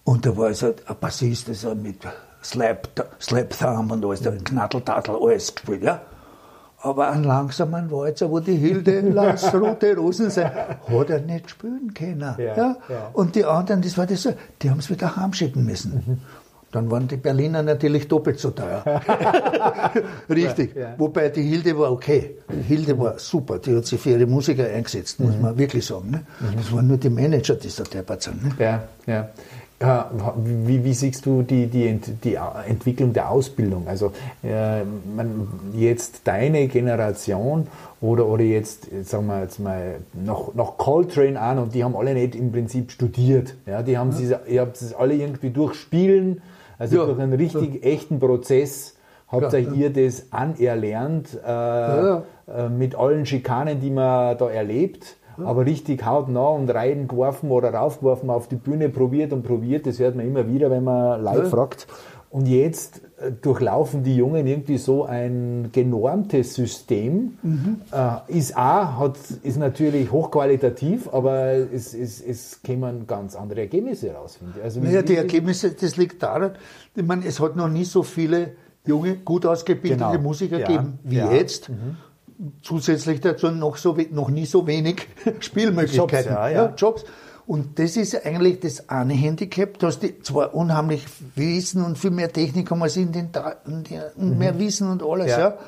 und 0.04 0.26
da 0.26 0.36
war 0.36 0.46
also 0.46 0.74
ein 0.86 0.96
Bassist, 1.00 1.48
also 1.48 1.74
mit 1.74 1.98
Slap, 2.42 2.88
Slap 3.20 3.56
Thumb 3.56 3.92
und 3.92 4.04
alles, 4.04 4.20
der 4.20 4.32
mhm. 4.32 4.44
Knatteltattel, 4.44 5.16
alles 5.16 5.54
gespielt, 5.54 5.82
ja. 5.82 6.02
Aber 6.82 7.10
einen 7.10 7.24
langsamen 7.24 7.90
Walzer, 7.90 8.30
wo 8.30 8.40
die 8.40 8.56
Hilde 8.56 9.00
Landsrote 9.00 9.96
Rosen 9.96 10.30
sein, 10.30 10.50
hat 10.88 11.10
er 11.10 11.20
nicht 11.20 11.50
spielen 11.50 11.94
können. 11.94 12.34
Ja, 12.38 12.56
ja. 12.56 12.76
ja. 12.88 13.10
Und 13.12 13.36
die 13.36 13.44
anderen, 13.44 13.82
das 13.82 13.96
war 13.96 14.06
das 14.06 14.22
so, 14.22 14.32
die 14.60 14.68
haben 14.68 14.80
es 14.80 14.90
wieder 14.90 15.16
heimschicken 15.16 15.64
müssen. 15.64 16.02
Mhm. 16.06 16.18
Dann 16.72 16.90
waren 16.90 17.06
die 17.06 17.18
Berliner 17.18 17.62
natürlich 17.62 18.08
doppelt 18.08 18.40
so 18.40 18.50
teuer. 18.50 18.82
Richtig. 20.30 20.74
Ja. 20.74 20.94
Wobei 20.96 21.28
die 21.28 21.42
Hilde 21.42 21.78
war 21.78 21.92
okay. 21.92 22.38
Die 22.50 22.62
Hilde 22.62 22.98
war 22.98 23.18
super. 23.18 23.58
Die 23.58 23.76
hat 23.76 23.84
sich 23.84 24.00
für 24.00 24.10
ihre 24.10 24.26
Musiker 24.26 24.64
eingesetzt, 24.64 25.20
muss 25.20 25.36
mhm. 25.36 25.42
man 25.42 25.58
wirklich 25.58 25.84
sagen. 25.84 26.10
Ne? 26.10 26.24
Mhm. 26.40 26.56
Das 26.56 26.72
waren 26.72 26.86
nur 26.86 26.96
die 26.96 27.10
Manager, 27.10 27.56
die 27.56 27.68
da 27.68 27.84
deppert 27.84 28.22
sind. 28.22 28.42
Ne? 28.42 28.54
Ja, 28.58 28.82
ja. 29.06 29.28
Wie, 30.36 30.84
wie, 30.84 30.94
siehst 30.94 31.26
du 31.26 31.42
die, 31.42 31.66
die, 31.66 31.98
die, 32.24 32.38
Entwicklung 32.68 33.12
der 33.12 33.30
Ausbildung? 33.30 33.86
Also 33.88 34.12
äh, 34.42 34.82
man, 34.84 35.48
jetzt 35.74 36.22
deine 36.24 36.68
Generation 36.68 37.66
oder, 38.00 38.26
oder 38.26 38.44
jetzt, 38.44 38.88
sagen 39.04 39.26
wir 39.26 39.42
jetzt 39.42 39.60
mal, 39.60 39.96
noch, 40.12 40.54
noch 40.54 40.78
Coltrane 40.78 41.40
an 41.40 41.58
und 41.58 41.74
die 41.74 41.84
haben 41.84 41.96
alle 41.96 42.14
nicht 42.14 42.34
im 42.34 42.52
Prinzip 42.52 42.90
studiert. 42.90 43.54
Ja, 43.66 43.82
die 43.82 43.98
haben 43.98 44.10
ja. 44.12 44.16
sie, 44.16 44.52
ihr 44.52 44.60
habt 44.60 44.80
es 44.80 44.94
alle 44.94 45.14
irgendwie 45.14 45.50
durchspielen 45.50 46.40
also 46.82 46.96
ja. 46.96 47.06
durch 47.06 47.20
einen 47.20 47.34
richtig 47.34 47.84
echten 47.84 48.18
Prozess 48.18 48.96
habt 49.28 49.52
ja, 49.52 49.58
ihr 49.60 49.90
das 49.90 50.32
anerlernt 50.32 51.28
äh, 51.46 52.10
äh, 52.10 52.22
mit 52.76 52.96
allen 52.96 53.24
Schikanen, 53.24 53.80
die 53.80 53.90
man 53.90 54.36
da 54.36 54.50
erlebt. 54.50 55.16
Aber 55.46 55.66
richtig 55.66 56.04
hautnah 56.04 56.48
und 56.48 56.70
reingeworfen 56.70 57.50
oder 57.50 57.72
raufgeworfen 57.72 58.30
auf 58.30 58.48
die 58.48 58.56
Bühne, 58.56 58.88
probiert 58.88 59.32
und 59.32 59.42
probiert, 59.42 59.86
das 59.86 59.98
hört 59.98 60.16
man 60.16 60.26
immer 60.26 60.48
wieder, 60.48 60.70
wenn 60.70 60.84
man 60.84 61.22
live 61.22 61.50
fragt. 61.50 61.86
Und 62.32 62.46
jetzt 62.46 63.02
äh, 63.18 63.30
durchlaufen 63.30 64.04
die 64.04 64.16
Jungen 64.16 64.46
irgendwie 64.46 64.78
so 64.78 65.04
ein 65.04 65.68
genormtes 65.70 66.54
System. 66.54 67.36
Mhm. 67.42 67.82
Äh, 67.92 68.38
ist 68.38 68.56
auch, 68.56 68.98
hat, 68.98 69.18
ist 69.42 69.58
natürlich 69.58 70.10
hochqualitativ, 70.10 71.12
aber 71.12 71.52
es, 71.52 71.92
es, 71.92 72.22
es 72.22 72.62
kämen 72.62 73.06
ganz 73.06 73.36
andere 73.36 73.60
Ergebnisse 73.60 74.14
raus, 74.14 74.36
finde 74.36 74.54
ich. 74.56 74.64
Also, 74.64 74.80
naja, 74.80 75.02
die 75.02 75.16
Ergebnisse, 75.16 75.72
das 75.72 75.98
liegt 75.98 76.22
daran, 76.22 76.52
ich 76.94 77.04
meine, 77.04 77.26
es 77.26 77.38
hat 77.38 77.54
noch 77.54 77.68
nie 77.68 77.84
so 77.84 78.02
viele 78.02 78.52
junge, 78.86 79.16
gut 79.16 79.44
ausgebildete 79.44 80.12
genau. 80.12 80.22
Musiker 80.22 80.58
ja. 80.58 80.66
gegeben 80.66 80.98
wie 81.04 81.16
ja. 81.16 81.30
jetzt. 81.32 81.68
Mhm. 81.68 81.96
Zusätzlich 82.62 83.20
dazu 83.20 83.50
noch, 83.50 83.76
so, 83.76 83.96
noch 84.10 84.28
nie 84.28 84.46
so 84.46 84.66
wenig 84.66 85.06
Spielmöglichkeiten, 85.40 86.32
Jobs, 86.32 86.42
ja, 86.42 86.48
ja. 86.48 86.74
Jobs. 86.76 87.04
Und 87.46 87.78
das 87.78 87.96
ist 87.96 88.24
eigentlich 88.24 88.60
das 88.60 88.88
eine 88.88 89.14
Handicap, 89.14 89.78
dass 89.78 89.98
die 89.98 90.20
zwar 90.20 90.54
unheimlich 90.54 91.04
Wissen 91.34 91.84
und 91.84 91.98
viel 91.98 92.10
mehr 92.10 92.32
Technik 92.32 92.70
haben 92.70 92.82
als 92.82 92.96
in 92.96 93.12
den 93.12 93.30
und 93.66 93.92
mhm. 94.16 94.38
mehr 94.38 94.58
Wissen 94.58 94.88
und 94.88 95.02
alles, 95.02 95.28
ja. 95.28 95.38
ja. 95.38 95.58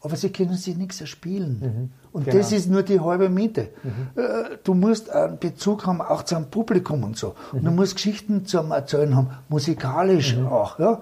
aber 0.00 0.16
sie 0.16 0.30
können 0.30 0.54
sich 0.54 0.76
nichts 0.76 1.00
erspielen. 1.00 1.60
Mhm. 1.60 1.90
Und 2.12 2.24
genau. 2.26 2.38
das 2.38 2.52
ist 2.52 2.68
nur 2.68 2.82
die 2.82 3.00
halbe 3.00 3.28
Miete. 3.28 3.68
Mhm. 3.82 4.20
Äh, 4.20 4.58
du 4.62 4.74
musst 4.74 5.10
einen 5.10 5.38
Bezug 5.38 5.86
haben 5.86 6.00
auch 6.00 6.24
zum 6.24 6.50
Publikum 6.50 7.04
und 7.04 7.16
so. 7.16 7.34
Und 7.52 7.64
du 7.64 7.70
mhm. 7.70 7.76
musst 7.76 7.94
Geschichten 7.94 8.44
zum 8.44 8.72
Erzählen 8.72 9.16
haben, 9.16 9.30
musikalisch 9.48 10.36
mhm. 10.36 10.46
auch. 10.46 10.78
Ja. 10.78 11.00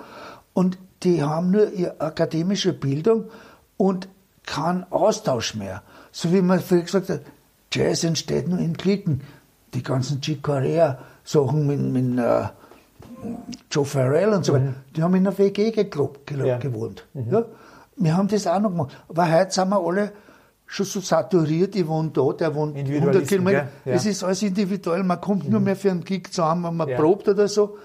Und 0.53 0.79
die 1.03 1.23
haben 1.23 1.51
nur 1.51 1.73
ihre 1.73 2.01
akademische 2.01 2.73
Bildung 2.73 3.25
und 3.77 4.09
keinen 4.47 4.91
Austausch 4.91 5.55
mehr. 5.55 5.83
So 6.11 6.33
wie 6.33 6.43
man 6.43 6.61
früher 6.61 6.83
gesagt 6.83 7.09
hat, 7.09 7.23
Jazz 7.73 8.05
entsteht 8.05 8.49
nur 8.49 8.59
in 8.59 8.77
Klicken 8.77 9.23
die 9.75 9.83
ganzen 9.83 10.21
Chick 10.21 10.43
Corea 10.43 10.99
Sachen 11.25 11.67
mit, 11.67 11.81
mit 11.81 12.19
uh, 12.19 12.49
Joe 13.71 13.85
Farrell 13.85 14.31
und 14.31 14.45
so 14.45 14.55
weiter, 14.55 14.65
mhm. 14.65 14.75
die 14.97 15.03
haben 15.03 15.15
in 15.15 15.27
einer 15.27 15.39
WG 15.39 15.71
gekloppt, 15.71 16.31
ja. 16.33 16.59
gewohnt. 16.59 17.07
Mhm. 17.15 17.33
Ja? 17.33 17.45
Wir 17.97 18.17
haben 18.17 18.29
das 18.29 18.47
auch 18.47 18.61
noch 18.61 18.71
gemacht. 18.71 18.97
Aber 19.09 19.31
heute 19.31 19.53
sind 19.53 19.69
wir 19.69 19.81
alle 19.81 20.13
schon 20.67 20.87
so 20.87 21.01
saturiert, 21.01 21.77
ich 21.77 21.87
wohne 21.87 22.11
da, 22.11 22.33
der 22.33 22.55
wohnt 22.55 22.77
100 22.77 23.27
Kilometer. 23.29 23.69
Ja. 23.85 23.93
Es 23.93 24.07
ist 24.07 24.25
alles 24.25 24.43
individuell, 24.43 25.05
man 25.05 25.21
kommt 25.21 25.45
mhm. 25.45 25.53
nur 25.53 25.61
mehr 25.61 25.77
für 25.77 25.91
einen 25.91 26.05
Gig 26.05 26.33
zusammen, 26.33 26.65
wenn 26.65 26.77
man 26.77 26.97
probt 26.97 27.29
oder 27.29 27.47
so. 27.47 27.77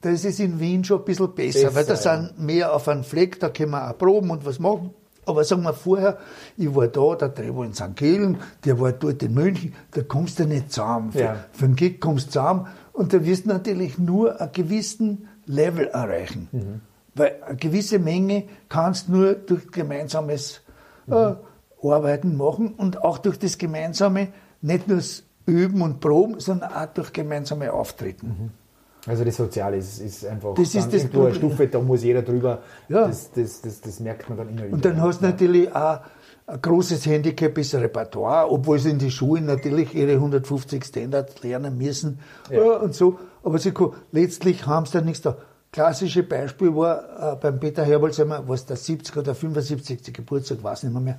Das 0.00 0.24
ist 0.24 0.40
in 0.40 0.60
Wien 0.60 0.84
schon 0.84 0.98
ein 0.98 1.04
bisschen 1.04 1.34
besser, 1.34 1.70
besser 1.70 1.74
weil 1.74 1.84
da 1.84 1.96
sind 1.96 2.38
mehr 2.38 2.74
auf 2.74 2.88
einem 2.88 3.04
Fleck, 3.04 3.40
da 3.40 3.48
können 3.48 3.70
wir 3.70 3.90
auch 3.90 3.96
proben 3.96 4.30
und 4.30 4.44
was 4.44 4.58
machen. 4.58 4.92
Aber 5.26 5.44
sagen 5.44 5.62
wir 5.62 5.72
vorher, 5.72 6.18
ich 6.56 6.74
war 6.74 6.88
da, 6.88 7.14
der 7.14 7.28
Dreh 7.28 7.48
in 7.48 7.74
St. 7.74 7.96
Gillen, 7.96 8.38
der 8.64 8.80
war 8.80 8.92
dort 8.92 9.22
in 9.22 9.34
München, 9.34 9.74
da 9.92 10.02
kommst 10.02 10.38
du 10.38 10.46
nicht 10.46 10.72
zusammen. 10.72 11.10
Ja. 11.14 11.34
Für, 11.52 11.58
für 11.58 11.64
einen 11.66 11.76
Gig 11.76 12.00
kommst 12.00 12.28
du 12.28 12.32
zusammen 12.32 12.66
und 12.92 13.12
da 13.12 13.24
wirst 13.24 13.44
du 13.44 13.48
natürlich 13.48 13.98
nur 13.98 14.40
einen 14.40 14.52
gewissen 14.52 15.28
Level 15.46 15.86
erreichen. 15.88 16.48
Mhm. 16.52 16.80
Weil 17.14 17.36
eine 17.46 17.56
gewisse 17.56 17.98
Menge 17.98 18.44
kannst 18.68 19.08
du 19.08 19.12
nur 19.12 19.34
durch 19.34 19.70
gemeinsames 19.70 20.60
mhm. 21.06 21.14
äh, 21.14 21.34
Arbeiten 21.82 22.36
machen 22.36 22.74
und 22.74 23.02
auch 23.02 23.18
durch 23.18 23.38
das 23.38 23.58
gemeinsame, 23.58 24.28
nicht 24.62 24.88
nur 24.88 24.96
das 24.98 25.24
Üben 25.46 25.82
und 25.82 26.00
Proben, 26.00 26.40
sondern 26.40 26.72
auch 26.72 26.86
durch 26.86 27.12
gemeinsame 27.12 27.72
Auftreten. 27.72 28.26
Mhm. 28.26 28.63
Also 29.06 29.24
das 29.24 29.36
Soziale 29.36 29.76
ist, 29.76 29.98
ist 30.00 30.24
einfach 30.24 30.54
das 30.54 30.74
ist 30.74 30.92
das 30.92 31.12
eine 31.12 31.34
Stufe, 31.34 31.66
da 31.68 31.78
muss 31.80 32.02
jeder 32.02 32.22
drüber, 32.22 32.62
ja. 32.88 33.06
das, 33.06 33.30
das, 33.32 33.60
das, 33.60 33.80
das 33.80 34.00
merkt 34.00 34.28
man 34.28 34.38
dann 34.38 34.48
immer 34.48 34.64
wieder. 34.64 34.72
Und 34.72 34.84
dann 34.84 35.00
hast 35.00 35.20
du 35.20 35.26
natürlich 35.26 35.74
auch 35.74 36.00
ein 36.46 36.60
großes 36.60 37.06
Handicap 37.06 37.56
ist 37.56 37.74
Repertoire, 37.74 38.50
obwohl 38.50 38.78
sie 38.78 38.90
in 38.90 38.98
die 38.98 39.10
Schulen 39.10 39.46
natürlich 39.46 39.94
ihre 39.94 40.12
150 40.12 40.84
Standards 40.84 41.42
lernen 41.42 41.78
müssen 41.78 42.18
ja. 42.50 42.76
Und 42.76 42.94
so. 42.94 43.18
Aber 43.42 43.58
sie, 43.58 43.72
letztlich 44.12 44.66
haben 44.66 44.86
sie 44.86 44.92
da 44.92 45.00
nichts 45.00 45.22
da. 45.22 45.36
Klassische 45.72 46.22
Beispiel 46.22 46.74
war 46.74 47.32
äh, 47.32 47.36
beim 47.36 47.58
Peter 47.58 47.84
Herbolzheimer, 47.84 48.44
was 48.46 48.64
der 48.66 48.76
70 48.76 49.16
oder 49.16 49.34
75. 49.34 50.14
Geburtstag, 50.14 50.62
weiß 50.62 50.84
nicht 50.84 51.00
mehr, 51.00 51.14
äh, 51.14 51.16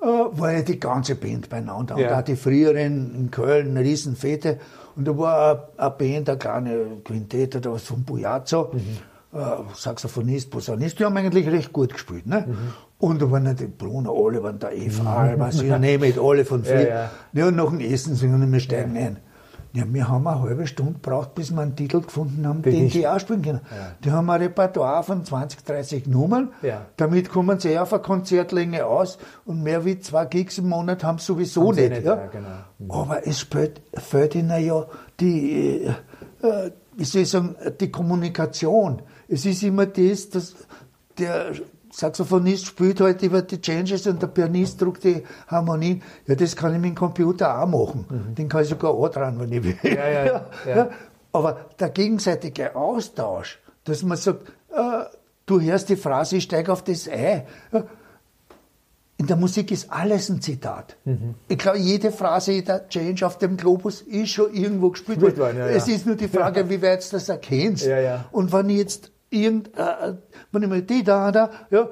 war 0.00 0.52
ja 0.52 0.62
die 0.62 0.80
ganze 0.80 1.14
Band 1.14 1.48
beieinander. 1.48 1.98
Ja. 1.98 2.08
Und 2.08 2.14
auch 2.14 2.22
die 2.22 2.36
früheren 2.36 3.14
in 3.14 3.30
Köln, 3.30 3.70
eine 3.70 3.80
Riesenfete. 3.80 4.58
Und 4.96 5.06
da 5.06 5.16
war 5.16 5.68
eine 5.76 5.90
Band, 5.90 6.28
eine 6.28 6.38
kleine 6.38 6.86
Quintette 7.04 7.58
oder 7.58 7.72
was 7.72 7.84
von 7.84 8.02
Bujazzo, 8.04 8.70
mhm. 8.72 9.38
äh, 9.38 9.44
Saxophonist, 9.74 10.50
Posaunist, 10.50 10.98
die 10.98 11.04
haben 11.04 11.16
eigentlich 11.16 11.46
recht 11.48 11.72
gut 11.72 11.92
gespielt. 11.92 12.26
Ne? 12.26 12.44
Mhm. 12.46 12.56
Und 12.98 13.22
da 13.22 13.30
waren 13.30 13.56
die 13.56 13.66
Bruno, 13.66 14.26
alle 14.26 14.42
waren 14.42 14.58
da 14.58 14.70
Eva, 14.70 15.24
mhm. 15.24 15.38
was 15.38 15.62
ich 15.62 15.78
nehme 15.78 16.12
alle 16.20 16.44
von 16.44 16.64
früher. 16.64 16.80
Ja, 16.80 16.88
ja. 16.88 17.10
ja, 17.32 17.46
und 17.48 17.56
nach 17.56 17.70
dem 17.70 17.80
Essen 17.80 18.14
singen 18.14 18.52
wir 18.52 18.60
steigen 18.60 18.96
ja. 18.96 19.02
ein. 19.02 19.16
Ja, 19.72 19.84
wir 19.86 20.08
haben 20.08 20.26
eine 20.26 20.40
halbe 20.40 20.66
Stunde 20.66 20.94
gebraucht, 20.94 21.34
bis 21.34 21.52
wir 21.52 21.60
einen 21.60 21.76
Titel 21.76 22.00
gefunden 22.00 22.46
haben, 22.46 22.62
den 22.62 22.88
die 22.88 23.06
auch 23.06 23.20
spielen 23.20 23.42
können. 23.42 23.60
Ja. 23.70 23.92
Die 24.02 24.10
haben 24.10 24.28
ein 24.28 24.40
Repertoire 24.40 25.04
von 25.04 25.24
20, 25.24 25.64
30 25.64 26.06
Nummern. 26.08 26.52
Ja. 26.62 26.86
Damit 26.96 27.28
kommen 27.28 27.60
sie 27.60 27.78
auf 27.78 27.92
eine 27.92 28.02
Konzertlänge 28.02 28.84
aus 28.84 29.18
und 29.44 29.62
mehr 29.62 29.84
wie 29.84 30.00
zwei 30.00 30.24
Gigs 30.24 30.58
im 30.58 30.68
Monat 30.68 31.04
haben 31.04 31.18
sie 31.18 31.26
sowieso 31.26 31.68
haben 31.68 31.76
nicht. 31.76 31.90
nicht 31.90 32.04
ja? 32.04 32.16
Genau. 32.26 32.48
Mhm. 32.78 32.90
Aber 32.90 33.26
es 33.26 33.42
fehlt, 33.42 33.80
fehlt 33.94 34.34
ihnen 34.34 34.64
ja 34.64 34.86
die, 35.20 35.84
äh, 36.42 36.70
wie 36.96 37.04
soll 37.04 37.22
ich 37.22 37.30
sagen, 37.30 37.54
die 37.80 37.92
Kommunikation. 37.92 39.02
Es 39.28 39.46
ist 39.46 39.62
immer 39.62 39.86
das, 39.86 40.30
dass 40.30 40.56
der 41.16 41.52
Saxophonist 41.92 42.66
spielt 42.66 43.00
halt 43.00 43.22
über 43.22 43.42
die 43.42 43.60
Changes 43.60 44.06
und 44.06 44.22
der 44.22 44.28
Pianist 44.28 44.80
druckt 44.80 45.04
die 45.04 45.22
Harmonien. 45.48 46.02
Ja, 46.26 46.34
das 46.34 46.54
kann 46.54 46.74
ich 46.74 46.80
mit 46.80 46.90
dem 46.90 46.94
Computer 46.94 47.60
auch 47.60 47.66
machen. 47.66 48.06
Mhm. 48.08 48.34
Den 48.34 48.48
kann 48.48 48.62
ich 48.62 48.68
sogar 48.68 48.92
auch 48.92 49.08
dran, 49.08 49.38
wenn 49.40 49.52
ich 49.52 49.62
will. 49.62 49.76
Ja, 49.82 50.08
ja, 50.08 50.46
ja. 50.66 50.90
Aber 51.32 51.66
der 51.78 51.90
gegenseitige 51.90 52.74
Austausch, 52.76 53.60
dass 53.84 54.02
man 54.02 54.16
sagt, 54.16 54.48
äh, 54.70 55.04
du 55.46 55.60
hörst 55.60 55.88
die 55.88 55.96
Phrase, 55.96 56.36
ich 56.36 56.44
steige 56.44 56.72
auf 56.72 56.82
das 56.82 57.08
Ei. 57.08 57.46
In 59.16 59.26
der 59.26 59.36
Musik 59.36 59.70
ist 59.70 59.92
alles 59.92 60.30
ein 60.30 60.40
Zitat. 60.40 60.96
Mhm. 61.04 61.34
Ich 61.48 61.58
glaube, 61.58 61.78
jede 61.78 62.10
Phrase, 62.10 62.52
jeder 62.52 62.88
Change 62.88 63.26
auf 63.26 63.36
dem 63.36 63.56
Globus 63.56 64.00
ist 64.00 64.30
schon 64.30 64.54
irgendwo 64.54 64.90
gespielt 64.90 65.20
worden. 65.20 65.60
Es 65.60 65.88
ist 65.88 66.06
nur 66.06 66.16
die 66.16 66.28
Frage, 66.28 66.66
wie 66.70 66.80
weit 66.80 67.04
du 67.04 67.16
das 67.16 67.28
erkennst. 67.28 67.86
Und 68.32 68.52
wenn 68.52 68.68
ich 68.70 68.78
jetzt 68.78 69.12
irgend, 69.30 69.68
äh, 69.76 70.14
wenn 70.52 70.62
ich 70.62 70.68
mal 70.68 70.82
die 70.82 71.02
da, 71.02 71.32
da, 71.32 71.50
ja, 71.70 71.88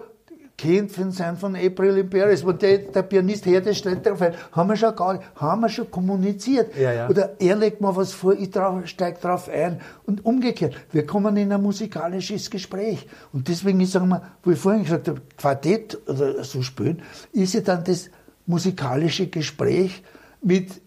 kennt 0.58 0.90
von 0.90 1.12
sein 1.12 1.36
von 1.36 1.54
April 1.54 1.98
in 1.98 2.10
Paris, 2.10 2.44
wo 2.44 2.50
der, 2.50 2.78
der 2.78 3.02
Pianist 3.02 3.46
her, 3.46 3.60
der 3.60 3.74
stellt 3.74 4.04
drauf 4.04 4.20
ein, 4.20 4.34
haben 4.50 4.68
wir 4.68 4.76
schon 4.76 4.94
gar, 4.96 5.22
haben 5.36 5.60
wir 5.60 5.68
schon 5.68 5.88
kommuniziert. 5.88 6.76
Ja, 6.76 6.92
ja. 6.92 7.08
Oder 7.08 7.36
er 7.38 7.54
legt 7.54 7.80
mal 7.80 7.94
was 7.94 8.12
vor, 8.12 8.34
ich 8.34 8.50
drauf, 8.50 8.84
steig 8.86 9.20
drauf 9.20 9.48
ein. 9.48 9.80
Und 10.04 10.24
umgekehrt, 10.24 10.74
wir 10.90 11.06
kommen 11.06 11.36
in 11.36 11.52
ein 11.52 11.62
musikalisches 11.62 12.50
Gespräch. 12.50 13.06
Und 13.32 13.46
deswegen, 13.46 13.78
ich 13.78 13.90
sage 13.90 14.06
mal, 14.06 14.22
wo 14.42 14.50
ich 14.50 14.58
vorhin 14.58 14.82
gesagt 14.82 15.06
habe, 15.06 15.22
Quartett 15.36 15.96
oder 16.08 16.42
so 16.42 16.62
spielen, 16.62 17.02
ist 17.32 17.54
ja 17.54 17.60
dann 17.60 17.84
das 17.84 18.10
musikalische 18.44 19.28
Gespräch 19.28 20.02
mit 20.42 20.82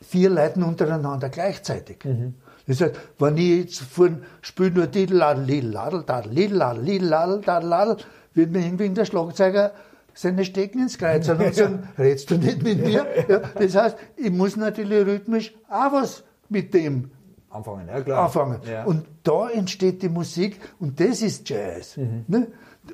vier 0.00 0.30
Leuten 0.30 0.62
untereinander 0.62 1.28
gleichzeitig. 1.28 1.98
Mhm. 2.04 2.34
Das 2.66 2.80
heißt, 2.80 2.94
wenn 3.18 3.36
ich 3.36 3.58
jetzt 3.58 3.80
vorhin 3.80 4.22
spiele 4.40 4.70
nur 4.70 4.86
Lidl, 4.86 5.22
Lidl, 5.44 5.68
Ladl, 5.68 6.02
Dadl, 6.04 6.30
Lidl, 6.30 6.56
Ladl, 6.56 6.80
Lidl, 6.82 7.06
Ladl, 7.06 7.40
Dadl, 7.40 7.66
Ladl, 7.66 7.96
wird 8.34 8.50
mir 8.50 8.64
irgendwie 8.64 8.88
der 8.90 9.04
Schlagzeuger 9.04 9.72
seine 10.14 10.44
Stecken 10.44 10.80
ins 10.80 10.98
Kreuz 10.98 11.28
und 11.28 11.54
sagen, 11.54 11.88
redst 11.98 12.30
du 12.30 12.38
nicht 12.38 12.62
mit 12.62 12.84
mir? 12.84 13.06
Ja, 13.28 13.38
das 13.54 13.74
heißt, 13.74 13.96
ich 14.16 14.30
muss 14.30 14.56
natürlich 14.56 15.06
rhythmisch 15.06 15.54
auch 15.68 15.92
was 15.92 16.24
mit 16.48 16.72
dem 16.74 17.10
anfangen. 17.50 17.88
Ja, 17.88 18.00
klar. 18.00 18.24
anfangen. 18.24 18.60
Ja. 18.68 18.84
Und 18.84 19.04
da 19.22 19.48
entsteht 19.50 20.02
die 20.02 20.08
Musik 20.08 20.58
und 20.78 20.98
das 21.00 21.22
ist 21.22 21.48
Jazz. 21.48 21.96
Mhm. 21.96 22.24
Ne? 22.28 22.46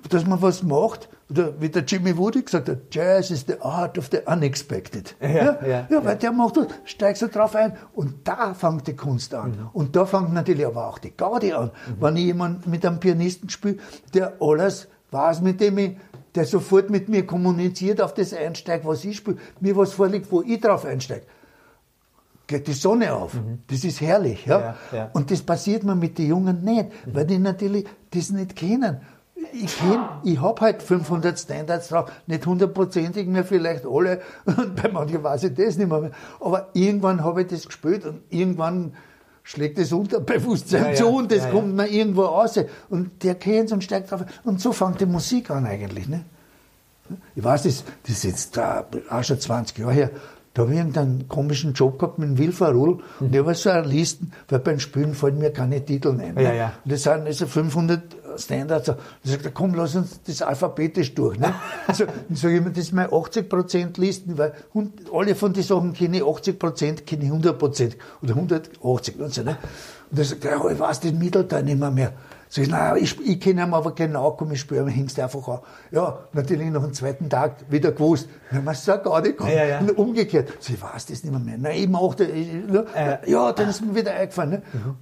Dass 0.09 0.27
man 0.27 0.41
was 0.41 0.63
macht, 0.63 1.09
oder 1.33 1.61
wie 1.61 1.69
der 1.69 1.85
Jimmy 1.85 2.17
Woody 2.17 2.43
gesagt 2.43 2.69
hat, 2.69 2.79
Jazz 2.91 3.31
is 3.31 3.45
the 3.47 3.61
art 3.61 3.97
of 3.99 4.09
the 4.13 4.19
unexpected. 4.27 5.17
Ja, 5.21 5.29
ja, 5.29 5.59
ja, 5.67 5.87
ja 5.91 6.05
weil 6.05 6.17
der 6.17 6.33
macht 6.33 6.57
das, 6.57 6.67
steigst 6.85 7.23
du 7.23 7.29
drauf 7.29 7.55
ein 7.55 7.77
und 7.95 8.17
da 8.25 8.55
fängt 8.55 8.87
die 8.87 8.97
Kunst 8.97 9.35
an. 9.35 9.51
Mhm. 9.51 9.69
Und 9.73 9.97
da 9.97 10.05
fängt 10.05 10.33
natürlich 10.33 10.67
aber 10.67 10.89
auch 10.89 10.99
die 10.99 11.17
Gaudi 11.17 11.53
an. 11.53 11.71
Mhm. 11.87 12.01
Wenn 12.01 12.17
ich 12.17 12.25
jemand 12.25 12.67
mit 12.67 12.85
einem 12.85 13.01
Pianisten 13.01 13.49
spiele, 13.49 13.79
der 14.15 14.35
alles 14.41 14.89
weiß, 15.11 15.41
mit 15.41 15.61
dem 15.61 15.79
ich, 15.79 15.97
der 16.35 16.45
sofort 16.45 16.91
mit 16.91 17.09
mir 17.09 17.27
kommuniziert, 17.27 18.01
auf 18.01 18.15
das 18.15 18.33
einsteigt, 18.33 18.85
was 18.85 19.05
ich 19.05 19.17
spiele, 19.17 19.39
mir 19.61 19.77
was 19.77 19.93
vorliegt, 19.93 20.31
wo 20.31 20.43
ich 20.43 20.61
drauf 20.61 20.85
einsteige 20.85 21.27
geht 22.49 22.67
die 22.67 22.73
Sonne 22.73 23.15
auf. 23.15 23.35
Mhm. 23.35 23.61
Das 23.69 23.83
ist 23.83 24.01
herrlich. 24.01 24.45
Ja? 24.45 24.61
ja, 24.61 24.77
ja. 24.93 25.11
Und 25.15 25.31
das 25.31 25.43
passiert 25.43 25.85
mir 25.85 25.95
mit 25.95 26.19
den 26.19 26.27
Jungen 26.27 26.63
nicht, 26.63 26.91
weil 27.07 27.25
die 27.25 27.39
natürlich 27.39 27.87
das 28.11 28.31
nicht 28.31 28.57
kennen 28.57 29.01
ich 29.53 29.77
ich 30.25 30.41
habe 30.41 30.61
halt 30.61 30.83
500 30.83 31.39
Standards 31.39 31.89
drauf, 31.89 32.11
nicht 32.27 32.47
hundertprozentig 32.47 33.27
mehr, 33.27 33.45
vielleicht 33.45 33.85
alle, 33.87 34.21
und 34.45 34.81
bei 34.81 34.89
manchen 34.91 35.23
weiß 35.23 35.45
ich 35.45 35.55
das 35.55 35.77
nicht 35.77 35.89
mehr. 35.89 36.11
Aber 36.41 36.69
irgendwann 36.75 37.23
habe 37.25 37.43
ich 37.43 37.49
das 37.49 37.67
gespielt 37.67 38.05
und 38.07 38.23
irgendwann 38.31 38.95
schlägt 39.43 39.79
das 39.79 39.93
Unterbewusstsein 39.93 40.85
ja, 40.91 40.95
zu 40.95 41.09
und 41.09 41.33
das 41.33 41.45
ja, 41.45 41.51
kommt 41.51 41.75
mir 41.75 41.89
irgendwo 41.89 42.23
raus. 42.23 42.59
Und 42.89 43.23
der 43.23 43.35
kennt 43.35 43.73
und 43.73 43.83
steigt 43.83 44.11
drauf. 44.11 44.25
Und 44.45 44.61
so 44.61 44.73
fängt 44.73 45.01
die 45.01 45.07
Musik 45.07 45.51
an 45.51 45.67
eigentlich. 45.67 46.09
Ne? 46.09 46.25
Ich 47.35 47.43
weiß, 47.43 47.65
das, 47.65 47.85
das 48.05 48.17
ist 48.17 48.25
jetzt 48.25 48.59
auch 48.59 49.25
schon 49.25 49.41
20 49.41 49.79
Jahre 49.79 49.93
her. 49.93 50.11
Da 50.55 50.63
habe 50.63 50.73
ich 50.73 50.79
irgendeinen 50.79 51.29
komischen 51.29 51.73
Job 51.73 51.99
gehabt 51.99 52.19
mit 52.19 52.29
dem 52.29 52.39
Wilferul 52.39 52.97
mhm. 52.97 53.03
und 53.21 53.35
der 53.35 53.47
war 53.47 53.55
so 53.55 53.71
eine 53.71 53.87
Listen, 53.87 54.33
weil 54.49 54.59
beim 54.59 54.79
Spielen 54.79 55.15
fallen 55.15 55.39
mir 55.39 55.51
keine 55.51 55.83
Titel 55.83 56.11
ein. 56.11 56.35
Ne? 56.35 56.43
Ja, 56.43 56.53
ja. 56.53 56.73
Und 56.85 56.93
das 56.93 57.05
sind 57.05 57.27
also 57.27 57.47
500 57.47 58.03
Standard 58.37 58.85
so. 58.85 58.93
Dann 58.93 59.01
sagt 59.25 59.45
er, 59.45 59.51
komm, 59.51 59.75
lass 59.75 59.95
uns 59.95 60.21
das 60.25 60.43
alphabetisch 60.43 61.15
durch. 61.15 61.39
Ne? 61.39 61.55
Also, 61.87 62.05
dann 62.05 62.37
sage 62.37 62.57
ich 62.57 62.63
mir, 62.63 62.71
das 62.71 62.85
ist 62.85 62.93
mal 62.93 63.07
80% 63.07 64.01
Listen, 64.01 64.39
weil 64.39 64.53
alle 65.13 65.35
von 65.35 65.53
den 65.53 65.63
Sachen 65.63 65.93
kenne 65.93 66.19
ich 66.19 66.23
80%, 66.23 67.03
kenne 67.03 67.25
ich 67.25 67.31
100% 67.31 67.93
oder 68.23 68.35
180 68.35 69.21
und 69.21 69.35
so. 69.35 69.43
Ne? 69.43 69.57
Und 70.11 70.19
dann 70.19 70.25
sagt 70.25 70.45
er, 70.45 70.51
ja, 70.53 70.71
ich 70.71 70.79
weiß 70.79 71.01
den 71.01 71.19
Mittelteil 71.19 71.63
nicht 71.65 71.79
mehr. 71.79 71.91
mehr. 71.91 72.13
Sag 72.55 72.65
ich, 72.65 72.71
naja, 72.71 72.97
ich, 72.97 73.19
ich 73.27 73.41
kenne 73.41 73.63
ihn 73.63 73.73
aber 73.73 73.95
genau, 73.95 74.33
komm, 74.33 74.53
ich 74.53 74.61
spüre, 74.61 74.91
hängst 74.91 75.19
einfach 75.19 75.49
an. 75.49 75.61
Ja, 75.91 76.19
natürlich 76.35 76.71
noch 76.71 76.85
am 76.85 76.93
zweiten 76.93 77.31
Tag 77.31 77.57
wieder 77.71 77.93
gewusst. 77.93 78.29
Ja, 78.53 78.61
man 78.61 78.75
sagt 78.75 79.05
gar 79.05 79.23
nicht, 79.23 79.41
ja, 79.41 79.65
ja. 79.65 79.79
Und 79.79 79.97
umgekehrt. 79.97 80.53
So, 80.61 80.75
ich 80.75 80.83
weiß 80.83 81.07
das 81.07 81.25
nicht 81.25 81.31
mehr. 81.31 81.41
mehr. 81.41 81.57
Nein, 81.57 81.77
ich 81.79 81.89
mache 81.89 82.25
ne? 82.25 82.85
äh, 82.95 83.31
Ja, 83.31 83.53
dann 83.53 83.71
ist 83.71 83.81
mir 83.81 83.95
wieder 83.95 84.13
eingefallen. 84.13 84.51
Ne? 84.51 84.63
Mhm 84.75 84.97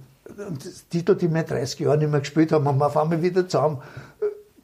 und 0.47 0.65
das 0.65 0.87
Titel, 0.87 1.15
die 1.15 1.33
wir 1.33 1.43
30 1.43 1.79
Jahre 1.81 1.97
nicht 1.97 2.09
mehr 2.09 2.21
gespielt 2.21 2.53
haben, 2.53 2.65
haben 2.65 2.77
wir 2.77 2.87
auf 2.87 2.95
einmal 2.95 3.21
wieder 3.21 3.47
zusammen 3.49 3.79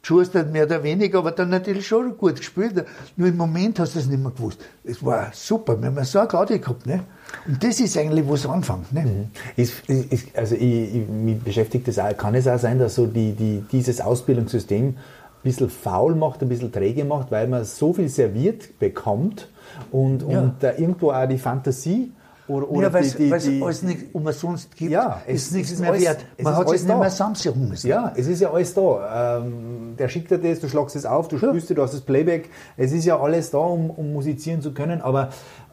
geschustert, 0.08 0.50
mehr 0.50 0.64
oder 0.64 0.82
weniger, 0.82 1.18
aber 1.18 1.32
dann 1.32 1.50
natürlich 1.50 1.86
schon 1.86 2.16
gut 2.16 2.36
gespielt. 2.36 2.84
Nur 3.16 3.28
im 3.28 3.36
Moment 3.36 3.78
hast 3.78 3.94
du 3.94 3.98
es 3.98 4.06
nicht 4.06 4.22
mehr 4.22 4.32
gewusst. 4.32 4.58
Es 4.82 5.04
war 5.04 5.30
super, 5.32 5.80
wir 5.80 5.88
haben 5.88 6.04
so 6.04 6.18
eine 6.18 6.28
Gaudi 6.28 6.58
gehabt. 6.58 6.86
Ne? 6.86 7.00
Und 7.46 7.62
das 7.62 7.78
ist 7.78 7.96
eigentlich, 7.98 8.26
wo 8.26 8.34
es 8.34 8.46
anfängt. 8.46 8.92
Ne? 8.92 9.02
Mhm. 9.02 9.26
Ist, 9.56 9.88
ist, 9.88 10.36
also 10.36 10.54
ich, 10.54 10.94
ich, 10.94 11.08
mich 11.08 11.38
beschäftigt 11.40 11.86
das 11.88 11.98
auch. 11.98 12.16
Kann 12.16 12.34
es 12.34 12.48
auch 12.48 12.58
sein, 12.58 12.78
dass 12.78 12.94
so 12.94 13.06
die, 13.06 13.32
die, 13.32 13.62
dieses 13.70 14.00
Ausbildungssystem 14.00 14.88
ein 14.88 14.94
bisschen 15.42 15.68
faul 15.68 16.14
macht, 16.14 16.42
ein 16.42 16.48
bisschen 16.48 16.72
träge 16.72 17.04
macht, 17.04 17.30
weil 17.30 17.46
man 17.46 17.64
so 17.64 17.92
viel 17.92 18.08
serviert 18.08 18.78
bekommt 18.78 19.48
und, 19.92 20.22
ja. 20.22 20.40
und 20.40 20.54
da 20.60 20.72
irgendwo 20.72 21.10
auch 21.10 21.28
die 21.28 21.38
Fantasie 21.38 22.12
oder, 22.48 22.70
oder 22.70 22.88
ja, 22.88 22.92
weil 22.94 23.04
es 23.04 23.48
alles 23.62 23.82
nicht 23.82 24.14
umsonst 24.14 24.74
gibt, 24.74 24.90
ja, 24.90 25.20
es, 25.26 25.46
ist 25.46 25.52
nichts 25.52 25.78
mehr 25.78 25.90
alles, 25.90 26.02
wert. 26.02 26.24
Man 26.40 26.56
hat 26.56 26.66
es 26.72 26.84
nicht 26.84 26.98
mehr 26.98 27.10
sammeln 27.10 27.68
müssen. 27.68 27.88
Ja, 27.88 28.12
es 28.16 28.26
ist 28.26 28.40
ja 28.40 28.50
alles 28.50 28.72
da. 28.72 29.38
Ähm, 29.38 29.94
der 29.98 30.08
schickt 30.08 30.30
dir 30.30 30.38
das, 30.38 30.60
du 30.60 30.68
schlagst 30.68 30.96
es 30.96 31.04
auf, 31.04 31.28
du 31.28 31.36
ja. 31.36 31.48
spürst, 31.48 31.70
du 31.70 31.82
hast 31.82 31.92
das 31.92 32.00
Playback. 32.00 32.48
Es 32.76 32.92
ist 32.92 33.04
ja 33.04 33.20
alles 33.20 33.50
da, 33.50 33.58
um, 33.58 33.90
um 33.90 34.12
musizieren 34.12 34.62
zu 34.62 34.72
können, 34.72 35.02
aber 35.02 35.28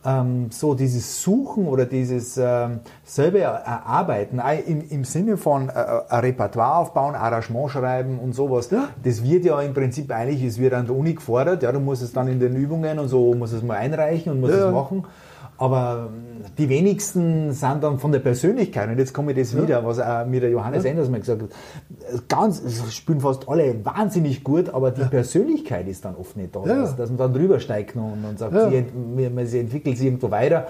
ähm, 0.05 0.47
so 0.51 0.75
dieses 0.75 1.23
Suchen 1.23 1.67
oder 1.67 1.85
dieses 1.85 2.37
ähm, 2.37 2.81
selber 3.03 3.39
erarbeiten, 3.39 4.41
im, 4.65 4.87
im 4.89 5.03
Sinne 5.03 5.37
von 5.37 5.69
äh, 5.69 5.73
ein 6.09 6.19
Repertoire 6.19 6.75
aufbauen, 6.75 7.15
Arrangement 7.15 7.71
schreiben 7.71 8.19
und 8.19 8.33
sowas, 8.33 8.69
ja. 8.69 8.89
das 9.03 9.23
wird 9.23 9.45
ja 9.45 9.59
im 9.61 9.73
Prinzip 9.73 10.11
eigentlich, 10.11 10.43
es 10.43 10.59
wird 10.59 10.73
an 10.73 10.85
der 10.85 10.95
Uni 10.95 11.13
gefordert, 11.13 11.63
ja, 11.63 11.71
du 11.71 11.79
musst 11.79 12.03
es 12.03 12.13
dann 12.13 12.27
in 12.27 12.39
den 12.39 12.55
Übungen 12.55 12.99
und 12.99 13.07
so, 13.07 13.33
musst 13.33 13.53
es 13.53 13.63
mal 13.63 13.77
einreichen 13.77 14.33
und 14.33 14.41
musst 14.41 14.53
es 14.53 14.71
machen. 14.71 15.05
Aber 15.57 16.09
ähm, 16.09 16.43
die 16.57 16.67
wenigsten 16.69 17.53
sind 17.53 17.83
dann 17.83 17.99
von 17.99 18.11
der 18.11 18.19
Persönlichkeit, 18.19 18.89
und 18.89 18.97
jetzt 18.97 19.13
komme 19.13 19.31
ich 19.31 19.37
das 19.37 19.53
ja. 19.53 19.63
wieder, 19.63 19.85
was 19.85 19.99
auch 19.99 20.25
mir 20.25 20.41
der 20.41 20.49
Johannes 20.49 20.83
ja. 20.83 20.91
Enders 20.91 21.09
mal 21.09 21.19
gesagt 21.19 21.43
hat, 21.43 21.49
ganz, 22.27 22.61
spielen 22.93 23.21
fast 23.21 23.47
alle 23.47 23.83
wahnsinnig 23.85 24.43
gut, 24.43 24.69
aber 24.69 24.91
die 24.91 25.01
ja. 25.01 25.07
Persönlichkeit 25.07 25.87
ist 25.87 26.03
dann 26.03 26.15
oft 26.15 26.35
nicht 26.35 26.55
da, 26.55 26.65
ja. 26.65 26.81
dass, 26.81 26.95
dass, 26.95 27.09
man 27.09 27.17
dann 27.17 27.33
drüber 27.33 27.59
steigt 27.59 27.95
und, 27.95 28.25
und 28.27 28.37
sagt, 28.37 28.53
sie, 28.69 28.85
man, 29.29 29.45
sie 29.47 29.59
entwickelt 29.59 29.97
sich 29.97 30.07
irgendwo 30.07 30.29
weiter 30.29 30.67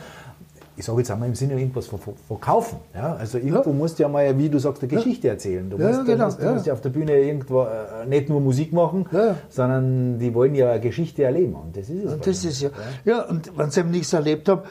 ich 0.78 0.86
sage 0.86 1.00
jetzt 1.00 1.12
einmal 1.12 1.30
im 1.30 1.36
Sinne 1.36 1.54
irgendwas 1.54 1.90
verkaufen. 2.28 2.80
Ja? 2.94 3.16
Also 3.16 3.38
irgendwo 3.38 3.70
ja. 3.70 3.76
musst 3.76 3.98
du 3.98 4.04
ja 4.04 4.10
mal, 4.10 4.38
wie 4.38 4.50
du 4.50 4.60
sagst, 4.60 4.84
eine 4.84 4.92
Geschichte 4.92 5.30
erzählen. 5.30 5.70
Du, 5.70 5.78
musst, 5.78 6.00
ja, 6.00 6.04
genau. 6.04 6.30
du 6.30 6.54
musst 6.54 6.66
ja 6.66 6.74
auf 6.74 6.82
der 6.82 6.90
Bühne 6.90 7.18
irgendwo 7.18 7.64
äh, 7.64 8.06
nicht 8.08 8.30
nur 8.30 8.42
Musik 8.42 8.74
machen, 8.74 9.06
sondern 9.50 10.20
die 10.20 10.34
wollen 10.34 10.56
ja 10.56 10.72
eine 10.72 10.82
Geschichte 10.82 11.24
erleben. 11.24 11.56
Und 11.56 11.78
das 11.78 11.90
ist 11.90 12.04
es. 12.04 12.14
Und 12.14 12.28
das 12.28 12.46
ist 12.46 12.62
ja, 12.62 12.70
ja. 13.06 13.22
und 13.22 13.58
wenn 13.58 13.72
sie 13.72 13.80
eben 13.80 13.92
nichts 13.92 14.12
erlebt 14.14 14.50
haben, 14.50 14.62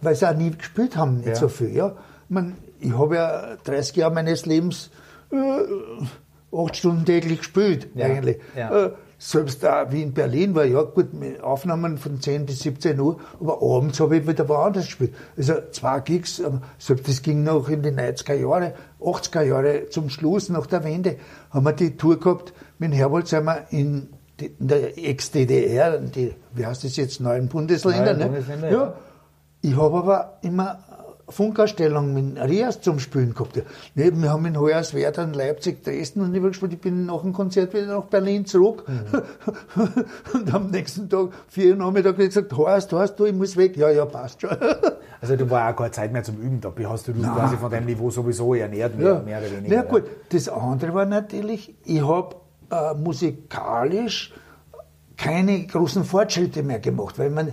weil 0.00 0.14
sie 0.14 0.28
auch 0.28 0.36
nie 0.36 0.50
gespielt 0.50 0.96
haben, 0.96 1.18
nicht 1.18 1.36
so 1.36 1.48
viel. 1.48 1.74
Ja? 1.74 1.88
Ich, 1.88 1.94
mein, 2.30 2.56
ich 2.78 2.96
habe 2.96 3.16
ja 3.16 3.56
30 3.64 3.96
Jahre 3.96 4.14
meines 4.14 4.46
Lebens 4.46 4.90
äh, 5.32 5.36
acht 6.56 6.76
Stunden 6.76 7.04
täglich 7.04 7.38
gespielt, 7.38 7.88
eigentlich. 7.96 8.38
Äh, 8.54 8.90
selbst 9.22 9.62
da 9.62 9.92
wie 9.92 10.02
in 10.02 10.14
Berlin 10.14 10.54
war, 10.54 10.64
ja 10.64 10.80
gut, 10.80 11.08
Aufnahmen 11.42 11.98
von 11.98 12.22
10 12.22 12.46
bis 12.46 12.60
17 12.60 12.98
Uhr, 12.98 13.18
aber 13.38 13.60
abends 13.60 14.00
habe 14.00 14.16
ich 14.16 14.26
wieder 14.26 14.48
woanders 14.48 14.86
gespielt. 14.86 15.14
Also 15.36 15.54
zwei 15.72 16.00
Gigs, 16.00 16.42
selbst 16.78 17.06
das 17.06 17.20
ging 17.20 17.44
noch 17.44 17.68
in 17.68 17.82
die 17.82 17.90
90er 17.90 18.32
Jahre, 18.32 18.72
80er 18.98 19.42
Jahre 19.42 19.88
zum 19.90 20.08
Schluss, 20.08 20.48
nach 20.48 20.66
der 20.66 20.84
Wende, 20.84 21.16
haben 21.50 21.66
wir 21.66 21.74
die 21.74 21.98
Tour 21.98 22.18
gehabt, 22.18 22.54
mit 22.78 22.92
wir 22.92 23.66
in, 23.68 24.08
in 24.38 24.68
der 24.68 24.96
Ex-DDR, 24.96 26.00
wie 26.54 26.66
heißt 26.66 26.84
das 26.84 26.96
jetzt, 26.96 27.20
neuen 27.20 27.48
Bundesländer, 27.48 28.14
ne? 28.14 28.24
Bundesländer, 28.24 28.70
ja. 28.70 28.78
ja. 28.78 28.94
Ich 29.60 29.76
habe 29.76 29.98
aber 29.98 30.38
immer 30.40 30.78
Funkausstellung 31.30 32.12
mit 32.12 32.42
Rias 32.42 32.80
zum 32.80 32.98
Spielen 32.98 33.34
gehabt. 33.34 33.56
Ja, 33.56 33.62
wir 33.94 34.30
haben 34.30 34.46
in 34.46 34.58
Hoyerswerda, 34.58 35.22
in 35.22 35.32
Leipzig, 35.32 35.82
Dresden 35.84 36.20
und 36.20 36.34
ich 36.34 36.42
gespielt. 36.42 36.72
Ich 36.72 36.80
bin 36.80 37.06
nach 37.06 37.22
dem 37.22 37.32
Konzert 37.32 37.72
wieder 37.72 37.86
nach 37.86 38.04
Berlin 38.04 38.46
zurück. 38.46 38.84
Mhm. 38.86 39.22
und 40.34 40.54
am 40.54 40.70
nächsten 40.70 41.08
Tag, 41.08 41.28
vier 41.48 41.72
Uhr 41.72 41.76
Nachmittag, 41.76 42.16
gesagt, 42.16 42.52
Horst, 42.56 42.92
Horst, 42.92 43.18
du, 43.18 43.26
ich 43.26 43.34
muss 43.34 43.56
weg. 43.56 43.76
Ja, 43.76 43.90
ja, 43.90 44.04
passt 44.04 44.40
schon. 44.40 44.50
also 45.20 45.36
du 45.36 45.48
war 45.48 45.70
auch 45.70 45.76
keine 45.76 45.90
Zeit 45.90 46.12
mehr 46.12 46.22
zum 46.22 46.36
Üben. 46.36 46.60
Da 46.60 46.72
hast 46.88 47.08
du 47.08 47.12
dich 47.12 47.22
quasi 47.22 47.56
von 47.56 47.70
deinem 47.70 47.86
Niveau 47.86 48.10
sowieso 48.10 48.54
ernährt, 48.54 48.96
mehr, 48.96 49.14
ja. 49.14 49.20
mehr 49.20 49.38
oder 49.38 49.50
weniger. 49.56 49.74
Ja 49.74 49.82
gut, 49.82 50.04
das 50.30 50.48
andere 50.48 50.94
war 50.94 51.06
natürlich, 51.06 51.74
ich 51.84 52.06
habe 52.06 52.36
äh, 52.70 52.94
musikalisch 52.94 54.32
keine 55.20 55.66
großen 55.66 56.04
Fortschritte 56.04 56.62
mehr 56.62 56.80
gemacht, 56.80 57.18
weil 57.18 57.28
man 57.28 57.52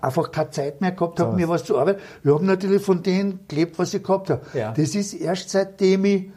einfach 0.00 0.30
keine 0.30 0.50
Zeit 0.50 0.80
mehr 0.80 0.92
gehabt 0.92 1.18
hat, 1.18 1.30
so 1.30 1.36
mir 1.36 1.48
was 1.48 1.64
zu 1.64 1.76
arbeiten. 1.76 2.00
Ich 2.22 2.30
habe 2.30 2.44
natürlich 2.44 2.80
von 2.80 3.02
denen 3.02 3.40
gelebt, 3.48 3.76
was 3.78 3.92
ich 3.92 4.04
gehabt 4.04 4.30
habe. 4.30 4.42
Ja. 4.54 4.72
Das 4.72 4.94
ist 4.94 5.14
erst 5.14 5.50
seitdem 5.50 6.04
ich 6.04 6.30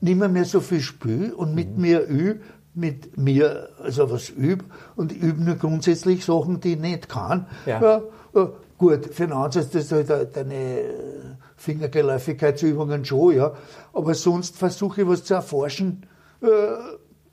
nicht 0.00 0.16
mehr, 0.16 0.28
mehr 0.28 0.44
so 0.44 0.60
viel 0.60 0.80
spiele 0.80 1.34
und 1.34 1.56
mit 1.56 1.74
mhm. 1.74 1.82
mir 1.82 2.02
übe, 2.02 2.40
mit 2.74 3.18
mir 3.18 3.70
also 3.82 4.12
was 4.12 4.28
übe 4.28 4.64
und 4.94 5.10
übe 5.10 5.42
nur 5.42 5.56
grundsätzlich 5.56 6.24
Sachen, 6.24 6.60
die 6.60 6.74
ich 6.74 6.78
nicht 6.78 7.08
kann. 7.08 7.48
Ja. 7.66 7.80
ja 7.80 8.02
gut, 8.78 9.06
für 9.06 9.24
einen 9.24 9.32
Ansatz, 9.32 9.70
das 9.70 9.90
ist 9.90 10.08
halt 10.08 10.36
deine 10.36 10.84
Fingergeläufigkeitsübungen 11.56 13.04
schon, 13.04 13.34
ja. 13.34 13.54
Aber 13.92 14.14
sonst 14.14 14.56
versuche 14.56 15.02
ich 15.02 15.08
was 15.08 15.24
zu 15.24 15.34
erforschen, 15.34 16.06
äh, 16.42 16.46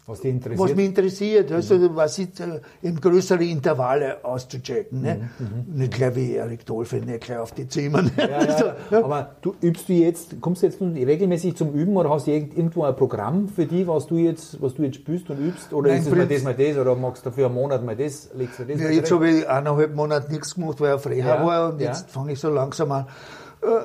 was, 0.08 0.22
die 0.22 0.30
interessiert? 0.30 0.70
was 0.70 0.76
mich 0.76 0.86
interessiert, 0.86 1.52
also 1.52 1.76
mhm. 1.76 1.96
was 1.96 2.18
ich, 2.20 2.40
äh, 2.40 2.62
in 2.84 3.02
größere 3.02 3.44
Intervalle 3.44 4.24
auszuchecken. 4.24 5.02
Ne? 5.02 5.30
Mhm. 5.40 5.46
mhm. 5.46 5.80
Nicht 5.80 5.94
gleich 5.94 6.16
wie 6.16 6.34
Erik 6.34 6.66
Dolphin, 6.66 7.06
nicht 7.06 7.22
gleich 7.22 7.40
auf 7.40 7.54
die 7.54 7.68
Zimmern. 7.68 8.12
Ja, 8.16 8.28
ja, 8.28 8.38
also, 8.38 8.66
ja. 8.92 9.04
Aber 9.04 9.36
du 9.42 9.56
übst 9.62 9.90
du 9.90 9.94
jetzt, 9.94 10.40
kommst 10.42 10.62
du 10.62 10.68
jetzt 10.68 10.80
regelmäßig 10.80 11.56
zum 11.56 11.74
Üben 11.74 11.98
oder 11.98 12.12
hast 12.12 12.28
du 12.28 12.32
irgendwo 12.32 12.84
ein 12.84 12.96
Programm 12.96 13.50
für 13.50 13.66
die, 13.66 13.88
was 13.88 14.06
du 14.06 14.18
jetzt, 14.18 14.62
was 14.62 14.76
du 14.76 14.84
jetzt 14.84 14.98
spielst 14.98 15.30
und 15.32 15.40
übst? 15.40 15.74
Oder 15.74 15.90
Nein, 15.90 16.02
ist 16.02 16.08
es 16.08 16.16
mal 16.16 16.28
das, 16.28 16.44
mal 16.44 16.54
das? 16.54 16.78
Oder 16.78 16.96
magst 16.96 17.26
du 17.26 17.30
dafür 17.32 17.48
einen 17.48 17.56
Monat 17.56 17.84
mal 17.84 17.96
das? 17.96 18.30
Legst 18.36 18.60
du 18.60 18.66
das 18.66 18.80
ja, 18.80 18.90
jetzt 18.90 19.12
habe 19.12 19.30
ich 19.30 19.50
eineinhalb 19.50 19.96
Monate 19.96 20.32
nichts 20.32 20.54
gemacht, 20.54 20.80
weil 20.80 20.90
ich 20.90 20.96
auf 20.96 21.08
Reha 21.08 21.46
war 21.46 21.74
und 21.74 21.82
jetzt 21.82 22.12
fange 22.12 22.34
ich 22.34 22.40
so 22.40 22.50
langsam 22.50 22.92
an 22.92 23.08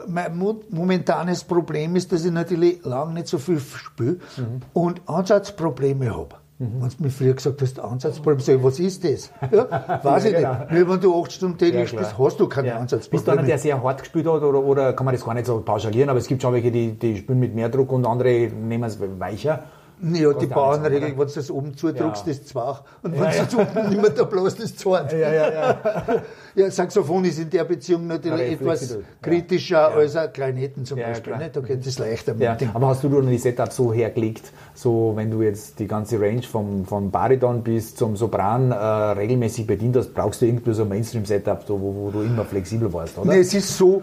mein 0.06 0.36
momentanes 0.70 1.44
Problem 1.44 1.96
ist, 1.96 2.12
dass 2.12 2.24
ich 2.24 2.32
natürlich 2.32 2.84
lange 2.84 3.14
nicht 3.14 3.28
so 3.28 3.38
viel 3.38 3.60
spiele 3.60 4.18
mhm. 4.36 4.60
und 4.72 5.02
Ansatzprobleme 5.06 6.14
habe. 6.14 6.36
Mhm. 6.58 6.82
Wenn 6.82 6.88
du 6.90 6.96
mir 7.04 7.10
früher 7.10 7.34
gesagt 7.34 7.62
hast, 7.62 7.80
Ansatzprobleme, 7.80 8.42
sag 8.42 8.56
ich, 8.56 8.62
was 8.62 8.78
ist 8.78 9.04
das? 9.04 9.30
Ja, 9.50 10.00
weiß 10.02 10.24
ja, 10.24 10.30
ich 10.30 10.36
genau. 10.36 10.52
nicht. 10.70 10.88
Wenn 10.88 11.00
du 11.00 11.22
acht 11.22 11.32
Stunden 11.32 11.56
täglich 11.56 11.80
ja, 11.80 11.86
spielst, 11.86 12.18
hast 12.18 12.38
du 12.38 12.48
keine 12.48 12.68
ja. 12.68 12.76
Ansatzprobleme. 12.76 13.10
Bist 13.10 13.28
du 13.28 13.32
einer, 13.32 13.42
der 13.42 13.58
sehr 13.58 13.82
hart 13.82 14.00
gespielt 14.00 14.26
hat 14.26 14.42
oder, 14.42 14.62
oder 14.62 14.92
kann 14.92 15.06
man 15.06 15.14
das 15.14 15.24
gar 15.24 15.34
nicht 15.34 15.46
so 15.46 15.60
pauschalieren, 15.60 16.10
aber 16.10 16.18
es 16.18 16.26
gibt 16.26 16.42
schon 16.42 16.52
welche, 16.52 16.70
die, 16.70 16.92
die 16.92 17.16
spielen 17.16 17.40
mit 17.40 17.54
mehr 17.54 17.70
Druck 17.70 17.92
und 17.92 18.06
andere 18.06 18.48
nehmen 18.48 18.84
es 18.84 18.98
weicher. 19.18 19.64
Ja, 20.02 20.32
die 20.32 20.46
Bauernregel, 20.46 21.10
wenn 21.10 21.16
du 21.16 21.34
das 21.34 21.50
oben 21.50 21.76
zudruckst, 21.76 22.26
ja. 22.26 22.32
ist 22.32 22.48
zwach. 22.48 22.82
Und 23.02 23.12
wenn 23.12 23.20
du 23.20 23.56
ja. 23.56 23.62
unten 23.62 23.88
nicht 23.90 24.00
mehr 24.00 24.10
da 24.10 24.24
bloß, 24.24 24.54
ist 24.54 24.78
zart. 24.80 25.12
Ja, 25.12 25.32
ja, 25.32 25.52
ja. 25.52 25.76
ja, 26.54 26.70
Saxophon 26.70 27.24
ist 27.24 27.38
in 27.38 27.50
der 27.50 27.64
Beziehung 27.64 28.06
natürlich 28.06 28.52
etwas 28.52 28.98
kritischer 29.22 29.94
als 29.94 30.16
ein 30.16 30.32
Kleinheiten 30.32 30.84
zum 30.84 30.98
Beispiel. 30.98 31.36
Ne? 31.36 31.50
Da 31.52 31.60
geht 31.60 31.86
es 31.86 31.98
leichter 31.98 32.34
dem. 32.34 32.70
Aber 32.74 32.88
hast 32.88 33.04
du 33.04 33.08
dann 33.08 33.28
die 33.28 33.38
Setup 33.38 33.72
so 33.72 33.92
hergelegt, 33.92 34.52
so 34.74 35.12
wenn 35.14 35.30
du 35.30 35.42
jetzt 35.42 35.78
die 35.78 35.86
ganze 35.86 36.20
Range 36.20 36.42
vom, 36.42 36.84
vom 36.84 37.10
Bariton 37.10 37.62
bis 37.62 37.94
zum 37.94 38.16
Sopran 38.16 38.72
äh, 38.72 38.74
regelmäßig 38.74 39.66
bedient 39.66 39.96
hast, 39.96 40.14
brauchst 40.14 40.42
du 40.42 40.46
irgendwie 40.46 40.72
so 40.72 40.82
ein 40.82 40.88
Mainstream-Setup, 40.88 41.64
so, 41.66 41.80
wo, 41.80 41.94
wo, 41.94 42.10
du 42.10 42.22
immer 42.22 42.44
flexibel 42.44 42.92
warst, 42.92 43.18
oder? 43.18 43.32
Nee, 43.32 43.40
es 43.40 43.54
ist 43.54 43.76
so, 43.76 44.02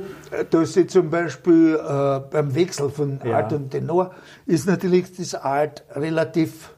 dass 0.49 0.75
ich 0.75 0.89
zum 0.89 1.09
Beispiel 1.09 1.75
äh, 1.75 2.19
beim 2.31 2.53
Wechsel 2.55 2.89
von 2.89 3.19
Alt 3.21 3.53
und 3.53 3.71
Tenor 3.71 4.11
ist 4.45 4.67
natürlich 4.67 5.15
das 5.15 5.35
Alt 5.35 5.83
relativ 5.93 6.71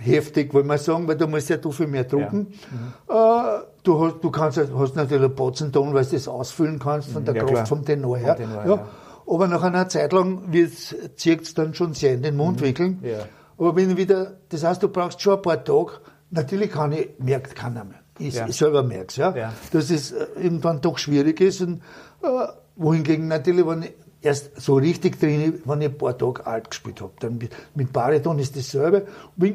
heftig, 0.00 0.52
wollen 0.52 0.66
wir 0.66 0.78
sagen, 0.78 1.08
weil 1.08 1.16
du 1.16 1.26
musst 1.26 1.48
ja 1.48 1.56
du 1.56 1.70
viel 1.70 1.86
mehr 1.86 2.04
drucken. 2.04 2.48
Ja. 3.08 3.56
Mhm. 3.56 3.62
Äh, 3.64 3.64
du, 3.88 4.00
hast, 4.00 4.20
du 4.20 4.30
kannst, 4.30 4.58
hast 4.58 4.96
natürlich 4.96 5.24
einen 5.24 5.34
Botzenton, 5.34 5.94
weil 5.94 6.04
du 6.04 6.12
das 6.12 6.28
ausfüllen 6.28 6.78
kannst 6.78 7.10
von 7.10 7.24
der 7.24 7.34
ja, 7.34 7.40
Kraft 7.40 7.54
klar. 7.54 7.66
vom 7.66 7.84
Tenor 7.84 8.18
her. 8.18 8.36
Tenor, 8.36 8.64
ja. 8.64 8.74
ja. 8.76 8.88
Aber 9.26 9.46
nach 9.46 9.62
einer 9.62 9.88
Zeit 9.88 10.12
lang 10.12 10.52
zieht 11.16 11.42
es 11.42 11.54
dann 11.54 11.74
schon 11.74 11.94
sehr 11.94 12.14
in 12.14 12.22
den 12.22 12.36
Mundwinkeln. 12.36 12.98
Mhm. 13.00 13.08
Ja. 13.08 13.18
Aber 13.58 13.76
wenn 13.76 13.96
wieder, 13.96 14.38
das 14.48 14.64
heißt, 14.64 14.82
du 14.82 14.88
brauchst 14.88 15.20
schon 15.20 15.36
ein 15.36 15.42
paar 15.42 15.64
Tage, 15.64 15.92
natürlich 16.30 16.70
kann 16.70 16.92
ich, 16.92 17.10
merkt 17.18 17.54
keiner 17.54 17.84
mehr. 17.84 18.00
Ich, 18.18 18.34
ja. 18.34 18.46
ich 18.46 18.56
selber 18.56 18.82
merke 18.82 19.06
es, 19.08 19.16
ja, 19.16 19.34
ja, 19.36 19.52
dass 19.72 19.90
es 19.90 20.10
äh, 20.12 20.26
irgendwann 20.36 20.80
doch 20.80 20.98
schwierig 20.98 21.40
ist. 21.40 21.60
Und, 21.60 21.82
äh, 22.22 22.48
wohingegen 22.76 23.28
natürlich, 23.28 23.66
wenn 23.66 23.82
ich 23.82 23.92
erst 24.20 24.60
so 24.60 24.76
richtig 24.76 25.20
drin, 25.20 25.60
wenn 25.64 25.80
ich 25.80 25.88
ein 25.88 25.98
paar 25.98 26.16
Tage 26.16 26.46
alt 26.46 26.70
gespielt 26.70 27.00
habe. 27.00 27.12
Dann 27.20 27.38
mit 27.74 27.92
Bariton 27.92 28.38
ist 28.38 28.56
dasselbe. 28.56 29.06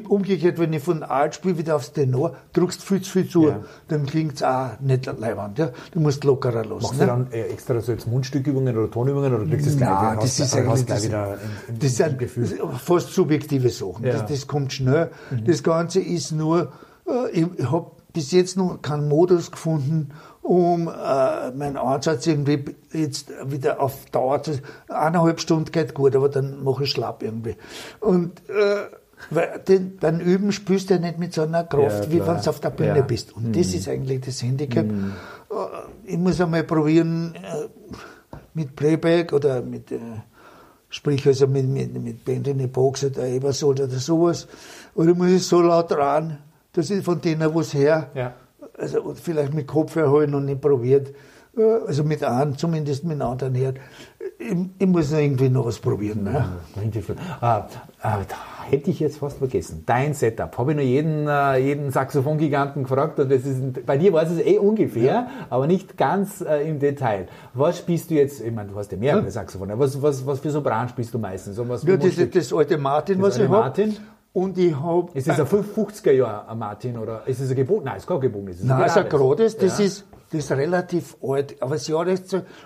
Umgekehrt, 0.08 0.58
wenn 0.58 0.72
ich 0.72 0.82
von 0.82 1.02
alt 1.02 1.34
spiele, 1.34 1.58
wieder 1.58 1.76
aufs 1.76 1.92
Tenor, 1.92 2.36
drückst 2.52 2.82
viel 2.82 3.02
zu 3.02 3.10
viel 3.10 3.28
zu, 3.28 3.48
ja. 3.48 3.60
dann 3.88 4.06
klingt 4.06 4.36
es 4.36 4.42
auch 4.42 4.80
nicht 4.80 5.06
leibend. 5.06 5.58
Ja? 5.58 5.70
Du 5.92 6.00
musst 6.00 6.24
lockerer 6.24 6.64
lassen. 6.64 6.82
Machst 6.82 6.94
ne? 6.94 7.00
du 7.00 7.06
dann 7.06 7.32
äh, 7.32 7.42
extra 7.42 7.80
so 7.80 7.92
jetzt 7.92 8.06
Mundstückübungen 8.06 8.76
oder 8.76 8.90
Tonübungen 8.90 9.34
oder 9.34 9.44
kriegst 9.44 9.66
du 9.66 9.70
das 9.70 9.78
gleich, 9.78 9.90
Nein, 9.90 10.18
das 10.20 10.40
ist 10.40 10.56
eigentlich 10.56 10.86
das, 10.86 11.04
wieder 11.04 11.34
im, 11.34 11.74
im, 11.74 11.78
das 11.78 11.96
sind 11.96 12.18
Gefühl? 12.18 12.46
fast 12.78 13.12
subjektive 13.12 13.68
Sachen. 13.68 14.04
Ja. 14.04 14.12
Das, 14.12 14.26
das, 14.26 14.46
kommt 14.46 14.72
schnell. 14.72 15.10
Mhm. 15.30 15.44
Das 15.44 15.62
Ganze 15.62 16.00
ist 16.00 16.32
nur, 16.32 16.72
äh, 17.06 17.30
ich, 17.32 17.46
ich 17.58 17.70
habe 17.70 17.90
bis 18.14 18.30
jetzt 18.30 18.56
noch 18.56 18.80
keinen 18.80 19.08
Modus 19.08 19.50
gefunden, 19.50 20.10
um 20.44 20.88
äh, 20.88 21.50
meinen 21.52 21.78
Ansatz 21.78 22.26
irgendwie 22.26 22.62
jetzt 22.92 23.32
wieder 23.46 23.80
auf 23.80 24.04
Dauer 24.12 24.42
zu. 24.42 24.60
Eineinhalb 24.88 25.40
Stunden 25.40 25.72
geht 25.72 25.94
gut, 25.94 26.14
aber 26.14 26.28
dann 26.28 26.62
mache 26.62 26.84
ich 26.84 26.90
schlapp 26.90 27.22
irgendwie. 27.22 27.56
Und 27.98 28.42
äh, 28.50 28.84
weil 29.30 29.58
den, 29.66 29.96
beim 29.96 30.20
Üben 30.20 30.52
spürst 30.52 30.90
du 30.90 30.94
ja 30.94 31.00
nicht 31.00 31.18
mit 31.18 31.32
so 31.32 31.42
einer 31.42 31.64
Kraft, 31.64 32.04
ja, 32.04 32.10
wie 32.10 32.26
wenn 32.26 32.42
du 32.42 32.50
auf 32.50 32.60
der 32.60 32.70
Bühne 32.70 32.98
ja. 32.98 33.02
bist. 33.02 33.34
Und 33.34 33.48
mhm. 33.48 33.52
das 33.54 33.72
ist 33.72 33.88
eigentlich 33.88 34.20
das 34.20 34.42
Handicap. 34.42 34.84
Mhm. 34.84 35.12
Ich 36.04 36.18
muss 36.18 36.38
einmal 36.42 36.64
probieren, 36.64 37.34
äh, 37.36 38.38
mit 38.52 38.76
Playback 38.76 39.32
oder 39.32 39.62
mit, 39.62 39.92
äh, 39.92 39.98
sprich 40.90 41.26
also 41.26 41.46
mit, 41.46 41.66
mit, 41.66 41.94
mit 41.94 42.22
Band 42.22 42.48
in 42.48 42.58
die 42.58 42.66
Box 42.66 43.02
oder 43.02 43.24
Ebersol 43.24 43.80
oder 43.80 43.88
sowas. 43.88 44.46
Oder 44.94 45.14
muss 45.14 45.30
ich 45.30 45.46
so 45.46 45.62
laut 45.62 45.90
ran, 45.92 46.36
dass 46.74 46.90
ich 46.90 47.02
von 47.02 47.18
denen 47.18 47.54
was 47.54 47.72
her. 47.72 48.10
Ja 48.14 48.34
also 48.78 49.14
vielleicht 49.14 49.54
mit 49.54 49.66
Kopfhörer 49.66 50.26
noch 50.26 50.40
nicht 50.40 50.60
probiert, 50.60 51.12
äh, 51.56 51.62
also 51.86 52.04
mit 52.04 52.22
einem, 52.24 52.56
zumindest 52.56 53.04
mit 53.04 53.20
einem 53.20 53.30
anderen 53.30 53.54
Herd. 53.54 53.78
Ich, 54.38 54.54
ich, 54.78 54.86
muss 54.86 55.10
noch 55.10 55.18
irgendwie 55.18 55.48
noch 55.48 55.66
was 55.66 55.78
probieren. 55.78 56.24
Ne? 56.24 56.44
Ja, 57.40 57.68
äh, 58.02 58.20
äh, 58.20 58.24
hätte 58.70 58.90
ich 58.90 59.00
jetzt 59.00 59.18
fast 59.18 59.38
vergessen. 59.38 59.84
Dein 59.86 60.14
Setup. 60.14 60.56
Habe 60.58 60.72
ich 60.72 60.76
noch 60.76 60.84
jeden, 60.84 61.28
äh, 61.28 61.58
jeden 61.58 61.90
Saxophon-Giganten 61.90 62.82
gefragt 62.82 63.20
und 63.20 63.30
das 63.30 63.44
ist, 63.44 63.86
bei 63.86 63.96
dir 63.96 64.12
weiß 64.12 64.30
es 64.30 64.40
eh 64.40 64.58
ungefähr, 64.58 65.04
ja. 65.04 65.30
aber 65.50 65.66
nicht 65.66 65.96
ganz 65.96 66.40
äh, 66.40 66.68
im 66.68 66.78
Detail. 66.78 67.28
Was 67.52 67.78
spielst 67.78 68.10
du 68.10 68.14
jetzt? 68.14 68.40
Ich 68.40 68.52
meine, 68.52 68.70
du 68.70 68.76
hast 68.76 68.90
ja 68.92 68.98
mehrere 68.98 69.24
ja. 69.24 69.30
Saxophone. 69.30 69.78
Was, 69.78 70.00
was, 70.02 70.26
was 70.26 70.40
für 70.40 70.50
Sopran 70.50 70.88
spielst 70.88 71.14
du 71.14 71.18
meistens? 71.18 71.56
Was, 71.58 71.84
ja, 71.84 71.96
das, 71.96 72.16
das, 72.30 72.52
alte 72.52 72.78
Martin, 72.78 73.20
das 73.20 73.38
was 73.38 73.40
alte 73.40 73.82
ich 73.82 73.88
habe. 73.88 74.00
Und 74.34 74.58
ich 74.58 74.74
habe. 74.74 75.16
Ist 75.16 75.30
ein 75.30 75.40
50er 75.46 76.10
Jahr 76.10 76.52
Martin 76.56 76.98
oder 76.98 77.22
ist 77.26 77.38
es 77.38 77.50
ein 77.50 77.56
gebogen? 77.56 77.84
Nein, 77.84 77.96
es 77.96 78.02
ist 78.02 78.08
kein 78.08 78.20
gebogen. 78.20 78.54
Nein, 78.62 78.82
es 78.82 78.90
ist 78.90 78.98
ein 78.98 79.08
gerades. 79.08 79.56
Das, 79.56 79.78
ja. 79.78 79.84
ist, 79.84 80.04
das 80.30 80.40
ist 80.40 80.50
relativ 80.50 81.16
alt. 81.22 81.62
Aber 81.62 81.74
das 81.74 81.86
Jahr 81.86 82.04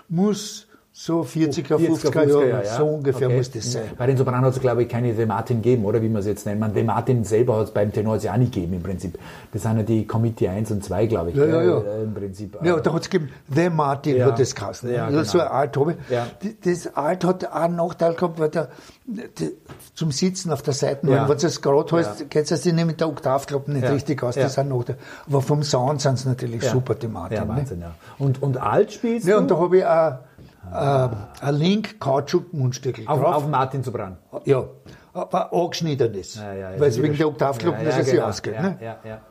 muss 0.07 0.67
so 0.91 1.21
40er, 1.21 1.75
50er, 1.75 2.11
50er 2.11 2.27
Jahre, 2.27 2.65
ja. 2.65 2.77
so 2.77 2.85
ungefähr 2.85 3.27
okay. 3.27 3.37
muss 3.37 3.51
das 3.51 3.71
sein. 3.71 3.83
Bei 3.97 4.07
den 4.07 4.17
Sopranen 4.17 4.43
hat 4.43 4.53
es, 4.53 4.59
glaube 4.59 4.83
ich, 4.83 4.89
keine 4.89 5.13
De 5.13 5.25
Martin 5.25 5.61
gegeben, 5.61 5.85
oder 5.85 6.01
wie 6.01 6.09
man 6.09 6.19
es 6.19 6.25
jetzt 6.25 6.45
nennt. 6.45 6.59
Man, 6.59 6.73
De 6.73 6.83
Martin 6.83 7.23
selber 7.23 7.57
hat 7.57 7.65
es 7.65 7.71
beim 7.71 7.93
Tenor 7.93 8.17
ja 8.17 8.33
auch 8.33 8.37
nicht 8.37 8.53
gegeben, 8.53 8.73
im 8.73 8.83
Prinzip. 8.83 9.17
Das 9.53 9.61
sind 9.61 9.77
ja 9.77 9.83
die 9.83 10.05
Committee 10.05 10.49
1 10.49 10.71
und 10.71 10.83
2, 10.83 11.05
glaube 11.05 11.29
ich. 11.29 11.35
Ja, 11.35 11.45
ja, 11.45 11.61
ja. 11.61 11.79
Äh, 11.79 12.03
Im 12.03 12.13
Prinzip. 12.13 12.57
Ja, 12.63 12.79
da 12.79 12.93
hat 12.93 13.03
es 13.03 13.09
gegeben, 13.09 13.31
The 13.53 13.69
Martin 13.69 14.17
ja. 14.17 14.25
hat 14.25 14.39
das 14.39 14.55
geheißen. 14.55 14.91
Ja, 14.91 15.09
genau. 15.09 15.23
So 15.23 15.39
ein 15.39 15.47
Alt 15.47 15.77
habe 15.77 15.95
ja. 16.09 16.27
Das 16.63 16.95
Alt 16.95 17.23
hat 17.23 17.45
auch 17.45 17.51
einen 17.53 17.75
Nachteil 17.75 18.15
gehabt, 18.15 18.39
weil 18.39 18.49
der, 18.49 18.69
der 19.05 19.49
zum 19.93 20.11
Sitzen 20.11 20.51
auf 20.51 20.63
der 20.63 20.73
Seite, 20.73 21.07
ja. 21.07 21.29
wenn 21.29 21.37
du 21.37 21.47
es 21.47 21.61
gerade 21.61 21.97
hast, 21.97 22.19
ja. 22.19 22.25
geht 22.25 22.51
es 22.51 22.65
nicht 22.65 22.85
mit 22.85 22.99
der 22.99 23.09
Oktavklappe 23.09 23.71
nicht 23.71 23.87
richtig 23.87 24.23
aus, 24.23 24.35
das 24.35 24.55
sind 24.55 24.69
Nachteile. 24.69 24.97
Aber 25.27 25.41
vom 25.41 25.63
Sound 25.63 26.01
sind 26.01 26.15
es 26.15 26.25
natürlich 26.25 26.63
super, 26.63 26.95
die 26.95 27.07
Martin. 27.07 27.37
Ja, 27.37 27.45
ne? 27.45 27.55
Wahnsinn, 27.55 27.79
ne? 27.79 27.85
ja. 27.85 27.95
Und, 28.17 28.41
und 28.41 28.57
Alt 28.57 28.91
spielst 28.91 29.27
Ja, 29.27 29.37
und 29.37 29.49
da 29.49 29.57
habe 29.57 29.77
ich 29.77 29.85
auch 29.85 30.28
äh, 30.73 31.45
ein 31.45 31.55
Link 31.55 31.99
Kautschuk-Mundstückel 31.99 33.07
auf, 33.07 33.19
drauf. 33.19 33.35
Auf 33.35 33.47
Martin 33.47 33.83
zu 33.83 33.91
Bran. 33.91 34.17
Ja, 34.45 34.65
aber 35.13 35.53
angeschnittenes. 35.53 36.35
Ja, 36.35 36.53
ja, 36.53 36.71
ja, 36.71 36.79
weil 36.79 36.89
es 36.89 37.01
wegen 37.01 37.17
der 37.17 37.27
Oktavglocken, 37.27 37.81
ja, 37.81 37.89
ja, 37.89 37.97
dass 37.97 38.07
es 38.07 38.13
genau. 38.13 38.25
ausgeht. 38.25 38.55
Ja, 38.55 38.77
ja, 38.81 38.97
ja. 39.03 39.21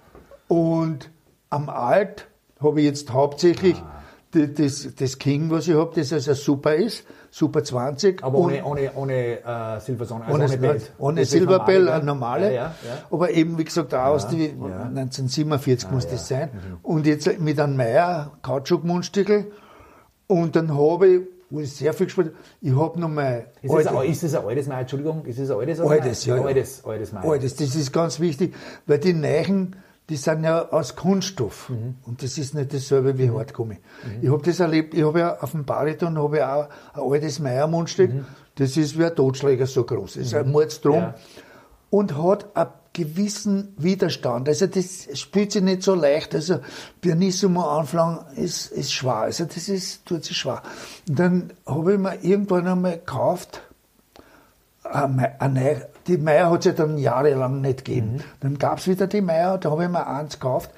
Und 0.48 1.10
am 1.50 1.68
Alt 1.68 2.28
habe 2.60 2.80
ich 2.80 2.86
jetzt 2.86 3.12
hauptsächlich 3.12 3.76
ah. 3.76 4.02
das, 4.32 4.94
das 4.94 5.18
King, 5.18 5.50
was 5.50 5.68
ich 5.68 5.74
habe, 5.74 5.92
das 5.94 6.12
also 6.12 6.34
super 6.34 6.74
ist, 6.74 7.04
Super 7.30 7.62
20. 7.62 8.24
Aber 8.24 8.38
ohne, 8.38 8.64
ohne, 8.64 8.90
ohne 8.94 9.44
äh, 9.44 9.80
Silversonne, 9.80 10.24
also 10.24 10.34
ohne, 10.34 10.44
ohne 10.46 10.56
Bell. 10.56 10.82
Ohne 10.98 11.24
Silverbell, 11.24 11.88
eine 11.88 12.04
normale. 12.04 12.54
Ja, 12.54 12.62
ja, 12.62 12.74
Aber 13.10 13.30
eben, 13.30 13.58
wie 13.58 13.64
gesagt, 13.64 13.94
auch 13.94 14.06
aus 14.06 14.28
die 14.28 14.50
1947 14.50 15.90
muss 15.90 16.08
das 16.08 16.26
sein. 16.26 16.50
Mhm. 16.52 16.78
Und 16.82 17.06
jetzt 17.06 17.38
mit 17.38 17.60
einem 17.60 17.76
Meier 17.76 18.32
Kautschuk-Mundstückel 18.42 19.52
und 20.28 20.54
dann 20.54 20.76
habe 20.76 21.08
ich, 21.08 21.20
wo 21.50 21.60
ich 21.60 21.72
sehr 21.72 21.92
viel 21.94 22.06
gespielt 22.06 22.28
habe, 22.28 22.36
ich 22.60 22.76
habe 22.76 23.00
noch 23.00 23.08
mal. 23.08 23.46
Ist, 23.62 23.72
alte, 23.72 23.90
das, 23.92 24.04
ist 24.04 24.22
das 24.22 24.34
ein 24.34 24.44
altes 24.46 24.66
Mai? 24.68 24.80
Entschuldigung, 24.80 25.24
ist 25.24 25.40
das 25.40 25.50
ein 25.50 25.58
altes 25.58 25.78
Mai? 25.78 25.90
Altes, 25.90 26.24
ja. 26.26 26.34
Altes, 26.36 26.84
altes 26.84 27.12
Mai. 27.12 27.20
Altes, 27.20 27.56
das 27.56 27.74
ist 27.74 27.92
ganz 27.92 28.20
wichtig, 28.20 28.54
weil 28.86 28.98
die 28.98 29.14
Neichen, 29.14 29.76
die 30.10 30.16
sind 30.16 30.44
ja 30.44 30.68
aus 30.68 30.96
Kunststoff. 30.96 31.70
Mhm. 31.70 31.96
Und 32.04 32.22
das 32.22 32.36
ist 32.36 32.54
nicht 32.54 32.74
dasselbe 32.74 33.16
wie 33.16 33.28
mhm. 33.28 33.38
Hartgummi. 33.38 33.74
Mhm. 33.74 34.22
Ich 34.22 34.30
habe 34.30 34.42
das 34.42 34.60
erlebt, 34.60 34.92
ich 34.92 35.02
habe 35.02 35.18
ja 35.18 35.40
auf 35.40 35.52
dem 35.52 35.64
Bariton 35.64 36.18
habe 36.18 36.36
ich 36.36 36.42
auch 36.42 36.68
ein 36.92 37.12
altes 37.12 37.38
Meiermundstück, 37.38 38.12
mhm. 38.12 38.26
das 38.56 38.76
ist 38.76 38.98
wie 38.98 39.06
ein 39.06 39.16
Totschläger 39.16 39.66
so 39.66 39.84
groß. 39.84 40.14
Das 40.14 40.26
ist 40.26 40.34
ein 40.34 40.46
mhm. 40.46 40.52
Mordsdrum. 40.52 40.94
Ja. 40.94 41.14
Und 41.90 42.22
hat 42.22 42.54
ein 42.54 42.66
gewissen 42.98 43.74
Widerstand. 43.76 44.48
Also 44.48 44.66
das 44.66 45.08
spielt 45.14 45.52
sich 45.52 45.62
nicht 45.62 45.82
so 45.82 45.94
leicht. 45.94 46.34
Also 46.34 46.60
Pianissimo 47.00 47.62
anfangen 47.62 48.18
ist, 48.36 48.72
ist 48.72 48.92
schwer. 48.92 49.18
Also 49.18 49.44
das 49.44 49.68
ist, 49.68 50.04
tut 50.04 50.24
sich 50.24 50.36
schwer. 50.36 50.62
Und 51.08 51.18
dann 51.18 51.52
habe 51.66 51.94
ich 51.94 51.98
mir 51.98 52.22
irgendwann 52.22 52.66
einmal 52.66 52.98
gekauft, 52.98 53.62
eine, 54.82 55.86
die 56.06 56.16
Meier 56.16 56.50
hat 56.50 56.60
es 56.60 56.66
ja 56.66 56.72
dann 56.72 56.96
jahrelang 56.98 57.60
nicht 57.60 57.84
gegeben. 57.84 58.14
Mhm. 58.14 58.20
Dann 58.40 58.58
gab 58.58 58.78
es 58.78 58.88
wieder 58.88 59.06
die 59.06 59.20
Meier, 59.20 59.58
da 59.58 59.70
habe 59.70 59.84
ich 59.84 59.90
mir 59.90 60.06
eins 60.06 60.34
gekauft. 60.34 60.70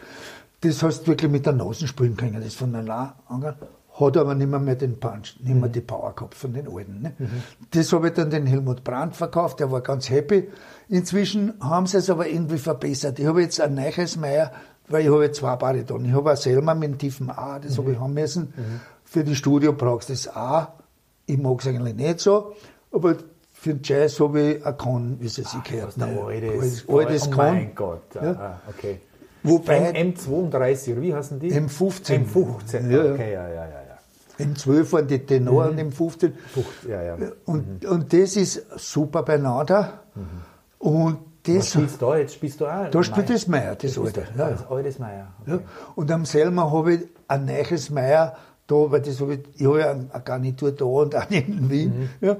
Das 0.63 0.83
hast 0.83 1.03
du 1.03 1.07
wirklich 1.09 1.31
mit 1.31 1.47
der 1.47 1.53
Nase 1.55 1.87
spielen 1.87 2.17
können, 2.17 2.43
das 2.43 2.55
von 2.55 2.75
allein 2.75 3.13
angegangen 3.29 3.80
hat 3.99 4.17
aber 4.17 4.35
nicht 4.35 4.49
mehr, 4.49 4.61
mehr 4.61 4.77
den 4.77 4.99
Punch, 4.99 5.37
nicht 5.41 5.55
mehr 5.55 5.69
mhm. 5.69 5.73
die 5.73 5.81
Power 5.81 6.15
gehabt 6.15 6.35
von 6.35 6.53
den 6.53 6.69
alten. 6.69 7.03
Ne? 7.03 7.13
Mhm. 7.19 7.43
Das 7.73 7.93
habe 7.93 8.09
ich 8.09 8.15
dann 8.15 8.31
den 8.31 8.47
Helmut 8.47 8.85
Brandt 8.85 9.17
verkauft, 9.17 9.61
der 9.61 9.71
war 9.71 9.81
ganz 9.81 10.09
happy. 10.11 10.49
Inzwischen 10.89 11.55
haben 11.61 11.87
sie 11.87 11.99
es 11.99 12.09
aber 12.09 12.29
irgendwie 12.29 12.59
verbessert. 12.59 13.19
Ich 13.19 13.27
habe 13.27 13.43
jetzt 13.43 13.61
ein 13.61 13.75
neues 13.75 14.17
Meier, 14.17 14.53
weil 14.89 15.03
ich 15.05 15.11
habe 15.11 15.25
jetzt 15.25 15.39
zwei 15.39 15.57
Bariton. 15.57 16.05
Ich 16.05 16.13
habe 16.13 16.33
auch 16.33 16.37
selber 16.37 16.75
mit 16.75 16.91
dem 16.91 16.99
tiefen 16.99 17.31
A, 17.31 17.59
das 17.59 17.73
mhm. 17.73 17.83
habe 17.83 17.93
ich 17.93 18.01
haben 18.01 18.15
müssen. 18.15 18.55
Mhm. 18.57 18.81
Für 19.05 19.25
die 19.25 19.35
Studio 19.35 19.73
brauchst 19.73 20.09
du 20.09 20.13
das 20.13 20.29
A. 20.29 20.75
Ich 21.27 21.39
mag 21.39 21.61
es 21.61 21.67
eigentlich 21.67 21.95
nicht 21.95 22.21
so, 22.21 22.55
aber 22.93 23.17
für 23.53 23.75
den 23.75 23.81
Jazz 23.83 24.19
habe 24.21 24.41
ich 24.41 24.67
ein 24.67 24.77
Con, 24.79 25.17
wie 25.21 25.27
es 25.27 25.35
sich 25.35 25.47
gehört. 25.65 25.97
Ne? 25.97 26.07
Altes, 26.07 26.89
altes 26.89 27.29
oh 27.29 27.31
Con. 27.31 27.45
mein 27.45 27.75
Gott. 27.75 28.15
Ja. 28.15 28.33
Ja. 28.33 28.61
okay. 28.69 29.01
Wobei, 29.43 29.91
M32, 29.93 31.01
wie 31.01 31.15
heißen 31.15 31.41
die? 31.41 31.53
M15. 31.53 32.27
M15, 32.27 32.91
ja, 32.91 33.13
okay, 33.13 33.33
ja, 33.33 33.49
ja, 33.49 33.67
ja. 33.67 33.80
Im 34.41 34.57
12 34.57 34.93
waren 34.93 35.07
die 35.07 35.19
Tenor 35.19 35.65
mhm. 35.65 35.71
und 35.71 35.79
im 35.79 35.93
15. 35.93 36.35
ja, 36.89 37.03
ja. 37.03 37.17
Und, 37.45 37.83
mhm. 37.83 37.91
und 37.91 38.13
das 38.13 38.37
ist 38.37 38.67
super 38.77 39.23
beieinander. 39.23 40.01
Mhm. 40.15 40.23
Und 40.79 41.19
das, 41.43 41.57
Was 41.57 41.71
spielst 41.71 42.03
du 42.03 42.07
da? 42.07 42.17
Jetzt 42.19 42.35
spielst 42.35 42.61
du 42.61 42.67
auch? 42.67 42.91
Da 42.91 43.03
spielt 43.03 43.31
das 43.31 43.47
Meier, 43.47 43.75
das 43.75 43.99
alte. 43.99 44.27
Ja. 44.37 44.51
Das 44.51 44.67
altes 44.71 44.99
Meier. 44.99 45.29
Okay. 45.43 45.51
Ja. 45.53 45.61
Und 45.95 46.11
am 46.11 46.25
Selma 46.27 46.71
habe 46.71 46.95
ich 46.95 47.01
ein 47.29 47.47
neues 47.47 47.91
Meier 47.91 48.37
da, 48.67 48.75
weil 48.91 49.01
das 49.01 49.21
habe 49.21 49.35
ich, 49.35 49.41
ich 49.57 49.67
habe 49.67 49.81
ja 49.81 49.91
eine 49.91 50.23
Garnitur 50.25 50.73
da 50.73 50.85
und 50.85 51.17
auch 51.17 51.31
in 51.31 51.71
Wien. 51.71 52.11
Mhm. 52.21 52.27
Ja. 52.27 52.37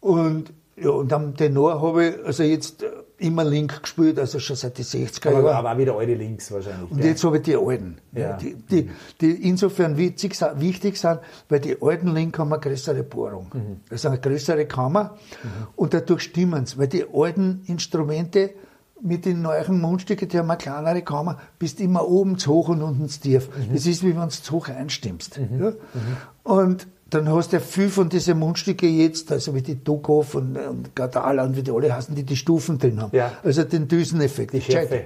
Und, 0.00 0.52
ja, 0.76 0.90
und 0.90 1.12
am 1.12 1.36
Tenor 1.36 1.82
habe 1.82 2.06
ich, 2.06 2.24
also 2.24 2.42
jetzt 2.42 2.84
immer 3.20 3.44
Link 3.44 3.82
gespielt, 3.82 4.18
also 4.18 4.38
schon 4.38 4.56
seit 4.56 4.78
den 4.78 4.84
60er 4.84 5.30
Jahren. 5.30 5.46
Aber 5.46 5.72
auch 5.72 5.78
wieder 5.78 5.96
alte 5.96 6.14
Links 6.14 6.50
wahrscheinlich. 6.50 6.90
Und 6.90 6.98
ja. 6.98 7.06
jetzt 7.06 7.22
habe 7.24 7.36
ich 7.36 7.42
die 7.42 7.56
alten, 7.56 7.98
ja. 8.12 8.36
die, 8.36 8.54
die, 8.54 8.90
die 9.20 9.48
insofern 9.48 9.96
wichtig, 9.96 10.40
wichtig 10.56 10.96
sind, 10.96 11.20
weil 11.48 11.60
die 11.60 11.76
alten 11.80 12.08
Link 12.14 12.38
haben 12.38 12.52
eine 12.52 12.60
größere 12.60 13.02
Bohrung. 13.02 13.50
Mhm. 13.52 13.80
Also 13.90 14.08
eine 14.08 14.18
größere 14.18 14.66
Kammer 14.66 15.16
mhm. 15.42 15.48
und 15.76 15.94
dadurch 15.94 16.22
stimmen 16.22 16.66
weil 16.76 16.88
die 16.88 17.04
alten 17.12 17.62
Instrumente 17.66 18.50
mit 19.02 19.24
den 19.24 19.42
neuen 19.42 19.80
Mundstücken, 19.80 20.28
die 20.28 20.38
haben 20.38 20.50
eine 20.50 20.58
kleinere 20.58 21.02
Kammer, 21.02 21.38
bist 21.58 21.80
immer 21.80 22.06
oben 22.06 22.38
zu 22.38 22.52
hoch 22.52 22.68
und 22.68 22.82
unten 22.82 23.08
zu 23.08 23.20
tief. 23.20 23.48
Mhm. 23.48 23.72
Das 23.72 23.86
ist, 23.86 24.02
wie 24.02 24.14
wenn 24.14 24.22
du 24.22 24.28
zu 24.28 24.52
hoch 24.52 24.68
einstimmst. 24.68 25.38
Mhm. 25.38 25.62
Ja? 25.62 25.70
Mhm. 25.70 25.76
Und 26.42 26.86
dann 27.10 27.28
hast 27.28 27.52
du 27.52 27.56
ja 27.56 27.60
viel 27.60 27.88
von 27.88 28.08
diesen 28.08 28.38
Mundstücke 28.38 28.86
jetzt, 28.86 29.30
also 29.32 29.54
wie 29.54 29.62
die 29.62 29.82
Dukov 29.82 30.34
und, 30.34 30.56
und 30.56 30.94
Gardala 30.94 31.44
und 31.44 31.56
wie 31.56 31.62
die 31.62 31.72
alle 31.72 31.94
heißen, 31.94 32.14
die 32.14 32.22
die 32.22 32.36
Stufen 32.36 32.78
drin 32.78 33.00
haben. 33.02 33.14
Ja. 33.16 33.32
Also 33.42 33.64
den 33.64 33.88
Düseneffekt. 33.88 34.54
Die 34.54 34.60
Schärfe 34.60 35.04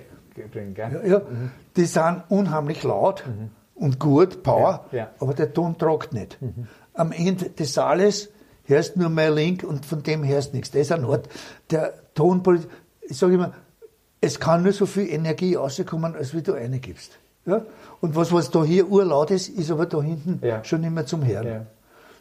drin, 0.53 0.75
gell? 0.75 1.01
Ja, 1.05 1.09
ja. 1.09 1.19
Mhm. 1.21 1.51
Die 1.77 1.87
sind 1.87 2.23
unheimlich 2.29 2.83
laut 2.83 3.25
mhm. 3.27 3.51
und 3.75 3.99
gut, 3.99 4.43
Power, 4.43 4.87
ja, 4.93 5.11
aber 5.21 5.35
der 5.35 5.53
Ton 5.53 5.79
tragt 5.79 6.13
nicht. 6.13 6.41
Mhm. 6.41 6.67
Am 6.93 7.13
Ende 7.13 7.51
des 7.51 7.75
Saales 7.75 8.31
hörst 8.65 8.97
nur 8.97 9.09
mein 9.09 9.35
Link 9.35 9.65
und 9.65 9.87
von 9.87 10.03
dem 10.03 10.27
hörst 10.27 10.55
nichts. 10.55 10.71
Das 10.71 10.83
ist 10.83 10.93
ein 10.93 11.05
Ort, 11.05 11.29
der 11.71 11.95
Ton, 12.15 12.43
ich 13.03 13.17
sage 13.17 13.35
immer, 13.35 13.53
es 14.21 14.41
kann 14.41 14.63
nur 14.63 14.73
so 14.73 14.87
viel 14.87 15.09
Energie 15.09 15.55
rauskommen, 15.55 16.15
als 16.15 16.35
wie 16.35 16.43
du 16.43 16.55
eine 16.55 16.79
gibst. 16.79 17.19
Ja? 17.47 17.63
Und 18.01 18.17
was, 18.17 18.33
was 18.33 18.51
da 18.51 18.65
hier 18.65 18.89
urlaut 18.89 19.31
ist, 19.31 19.49
ist 19.49 19.71
aber 19.71 19.87
da 19.87 20.03
hinten 20.03 20.41
schon 20.63 20.83
immer 20.83 21.05
zum 21.07 21.25
Hören. 21.25 21.67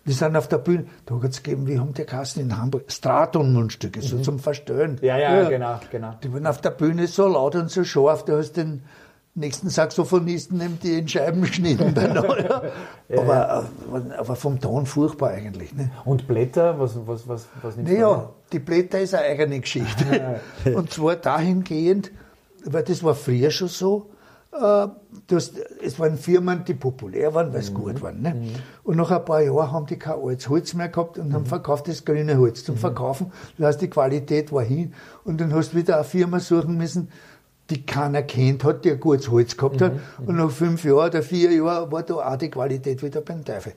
Die 0.06 0.12
sind 0.12 0.36
auf 0.36 0.50
der 0.50 0.58
Bühne, 0.58 0.86
da 1.06 1.16
hat 1.16 1.32
es 1.32 1.44
gegeben, 1.44 1.66
wie 1.66 1.80
haben 1.80 1.94
die 1.94 2.04
Kassen 2.04 2.42
in 2.42 2.58
Hamburg, 2.58 2.92
Straton-Mundstücke, 2.92 4.00
mhm. 4.00 4.04
so 4.04 4.20
zum 4.20 4.40
Verstellen. 4.40 5.00
Ja, 5.02 5.18
ja, 5.18 5.44
ja, 5.44 5.50
genau, 5.50 5.80
genau. 5.90 6.16
Die 6.22 6.34
waren 6.34 6.46
auf 6.46 6.60
der 6.60 6.72
Bühne 6.72 7.08
so 7.08 7.28
laut 7.28 7.56
und 7.56 7.72
so 7.72 7.86
scharf, 7.86 8.26
du 8.26 8.38
hast 8.38 8.58
den 8.58 8.84
nächsten 9.36 9.70
Saxophonisten 9.70 10.58
nimmt 10.58 10.84
die 10.84 11.00
in 11.00 11.08
Scheiben 11.08 11.42
geschnitten. 11.42 11.94
ja. 11.96 13.18
aber, 13.18 13.70
äh, 13.94 14.14
aber 14.18 14.36
vom 14.36 14.60
Ton 14.60 14.86
furchtbar 14.86 15.32
eigentlich. 15.32 15.74
Ne? 15.74 15.92
Und 16.06 16.28
Blätter, 16.28 16.80
was, 16.80 16.96
was, 17.08 17.28
was, 17.28 17.48
was 17.62 17.76
nimmst 17.76 17.92
Naja, 17.92 18.30
die 18.52 18.60
Blätter 18.60 19.00
ist 19.00 19.16
eine 19.16 19.26
eigene 19.26 19.60
Geschichte. 19.60 20.40
und 20.76 20.92
zwar 20.92 21.16
dahingehend, 21.16 22.12
weil 22.66 22.84
das 22.84 23.04
war 23.04 23.16
früher 23.16 23.52
schon 23.52 23.70
so, 23.70 24.10
äh, 24.52 24.88
das, 25.28 25.54
es 25.82 26.00
waren 26.00 26.18
Firmen, 26.18 26.66
die 26.66 26.74
populär 26.74 27.34
waren, 27.34 27.54
weil 27.54 27.62
sie 27.62 27.72
mhm. 27.72 27.76
gut 27.76 28.02
waren. 28.02 28.22
Ne? 28.22 28.34
Mhm. 28.34 28.50
Und 28.84 28.98
nach 28.98 29.12
ein 29.12 29.24
paar 29.24 29.42
Jahren 29.42 29.72
haben 29.72 29.86
die 29.86 29.98
kein 29.98 30.20
altes 30.22 30.50
Holz 30.50 30.74
mehr 30.74 30.90
gehabt 30.90 31.18
und 31.18 31.34
haben 31.34 31.44
mhm. 31.44 31.48
verkauft 31.48 31.88
das 31.88 32.04
grüne 32.04 32.38
Holz 32.38 32.64
zum 32.64 32.76
mhm. 32.76 32.80
Verkaufen. 32.80 33.32
Das 33.58 33.68
heißt, 33.68 33.82
die 33.82 33.90
Qualität 33.90 34.52
war 34.52 34.64
hin. 34.64 34.94
Und 35.24 35.40
dann 35.40 35.54
hast 35.54 35.74
du 35.74 35.78
wieder 35.78 35.96
eine 35.96 36.04
Firma 36.04 36.40
suchen 36.40 36.78
müssen, 36.78 37.10
die 37.70 37.86
keiner 37.86 38.24
kennt 38.24 38.66
hat, 38.66 38.84
die 38.84 38.92
ein 38.92 39.00
gutes 39.00 39.32
Holz 39.32 39.56
gehabt 39.56 39.82
hat. 39.82 39.94
Mhm. 39.94 40.28
Und 40.28 40.36
nach 40.36 40.52
fünf 40.52 40.84
Jahren 40.84 41.10
oder 41.10 41.24
vier 41.24 41.52
Jahren 41.52 41.92
war 41.92 42.04
da 42.04 42.16
auch 42.16 42.36
die 42.36 42.50
Qualität 42.50 43.02
wieder 43.02 43.22
beim 43.22 43.46
Teufel. 43.46 43.74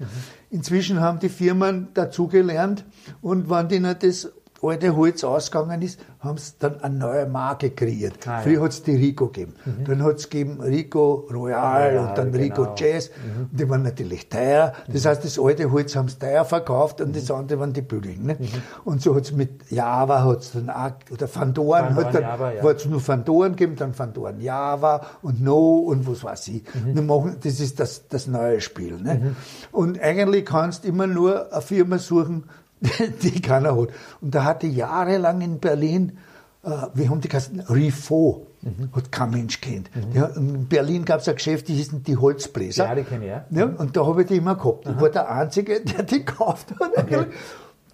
Inzwischen 0.51 1.01
haben 1.01 1.21
die 1.21 1.29
Firmen 1.29 1.89
dazugelernt 1.95 2.85
und 3.23 3.49
wenn 3.49 3.69
denen 3.69 3.97
das 3.99 4.33
alte 4.63 4.97
Holz 4.97 5.23
ausgegangen 5.25 5.83
ist, 5.83 6.01
haben 6.21 6.39
sie 6.39 6.53
dann 6.59 6.81
eine 6.81 6.97
neue 6.97 7.27
Marke 7.27 7.71
kreiert. 7.71 8.27
Ah, 8.27 8.41
Früher 8.41 8.55
ja. 8.55 8.61
hat 8.63 8.71
es 8.71 8.83
die 8.83 8.97
Rico 8.97 9.27
gegeben. 9.27 9.55
Mhm. 9.65 9.85
Dann 9.85 10.03
hat 10.03 10.17
es 10.17 10.31
gegeben 10.31 10.61
Rico 10.61 11.29
Royal 11.33 11.95
ja, 11.95 12.09
und 12.09 12.19
dann 12.19 12.33
genau. 12.33 12.45
Rico 12.45 12.75
Jazz. 12.77 13.11
Mhm. 13.11 13.57
Die 13.57 13.69
waren 13.69 13.83
natürlich 13.83 14.29
teuer. 14.29 14.73
Das 14.89 15.05
mhm. 15.05 15.09
heißt, 15.09 15.25
das 15.25 15.39
alte 15.39 15.71
Holz 15.71 15.95
haben 15.95 16.09
sie 16.09 16.19
teuer 16.19 16.45
verkauft 16.45 17.01
und 17.01 17.15
das 17.15 17.29
mhm. 17.29 17.35
andere 17.35 17.61
waren 17.61 17.73
die 17.73 17.83
Bügeln. 17.83 18.25
Ne? 18.25 18.37
Mhm. 18.39 18.47
Und 18.85 19.03
so 19.03 19.15
hat 19.15 19.25
es 19.25 19.33
mit 19.33 19.71
Java 19.71 20.25
hat's 20.25 20.53
dann 20.53 20.71
auch, 20.71 20.93
oder 21.11 21.29
Fandoren, 21.29 21.95
Fandoren 21.95 22.07
hat 22.07 22.15
dann, 22.15 22.23
Java, 22.23 22.53
ja. 22.53 22.71
es 22.71 22.87
nur 22.87 23.01
Fandoren 23.01 23.53
gegeben, 23.53 23.77
dann 23.77 23.95
Fandoren 23.95 24.41
Java 24.41 25.05
und 25.23 25.43
No 25.43 25.79
und 25.79 26.07
was 26.07 26.25
weiß 26.25 26.49
ich. 26.49 26.63
Mhm. 26.75 27.07
Machen, 27.07 27.37
das 27.43 27.61
ist 27.61 27.79
das, 27.79 28.09
das 28.09 28.27
neue 28.27 28.61
Spiel. 28.61 28.99
Ne? 29.01 29.37
Und 29.71 30.01
eigentlich 30.01 30.45
kannst 30.45 30.85
du 30.85 30.89
immer 30.89 31.07
nur 31.07 31.53
eine 31.53 31.63
Firma 31.63 31.99
suchen, 31.99 32.45
die 33.23 33.41
keiner 33.41 33.77
hat. 33.77 33.89
Und 34.21 34.35
da 34.35 34.45
hatte 34.45 34.67
jahrelang 34.67 35.41
in 35.41 35.59
Berlin, 35.59 36.19
äh, 36.63 36.71
wir 36.95 37.11
haben 37.11 37.21
die 37.21 37.29
Kassen, 37.29 37.61
Rifo, 37.61 38.47
mhm. 38.63 38.91
hat 38.93 39.11
kein 39.13 39.31
Mensch 39.31 39.61
kennt. 39.61 39.91
Mhm. 39.95 40.13
Ja, 40.13 40.27
in 40.27 40.67
Berlin 40.67 41.05
gab 41.05 41.21
es 41.21 41.29
ein 41.29 41.37
Geschäft, 41.37 41.69
die 41.69 41.75
hießen 41.75 42.03
die 42.03 42.17
Holzbläser. 42.17 42.85
Ja, 42.85 42.95
die 42.95 43.03
kenne 43.05 43.25
ich, 43.25 43.31
ja. 43.31 43.45
ja. 43.51 43.65
Und 43.65 43.97
da 43.97 44.07
habe 44.07 44.23
ich 44.23 44.29
die 44.29 44.37
immer 44.37 44.57
gehabt. 44.57 44.87
Aha. 44.87 44.95
Ich 44.95 45.01
war 45.01 45.11
der 45.11 45.31
Einzige, 45.31 45.81
der 45.85 46.03
die 46.03 46.25
gekauft 46.25 46.75
hat. 46.81 46.97
Okay. 46.97 47.27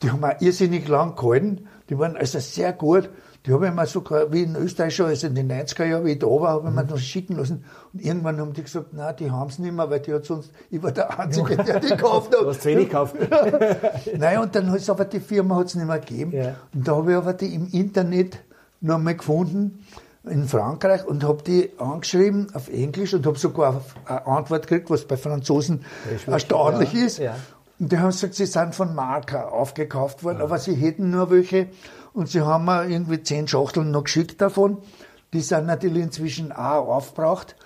Die 0.02 0.10
haben 0.10 0.24
auch 0.24 0.40
irrsinnig 0.40 0.88
lang 0.88 1.14
gehalten. 1.14 1.68
Die 1.88 1.98
waren 1.98 2.16
also 2.16 2.40
sehr 2.40 2.72
gut. 2.72 3.08
Die 3.44 3.52
habe 3.52 3.66
ich 3.66 3.72
mir 3.72 3.86
sogar, 3.86 4.32
wie 4.32 4.44
in 4.44 4.54
Österreich 4.54 4.94
schon, 4.94 5.06
also 5.06 5.26
in 5.26 5.34
den 5.34 5.50
90er 5.50 5.84
Jahren, 5.84 6.04
wie 6.04 6.12
ich 6.12 6.18
da 6.20 6.26
war, 6.26 6.50
habe 6.50 6.68
ich 6.68 6.74
mir 6.74 6.84
noch 6.84 6.98
schicken 6.98 7.36
lassen. 7.36 7.64
Und 7.92 8.00
irgendwann 8.00 8.38
haben 8.38 8.52
die 8.52 8.62
gesagt, 8.62 8.92
nein, 8.92 9.16
die 9.18 9.32
haben 9.32 9.48
es 9.48 9.58
nicht 9.58 9.74
mehr, 9.74 9.90
weil 9.90 9.98
die 9.98 10.14
hat 10.14 10.24
sonst, 10.24 10.52
ich 10.70 10.80
war 10.80 10.92
der 10.92 11.18
Einzige, 11.18 11.56
der 11.56 11.80
die 11.80 11.88
gekauft 11.88 12.32
hat. 12.32 12.40
Du 12.40 12.48
hast 12.48 12.64
wenig 12.64 12.88
gekauft. 12.88 13.16
Nein, 14.16 14.38
und 14.38 14.54
dann 14.54 14.70
hat 14.70 14.78
es 14.78 14.88
aber 14.88 15.04
die 15.06 15.18
Firma 15.18 15.56
hat's 15.56 15.74
nicht 15.74 15.86
mehr 15.86 15.98
gegeben. 15.98 16.30
Ja. 16.32 16.54
Und 16.72 16.86
da 16.86 16.94
habe 16.94 17.10
ich 17.10 17.16
aber 17.16 17.32
die 17.32 17.52
im 17.52 17.68
Internet 17.72 18.38
noch 18.80 18.98
mal 18.98 19.16
gefunden, 19.16 19.84
in 20.24 20.46
Frankreich 20.46 21.04
und 21.04 21.24
habe 21.24 21.42
die 21.42 21.70
angeschrieben 21.78 22.46
auf 22.54 22.68
Englisch 22.68 23.12
und 23.12 23.26
habe 23.26 23.38
sogar 23.38 23.82
eine 24.04 24.26
Antwort 24.26 24.68
gekriegt, 24.68 24.88
was 24.88 25.04
bei 25.04 25.16
Franzosen 25.16 25.84
erstaunlich 26.26 26.92
ja. 26.92 27.04
ist. 27.04 27.18
Ja. 27.18 27.36
Und 27.80 27.90
die 27.90 27.98
haben 27.98 28.10
gesagt, 28.10 28.34
sie 28.34 28.46
sind 28.46 28.76
von 28.76 28.94
Marker 28.94 29.52
aufgekauft 29.52 30.22
worden, 30.22 30.38
ja. 30.38 30.44
aber 30.44 30.58
sie 30.58 30.74
hätten 30.74 31.10
nur 31.10 31.30
welche 31.30 31.66
und 32.14 32.28
sie 32.28 32.42
haben 32.42 32.64
mir 32.64 32.86
irgendwie 32.86 33.22
zehn 33.22 33.48
Schachteln 33.48 33.90
noch 33.90 34.04
geschickt 34.04 34.40
davon. 34.40 34.78
Die 35.32 35.40
sind 35.40 35.66
natürlich 35.66 36.02
inzwischen 36.02 36.52
auch 36.52 36.88
aufgebraucht. 36.88 37.56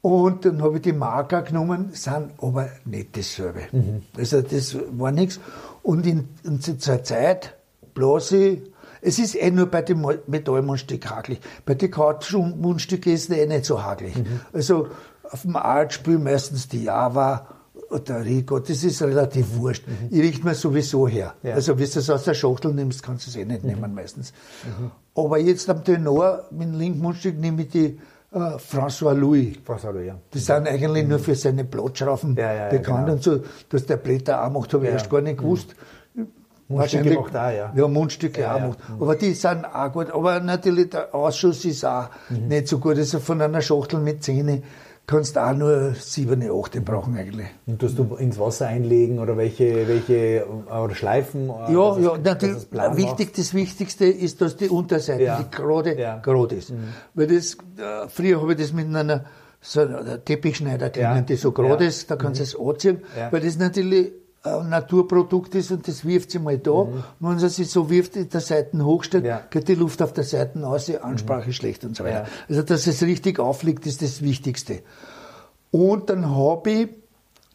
Und 0.00 0.44
dann 0.44 0.62
habe 0.62 0.76
ich 0.76 0.82
die 0.82 0.92
Marker 0.92 1.42
genommen, 1.42 1.90
sind 1.92 2.30
aber 2.38 2.68
nicht 2.84 3.16
dasselbe. 3.16 3.62
Mhm. 3.72 4.02
Also 4.16 4.40
das 4.40 4.76
war 4.92 5.10
nichts. 5.10 5.40
Und 5.82 6.06
in, 6.06 6.28
in 6.44 6.60
zur 6.60 7.02
Zeit 7.02 7.56
bloß 7.94 8.32
ich, 8.32 8.62
es 9.02 9.18
ist 9.18 9.34
eh 9.34 9.50
nur 9.50 9.66
bei 9.66 9.82
den 9.82 10.06
Metallmundstück 10.26 11.10
hagelig. 11.10 11.40
Bei 11.64 11.74
den 11.74 11.90
Couchmundstücken 11.90 13.12
ist 13.12 13.30
es 13.30 13.36
eh 13.36 13.46
nicht 13.46 13.64
so 13.64 13.82
hagelig. 13.82 14.16
Mhm. 14.16 14.40
Also 14.52 14.88
auf 15.30 15.42
dem 15.42 15.56
Art 15.56 15.92
spiele 15.92 16.18
meistens 16.18 16.68
die 16.68 16.84
Java 16.84 17.46
oder 17.90 18.24
Rico, 18.24 18.58
das 18.58 18.82
ist 18.84 19.02
relativ 19.02 19.56
wurscht. 19.56 19.86
Mhm. 19.86 20.08
Ich 20.10 20.20
richte 20.20 20.44
mir 20.44 20.54
sowieso 20.54 21.06
her. 21.06 21.34
Ja. 21.42 21.54
Also, 21.54 21.78
wenn 21.78 21.90
du 21.90 21.98
es 21.98 22.10
aus 22.10 22.24
der 22.24 22.34
Schachtel 22.34 22.72
nimmst, 22.74 23.02
kannst 23.02 23.26
du 23.26 23.30
es 23.30 23.36
eh 23.36 23.44
nicht 23.44 23.62
mhm. 23.62 23.70
nehmen 23.70 23.94
meistens. 23.94 24.32
Mhm. 24.64 24.90
Aber 25.14 25.38
jetzt 25.38 25.68
am 25.70 25.84
Tenor, 25.84 26.44
mit 26.50 26.68
dem 26.68 26.78
linken 26.78 27.00
Mundstück, 27.00 27.38
nehme 27.38 27.62
ich 27.62 27.68
die 27.68 27.98
äh, 28.32 28.38
François 28.38 29.14
Louis. 29.14 29.56
François 29.66 29.92
Louis, 29.92 30.06
ja. 30.06 30.18
Die 30.34 30.38
sind 30.38 30.68
eigentlich 30.68 31.04
mhm. 31.04 31.10
nur 31.10 31.18
für 31.18 31.34
seine 31.34 31.64
Blattschrauben 31.64 32.34
ja, 32.36 32.52
ja, 32.52 32.68
bekannt 32.68 33.06
genau. 33.06 33.12
und 33.12 33.22
so. 33.22 33.40
Dass 33.68 33.86
der 33.86 33.96
Blätter 33.96 34.44
auch 34.44 34.50
macht, 34.50 34.74
habe 34.74 34.86
ich 34.86 34.92
erst 34.92 35.08
gar 35.08 35.20
nicht 35.20 35.38
gewusst. 35.38 35.74
Mundstücke 36.68 37.14
macht 37.14 37.36
auch, 37.36 37.50
ja. 37.50 37.72
Ja, 37.74 37.88
Mundstücke 37.88 38.40
ja, 38.40 38.54
auch 38.54 38.58
ja. 38.58 38.66
macht. 38.68 38.78
Aber 38.98 39.14
die 39.14 39.34
sind 39.34 39.64
auch 39.64 39.92
gut. 39.92 40.10
Aber 40.10 40.40
natürlich, 40.40 40.90
der 40.90 41.14
Ausschuss 41.14 41.64
ist 41.64 41.84
auch 41.84 42.08
mhm. 42.28 42.48
nicht 42.48 42.68
so 42.68 42.78
gut. 42.78 42.96
Also 42.96 43.20
von 43.20 43.40
einer 43.40 43.62
Schachtel 43.62 44.00
mit 44.00 44.24
Zähne 44.24 44.62
kannst 45.06 45.38
auch 45.38 45.54
nur 45.54 45.94
sieben, 45.94 46.42
acht 46.50 46.84
brauchen 46.84 47.16
eigentlich. 47.16 47.46
Und 47.66 47.80
tust 47.80 47.98
du 47.98 48.16
ins 48.16 48.38
Wasser 48.38 48.66
einlegen 48.66 49.18
oder 49.18 49.36
welche, 49.36 49.86
welche 49.86 50.46
oder 50.66 50.94
schleifen? 50.94 51.48
Ja, 51.48 51.98
ja, 51.98 52.18
natürlich. 52.18 52.66
Wichtig, 52.72 53.34
das 53.34 53.54
Wichtigste 53.54 54.06
ist, 54.06 54.40
dass 54.40 54.56
die 54.56 54.68
Unterseite, 54.68 55.22
ja. 55.22 55.42
die 55.42 55.50
gerade, 55.50 55.98
ja. 55.98 56.18
gerade 56.18 56.56
ist. 56.56 56.70
Mhm. 56.70 56.88
Weil 57.14 57.28
das, 57.28 57.54
äh, 57.54 58.08
früher 58.08 58.40
habe 58.40 58.52
ich 58.52 58.58
das 58.58 58.72
mit 58.72 58.86
einer, 58.86 59.24
so 59.60 59.84
Teppichschneider 60.24 60.90
kennen, 60.90 61.16
ja. 61.16 61.20
die 61.22 61.36
so 61.36 61.52
gerade 61.52 61.86
ist, 61.86 62.10
da 62.10 62.16
kannst 62.16 62.40
du 62.40 62.44
mhm. 62.44 62.48
es 62.48 62.74
anziehen, 62.74 63.02
weil 63.30 63.40
das 63.40 63.58
natürlich 63.58 64.12
ein 64.42 64.68
Naturprodukt 64.68 65.54
ist 65.54 65.70
und 65.70 65.86
das 65.88 66.04
wirft 66.04 66.30
sie 66.30 66.38
mal 66.38 66.58
da. 66.58 66.84
Mhm. 66.84 67.04
Und 67.20 67.30
wenn 67.30 67.38
sie 67.38 67.48
sich 67.48 67.70
so 67.70 67.90
wirft, 67.90 68.16
in 68.16 68.28
der 68.28 68.40
Seite 68.40 68.84
hochstellt, 68.84 69.24
ja. 69.24 69.42
geht 69.50 69.68
die 69.68 69.74
Luft 69.74 70.02
auf 70.02 70.12
der 70.12 70.24
Seite 70.24 70.64
aus, 70.66 70.86
die 70.86 70.98
Ansprache 70.98 71.48
mhm. 71.48 71.52
schlecht 71.52 71.84
und 71.84 71.96
so 71.96 72.04
weiter. 72.04 72.24
Ja. 72.24 72.26
Also, 72.48 72.62
dass 72.62 72.86
es 72.86 73.02
richtig 73.02 73.38
aufliegt, 73.38 73.86
ist 73.86 74.02
das 74.02 74.22
Wichtigste. 74.22 74.82
Und 75.70 76.10
dann 76.10 76.34
habe 76.34 76.70
ich, 76.70 76.88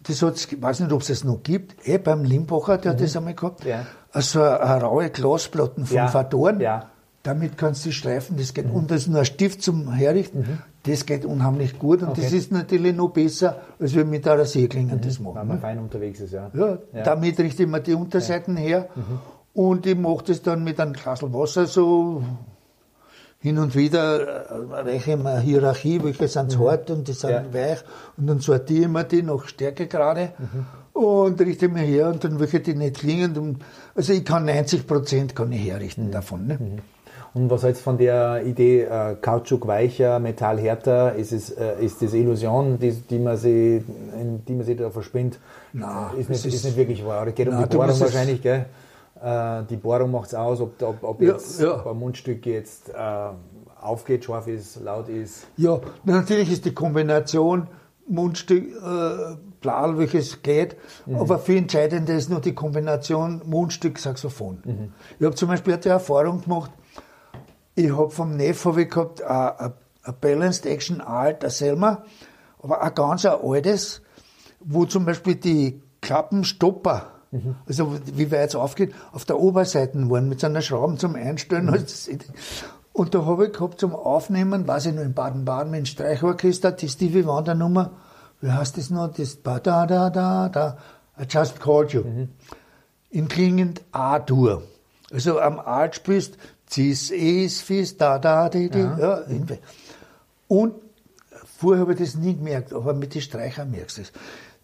das 0.04 0.22
hat 0.22 0.38
ich 0.38 0.62
weiß 0.62 0.82
nicht, 0.82 0.92
ob 0.92 1.02
es 1.02 1.08
das 1.08 1.24
noch 1.24 1.42
gibt, 1.44 1.88
eh 1.88 1.98
beim 1.98 2.24
Limbacher, 2.24 2.78
der 2.78 2.94
mhm. 2.94 2.96
hat 2.96 3.04
das 3.04 3.16
einmal 3.16 3.36
gehabt, 3.36 3.64
ja. 3.66 3.86
also 4.12 4.42
eine, 4.42 4.60
eine 4.62 4.84
raue 4.84 5.10
Glasplatten 5.10 5.86
vom 5.86 5.98
ja. 5.98 6.08
Verdoren. 6.08 6.60
Ja. 6.60 6.92
Damit 7.24 7.58
kannst 7.58 7.86
du 7.86 7.92
streifen, 7.92 8.36
das 8.38 8.54
geht. 8.54 8.68
Mhm. 8.68 8.76
Und 8.76 8.92
das 8.92 9.04
ist 9.04 9.08
nur 9.08 9.20
ein 9.20 9.26
Stift 9.26 9.62
zum 9.62 9.92
Herrichten. 9.92 10.40
Mhm. 10.40 10.58
Das 10.84 11.06
geht 11.06 11.26
unheimlich 11.26 11.78
gut 11.78 12.02
und 12.02 12.10
okay. 12.10 12.22
das 12.24 12.34
ist 12.34 12.52
natürlich 12.52 12.96
noch 12.96 13.10
besser, 13.10 13.62
als 13.80 13.92
wenn 13.92 14.06
wir 14.12 14.18
mit 14.18 14.28
einer 14.28 14.46
Seeklingen 14.46 14.98
mhm. 14.98 15.02
das 15.02 15.20
machen. 15.20 15.36
Wenn 15.36 15.48
man 15.48 15.58
ne? 15.58 15.62
fein 15.62 15.80
unterwegs 15.80 16.20
ist, 16.20 16.34
ja. 16.34 16.50
ja. 16.54 16.78
ja. 16.94 17.04
Damit 17.04 17.40
richte 17.40 17.64
ich 17.64 17.70
mir 17.70 17.82
die 17.82 17.94
Unterseiten 17.94 18.58
ja. 18.58 18.64
her 18.64 18.90
mhm. 18.96 19.20
und 19.54 19.86
ich 19.86 19.98
mache 19.98 20.24
das 20.26 20.42
dann 20.42 20.64
mit 20.64 20.80
einem 20.80 20.94
Glas 20.94 21.22
Wasser 21.22 21.68
so 21.68 22.24
hin 23.42 23.58
und 23.58 23.76
wieder 23.76 24.50
äh, 24.50 24.86
welche 24.86 25.14
eine 25.14 25.40
Hierarchie, 25.40 26.04
welche 26.04 26.28
sind 26.28 26.58
mhm. 26.58 26.64
hart 26.66 26.90
und 26.90 27.08
die 27.08 27.14
sind 27.14 27.32
ja. 27.32 27.54
weich 27.54 27.80
und 28.18 28.28
dann 28.28 28.40
sortiere 28.40 28.84
ich 28.84 28.88
mir 28.88 29.04
die 29.04 29.24
nach 29.24 29.46
Stärke 29.46 29.88
gerade 29.88 30.34
mhm. 30.38 31.02
und 31.02 31.42
richte 31.42 31.68
mir 31.68 31.82
her 31.82 32.10
und 32.10 32.24
dann 32.24 32.40
welche 32.40 32.60
die 32.60 32.76
nicht 32.76 33.00
klingen. 33.00 33.60
also 33.96 34.14
ich 34.14 34.26
kann 34.26 34.46
90 34.46 34.88
Prozent 34.88 35.36
kann 35.36 35.52
ich 35.52 35.68
herrichten 35.68 36.08
mhm. 36.08 36.12
davon. 36.12 36.48
Ne? 36.48 36.60
Und 37.34 37.50
was 37.50 37.64
hältst 37.64 37.82
von 37.82 37.98
der 37.98 38.46
Idee, 38.46 38.82
äh, 38.82 39.16
Kautschuk 39.22 39.66
weicher, 39.66 40.20
Metall 40.20 40.60
härter? 40.60 41.16
Ist, 41.16 41.32
es, 41.32 41.50
äh, 41.50 41.84
ist 41.84 42.02
das 42.02 42.14
Illusion, 42.14 42.78
die, 42.78 42.92
die, 42.92 43.20
man 43.20 43.38
sich, 43.38 43.84
die 44.48 44.54
man 44.54 44.66
sich 44.66 44.78
da 44.78 44.90
verspinnt? 44.90 45.40
Nein, 45.72 46.18
ist 46.18 46.30
nicht, 46.30 46.46
ist, 46.46 46.54
ist 46.54 46.66
nicht 46.66 46.78
wirklich 46.78 47.06
wahr. 47.06 47.26
Es 47.28 47.36
geht 47.36 47.48
um 47.48 47.58
die 47.58 47.78
Bohrung 47.78 48.00
wahrscheinlich, 48.00 48.42
gell? 48.42 48.66
Äh, 49.24 49.64
die 49.70 49.78
Bohrung 49.78 50.12
macht 50.12 50.28
es 50.28 50.36
aus, 50.36 50.60
ob, 50.60 50.82
ob, 50.82 51.04
ob, 51.04 51.22
jetzt, 51.22 51.62
ja, 51.62 51.68
ja. 51.68 51.80
ob 51.80 51.88
ein 51.88 52.00
Mundstück 52.00 52.46
jetzt 52.46 52.90
äh, 52.90 52.94
aufgeht, 53.80 54.26
scharf 54.26 54.48
ist, 54.48 54.82
laut 54.82 55.08
ist. 55.08 55.48
Ja, 55.56 55.80
natürlich 56.04 56.52
ist 56.52 56.66
die 56.66 56.74
Kombination 56.74 57.68
Mundstück, 58.08 58.66
äh, 58.76 59.36
Blal, 59.62 59.98
welches 59.98 60.42
geht, 60.42 60.76
mhm. 61.06 61.18
aber 61.18 61.40
viel 61.40 61.58
entscheidender 61.58 62.16
ist 62.16 62.30
nur 62.30 62.42
die 62.42 62.54
Kombination 62.54 63.42
Mundstück-Saxophon. 63.46 64.58
Mhm. 64.66 64.94
Ich 65.20 65.26
habe 65.26 65.36
zum 65.36 65.48
Beispiel 65.48 65.78
die 65.78 65.90
Erfahrung 65.90 66.42
gemacht, 66.42 66.72
ich 67.76 67.96
habe 67.96 68.10
vom 68.10 68.36
Neff 68.36 68.66
hab 68.66 68.78
ich 68.78 68.90
gehabt 68.90 69.22
ein 69.24 69.74
Balanced 70.20 70.66
Action 70.66 71.02
Alt, 71.02 71.44
ein 71.44 71.50
Selma, 71.50 72.04
aber 72.62 72.82
ein 72.82 72.94
ganz 72.94 73.26
ein 73.26 73.40
altes, 73.42 74.02
wo 74.60 74.86
zum 74.86 75.06
Beispiel 75.06 75.36
die 75.36 75.82
Klappenstopper, 76.02 77.12
mhm. 77.32 77.56
also 77.68 77.98
wie 78.14 78.32
weit 78.32 78.50
es 78.50 78.56
aufgeht, 78.56 78.94
auf 79.12 79.26
der 79.26 79.40
Oberseite 79.40 80.10
waren 80.10 80.30
mit 80.30 80.40
so 80.40 80.48
einer 80.48 80.62
Schraube 80.62 80.98
zum 80.98 81.16
Einstellen. 81.16 81.66
Mhm. 81.68 81.86
Und 82.94 83.16
da 83.16 83.26
habe 83.26 83.48
ich 83.48 83.54
gehabt 83.54 83.80
zum 83.80 83.96
Aufnehmen, 83.96 84.68
weiß 84.68 84.88
ich 84.88 84.94
noch, 84.94 85.04
in 85.04 85.14
Baden-Baden 85.14 85.72
mit 85.72 85.80
dem 85.80 85.86
Streichorchester, 85.86 86.74
die 86.74 86.90
Stevie 86.90 87.26
Wonder 87.26 87.56
Nummer, 87.56 87.92
wie 88.42 88.52
heißt 88.52 88.78
das 88.78 88.90
noch, 88.90 89.14
das 89.14 89.42
da 89.44 89.60
da 89.60 89.86
da 89.86 90.10
da, 90.10 90.50
da 90.50 90.78
I 91.20 91.26
just 91.30 91.60
called 91.60 91.94
you. 91.94 92.04
Mhm. 92.04 92.30
In 93.10 93.28
klingend 93.28 93.82
A-Dur. 93.92 94.64
Also 95.12 95.40
am 95.40 95.60
Alt 95.60 95.96
spielst 95.96 96.38
Cis, 96.72 97.12
Es, 97.12 97.62
Fis, 97.62 97.98
Da, 97.98 98.18
Da, 98.18 98.50
Di, 98.50 98.70
Di. 98.70 98.80
Ja. 98.80 98.98
ja 99.00 99.58
und 100.48 100.76
vorher 101.58 101.82
habe 101.82 101.94
ich 101.94 102.00
das 102.00 102.16
nie 102.16 102.36
gemerkt, 102.36 102.74
aber 102.74 102.94
mit 102.94 103.14
den 103.14 103.22
Streichern 103.22 103.72
merkst 103.72 103.98
du 103.98 104.02
es. 104.02 104.12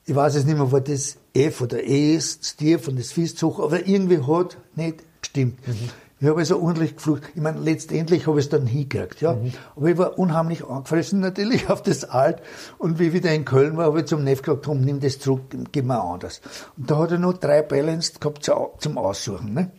Ich 0.06 0.16
weiß 0.16 0.36
jetzt 0.36 0.48
nicht 0.48 0.58
mehr, 0.58 0.72
war 0.72 0.82
das 0.82 1.18
F 1.34 1.62
oder 1.62 1.86
Es, 1.86 2.40
das 2.40 2.56
Tief 2.56 2.88
und 2.88 2.98
das 2.98 3.12
Fis 3.12 3.36
zu 3.36 3.48
hoch, 3.48 3.60
aber 3.60 3.86
irgendwie 3.88 4.22
hat 4.22 4.58
nicht 4.76 5.04
gestimmt. 5.22 5.68
Mhm. 5.68 5.90
Ich 6.20 6.28
habe 6.28 6.40
also 6.40 6.60
ordentlich 6.60 6.96
geflucht. 6.96 7.24
Ich 7.36 7.42
meine, 7.42 7.60
letztendlich 7.60 8.26
habe 8.26 8.40
ich 8.40 8.46
es 8.46 8.50
dann 8.50 8.66
hingekriegt, 8.66 9.22
ja. 9.22 9.34
Mhm. 9.34 9.54
Aber 9.76 9.88
ich 9.88 9.98
war 9.98 10.18
unheimlich 10.18 10.66
angefressen 10.66 11.20
natürlich 11.20 11.70
auf 11.70 11.84
das 11.84 12.06
Alt. 12.06 12.42
Und 12.80 12.98
wie 12.98 13.08
ich 13.08 13.14
wieder 13.14 13.32
in 13.32 13.46
Köln 13.46 13.78
war, 13.78 13.86
habe 13.86 14.00
ich 14.00 14.08
zum 14.08 14.24
Neff 14.24 14.42
gesagt, 14.42 14.66
komm, 14.66 14.82
nimm 14.82 15.00
das 15.00 15.20
zurück, 15.20 15.42
gib 15.72 15.86
mir 15.86 16.02
anders. 16.02 16.42
Und 16.76 16.90
da 16.90 16.98
hat 16.98 17.12
er 17.12 17.20
noch 17.20 17.34
drei 17.34 17.62
Balanced 17.62 18.20
gehabt 18.20 18.50
zum 18.80 18.98
Aussuchen, 18.98 19.54
ne. 19.54 19.72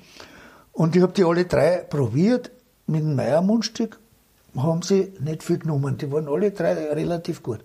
Und 0.79 0.95
ich 0.95 1.03
habe 1.03 1.13
die 1.13 1.25
alle 1.25 1.45
drei 1.45 1.79
probiert 1.79 2.53
mit 2.87 3.01
dem 3.01 3.17
Meier-Mundstück, 3.17 3.99
haben 4.57 4.83
sie 4.83 5.13
nicht 5.19 5.43
viel 5.43 5.59
genommen. 5.59 5.99
Die 5.99 6.11
waren 6.13 6.29
alle 6.29 6.53
drei 6.53 6.73
relativ 6.93 7.43
gut. 7.43 7.65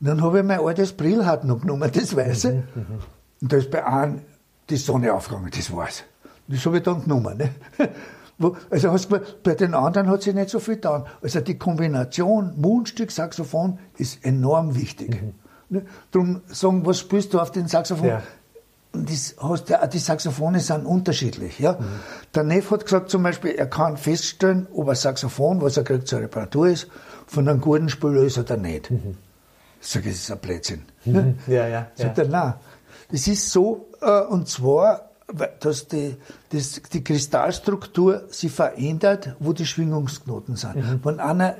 Und 0.00 0.06
dann 0.06 0.22
habe 0.22 0.38
ich 0.38 0.44
mein 0.44 0.60
altes 0.60 0.92
Brillhardt 0.92 1.42
noch 1.42 1.62
genommen, 1.62 1.90
das 1.92 2.14
Weiße. 2.14 2.62
Und 3.40 3.52
da 3.52 3.56
ist 3.56 3.72
bei 3.72 3.84
einem 3.84 4.20
die 4.70 4.76
Sonne 4.76 5.12
aufgegangen, 5.12 5.50
das 5.52 5.74
war's. 5.74 6.04
Das 6.46 6.64
habe 6.64 6.76
ich 6.76 6.84
dann 6.84 7.02
genommen. 7.02 7.36
Ne? 7.38 7.50
Also 8.68 8.90
hast 8.90 9.08
bei 9.44 9.54
den 9.54 9.74
anderen 9.74 10.08
hat 10.08 10.22
sich 10.22 10.34
nicht 10.34 10.50
so 10.50 10.58
viel 10.58 10.74
getan. 10.74 11.06
Also 11.22 11.40
die 11.40 11.56
Kombination 11.56 12.60
Mundstück, 12.60 13.12
Saxophon 13.12 13.78
ist 13.96 14.24
enorm 14.24 14.74
wichtig. 14.74 15.22
Mhm. 15.22 15.34
Ne? 15.68 15.86
Darum 16.10 16.40
sagen, 16.48 16.84
was 16.84 16.98
spielst 16.98 17.32
du 17.32 17.38
auf 17.38 17.52
den 17.52 17.68
Saxophon? 17.68 18.08
Ja 18.08 18.22
das 18.94 19.36
hast 19.38 19.72
die 19.92 19.98
Saxophone 19.98 20.60
sind 20.60 20.86
unterschiedlich. 20.86 21.58
Ja? 21.58 21.72
Mhm. 21.72 21.84
Der 22.34 22.44
Neff 22.44 22.70
hat 22.70 22.84
gesagt 22.84 23.10
zum 23.10 23.22
Beispiel, 23.22 23.52
er 23.52 23.66
kann 23.66 23.96
feststellen, 23.96 24.66
ob 24.72 24.88
ein 24.88 24.94
Saxophon, 24.94 25.60
was 25.60 25.76
er 25.76 25.84
kriegt 25.84 26.08
zur 26.08 26.20
Reparatur 26.20 26.68
ist, 26.68 26.88
von 27.26 27.48
einem 27.48 27.60
guten 27.60 27.88
Spieler 27.88 28.22
ist 28.22 28.38
oder 28.38 28.56
nicht. 28.56 28.90
Mhm. 28.90 29.16
Ich 29.80 29.88
sage, 29.88 30.08
das 30.08 30.18
ist 30.18 30.30
ein 30.30 30.38
Blödsinn. 30.38 30.82
Mhm. 31.04 31.38
Ja, 31.46 31.66
ja. 31.66 31.88
Sagt 31.94 32.18
ja. 32.18 32.24
er, 32.24 32.30
nein. 32.30 32.54
Das 33.10 33.26
ist 33.26 33.50
so, 33.50 33.88
äh, 34.00 34.20
und 34.22 34.48
zwar, 34.48 35.10
dass 35.60 35.88
die, 35.88 36.16
das, 36.50 36.80
die 36.92 37.04
Kristallstruktur 37.04 38.24
sich 38.30 38.52
verändert, 38.52 39.36
wo 39.40 39.52
die 39.52 39.66
Schwingungsknoten 39.66 40.56
sind. 40.56 40.76
Mhm. 40.76 41.00
Wenn 41.02 41.20
einer 41.20 41.56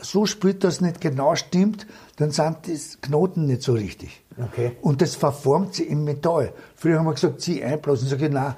so 0.00 0.26
spielt, 0.26 0.64
dass 0.64 0.74
es 0.74 0.80
nicht 0.80 1.00
genau 1.00 1.34
stimmt, 1.34 1.86
dann 2.16 2.30
sind 2.30 2.66
die 2.66 2.78
Knoten 3.00 3.46
nicht 3.46 3.62
so 3.62 3.72
richtig. 3.72 4.22
Okay. 4.40 4.76
Und 4.82 5.02
das 5.02 5.14
verformt 5.14 5.74
sie 5.74 5.84
im 5.84 6.04
Metall. 6.04 6.52
Früher 6.74 6.98
haben 6.98 7.06
wir 7.06 7.14
gesagt, 7.14 7.40
sie 7.40 7.62
einblasen. 7.62 8.08
Sag 8.08 8.22
ich, 8.22 8.30
nein, 8.30 8.54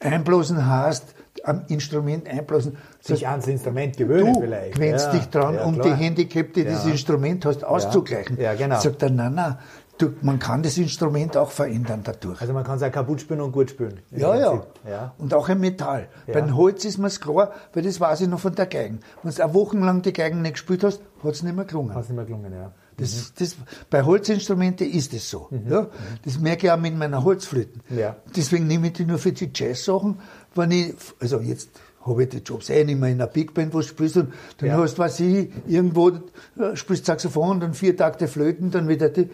einblasen 0.00 0.66
heißt, 0.66 1.14
am 1.42 1.64
Instrument 1.68 2.28
einblasen. 2.28 2.76
Sich 3.00 3.26
ans 3.26 3.46
Instrument 3.46 3.96
gewöhnen 3.96 4.34
du 4.34 4.40
vielleicht. 4.40 4.76
Du 4.76 4.80
gewöhnst 4.80 5.06
ja, 5.06 5.12
dich 5.12 5.28
dran, 5.28 5.54
ja, 5.56 5.64
um 5.64 5.80
die 5.80 5.92
Handicap, 5.92 6.52
die 6.54 6.62
ja. 6.62 6.72
das 6.72 6.86
Instrument 6.86 7.44
hast, 7.44 7.64
auszugleichen. 7.64 8.40
Ja, 8.40 8.54
genau. 8.54 8.80
Sagt 8.80 9.02
er, 9.02 9.10
nein, 9.10 9.34
nein, 9.34 9.58
du, 9.98 10.12
man 10.22 10.38
kann 10.38 10.62
das 10.62 10.78
Instrument 10.78 11.36
auch 11.36 11.50
verändern 11.50 12.00
dadurch. 12.04 12.40
Also 12.40 12.52
man 12.52 12.64
kann 12.64 12.76
es 12.76 12.82
auch 12.82 12.92
kaputt 12.92 13.20
spielen 13.20 13.40
und 13.40 13.52
gut 13.52 13.70
spielen. 13.70 14.00
Ja, 14.10 14.36
ja. 14.36 15.14
Und 15.18 15.34
auch 15.34 15.48
im 15.48 15.60
Metall. 15.60 16.08
Beim 16.32 16.56
Holz 16.56 16.84
ist 16.84 16.98
mir 16.98 17.10
klar, 17.10 17.52
weil 17.72 17.82
das 17.82 18.00
weiß 18.00 18.22
ich 18.22 18.28
noch 18.28 18.40
von 18.40 18.54
der 18.54 18.66
Geigen. 18.66 19.00
Wenn 19.22 19.34
du 19.34 19.42
eine 19.42 19.54
Woche 19.54 19.76
lang 19.76 20.02
die 20.02 20.12
Geigen 20.12 20.42
nicht 20.42 20.54
gespielt 20.54 20.84
hast, 20.84 21.00
hat 21.22 21.32
es 21.32 21.42
nicht 21.42 21.56
mehr 21.56 21.64
gelungen. 21.64 21.94
Hat 21.94 22.04
es 22.04 22.08
nicht 22.08 22.16
mehr 22.16 22.24
gelungen, 22.24 22.52
ja. 22.52 22.72
Das, 22.96 23.14
mhm. 23.14 23.32
das, 23.38 23.56
bei 23.90 24.02
Holzinstrumenten 24.02 24.90
ist 24.90 25.12
es 25.14 25.28
so. 25.28 25.48
Mhm. 25.50 25.70
Ja? 25.70 25.88
Das 26.24 26.38
merke 26.38 26.66
ich 26.66 26.72
auch 26.72 26.78
mit 26.78 26.96
meiner 26.96 27.24
Holzflöten. 27.24 27.82
Ja. 27.90 28.16
Deswegen 28.34 28.66
nehme 28.66 28.88
ich 28.88 28.92
die 28.94 29.04
nur 29.04 29.18
für 29.18 29.32
die 29.32 29.50
Jazz-Sachen, 29.52 30.18
wenn 30.54 30.70
ich, 30.70 30.94
also 31.20 31.40
jetzt 31.40 31.70
habe 32.06 32.22
ich 32.22 32.28
die 32.28 32.38
Jobs 32.38 32.70
eh 32.70 32.84
nicht 32.84 33.00
mehr 33.00 33.10
in 33.10 33.20
einer 33.20 33.26
Big 33.26 33.54
Band, 33.54 33.72
wo 33.72 33.78
du 33.78 33.84
spielst, 33.84 34.16
und 34.16 34.32
dann 34.58 34.68
ja. 34.68 34.76
hast 34.76 34.94
du, 34.94 34.98
was 34.98 35.18
ich, 35.20 35.50
irgendwo 35.66 36.10
äh, 36.10 36.74
spielst 36.74 37.06
Saxophon, 37.06 37.60
dann 37.60 37.74
vier 37.74 37.96
Takte 37.96 38.28
Flöten, 38.28 38.70
dann 38.70 38.88
wieder 38.88 39.08
die, 39.08 39.30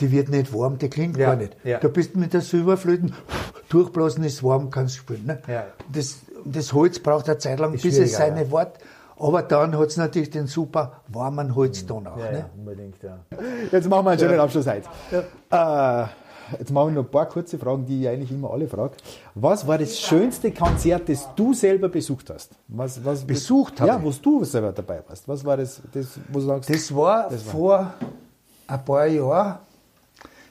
die 0.00 0.10
wird 0.10 0.28
nicht 0.28 0.52
warm, 0.54 0.78
die 0.78 0.88
klingt 0.88 1.16
ja, 1.16 1.28
gar 1.28 1.36
nicht. 1.36 1.56
Ja. 1.64 1.78
Da 1.78 1.88
bist 1.88 2.14
du 2.14 2.18
mit 2.18 2.32
der 2.32 2.40
Silberflöten, 2.40 3.14
durchblasen 3.68 4.24
ist 4.24 4.42
warm, 4.42 4.70
kannst 4.70 4.96
spielen. 4.96 5.26
Ne? 5.26 5.40
Das, 5.92 6.20
das 6.44 6.72
Holz 6.72 6.98
braucht 6.98 7.28
eine 7.28 7.38
Zeit 7.38 7.58
lang, 7.58 7.74
ist 7.74 7.82
bis 7.82 7.98
es 7.98 8.14
seine 8.14 8.44
ja. 8.44 8.50
Wort, 8.50 8.78
aber 9.18 9.42
dann 9.42 9.76
hat 9.76 9.88
es 9.88 9.96
natürlich 9.96 10.30
den 10.30 10.46
super 10.46 11.02
warmen 11.08 11.54
Holzton 11.54 12.06
auch. 12.06 12.18
Ja, 12.18 12.30
ne? 12.30 12.38
ja, 12.38 12.50
unbedingt, 12.56 13.02
ja. 13.02 13.18
Jetzt 13.70 13.88
machen 13.88 14.04
wir 14.04 14.10
einen 14.10 14.20
schönen 14.20 14.40
Abschluss 14.40 14.66
heute. 14.66 14.88
Äh, 15.50 16.06
jetzt 16.58 16.70
machen 16.70 16.88
wir 16.88 17.02
noch 17.02 17.04
ein 17.04 17.10
paar 17.10 17.26
kurze 17.26 17.58
Fragen, 17.58 17.84
die 17.86 18.02
ich 18.02 18.08
eigentlich 18.08 18.30
immer 18.30 18.50
alle 18.50 18.68
frage. 18.68 18.92
Was 19.34 19.66
war 19.66 19.78
das 19.78 19.98
schönste 19.98 20.52
Konzert, 20.52 21.08
das 21.08 21.28
du 21.34 21.52
selber 21.52 21.88
besucht 21.88 22.30
hast? 22.30 22.52
Was, 22.68 23.04
was 23.04 23.24
besucht 23.24 23.80
habe? 23.80 23.90
Ja, 23.90 24.02
wo 24.02 24.10
du 24.10 24.44
selber 24.44 24.72
dabei 24.72 25.02
warst. 25.06 25.26
Was 25.28 25.44
war 25.44 25.56
das, 25.56 25.80
das 25.92 26.18
wo 26.28 26.38
du 26.38 26.46
sagst? 26.46 26.70
Das 26.70 26.94
war, 26.94 27.28
das 27.28 27.44
war 27.46 27.52
vor 27.52 27.94
ein 28.66 28.84
paar 28.84 29.06
Jahren 29.06 29.58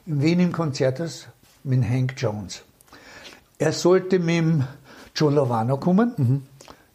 in 0.06 0.22
Wien 0.22 0.40
im 0.40 0.52
Konzerthaus 0.52 1.28
mit 1.64 1.84
Hank 1.84 2.14
Jones. 2.18 2.64
er 3.60 3.72
sollte 3.72 4.20
mit 4.20 4.38
dem 4.38 4.64
Joe 5.16 5.32
Lovano 5.32 5.78
kommen, 5.78 6.14
mhm. 6.16 6.44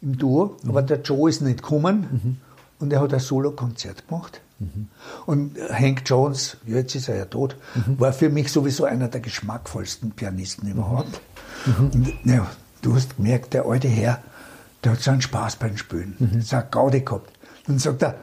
Im 0.03 0.17
Duo, 0.17 0.57
mhm. 0.61 0.69
aber 0.69 0.81
der 0.81 1.01
Joe 1.01 1.29
ist 1.29 1.41
nicht 1.41 1.63
gekommen 1.63 2.07
mhm. 2.11 2.37
und 2.79 2.93
er 2.93 3.01
hat 3.01 3.13
ein 3.13 3.19
Solo-Konzert 3.19 4.07
gemacht. 4.07 4.41
Mhm. 4.59 4.89
Und 5.25 5.57
Hank 5.71 6.03
Jones, 6.05 6.57
jetzt 6.65 6.95
ist 6.95 7.09
er 7.09 7.17
ja 7.17 7.25
tot, 7.25 7.55
mhm. 7.73 7.99
war 7.99 8.13
für 8.13 8.29
mich 8.29 8.51
sowieso 8.51 8.85
einer 8.85 9.07
der 9.07 9.21
geschmackvollsten 9.21 10.11
Pianisten 10.11 10.69
überhaupt. 10.69 11.21
Und, 11.65 12.13
ja, 12.25 12.47
du 12.81 12.95
hast 12.95 13.15
gemerkt, 13.15 13.53
der 13.53 13.65
alte 13.65 13.87
Herr, 13.87 14.21
der 14.83 14.93
hat 14.93 15.01
so 15.01 15.11
einen 15.11 15.21
Spaß 15.21 15.55
beim 15.55 15.77
Spielen. 15.77 16.15
Mhm. 16.19 16.43
Eine 16.49 16.67
Gaudi 16.69 17.01
gehabt. 17.01 17.31
Dann 17.65 17.79
sagt 17.79 18.03
er, 18.03 18.15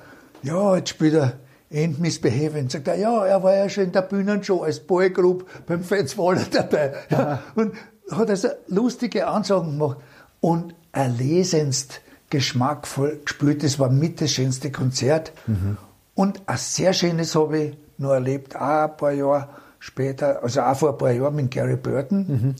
ja, 0.42 0.76
jetzt 0.76 0.90
spielt 0.90 1.14
er 1.14 1.32
End 1.70 2.00
Misbehaving. 2.00 2.68
Sagt 2.68 2.88
er, 2.88 2.96
ja, 2.96 3.24
er 3.24 3.42
war 3.42 3.54
ja 3.54 3.68
schon 3.68 3.84
in 3.84 3.92
der 3.92 4.02
Bühnenshow 4.02 4.62
als 4.62 4.80
Boygroup 4.80 5.46
beim 5.66 5.82
Fats 5.82 6.18
Waller 6.18 6.46
dabei. 6.50 6.94
Ja. 7.08 7.42
Und 7.54 7.74
hat 8.10 8.28
also 8.28 8.48
lustige 8.66 9.26
Ansagen 9.26 9.78
gemacht 9.78 9.98
und 10.40 10.74
erlesenst 10.92 12.00
geschmackvoll 12.30 13.20
gespielt. 13.24 13.62
Das 13.62 13.78
war 13.78 13.90
mit 13.90 14.20
das 14.20 14.32
schönste 14.32 14.70
Konzert. 14.70 15.32
Mhm. 15.46 15.76
Und 16.14 16.42
ein 16.46 16.56
sehr 16.56 16.92
schönes 16.92 17.34
habe 17.34 17.58
ich 17.58 17.76
noch 17.98 18.12
erlebt, 18.12 18.56
auch 18.56 18.60
ein 18.60 18.96
paar 18.96 19.12
Jahre 19.12 19.48
später, 19.78 20.42
also 20.42 20.62
auch 20.62 20.76
vor 20.76 20.92
ein 20.92 20.98
paar 20.98 21.10
Jahren 21.10 21.34
mit 21.34 21.50
Gary 21.50 21.76
Burton. 21.76 22.26
Mhm. 22.26 22.54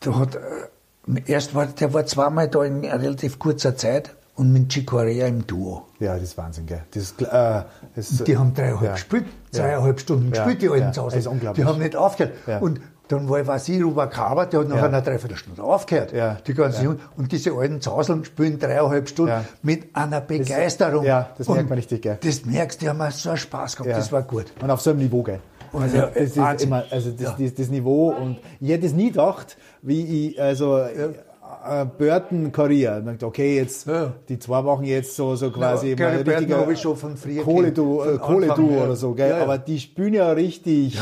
Da 0.00 0.18
hat, 0.18 0.36
äh, 0.36 1.22
erst 1.26 1.54
war, 1.54 1.66
der 1.66 1.92
war 1.94 2.04
zweimal 2.06 2.48
da 2.48 2.64
in 2.64 2.84
relativ 2.84 3.38
kurzer 3.38 3.76
Zeit 3.76 4.14
und 4.34 4.52
mit 4.52 4.68
Chicorea 4.70 5.26
im 5.26 5.46
Duo. 5.46 5.86
Ja, 6.00 6.14
das 6.14 6.24
ist 6.24 6.38
Wahnsinn, 6.38 6.66
gell? 6.66 6.82
Das 6.90 7.02
ist, 7.04 7.22
äh, 7.22 7.62
das 7.94 8.24
die 8.24 8.36
haben 8.36 8.52
dreieinhalb 8.52 8.82
ja. 8.82 8.92
gespielt, 8.92 9.26
zweieinhalb 9.52 10.00
Stunden 10.00 10.32
ja. 10.34 10.44
gespielt, 10.44 10.62
die 10.62 10.68
alten 10.68 10.92
ja. 10.92 11.30
Unglaublich. 11.30 11.64
Die 11.64 11.64
haben 11.64 11.78
nicht 11.78 11.96
aufgehört. 11.96 12.34
Ja. 12.46 12.58
Und 12.58 12.80
dann 13.08 13.28
war 13.28 13.46
Vasili 13.46 13.82
Rubakava, 13.82 14.46
der 14.46 14.60
hat 14.60 14.68
nach 14.68 14.76
ja. 14.76 14.84
einer 14.84 15.02
Dreiviertelstunde 15.02 15.62
aufgehört. 15.62 16.12
Ja. 16.12 16.38
Die 16.46 16.54
ganzen 16.54 16.84
ja. 16.84 16.96
Und 17.16 17.30
diese 17.32 17.52
alten 17.52 17.80
Zauseln 17.80 18.24
spielen 18.24 18.58
dreieinhalb 18.58 19.08
Stunden 19.08 19.32
ja. 19.32 19.44
mit 19.62 19.94
einer 19.94 20.20
Begeisterung. 20.20 21.04
Das, 21.04 21.06
ja, 21.06 21.30
das 21.36 21.48
merkt 21.48 21.68
man 21.68 21.76
richtig, 21.76 22.02
gell? 22.02 22.18
Das 22.22 22.44
merkst 22.46 22.80
du, 22.80 22.86
die 22.86 22.88
haben 22.88 23.10
so 23.10 23.28
einen 23.28 23.38
Spaß 23.38 23.76
gehabt, 23.76 23.96
das 23.96 24.10
war 24.10 24.22
gut. 24.22 24.46
Und 24.60 24.70
auf 24.70 24.80
so 24.80 24.90
einem 24.90 25.00
Niveau, 25.00 25.22
gell? 25.22 25.40
Also, 25.72 25.98
das 25.98 26.14
ist 26.16 26.62
immer, 26.62 26.84
also 26.90 27.10
das, 27.10 27.36
das, 27.36 27.54
das, 27.54 27.68
Niveau 27.68 28.10
und 28.10 28.38
ich 28.60 28.70
hätte 28.70 28.86
es 28.86 28.92
nie 28.92 29.10
gedacht, 29.10 29.56
wie 29.82 30.28
ich, 30.28 30.40
also, 30.40 30.78
äh, 30.78 31.86
Burton 31.98 32.52
Korea. 32.52 32.98
Und 32.98 33.06
dachte, 33.06 33.26
okay, 33.26 33.56
jetzt 33.56 33.86
ja. 33.86 34.12
die 34.28 34.38
zwei 34.38 34.64
Wochen 34.64 34.84
jetzt 34.84 35.16
so, 35.16 35.34
so 35.34 35.50
quasi 35.50 35.90
ja, 35.90 35.96
mal 35.96 36.16
richtiger 36.16 36.70
ich 36.70 36.82
von 36.82 37.16
Kohle-Du 37.44 38.02
äh, 38.02 38.18
Kohle 38.18 38.52
oder 38.52 38.96
so, 38.96 39.14
gell? 39.14 39.30
Ja, 39.30 39.42
Aber 39.42 39.58
die 39.58 39.80
spielen 39.80 40.14
ja 40.14 40.30
richtig 40.30 40.98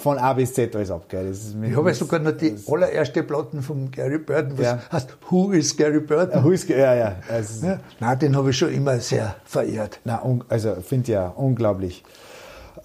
von 0.00 0.18
A 0.18 0.32
bis 0.32 0.54
Z 0.54 0.74
alles 0.74 0.90
ab, 0.90 1.04
gell? 1.08 1.30
ich 1.30 1.76
habe 1.76 1.88
ja 1.88 1.94
sogar 1.94 2.20
noch 2.20 2.32
die 2.32 2.54
allererste 2.66 3.22
Platten 3.22 3.62
von 3.62 3.90
Gary 3.90 4.18
Burton, 4.18 4.58
was 4.58 4.90
heißt 4.92 5.16
Who 5.28 5.52
is 5.52 5.76
Gary 5.76 6.00
Burton? 6.00 6.44
Who 6.44 6.50
is, 6.50 6.66
ja, 6.68 6.94
ja. 6.94 7.16
Also, 7.28 7.66
ja. 7.66 7.80
Nein, 8.00 8.18
den 8.18 8.36
habe 8.36 8.50
ich 8.50 8.58
schon 8.58 8.72
immer 8.72 8.98
sehr 8.98 9.36
verehrt. 9.44 10.00
Na, 10.04 10.22
also 10.48 10.76
finde 10.76 11.02
ich 11.04 11.14
ja 11.14 11.28
unglaublich. 11.28 12.02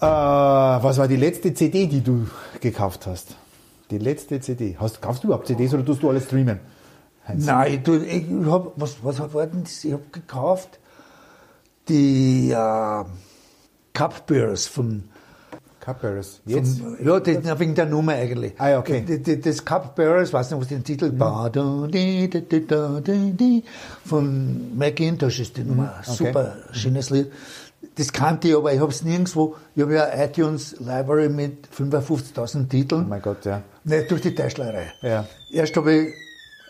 was 0.00 0.98
war 0.98 1.08
die 1.08 1.16
letzte 1.16 1.54
CD, 1.54 1.86
die 1.86 2.02
du 2.02 2.26
gekauft 2.60 3.06
hast? 3.06 3.36
Die 3.90 3.98
letzte 3.98 4.40
CD. 4.40 4.76
Hast, 4.78 5.00
kaufst 5.00 5.22
du 5.22 5.28
überhaupt 5.28 5.46
CDs 5.46 5.72
oder 5.72 5.84
tust 5.84 6.02
du 6.02 6.10
alles 6.10 6.24
streamen? 6.24 6.60
Heinz? 7.26 7.46
Nein, 7.46 7.82
ich, 7.84 7.88
ich 7.88 8.46
habe, 8.46 8.72
was, 8.76 8.96
was 9.02 9.20
war 9.32 9.46
denn 9.46 9.62
das? 9.62 9.84
Ich 9.84 9.92
habe 9.92 10.04
gekauft 10.12 10.78
die 11.88 12.50
äh, 12.50 13.04
Cupbearers 13.94 14.66
von 14.66 15.04
Cupbearers. 15.86 16.40
Jetzt? 16.46 16.80
Von, 16.80 16.96
ja, 17.04 17.20
die, 17.20 17.60
wegen 17.60 17.76
der 17.76 17.86
Nummer 17.86 18.14
eigentlich. 18.14 18.54
Ah, 18.58 18.70
ja, 18.70 18.78
okay. 18.80 19.02
Die, 19.02 19.40
das 19.40 19.64
Cupbearers, 19.64 20.32
weiß 20.32 20.50
nicht, 20.50 20.60
was 20.60 20.66
den 20.68 20.82
Titel 20.82 21.12
mhm. 21.12 21.20
von 24.04 24.76
McIntosh 24.76 25.38
ist 25.38 25.56
die 25.56 25.62
Nummer. 25.62 25.84
Mhm. 25.84 25.90
Okay. 26.00 26.12
Super 26.12 26.56
schönes 26.72 27.10
Lied. 27.10 27.30
Das 27.94 28.12
kannte 28.12 28.48
ich, 28.48 28.56
aber 28.56 28.74
ich 28.74 28.80
habe 28.80 28.90
es 28.90 29.04
nirgendwo. 29.04 29.54
Ich 29.76 29.82
habe 29.82 29.94
ja 29.94 30.06
eine 30.06 30.24
iTunes 30.24 30.74
Library 30.80 31.28
mit 31.28 31.68
55.000 31.68 32.68
Titeln. 32.68 33.04
Oh 33.04 33.08
mein 33.08 33.22
Gott, 33.22 33.44
ja. 33.44 33.62
Nicht 33.84 34.10
durch 34.10 34.22
die 34.22 34.34
Täschlerei. 34.34 34.92
Ja. 35.02 35.24
Erst 35.52 35.76
habe 35.76 35.94
ich 35.94 36.14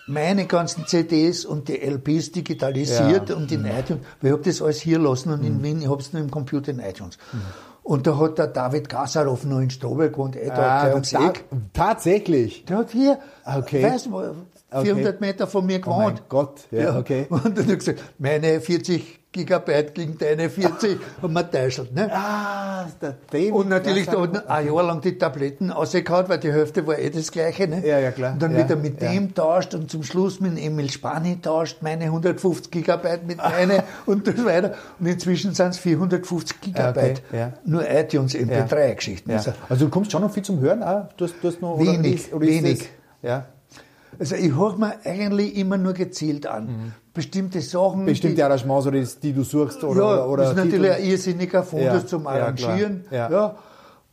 meine 0.07 0.47
ganzen 0.47 0.87
CDs 0.87 1.47
und 1.47 1.69
die 1.69 1.81
LPs 1.81 2.33
digitalisiert 2.33 3.31
ja. 3.31 3.35
und 3.35 3.51
in 3.51 3.63
mhm. 3.63 3.69
iTunes, 3.69 4.03
weil 4.21 4.31
ich 4.31 4.33
habe 4.33 4.43
das 4.43 4.61
alles 4.61 4.81
hier 4.81 4.99
lassen 4.99 5.33
und 5.33 5.43
in 5.43 5.59
mhm. 5.59 5.63
Wien, 5.63 5.81
ich 5.81 5.89
habe 5.89 6.03
es 6.03 6.13
nur 6.13 6.21
im 6.21 6.31
Computer 6.31 6.71
in 6.71 6.81
iTunes. 6.81 7.17
Mhm. 7.33 7.41
Und 7.87 8.09
da 8.09 8.19
hat 8.19 8.39
der 8.39 8.49
David 8.49 8.89
Gassarow 8.89 9.45
noch 9.45 9.61
in 9.61 9.71
Strobe 9.71 10.11
gewohnt, 10.11 10.35
eh 10.35 10.51
ah, 10.51 10.89
ums 10.93 11.13
Eck. 11.13 11.45
Tatsächlich? 11.73 12.65
Der 12.65 12.79
hat 12.79 12.91
hier, 12.91 13.21
okay. 13.45 13.81
weißt, 13.85 14.07
400 14.07 14.37
okay. 14.71 15.15
Meter 15.21 15.47
von 15.47 15.67
mir 15.67 15.79
gewohnt. 15.79 15.97
Oh 15.97 16.11
mein 16.11 16.21
Gott, 16.29 16.61
ja, 16.71 16.81
ja. 16.81 16.99
okay. 16.99 17.27
Und 17.31 17.45
dann 17.45 17.65
hat 17.65 17.69
er 17.71 17.77
gesagt, 17.77 18.03
meine 18.19 18.61
40 18.61 19.21
Gigabyte 19.37 19.95
gegen 19.95 20.17
deine 20.19 20.49
40 20.49 20.99
haben 21.21 21.33
wir 21.35 21.51
teilt. 21.51 21.95
Ne? 21.95 22.11
Ah, 22.11 22.87
der 23.01 23.17
David 23.31 23.53
Und 23.53 23.69
natürlich 23.69 24.07
da 24.07 24.23
hat 24.23 24.49
ein 24.49 24.67
Jahr 24.67 24.83
lang 24.83 25.01
die 25.03 25.19
Tabletten 25.19 25.71
rausgehauen, 25.71 26.29
weil 26.29 26.39
die 26.39 26.51
Hälfte 26.51 26.87
war 26.87 26.99
eh 26.99 27.11
das 27.11 27.31
Gleiche. 27.31 27.69
Ne? 27.69 27.87
Ja, 27.87 27.99
ja, 27.99 28.11
klar. 28.13 28.33
Und 28.33 28.43
dann 28.43 28.53
ja, 28.53 28.65
wieder 28.65 28.77
mit 28.77 29.01
ja. 29.03 29.13
dem 29.13 29.35
tauscht 29.35 29.75
und 29.75 29.91
zum 29.91 30.03
Schluss 30.03 30.41
mit 30.41 30.59
Emil 30.59 30.91
Spani 30.91 31.41
tauscht, 31.41 31.83
meine 31.83 32.05
150 32.05 32.71
Gigabyte 32.71 33.27
mit 33.27 33.37
meine 33.37 33.85
und 34.07 34.27
das 34.27 34.43
weiter. 34.45 34.75
Und 34.99 35.07
inzwischen 35.07 35.53
sind 35.53 35.69
es 35.69 35.79
450 35.79 36.61
Gigabyte. 36.63 37.23
Okay, 37.29 37.39
ja. 37.39 37.53
Nur 37.65 37.89
iTunes 37.89 38.35
MP3-Geschichten. 38.35 39.31
Ja. 39.31 39.43
Also 39.69 39.85
du 39.85 39.91
kommst 39.91 40.13
schon 40.13 40.23
noch 40.23 40.31
viel 40.31 40.45
zum 40.45 40.61
Hören 40.61 40.83
auch? 40.83 41.09
Du 41.17 41.27
hast, 41.27 41.35
du 41.43 41.49
hast 41.49 41.61
noch, 41.61 41.79
wenig, 41.79 41.99
oder 41.99 42.09
ist, 42.09 42.33
oder 42.33 42.47
wenig. 42.47 42.79
Das, 42.79 42.89
ja. 43.23 43.47
Also 44.19 44.35
ich 44.37 44.55
höre 44.55 44.77
mir 44.77 44.95
eigentlich 45.05 45.57
immer 45.57 45.77
nur 45.77 45.93
gezielt 45.93 46.47
an. 46.47 46.67
Mhm. 46.67 46.93
Bestimmte 47.15 47.61
Sachen. 47.61 48.05
Bestimmte 48.05 48.45
Arrangements, 48.45 48.87
oder 48.87 49.01
die, 49.01 49.09
die 49.23 49.33
du 49.33 49.43
suchst 49.43 49.83
oder 49.85 50.01
Ja, 50.01 50.25
oder 50.27 50.43
das 50.43 50.53
ist 50.53 50.63
Titel. 50.63 50.77
natürlich 50.77 50.93
ein 50.93 51.05
irrsinniger 51.05 51.63
Fundus 51.63 52.03
ja. 52.03 52.07
zum 52.07 52.27
Arrangieren. 52.27 53.05
Ja, 53.11 53.31
ja. 53.31 53.57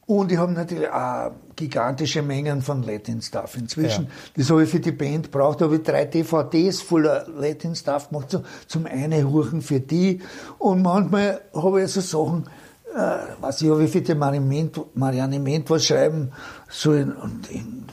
Und 0.05 0.31
ich 0.31 0.37
habe 0.37 0.51
natürlich 0.51 0.89
auch 0.89 1.31
gigantische 1.55 2.21
Mengen 2.21 2.61
von 2.61 2.83
Latin-Stuff 2.83 3.55
inzwischen. 3.57 4.09
Das 4.35 4.49
habe 4.49 4.63
ich 4.63 4.69
für 4.69 4.81
die 4.81 4.91
Band 4.91 5.31
braucht. 5.31 5.61
Da 5.61 5.65
habe 5.65 5.77
ich 5.77 5.83
drei 5.83 6.05
DVDs 6.05 6.81
voller 6.81 7.25
Latin-Stuff 7.29 8.09
gemacht, 8.09 8.31
so, 8.31 8.43
zum 8.67 8.85
Einhuchen 8.85 9.61
für 9.61 9.79
die. 9.79 10.21
Und 10.57 10.81
manchmal 10.81 11.41
habe 11.53 11.83
ich 11.83 11.91
so 11.91 12.01
Sachen, 12.01 12.49
äh, 12.93 13.17
was 13.39 13.61
ich 13.61 13.69
habe 13.69 13.87
für 13.87 14.01
die 14.01 14.13
Marianne 14.13 15.39
Ment 15.39 15.69
was 15.69 15.85
schreiben 15.85 16.31
sollen. 16.69 17.13
Und 17.13 17.47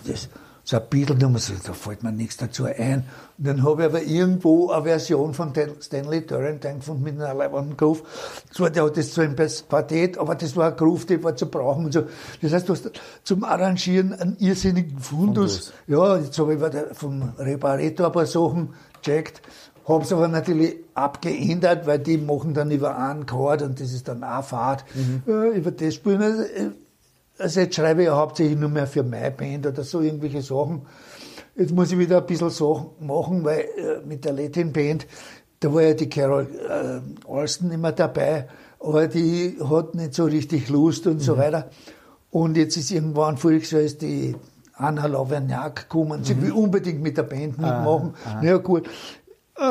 das, 0.06 0.28
so 0.70 0.76
ein 0.76 1.32
bisschen, 1.32 1.60
da 1.66 1.72
fällt 1.72 2.04
mir 2.04 2.12
nichts 2.12 2.36
dazu 2.36 2.64
ein. 2.64 3.04
Und 3.38 3.46
dann 3.46 3.64
habe 3.64 3.82
ich 3.82 3.88
aber 3.88 4.02
irgendwo 4.02 4.70
eine 4.70 4.84
Version 4.84 5.34
von 5.34 5.52
Stanley 5.80 6.24
Turrentine 6.24 6.76
gefunden 6.76 7.02
mit 7.02 7.20
einer 7.20 7.34
leibenden 7.34 7.76
Groove. 7.76 8.04
Zwar, 8.52 8.70
der 8.70 8.84
hat 8.84 8.96
das 8.96 9.12
so 9.12 9.20
ein 9.20 9.34
Quartett, 9.34 10.16
aber 10.16 10.36
das 10.36 10.54
war 10.54 10.68
eine 10.68 10.76
Groove, 10.76 11.06
die 11.06 11.22
war 11.24 11.34
zu 11.34 11.46
brauchen 11.46 11.86
und 11.86 11.92
so. 11.92 12.04
Das 12.40 12.52
heißt, 12.52 12.68
du 12.68 12.74
hast 12.74 12.90
zum 13.24 13.42
Arrangieren 13.42 14.12
einen 14.12 14.36
irrsinnigen 14.38 14.98
Fundus. 15.00 15.70
Fundus. 15.70 15.72
Ja, 15.88 16.16
jetzt 16.16 16.38
habe 16.38 16.54
ich 16.54 16.96
vom 16.96 17.32
Repareto 17.36 18.06
ein 18.06 18.12
paar 18.12 18.26
Sachen 18.26 18.74
gecheckt. 19.02 19.42
Habe 19.88 20.04
es 20.04 20.12
aber 20.12 20.28
natürlich 20.28 20.76
abgeändert, 20.94 21.84
weil 21.88 21.98
die 21.98 22.16
machen 22.16 22.54
dann 22.54 22.70
über 22.70 22.96
einen 22.96 23.26
Chord 23.26 23.62
und 23.62 23.80
das 23.80 23.92
ist 23.92 24.06
dann 24.06 24.22
auch 24.22 24.44
Fahrt. 24.44 24.84
Mhm. 24.94 25.22
Ja, 25.26 25.46
über 25.46 25.72
das 25.72 25.94
spielen. 25.94 26.74
Also, 27.40 27.60
jetzt 27.60 27.74
schreibe 27.74 28.02
ich 28.02 28.06
ja 28.06 28.16
hauptsächlich 28.16 28.58
nur 28.58 28.68
mehr 28.68 28.86
für 28.86 29.02
meine 29.02 29.30
Band 29.30 29.66
oder 29.66 29.82
so 29.82 30.00
irgendwelche 30.00 30.42
Sachen. 30.42 30.82
Jetzt 31.56 31.72
muss 31.72 31.90
ich 31.92 31.98
wieder 31.98 32.18
ein 32.18 32.26
bisschen 32.26 32.50
Sachen 32.50 32.90
machen, 33.00 33.44
weil 33.44 33.60
äh, 33.60 34.06
mit 34.06 34.24
der 34.24 34.32
Latin 34.32 34.72
Band, 34.72 35.06
da 35.60 35.72
war 35.72 35.82
ja 35.82 35.94
die 35.94 36.08
Carol 36.08 36.46
äh, 36.46 37.30
Alston 37.30 37.70
immer 37.70 37.92
dabei, 37.92 38.48
aber 38.78 39.08
die 39.08 39.58
hat 39.62 39.94
nicht 39.94 40.14
so 40.14 40.24
richtig 40.24 40.68
Lust 40.68 41.06
und 41.06 41.14
mhm. 41.14 41.20
so 41.20 41.36
weiter. 41.36 41.70
Und 42.30 42.56
jetzt 42.56 42.76
ist 42.76 42.90
irgendwann 42.90 43.36
voriges 43.36 43.72
Jahr 43.72 43.82
ist 43.82 44.02
die 44.02 44.36
Anna 44.74 45.06
Lavernac 45.06 45.88
gekommen. 45.88 46.24
Sie 46.24 46.34
mhm. 46.34 46.42
will 46.42 46.52
unbedingt 46.52 47.02
mit 47.02 47.16
der 47.16 47.24
Band 47.24 47.58
mitmachen. 47.58 48.14
Ah, 48.24 48.38
ah. 48.38 48.44
Ja 48.44 48.56
gut. 48.56 48.88
Äh, 49.58 49.62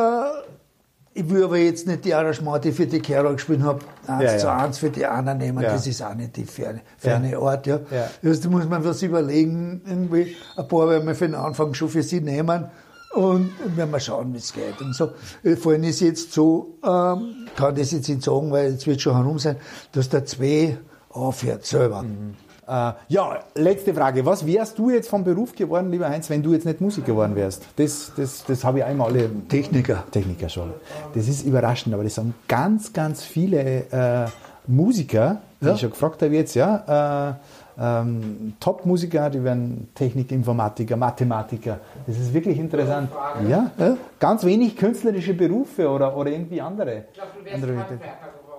ich 1.19 1.29
will 1.29 1.43
aber 1.43 1.57
jetzt 1.57 1.85
nicht 1.85 2.05
die 2.05 2.13
Arrangemente, 2.13 2.69
die 2.69 2.71
für 2.71 2.87
die 2.87 3.01
Carol 3.01 3.33
gespielt 3.33 3.61
habe, 3.61 3.79
eins 4.07 4.23
ja, 4.23 4.37
zu 4.37 4.51
eins 4.51 4.77
für 4.77 4.89
die 4.89 5.05
anderen 5.05 5.39
nehmen. 5.39 5.61
Ja. 5.61 5.73
Das 5.73 5.85
ist 5.85 6.01
auch 6.01 6.15
nicht 6.15 6.35
die 6.37 6.45
ferne, 6.45 6.81
ferne 6.97 7.31
ja. 7.31 7.39
Art. 7.39 7.67
Ja. 7.67 7.79
Ja. 7.91 8.09
Also, 8.23 8.43
da 8.43 8.49
muss 8.49 8.67
man 8.67 8.83
was 8.85 9.01
überlegen, 9.01 9.81
irgendwie 9.85 10.35
ein 10.55 10.67
paar 10.67 10.89
werden 10.89 11.05
wir 11.07 11.15
für 11.15 11.25
den 11.25 11.35
Anfang 11.35 11.73
schon 11.73 11.89
für 11.89 12.03
sie 12.03 12.21
nehmen 12.21 12.65
und 13.13 13.51
werden 13.75 13.91
wir 13.91 13.99
schauen, 13.99 14.33
wie 14.33 14.37
es 14.37 14.53
geht. 14.53 14.79
Und 14.79 14.95
so, 14.95 15.11
äh, 15.43 15.57
vor 15.57 15.73
allem 15.73 15.83
ist 15.83 15.99
jetzt 15.99 16.31
so, 16.31 16.77
ähm, 16.83 17.47
kann 17.55 17.75
das 17.75 17.91
jetzt 17.91 18.07
nicht 18.07 18.23
sagen, 18.23 18.49
weil 18.51 18.71
jetzt 18.71 18.87
wird 18.87 19.01
schon 19.01 19.15
herum 19.15 19.39
sein, 19.39 19.57
dass 19.91 20.07
der 20.07 20.25
zwei 20.25 20.77
aufhört 21.09 21.65
selber. 21.65 22.03
Mhm. 22.03 22.35
Äh, 22.69 22.93
ja, 23.07 23.39
letzte 23.55 23.93
Frage. 23.95 24.23
Was 24.25 24.45
wärst 24.45 24.77
du 24.77 24.91
jetzt 24.91 25.09
vom 25.09 25.23
Beruf 25.23 25.55
geworden, 25.55 25.89
lieber 25.89 26.07
Heinz, 26.07 26.29
wenn 26.29 26.43
du 26.43 26.53
jetzt 26.53 26.65
nicht 26.65 26.81
Musiker 26.81 27.07
geworden 27.07 27.35
wärst? 27.35 27.65
Das, 27.77 28.11
das, 28.15 28.45
das 28.45 28.63
habe 28.63 28.79
ich 28.79 28.83
einmal 28.85 29.09
alle. 29.09 29.29
Techniker. 29.47 30.03
Techniker 30.11 30.49
schon. 30.49 30.71
Das 31.15 31.27
ist 31.27 31.45
überraschend, 31.45 31.95
aber 31.95 32.03
das 32.03 32.15
sagen 32.15 32.35
ganz, 32.47 32.93
ganz 32.93 33.23
viele 33.23 33.85
äh, 33.91 34.29
Musiker, 34.67 35.41
die 35.59 35.65
ja. 35.65 35.73
ich 35.73 35.79
schon 35.79 35.89
gefragt 35.89 36.21
habe 36.21 36.35
jetzt, 36.35 36.53
ja. 36.53 37.31
Äh, 37.31 37.33
ähm, 37.81 38.53
Top-Musiker, 38.59 39.29
die 39.29 39.43
werden 39.43 39.89
Technikinformatiker, 39.95 40.97
Mathematiker. 40.97 41.79
Das 42.05 42.19
ist 42.19 42.33
wirklich 42.33 42.59
interessant. 42.59 43.09
Ja, 43.49 43.71
ja, 43.77 43.97
ganz 44.19 44.43
wenig 44.43 44.75
künstlerische 44.75 45.33
Berufe 45.33 45.89
oder, 45.89 46.15
oder 46.15 46.29
irgendwie 46.29 46.61
andere. 46.61 47.05
Ich 47.07 47.13
glaube, 47.13 47.31
du 47.43 47.51
andere 47.51 47.99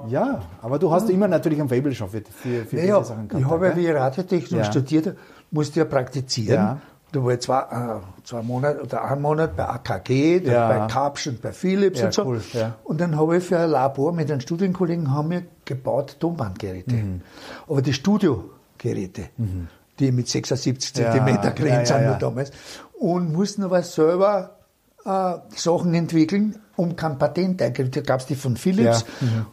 ja, 0.09 0.43
aber 0.63 0.79
du 0.79 0.91
hast 0.91 1.11
immer 1.11 1.29
natürlich 1.29 1.61
ein 1.61 1.69
Fable 1.69 1.95
schon 1.95 2.09
für, 2.09 2.23
für, 2.23 2.65
für 2.65 2.77
naja, 2.77 2.99
diese 2.99 3.09
Sachen 3.11 3.29
gehabt. 3.29 3.45
Ich 3.45 3.51
habe 3.51 3.67
ja, 3.69 3.77
wie 3.77 3.89
Radiotechnik 3.89 4.61
ja. 4.61 4.65
studiert, 4.65 5.17
musste 5.51 5.81
ja 5.81 5.85
praktizieren. 5.85 6.55
Ja. 6.55 6.81
Da 7.13 7.25
war 7.25 7.33
ich 7.33 7.41
zwei, 7.41 7.61
äh, 7.61 8.25
zwei 8.25 8.43
Monate 8.43 8.83
oder 8.83 9.05
einen 9.05 9.23
Monat 9.23 9.57
bei 9.57 9.69
AKG, 9.69 10.43
ja. 10.45 10.69
bei 10.69 10.87
Kapsch 10.87 11.27
und 11.27 11.43
bei 11.43 11.53
Philips 11.53 11.99
ja, 11.99 12.07
und 12.07 12.15
so. 12.15 12.25
Cool, 12.25 12.41
ja. 12.53 12.77
Und 12.85 13.01
dann 13.01 13.19
habe 13.19 13.39
ich 13.39 13.45
für 13.45 13.59
ein 13.59 13.71
Labor 13.71 14.13
mit 14.13 14.31
einem 14.31 14.41
Studienkollegen 14.41 15.13
haben 15.13 15.31
wir 15.31 15.43
gebaut 15.65 16.17
Tonbandgeräte. 16.21 16.95
Mhm. 16.95 17.23
Aber 17.69 17.83
die 17.83 17.93
Studiogeräte, 17.93 19.31
mhm. 19.37 19.67
die 19.99 20.13
mit 20.13 20.29
76 20.29 20.97
ja, 20.97 21.11
Zentimeter 21.11 21.51
Grenze 21.51 21.95
ja, 21.95 22.03
ja, 22.03 22.15
damals. 22.15 22.53
Und 22.97 23.33
mussten 23.33 23.65
aber 23.65 23.83
selber 23.83 24.59
äh, 25.05 25.33
Sachen 25.57 25.95
entwickeln, 25.95 26.61
um 26.77 26.95
kein 26.95 27.19
Patent. 27.19 27.61
Da 27.61 27.71
gab 27.71 28.21
es 28.21 28.27
die 28.27 28.37
von 28.37 28.57
Philips. 28.57 29.05
Mhm 29.21 29.47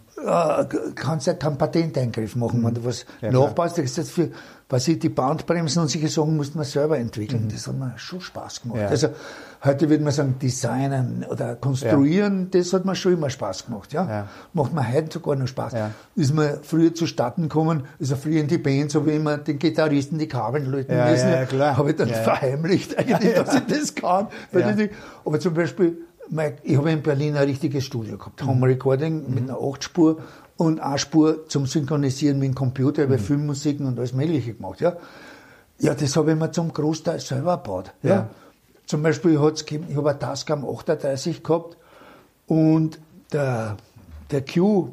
kannst 0.96 1.28
ja 1.28 1.34
keinen 1.34 1.58
Patenteingriff 1.58 2.36
machen. 2.36 2.64
Wenn 2.64 2.74
du 2.74 2.84
was 2.84 3.06
ja, 3.22 3.32
nachbaust, 3.32 3.78
das 3.78 3.86
ist 3.86 3.98
jetzt 3.98 4.12
für, 4.12 4.32
was 4.70 4.88
ich, 4.88 5.00
die 5.00 5.10
Bandbremsen 5.10 5.82
und 5.82 5.90
solche 5.90 6.10
Sachen 6.10 6.36
mussten 6.36 6.60
wir 6.60 6.66
selber 6.66 6.98
entwickeln. 6.98 7.46
Mhm. 7.46 7.50
Das 7.50 7.68
hat 7.68 7.78
mir 7.78 7.94
schon 7.98 8.20
Spaß 8.20 8.64
gemacht. 8.64 8.82
Ja. 8.82 8.88
Also, 8.88 9.10
heute 9.64 9.90
würde 9.90 10.04
man 10.04 10.14
sagen, 10.14 10.36
designen 10.42 11.26
oder 11.30 11.56
konstruieren, 11.56 12.50
ja. 12.52 12.60
das 12.60 12.74
hat 12.74 12.86
mir 12.86 12.96
schon 12.96 13.14
immer 13.14 13.30
Spaß 13.30 13.66
gemacht, 13.66 13.94
ja. 13.94 14.08
ja. 14.08 14.28
Macht 14.54 14.74
mir 14.74 14.92
heute 14.92 15.14
sogar 15.14 15.36
noch 15.36 15.48
Spaß. 15.48 15.74
Ja. 15.74 15.92
Ist 16.16 16.34
mir 16.34 16.60
früher 16.62 16.94
zustatten 16.94 17.44
gekommen, 17.44 17.86
also 18.00 18.16
früher 18.16 18.42
in 18.42 18.48
die 18.48 18.58
Band, 18.58 18.92
so 18.92 19.06
wie 19.06 19.12
immer 19.12 19.38
den 19.38 19.60
Gitarristen 19.60 20.18
die 20.18 20.28
Kabeln 20.28 20.66
löten 20.66 20.96
ja, 20.96 21.10
müssen, 21.10 21.30
ja, 21.30 21.46
klar. 21.46 21.78
habe 21.78 21.92
ich 21.92 21.96
dann 21.96 22.10
verheimlicht 22.10 22.98
eigentlich, 22.98 23.34
dass 23.34 23.56
ich 23.56 23.66
das 23.68 23.96
kann. 23.96 24.28
Ich, 24.52 24.90
aber 25.26 25.40
zum 25.40 25.54
Beispiel, 25.54 26.07
ich 26.64 26.78
habe 26.78 26.92
in 26.92 27.02
Berlin 27.02 27.36
ein 27.36 27.44
richtiges 27.44 27.86
Studio 27.86 28.18
gehabt, 28.18 28.42
mhm. 28.42 28.48
Home 28.48 28.68
Recording 28.68 29.28
mhm. 29.28 29.34
mit 29.34 29.44
einer 29.44 29.60
8-Spur 29.60 30.22
und 30.58 30.80
eine 30.80 30.98
Spur 30.98 31.48
zum 31.48 31.66
Synchronisieren 31.66 32.40
mit 32.40 32.50
dem 32.50 32.56
Computer, 32.56 33.04
über 33.04 33.18
mhm. 33.18 33.22
Filmmusiken 33.22 33.86
und 33.86 33.98
alles 33.98 34.14
Mögliche 34.14 34.54
gemacht. 34.54 34.82
Ja, 34.82 34.98
ja 35.80 35.94
das 35.94 36.16
habe 36.16 36.32
ich 36.32 36.38
mir 36.38 36.52
zum 36.52 36.74
Großteil 36.74 37.20
selber 37.20 37.58
gebaut. 37.58 37.94
Ja. 38.04 38.10
ja. 38.10 38.30
Zum 38.86 39.04
Beispiel 39.04 39.38
gegeben, 39.38 39.86
ich 39.90 39.98
habe 39.98 40.10
eine 40.10 40.20
Tascam 40.20 40.66
38 40.66 41.44
gehabt 41.44 41.78
und 42.48 43.00
der, 43.34 43.76
der 44.32 44.46
Q, 44.46 44.90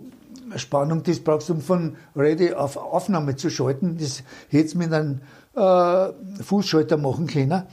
Spannung, 0.56 1.02
das 1.02 1.20
brauchst 1.20 1.48
du, 1.48 1.54
um 1.54 1.60
von 1.60 1.96
Ready 2.16 2.52
auf 2.52 2.76
Aufnahme 2.76 3.36
zu 3.36 3.50
schalten, 3.50 3.96
das 3.98 4.22
hättest 4.48 4.74
du 4.74 4.78
mit 4.78 4.92
einem 4.92 5.20
äh, 5.54 6.42
Fußschalter 6.42 6.96
machen 6.96 7.26
können 7.26 7.64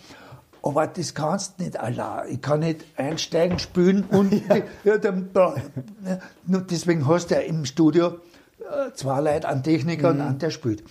aber 0.64 0.88
das 0.88 1.14
kannst 1.14 1.60
du 1.60 1.64
nicht 1.64 1.80
allein. 1.80 2.30
Ich 2.30 2.42
kann 2.42 2.60
nicht 2.60 2.86
einsteigen, 2.96 3.60
spülen 3.60 4.04
und 4.04 4.32
ja. 4.84 4.98
dann, 4.98 5.30
deswegen 6.46 7.08
hast 7.08 7.32
du 7.32 7.36
ja 7.36 7.42
im 7.42 7.66
Studio 7.66 8.20
äh, 8.60 8.94
zwei 8.94 9.22
Leute, 9.22 9.48
einen 9.48 9.64
Techniker 9.64 10.14
mhm. 10.14 10.20
und 10.20 10.28
einen, 10.28 10.40
der 10.40 10.52
spielt. 10.52 10.84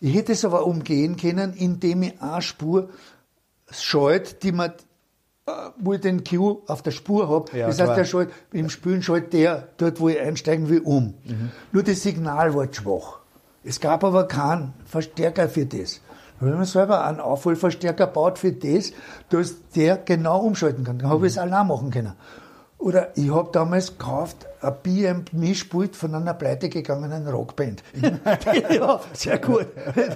Ich 0.00 0.14
hätte 0.14 0.32
es 0.32 0.44
aber 0.44 0.66
umgehen 0.66 1.16
können, 1.16 1.54
indem 1.54 2.02
ich 2.02 2.22
eine 2.22 2.42
Spur 2.42 2.90
schalt, 3.70 4.42
die 4.42 4.52
man 4.52 4.72
äh, 5.46 5.70
wo 5.78 5.94
ich 5.94 6.00
den 6.00 6.24
Cue 6.24 6.58
auf 6.66 6.82
der 6.82 6.90
Spur 6.90 7.28
habe. 7.28 7.56
Ja, 7.56 7.66
das 7.66 7.80
heißt, 7.80 7.96
der 7.96 8.04
schalt, 8.04 8.30
im 8.52 8.70
Spülen 8.70 9.02
schaltet 9.02 9.32
der 9.32 9.68
dort, 9.78 9.98
wo 9.98 10.08
ich 10.08 10.20
einsteigen 10.20 10.68
will, 10.68 10.80
um. 10.80 11.14
Mhm. 11.24 11.50
Nur 11.72 11.82
das 11.82 12.02
Signal 12.02 12.54
war 12.54 12.72
schwach. 12.72 13.20
Es 13.64 13.80
gab 13.80 14.04
aber 14.04 14.28
keinen 14.28 14.74
Verstärker 14.84 15.48
für 15.48 15.66
das. 15.66 16.00
Wenn 16.40 16.54
man 16.54 16.64
selber 16.64 17.04
einen 17.04 17.20
Aufholverstärker 17.20 18.06
baut 18.06 18.38
für 18.38 18.52
das, 18.52 18.92
dass 19.30 19.56
der 19.74 19.96
genau 19.96 20.40
umschalten 20.40 20.84
kann. 20.84 20.98
Dann 20.98 21.08
habe 21.08 21.26
ich 21.26 21.32
es 21.32 21.38
allein 21.38 21.66
machen 21.66 21.90
können. 21.90 22.12
Oder 22.78 23.08
ich 23.16 23.34
habe 23.34 23.50
damals 23.52 23.98
gekauft 23.98 24.46
ein 24.60 24.74
BM-Mischpult 24.82 25.96
von 25.96 26.14
einer 26.14 26.34
pleite 26.34 26.68
gegangenen 26.68 27.26
Rockband. 27.26 27.82
ja, 28.70 29.00
sehr 29.12 29.38
gut. 29.38 29.66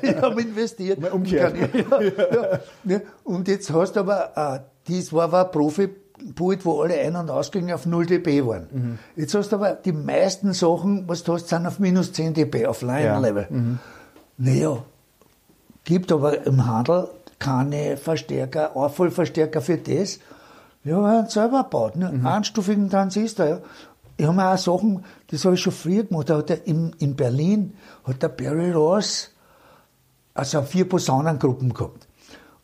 Die 0.02 0.14
haben 0.14 0.38
investiert. 0.38 1.00
Mal 1.00 1.10
umgekehrt. 1.10 1.56
Ja, 1.56 2.00
ja, 2.00 2.60
ja. 2.84 3.00
Und 3.24 3.48
jetzt 3.48 3.72
hast 3.72 3.94
du 3.94 4.00
aber, 4.00 4.64
äh, 4.86 4.92
das 4.92 5.12
war 5.12 5.32
ein 5.34 5.50
Profi-Pult, 5.50 6.64
wo 6.64 6.82
alle 6.82 7.00
Ein- 7.00 7.16
und 7.16 7.30
Ausgänge 7.30 7.74
auf 7.74 7.84
0 7.84 8.06
dB 8.06 8.46
waren. 8.46 8.68
Mhm. 8.70 8.98
Jetzt 9.16 9.34
hast 9.34 9.50
du 9.50 9.56
aber 9.56 9.72
die 9.72 9.92
meisten 9.92 10.52
Sachen, 10.52 11.08
was 11.08 11.24
du 11.24 11.32
hast, 11.32 11.48
sind 11.48 11.66
auf 11.66 11.80
minus 11.80 12.12
10 12.12 12.34
dB, 12.34 12.66
auf 12.66 12.82
Line-Level. 12.82 13.46
Ja. 13.50 13.56
Mhm. 13.56 13.78
Naja, 14.38 14.84
gibt 15.84 16.12
aber 16.12 16.46
im 16.46 16.66
Handel 16.66 17.08
keine 17.38 17.96
Verstärker, 17.96 18.76
Aufholverstärker 18.76 19.60
für 19.60 19.78
das. 19.78 20.20
Wir 20.84 20.96
haben 20.96 21.04
einen 21.04 21.28
selber 21.28 21.64
gebaut, 21.64 21.96
ne? 21.96 22.10
Mhm. 22.12 22.26
einstufigen 22.26 22.90
Transistor. 22.90 23.46
Ja. 23.46 23.60
Ich 24.16 24.26
habe 24.26 24.44
auch 24.44 24.58
Sachen, 24.58 25.04
das 25.28 25.44
habe 25.44 25.54
ich 25.54 25.60
schon 25.60 25.72
früher 25.72 26.04
gemacht, 26.04 26.30
da 26.30 26.38
hat 26.38 26.50
er 26.50 26.66
in, 26.66 26.94
in 26.98 27.16
Berlin 27.16 27.74
hat 28.04 28.22
der 28.22 28.28
Barry 28.28 28.70
Ross 28.70 29.30
also 30.34 30.62
vier 30.62 30.88
Posaunengruppen 30.88 31.74
gehabt. 31.74 32.06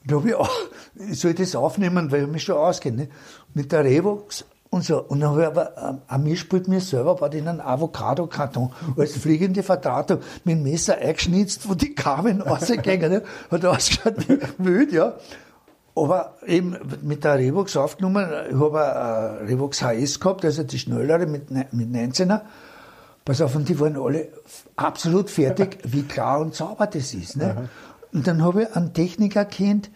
Und 0.02 0.10
da 0.10 0.16
habe 0.16 0.28
ich 0.28 0.34
auch, 0.34 0.50
ich 1.10 1.18
soll 1.18 1.34
das 1.34 1.54
aufnehmen, 1.54 2.10
weil 2.10 2.22
ich 2.22 2.28
mich 2.28 2.44
schon 2.44 2.56
auskenne. 2.56 2.96
Ne? 2.96 3.08
Mit 3.54 3.72
der 3.72 3.84
Revox 3.84 4.44
und 4.70 4.84
so. 4.84 5.02
Und 5.02 5.20
dann 5.20 5.30
habe 5.30 5.42
ich 5.42 5.46
aber 5.46 5.76
ähm, 5.78 5.98
ein 6.06 6.22
Mischpult 6.24 6.68
mir 6.68 6.80
selber 6.80 7.14
baut 7.14 7.34
in 7.34 7.48
einen 7.48 7.60
Avocado-Karton 7.60 8.72
als 8.96 9.16
fliegende 9.16 9.62
Verdrahtung 9.62 10.18
mit 10.44 10.56
dem 10.56 10.62
Messer 10.62 10.98
eingeschnitzt, 10.98 11.68
wo 11.68 11.74
die 11.74 11.94
Kamen 11.94 12.40
rausgegangen 12.42 13.10
ne? 13.10 13.22
Hat 13.50 13.64
ausgeschaut 13.64 14.28
wie 14.28 14.38
wild, 14.58 14.92
ja. 14.92 15.14
Aber 15.94 16.34
eben 16.46 16.76
mit 17.02 17.24
der 17.24 17.38
Revox 17.38 17.76
aufgenommen, 17.76 18.28
ich 18.48 18.56
habe 18.56 19.40
eine 19.40 19.48
Revox 19.48 19.82
HS 19.82 20.20
gehabt, 20.20 20.44
also 20.44 20.62
die 20.62 20.78
schnellere 20.78 21.26
mit, 21.26 21.50
ne, 21.50 21.66
mit 21.72 21.88
19er. 21.88 22.42
Pass 23.24 23.40
auf, 23.40 23.56
und 23.56 23.68
die 23.68 23.78
waren 23.80 23.96
alle 23.96 24.28
absolut 24.76 25.28
fertig, 25.28 25.78
wie 25.84 26.04
klar 26.04 26.40
und 26.40 26.54
sauber 26.54 26.86
das 26.86 27.14
ist. 27.14 27.36
Ne? 27.36 27.68
Und 28.12 28.26
dann 28.26 28.42
habe 28.42 28.62
ich 28.62 28.76
einen 28.76 28.94
Techniker 28.94 29.44
kennt, 29.44 29.88
äh, 29.88 29.90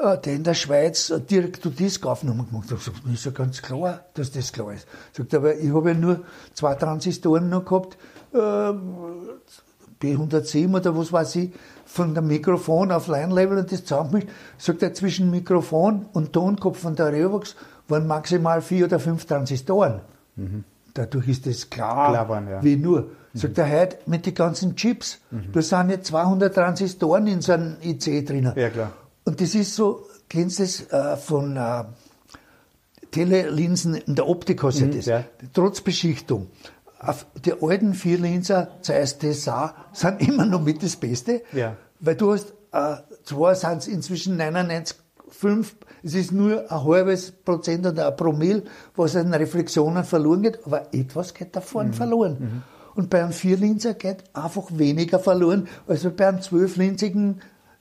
der 0.00 0.34
in 0.34 0.44
der 0.44 0.54
Schweiz 0.54 1.12
direkt 1.30 1.62
zu 1.62 1.70
Disk 1.70 2.06
aufgenommen 2.06 2.48
gemacht 2.48 2.70
hat. 2.70 2.78
Ich 3.06 3.14
ist 3.14 3.24
ja 3.26 3.32
ganz 3.32 3.60
klar, 3.60 4.00
dass 4.14 4.32
das 4.32 4.52
klar 4.52 4.72
ist. 4.72 4.86
Sagt, 5.12 5.34
aber 5.34 5.56
ich 5.56 5.72
habe 5.72 5.90
ja 5.90 5.94
nur 5.94 6.20
zwei 6.54 6.74
Transistoren 6.74 7.50
noch 7.50 7.64
gehabt, 7.64 7.98
äh, 8.32 8.72
B107 10.00 10.74
oder 10.74 10.96
was 10.96 11.12
weiß 11.12 11.36
ich, 11.36 11.52
von 11.84 12.14
der 12.14 12.22
Mikrofon 12.22 12.92
auf 12.92 13.08
Line-Level 13.08 13.58
und 13.58 13.70
das 13.70 13.84
zusammengemischt. 13.84 14.28
Sagt 14.56 14.82
er, 14.82 14.94
zwischen 14.94 15.30
Mikrofon 15.30 16.06
und 16.12 16.32
Tonkopf 16.32 16.78
von 16.78 16.96
der 16.96 17.12
Revox 17.12 17.56
waren 17.88 18.06
maximal 18.06 18.62
vier 18.62 18.86
oder 18.86 18.98
fünf 18.98 19.26
Transistoren. 19.26 20.00
Mhm. 20.36 20.64
Dadurch 20.94 21.28
ist 21.28 21.46
das 21.46 21.68
klar, 21.68 22.28
waren, 22.28 22.48
ja. 22.48 22.62
wie 22.62 22.76
nur. 22.76 23.10
Sagt 23.34 23.58
mhm. 23.58 23.62
er 23.62 23.80
heute 23.80 23.98
mit 24.06 24.26
den 24.26 24.34
ganzen 24.34 24.74
Chips, 24.74 25.20
mhm. 25.30 25.52
da 25.52 25.62
sind 25.62 25.90
jetzt 25.90 26.06
200 26.06 26.54
Transistoren 26.54 27.26
in 27.26 27.42
so 27.42 27.52
einem 27.52 27.76
IC 27.82 28.26
drin. 28.26 28.52
Ja, 28.56 28.70
klar. 28.70 28.92
Und 29.24 29.40
das 29.40 29.54
ist 29.54 29.74
so, 29.74 30.06
kennst 30.28 30.58
du 30.58 30.62
es 30.62 30.92
äh, 30.92 31.16
von 31.16 31.56
äh, 31.56 31.84
Telelinsen 33.10 33.94
in 33.94 34.14
der 34.14 34.28
Optik 34.28 34.62
hast 34.62 34.80
du 34.80 34.86
mhm, 34.86 34.96
das, 34.96 35.06
ja. 35.06 35.24
trotz 35.52 35.80
Beschichtung. 35.80 36.48
Auf 36.98 37.26
die 37.44 37.54
alten 37.60 37.94
Vierlinser, 37.94 38.68
Zeiss 38.82 39.18
Tessar, 39.18 39.74
sind 39.92 40.20
immer 40.28 40.46
noch 40.46 40.62
mit 40.62 40.82
das 40.82 40.96
Beste, 40.96 41.42
ja. 41.52 41.76
weil 41.98 42.14
du 42.14 42.32
hast, 42.32 42.52
äh, 42.72 42.96
zwar 43.24 43.54
sind 43.54 43.78
es 43.78 43.88
inzwischen 43.88 44.40
99,5, 44.40 45.66
es 46.02 46.14
ist 46.14 46.32
nur 46.32 46.70
ein 46.70 46.84
halbes 46.84 47.30
Prozent 47.30 47.86
oder 47.86 48.08
ein 48.08 48.16
Promille, 48.16 48.62
was 48.96 49.16
an 49.16 49.34
Reflexionen 49.34 50.04
verloren 50.04 50.42
geht, 50.42 50.64
aber 50.64 50.94
etwas 50.94 51.34
geht 51.34 51.56
davon 51.56 51.88
mhm. 51.88 51.92
verloren. 51.94 52.36
Mhm. 52.38 52.62
Und 52.94 53.10
bei 53.10 53.22
einem 53.22 53.32
Vierlinser 53.32 53.94
geht 53.94 54.24
einfach 54.34 54.66
weniger 54.70 55.18
verloren, 55.18 55.68
als 55.86 56.08
bei 56.16 56.28
einem 56.28 56.42
zwölflinsigen 56.42 57.40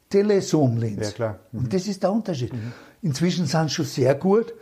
Telezoom-Lens. 0.10 1.08
Ja, 1.08 1.12
klar. 1.12 1.40
Mhm. 1.52 1.60
Und 1.60 1.74
das 1.74 1.88
ist 1.88 2.04
der 2.04 2.12
Unterschied. 2.12 2.54
Mhm. 2.54 2.74
Inzwischen 3.02 3.46
sind 3.46 3.70
sie 3.70 3.76
schon 3.76 3.86
sehr 3.86 4.16
gut. 4.16 4.54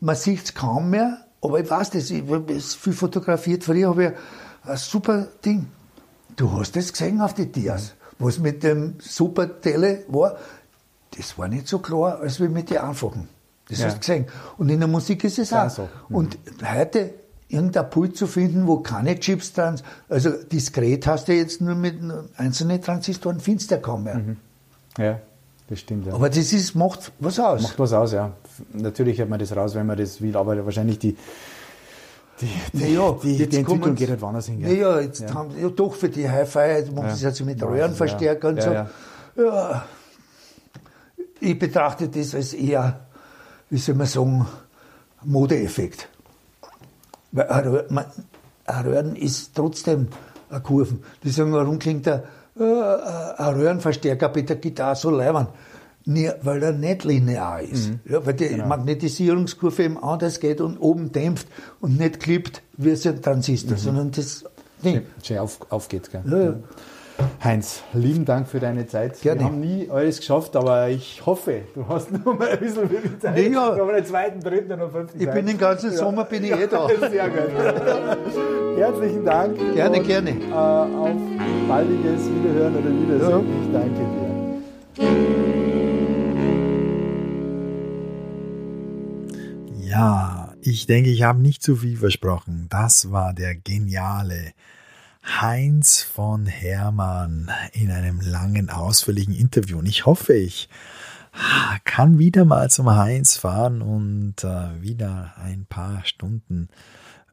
Man 0.00 0.16
sieht 0.16 0.44
es 0.44 0.54
kaum 0.54 0.90
mehr, 0.90 1.26
aber 1.40 1.60
ich 1.60 1.68
weiß 1.68 1.90
das, 1.90 2.10
ich 2.10 2.28
habe 2.28 2.60
viel 2.60 2.92
fotografiert. 2.92 3.64
Früher 3.64 3.88
habe 3.90 4.04
ich 4.04 4.68
ein 4.68 4.76
super 4.76 5.28
Ding. 5.44 5.66
Du 6.36 6.50
hast 6.52 6.76
das 6.76 6.92
gesehen 6.92 7.20
auf 7.20 7.34
die 7.34 7.50
Dias, 7.50 7.94
mhm. 8.18 8.24
was 8.24 8.38
mit 8.38 8.62
dem 8.62 8.94
super 9.00 9.60
Tele 9.60 10.04
war. 10.08 10.36
Das 11.16 11.36
war 11.36 11.48
nicht 11.48 11.68
so 11.68 11.80
klar, 11.80 12.20
als 12.20 12.40
wie 12.40 12.48
mit 12.48 12.70
den 12.70 12.78
einfachen. 12.78 13.28
Das 13.68 13.80
ja. 13.80 13.86
hast 13.86 13.94
du 13.96 14.00
gesehen. 14.00 14.26
Und 14.56 14.70
in 14.70 14.80
der 14.80 14.88
Musik 14.88 15.24
ist 15.24 15.38
es 15.38 15.52
auch. 15.52 15.68
So. 15.68 15.88
Mhm. 16.08 16.16
Und 16.16 16.38
heute 16.64 17.14
irgendein 17.48 17.90
Pult 17.90 18.16
zu 18.16 18.26
finden, 18.26 18.66
wo 18.66 18.78
keine 18.78 19.18
Chips 19.20 19.52
dran 19.52 19.76
sind. 19.76 19.86
Also 20.08 20.30
diskret 20.30 21.06
hast 21.06 21.28
du 21.28 21.34
jetzt 21.34 21.60
nur 21.60 21.74
mit 21.74 21.96
einzelnen 22.36 22.80
Transistoren, 22.80 23.40
findest 23.40 23.70
du 23.70 23.74
ja 23.74 23.80
kaum 23.80 24.04
mehr. 24.04 24.16
Mhm. 24.16 24.36
Ja, 24.98 25.20
das 25.68 25.80
stimmt. 25.80 26.06
Ja. 26.06 26.14
Aber 26.14 26.28
das 26.28 26.52
ist, 26.52 26.74
macht 26.74 27.12
was 27.18 27.38
aus. 27.38 27.62
Macht 27.62 27.78
was 27.78 27.92
aus, 27.92 28.12
ja. 28.12 28.32
Natürlich 28.72 29.20
hat 29.20 29.28
man 29.28 29.38
das 29.38 29.54
raus, 29.56 29.74
wenn 29.74 29.86
man 29.86 29.96
das 29.96 30.20
will, 30.20 30.36
aber 30.36 30.64
wahrscheinlich 30.64 30.98
die, 30.98 31.16
die, 32.40 32.48
die, 32.72 32.84
naja, 32.84 33.16
die, 33.22 33.48
die 33.48 33.56
Entwicklung 33.58 33.94
geht 33.94 34.10
halt 34.10 34.20
woanders 34.20 34.46
hin. 34.46 34.60
Naja, 34.60 35.00
jetzt 35.00 35.20
ja. 35.20 35.34
haben 35.34 35.50
ja 35.58 35.68
doch 35.68 35.94
für 35.94 36.08
die 36.08 36.28
Hi-Fi, 36.28 36.90
man 36.94 37.04
ja. 37.04 37.10
das 37.10 37.22
jetzt 37.22 37.44
mit 37.44 37.62
Röhrenverstärker 37.62 38.48
und 38.48 38.62
so. 38.62 38.70
ja, 38.70 39.86
ich 41.40 41.58
betrachte 41.58 42.08
das 42.08 42.34
als 42.34 42.52
eher, 42.52 43.00
wie 43.70 43.78
soll 43.78 43.94
man 43.94 44.06
sagen, 44.06 44.46
Modeeffekt. 45.24 46.08
Weil 47.32 47.48
ein 47.48 48.84
Röhren 48.84 49.16
ist 49.16 49.54
trotzdem 49.54 50.08
eine 50.50 50.60
Kurven. 50.60 51.02
Die 51.22 51.30
sagen, 51.30 51.52
warum 51.52 51.78
klingt 51.78 52.06
der, 52.06 52.24
äh, 52.58 52.62
ein 52.62 53.54
Röhrenverstärker 53.54 54.28
bei 54.28 54.42
der 54.42 54.56
Gitarre 54.56 54.96
so 54.96 55.10
leibend? 55.10 55.48
Nee, 56.04 56.32
weil 56.42 56.62
er 56.62 56.72
nicht 56.72 57.04
linear 57.04 57.60
ist. 57.62 57.90
Mhm. 57.90 58.00
Ja, 58.04 58.26
weil 58.26 58.34
die 58.34 58.48
genau. 58.48 58.66
Magnetisierungskurve 58.66 59.84
eben 59.84 60.02
anders 60.02 60.40
geht 60.40 60.60
und 60.60 60.78
oben 60.78 61.12
dämpft 61.12 61.46
und 61.80 61.98
nicht 61.98 62.20
klippt 62.20 62.62
wie 62.76 62.90
es 62.90 63.06
ein 63.06 63.22
Transistor, 63.22 63.76
mhm. 63.76 63.80
sondern 63.80 64.10
das 64.10 64.44
Ding. 64.84 65.02
Schön 65.22 65.38
auf, 65.38 65.58
aufgeht. 65.70 66.10
Gell? 66.10 66.22
Ja, 66.26 66.42
ja. 66.42 66.54
Heinz, 67.44 67.82
lieben 67.92 68.24
Dank 68.24 68.48
für 68.48 68.58
deine 68.58 68.86
Zeit. 68.86 69.20
Gerne. 69.20 69.40
Wir 69.40 69.46
haben 69.46 69.60
nie 69.60 69.88
alles 69.90 70.18
geschafft, 70.18 70.56
aber 70.56 70.88
ich 70.88 71.24
hoffe, 71.24 71.62
du 71.74 71.86
hast 71.86 72.10
noch 72.24 72.38
mal 72.38 72.48
ein 72.48 72.58
bisschen 72.58 72.90
mehr 72.90 73.20
Zeit. 73.20 73.34
Nee, 73.34 73.48
ja. 73.48 73.76
Wir 73.76 73.82
haben 73.82 73.94
den 73.94 74.04
zweiten, 74.04 74.40
dritten 74.40 74.80
und 74.80 74.90
fünften 74.90 75.20
Ich 75.20 75.26
Zeit. 75.26 75.34
bin 75.34 75.46
den 75.46 75.58
ganzen 75.58 75.92
Sommer 75.92 76.24
bin 76.24 76.44
ich 76.44 76.52
eh 76.52 76.66
da. 76.66 76.88
Sehr 76.88 77.28
gut. 77.28 78.58
Herzlichen 78.76 79.24
Dank. 79.24 79.56
Gerne, 79.74 79.98
und, 79.98 80.06
gerne. 80.06 80.30
Äh, 80.30 80.52
auf 80.52 81.16
baldiges 81.68 82.22
Wiederhören 82.28 82.76
oder 82.76 82.90
Wiedersehen. 82.90 83.30
Ja. 83.30 83.42
Ich 83.62 83.72
danke 83.72 83.98
dir. 83.98 84.32
Ja, 89.88 90.54
ich 90.62 90.86
denke, 90.86 91.10
ich 91.10 91.22
habe 91.22 91.40
nicht 91.40 91.62
zu 91.62 91.76
viel 91.76 91.96
versprochen. 91.96 92.66
Das 92.70 93.12
war 93.12 93.34
der 93.34 93.54
geniale 93.54 94.52
Heinz 95.22 96.02
von 96.02 96.46
Hermann 96.46 97.50
in 97.72 97.90
einem 97.90 98.20
langen, 98.20 98.70
ausführlichen 98.70 99.34
Interview. 99.34 99.78
Und 99.78 99.86
ich 99.86 100.06
hoffe, 100.06 100.34
ich 100.34 100.68
kann 101.84 102.18
wieder 102.18 102.44
mal 102.44 102.70
zum 102.70 102.90
Heinz 102.94 103.36
fahren 103.36 103.82
und 103.82 104.44
äh, 104.44 104.82
wieder 104.82 105.34
ein 105.42 105.66
paar 105.66 106.04
Stunden 106.04 106.68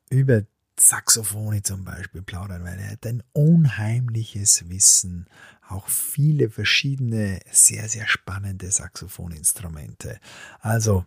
über 0.09 0.43
Saxophone 0.81 1.64
zum 1.64 1.84
Beispiel 1.84 2.22
plaudern, 2.22 2.64
weil 2.64 2.80
er 2.80 2.91
hat 2.91 3.06
ein 3.06 3.23
unheimliches 3.34 4.69
Wissen, 4.69 5.27
auch 5.68 5.88
viele 5.88 6.49
verschiedene, 6.49 7.39
sehr, 7.51 7.88
sehr 7.89 8.07
spannende 8.07 8.72
Saxophoninstrumente. 8.72 10.19
Also 10.60 11.06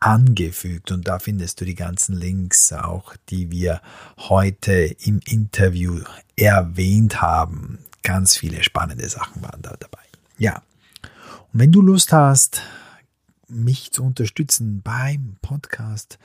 angefügt 0.00 0.90
und 0.90 1.08
da 1.08 1.18
findest 1.18 1.60
du 1.60 1.64
die 1.64 1.76
ganzen 1.76 2.14
Links 2.14 2.72
auch, 2.72 3.14
die 3.30 3.50
wir 3.50 3.80
heute 4.18 4.72
im 4.72 5.20
Interview 5.24 6.00
erwähnt 6.36 7.22
haben. 7.22 7.78
Ganz 8.02 8.36
viele 8.36 8.62
spannende 8.64 9.08
Sachen 9.08 9.42
waren 9.42 9.62
da 9.62 9.74
dabei. 9.78 10.02
Ja. 10.36 10.62
Und 11.52 11.60
wenn 11.60 11.72
du 11.72 11.80
Lust 11.80 12.12
hast, 12.12 12.60
mich 13.52 13.92
zu 13.92 14.04
unterstützen 14.04 14.82
beim 14.82 15.36
Podcast 15.42 16.18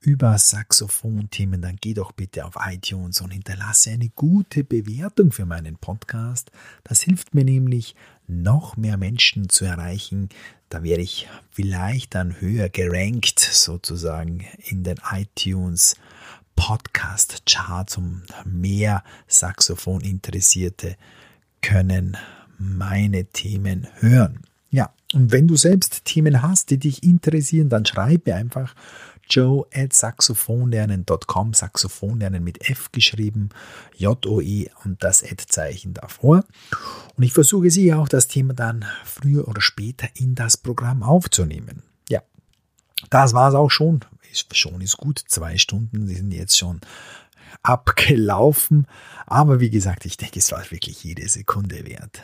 über 0.00 0.36
Saxophon-Themen, 0.38 1.62
dann 1.62 1.76
geh 1.80 1.94
doch 1.94 2.12
bitte 2.12 2.44
auf 2.44 2.54
iTunes 2.60 3.20
und 3.20 3.30
hinterlasse 3.30 3.90
eine 3.90 4.08
gute 4.08 4.64
Bewertung 4.64 5.32
für 5.32 5.46
meinen 5.46 5.76
Podcast. 5.76 6.50
Das 6.84 7.00
hilft 7.02 7.34
mir 7.34 7.44
nämlich, 7.44 7.94
noch 8.26 8.76
mehr 8.76 8.96
Menschen 8.96 9.48
zu 9.48 9.64
erreichen. 9.64 10.28
Da 10.68 10.82
werde 10.82 11.02
ich 11.02 11.28
vielleicht 11.50 12.14
dann 12.14 12.40
höher 12.40 12.68
gerankt, 12.68 13.38
sozusagen 13.38 14.44
in 14.64 14.84
den 14.84 14.98
iTunes 15.10 15.96
Podcast 16.56 17.42
Charts, 17.46 17.96
um 17.96 18.22
mehr 18.44 19.02
Saxophon-Interessierte 19.26 20.96
können 21.60 22.16
meine 22.58 23.24
Themen 23.26 23.88
hören. 24.00 24.40
Und 25.12 25.30
wenn 25.30 25.46
du 25.46 25.56
selbst 25.56 26.04
Themen 26.04 26.42
hast, 26.42 26.70
die 26.70 26.78
dich 26.78 27.02
interessieren, 27.02 27.68
dann 27.68 27.84
schreib 27.84 28.26
mir 28.26 28.36
einfach 28.36 28.74
joe 29.28 29.66
at 29.72 29.92
saxophonlernen.com, 29.92 31.54
Saxophonlernen 31.54 32.42
mit 32.42 32.68
F 32.68 32.90
geschrieben, 32.92 33.50
J-O-E 33.96 34.68
und 34.84 35.02
das 35.02 35.22
Ad-Zeichen 35.22 35.94
davor. 35.94 36.44
Und 37.16 37.22
ich 37.22 37.32
versuche 37.32 37.70
sie 37.70 37.92
auch, 37.94 38.08
das 38.08 38.28
Thema 38.28 38.54
dann 38.54 38.84
früher 39.04 39.48
oder 39.48 39.60
später 39.60 40.08
in 40.14 40.34
das 40.34 40.56
Programm 40.56 41.02
aufzunehmen. 41.02 41.82
Ja, 42.08 42.22
das 43.10 43.32
war 43.32 43.48
es 43.48 43.54
auch 43.54 43.70
schon. 43.70 44.00
Ist, 44.30 44.56
schon 44.56 44.80
ist 44.80 44.96
gut, 44.96 45.22
zwei 45.26 45.58
Stunden, 45.58 46.06
die 46.06 46.14
sind 46.14 46.32
jetzt 46.32 46.56
schon 46.56 46.80
abgelaufen. 47.62 48.86
Aber 49.26 49.60
wie 49.60 49.70
gesagt, 49.70 50.06
ich 50.06 50.16
denke, 50.16 50.38
es 50.38 50.52
war 50.52 50.70
wirklich 50.70 51.04
jede 51.04 51.28
Sekunde 51.28 51.86
wert. 51.86 52.22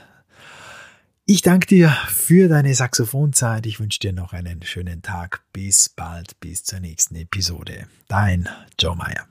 Ich 1.30 1.42
danke 1.42 1.66
dir 1.66 1.90
für 2.06 2.48
deine 2.48 2.72
Saxophonzeit. 2.72 3.66
Ich 3.66 3.80
wünsche 3.80 4.00
dir 4.00 4.14
noch 4.14 4.32
einen 4.32 4.62
schönen 4.62 5.02
Tag. 5.02 5.42
Bis 5.52 5.90
bald, 5.90 6.40
bis 6.40 6.64
zur 6.64 6.80
nächsten 6.80 7.16
Episode. 7.16 7.86
Dein 8.08 8.48
Joe 8.78 8.96
Meyer. 8.96 9.26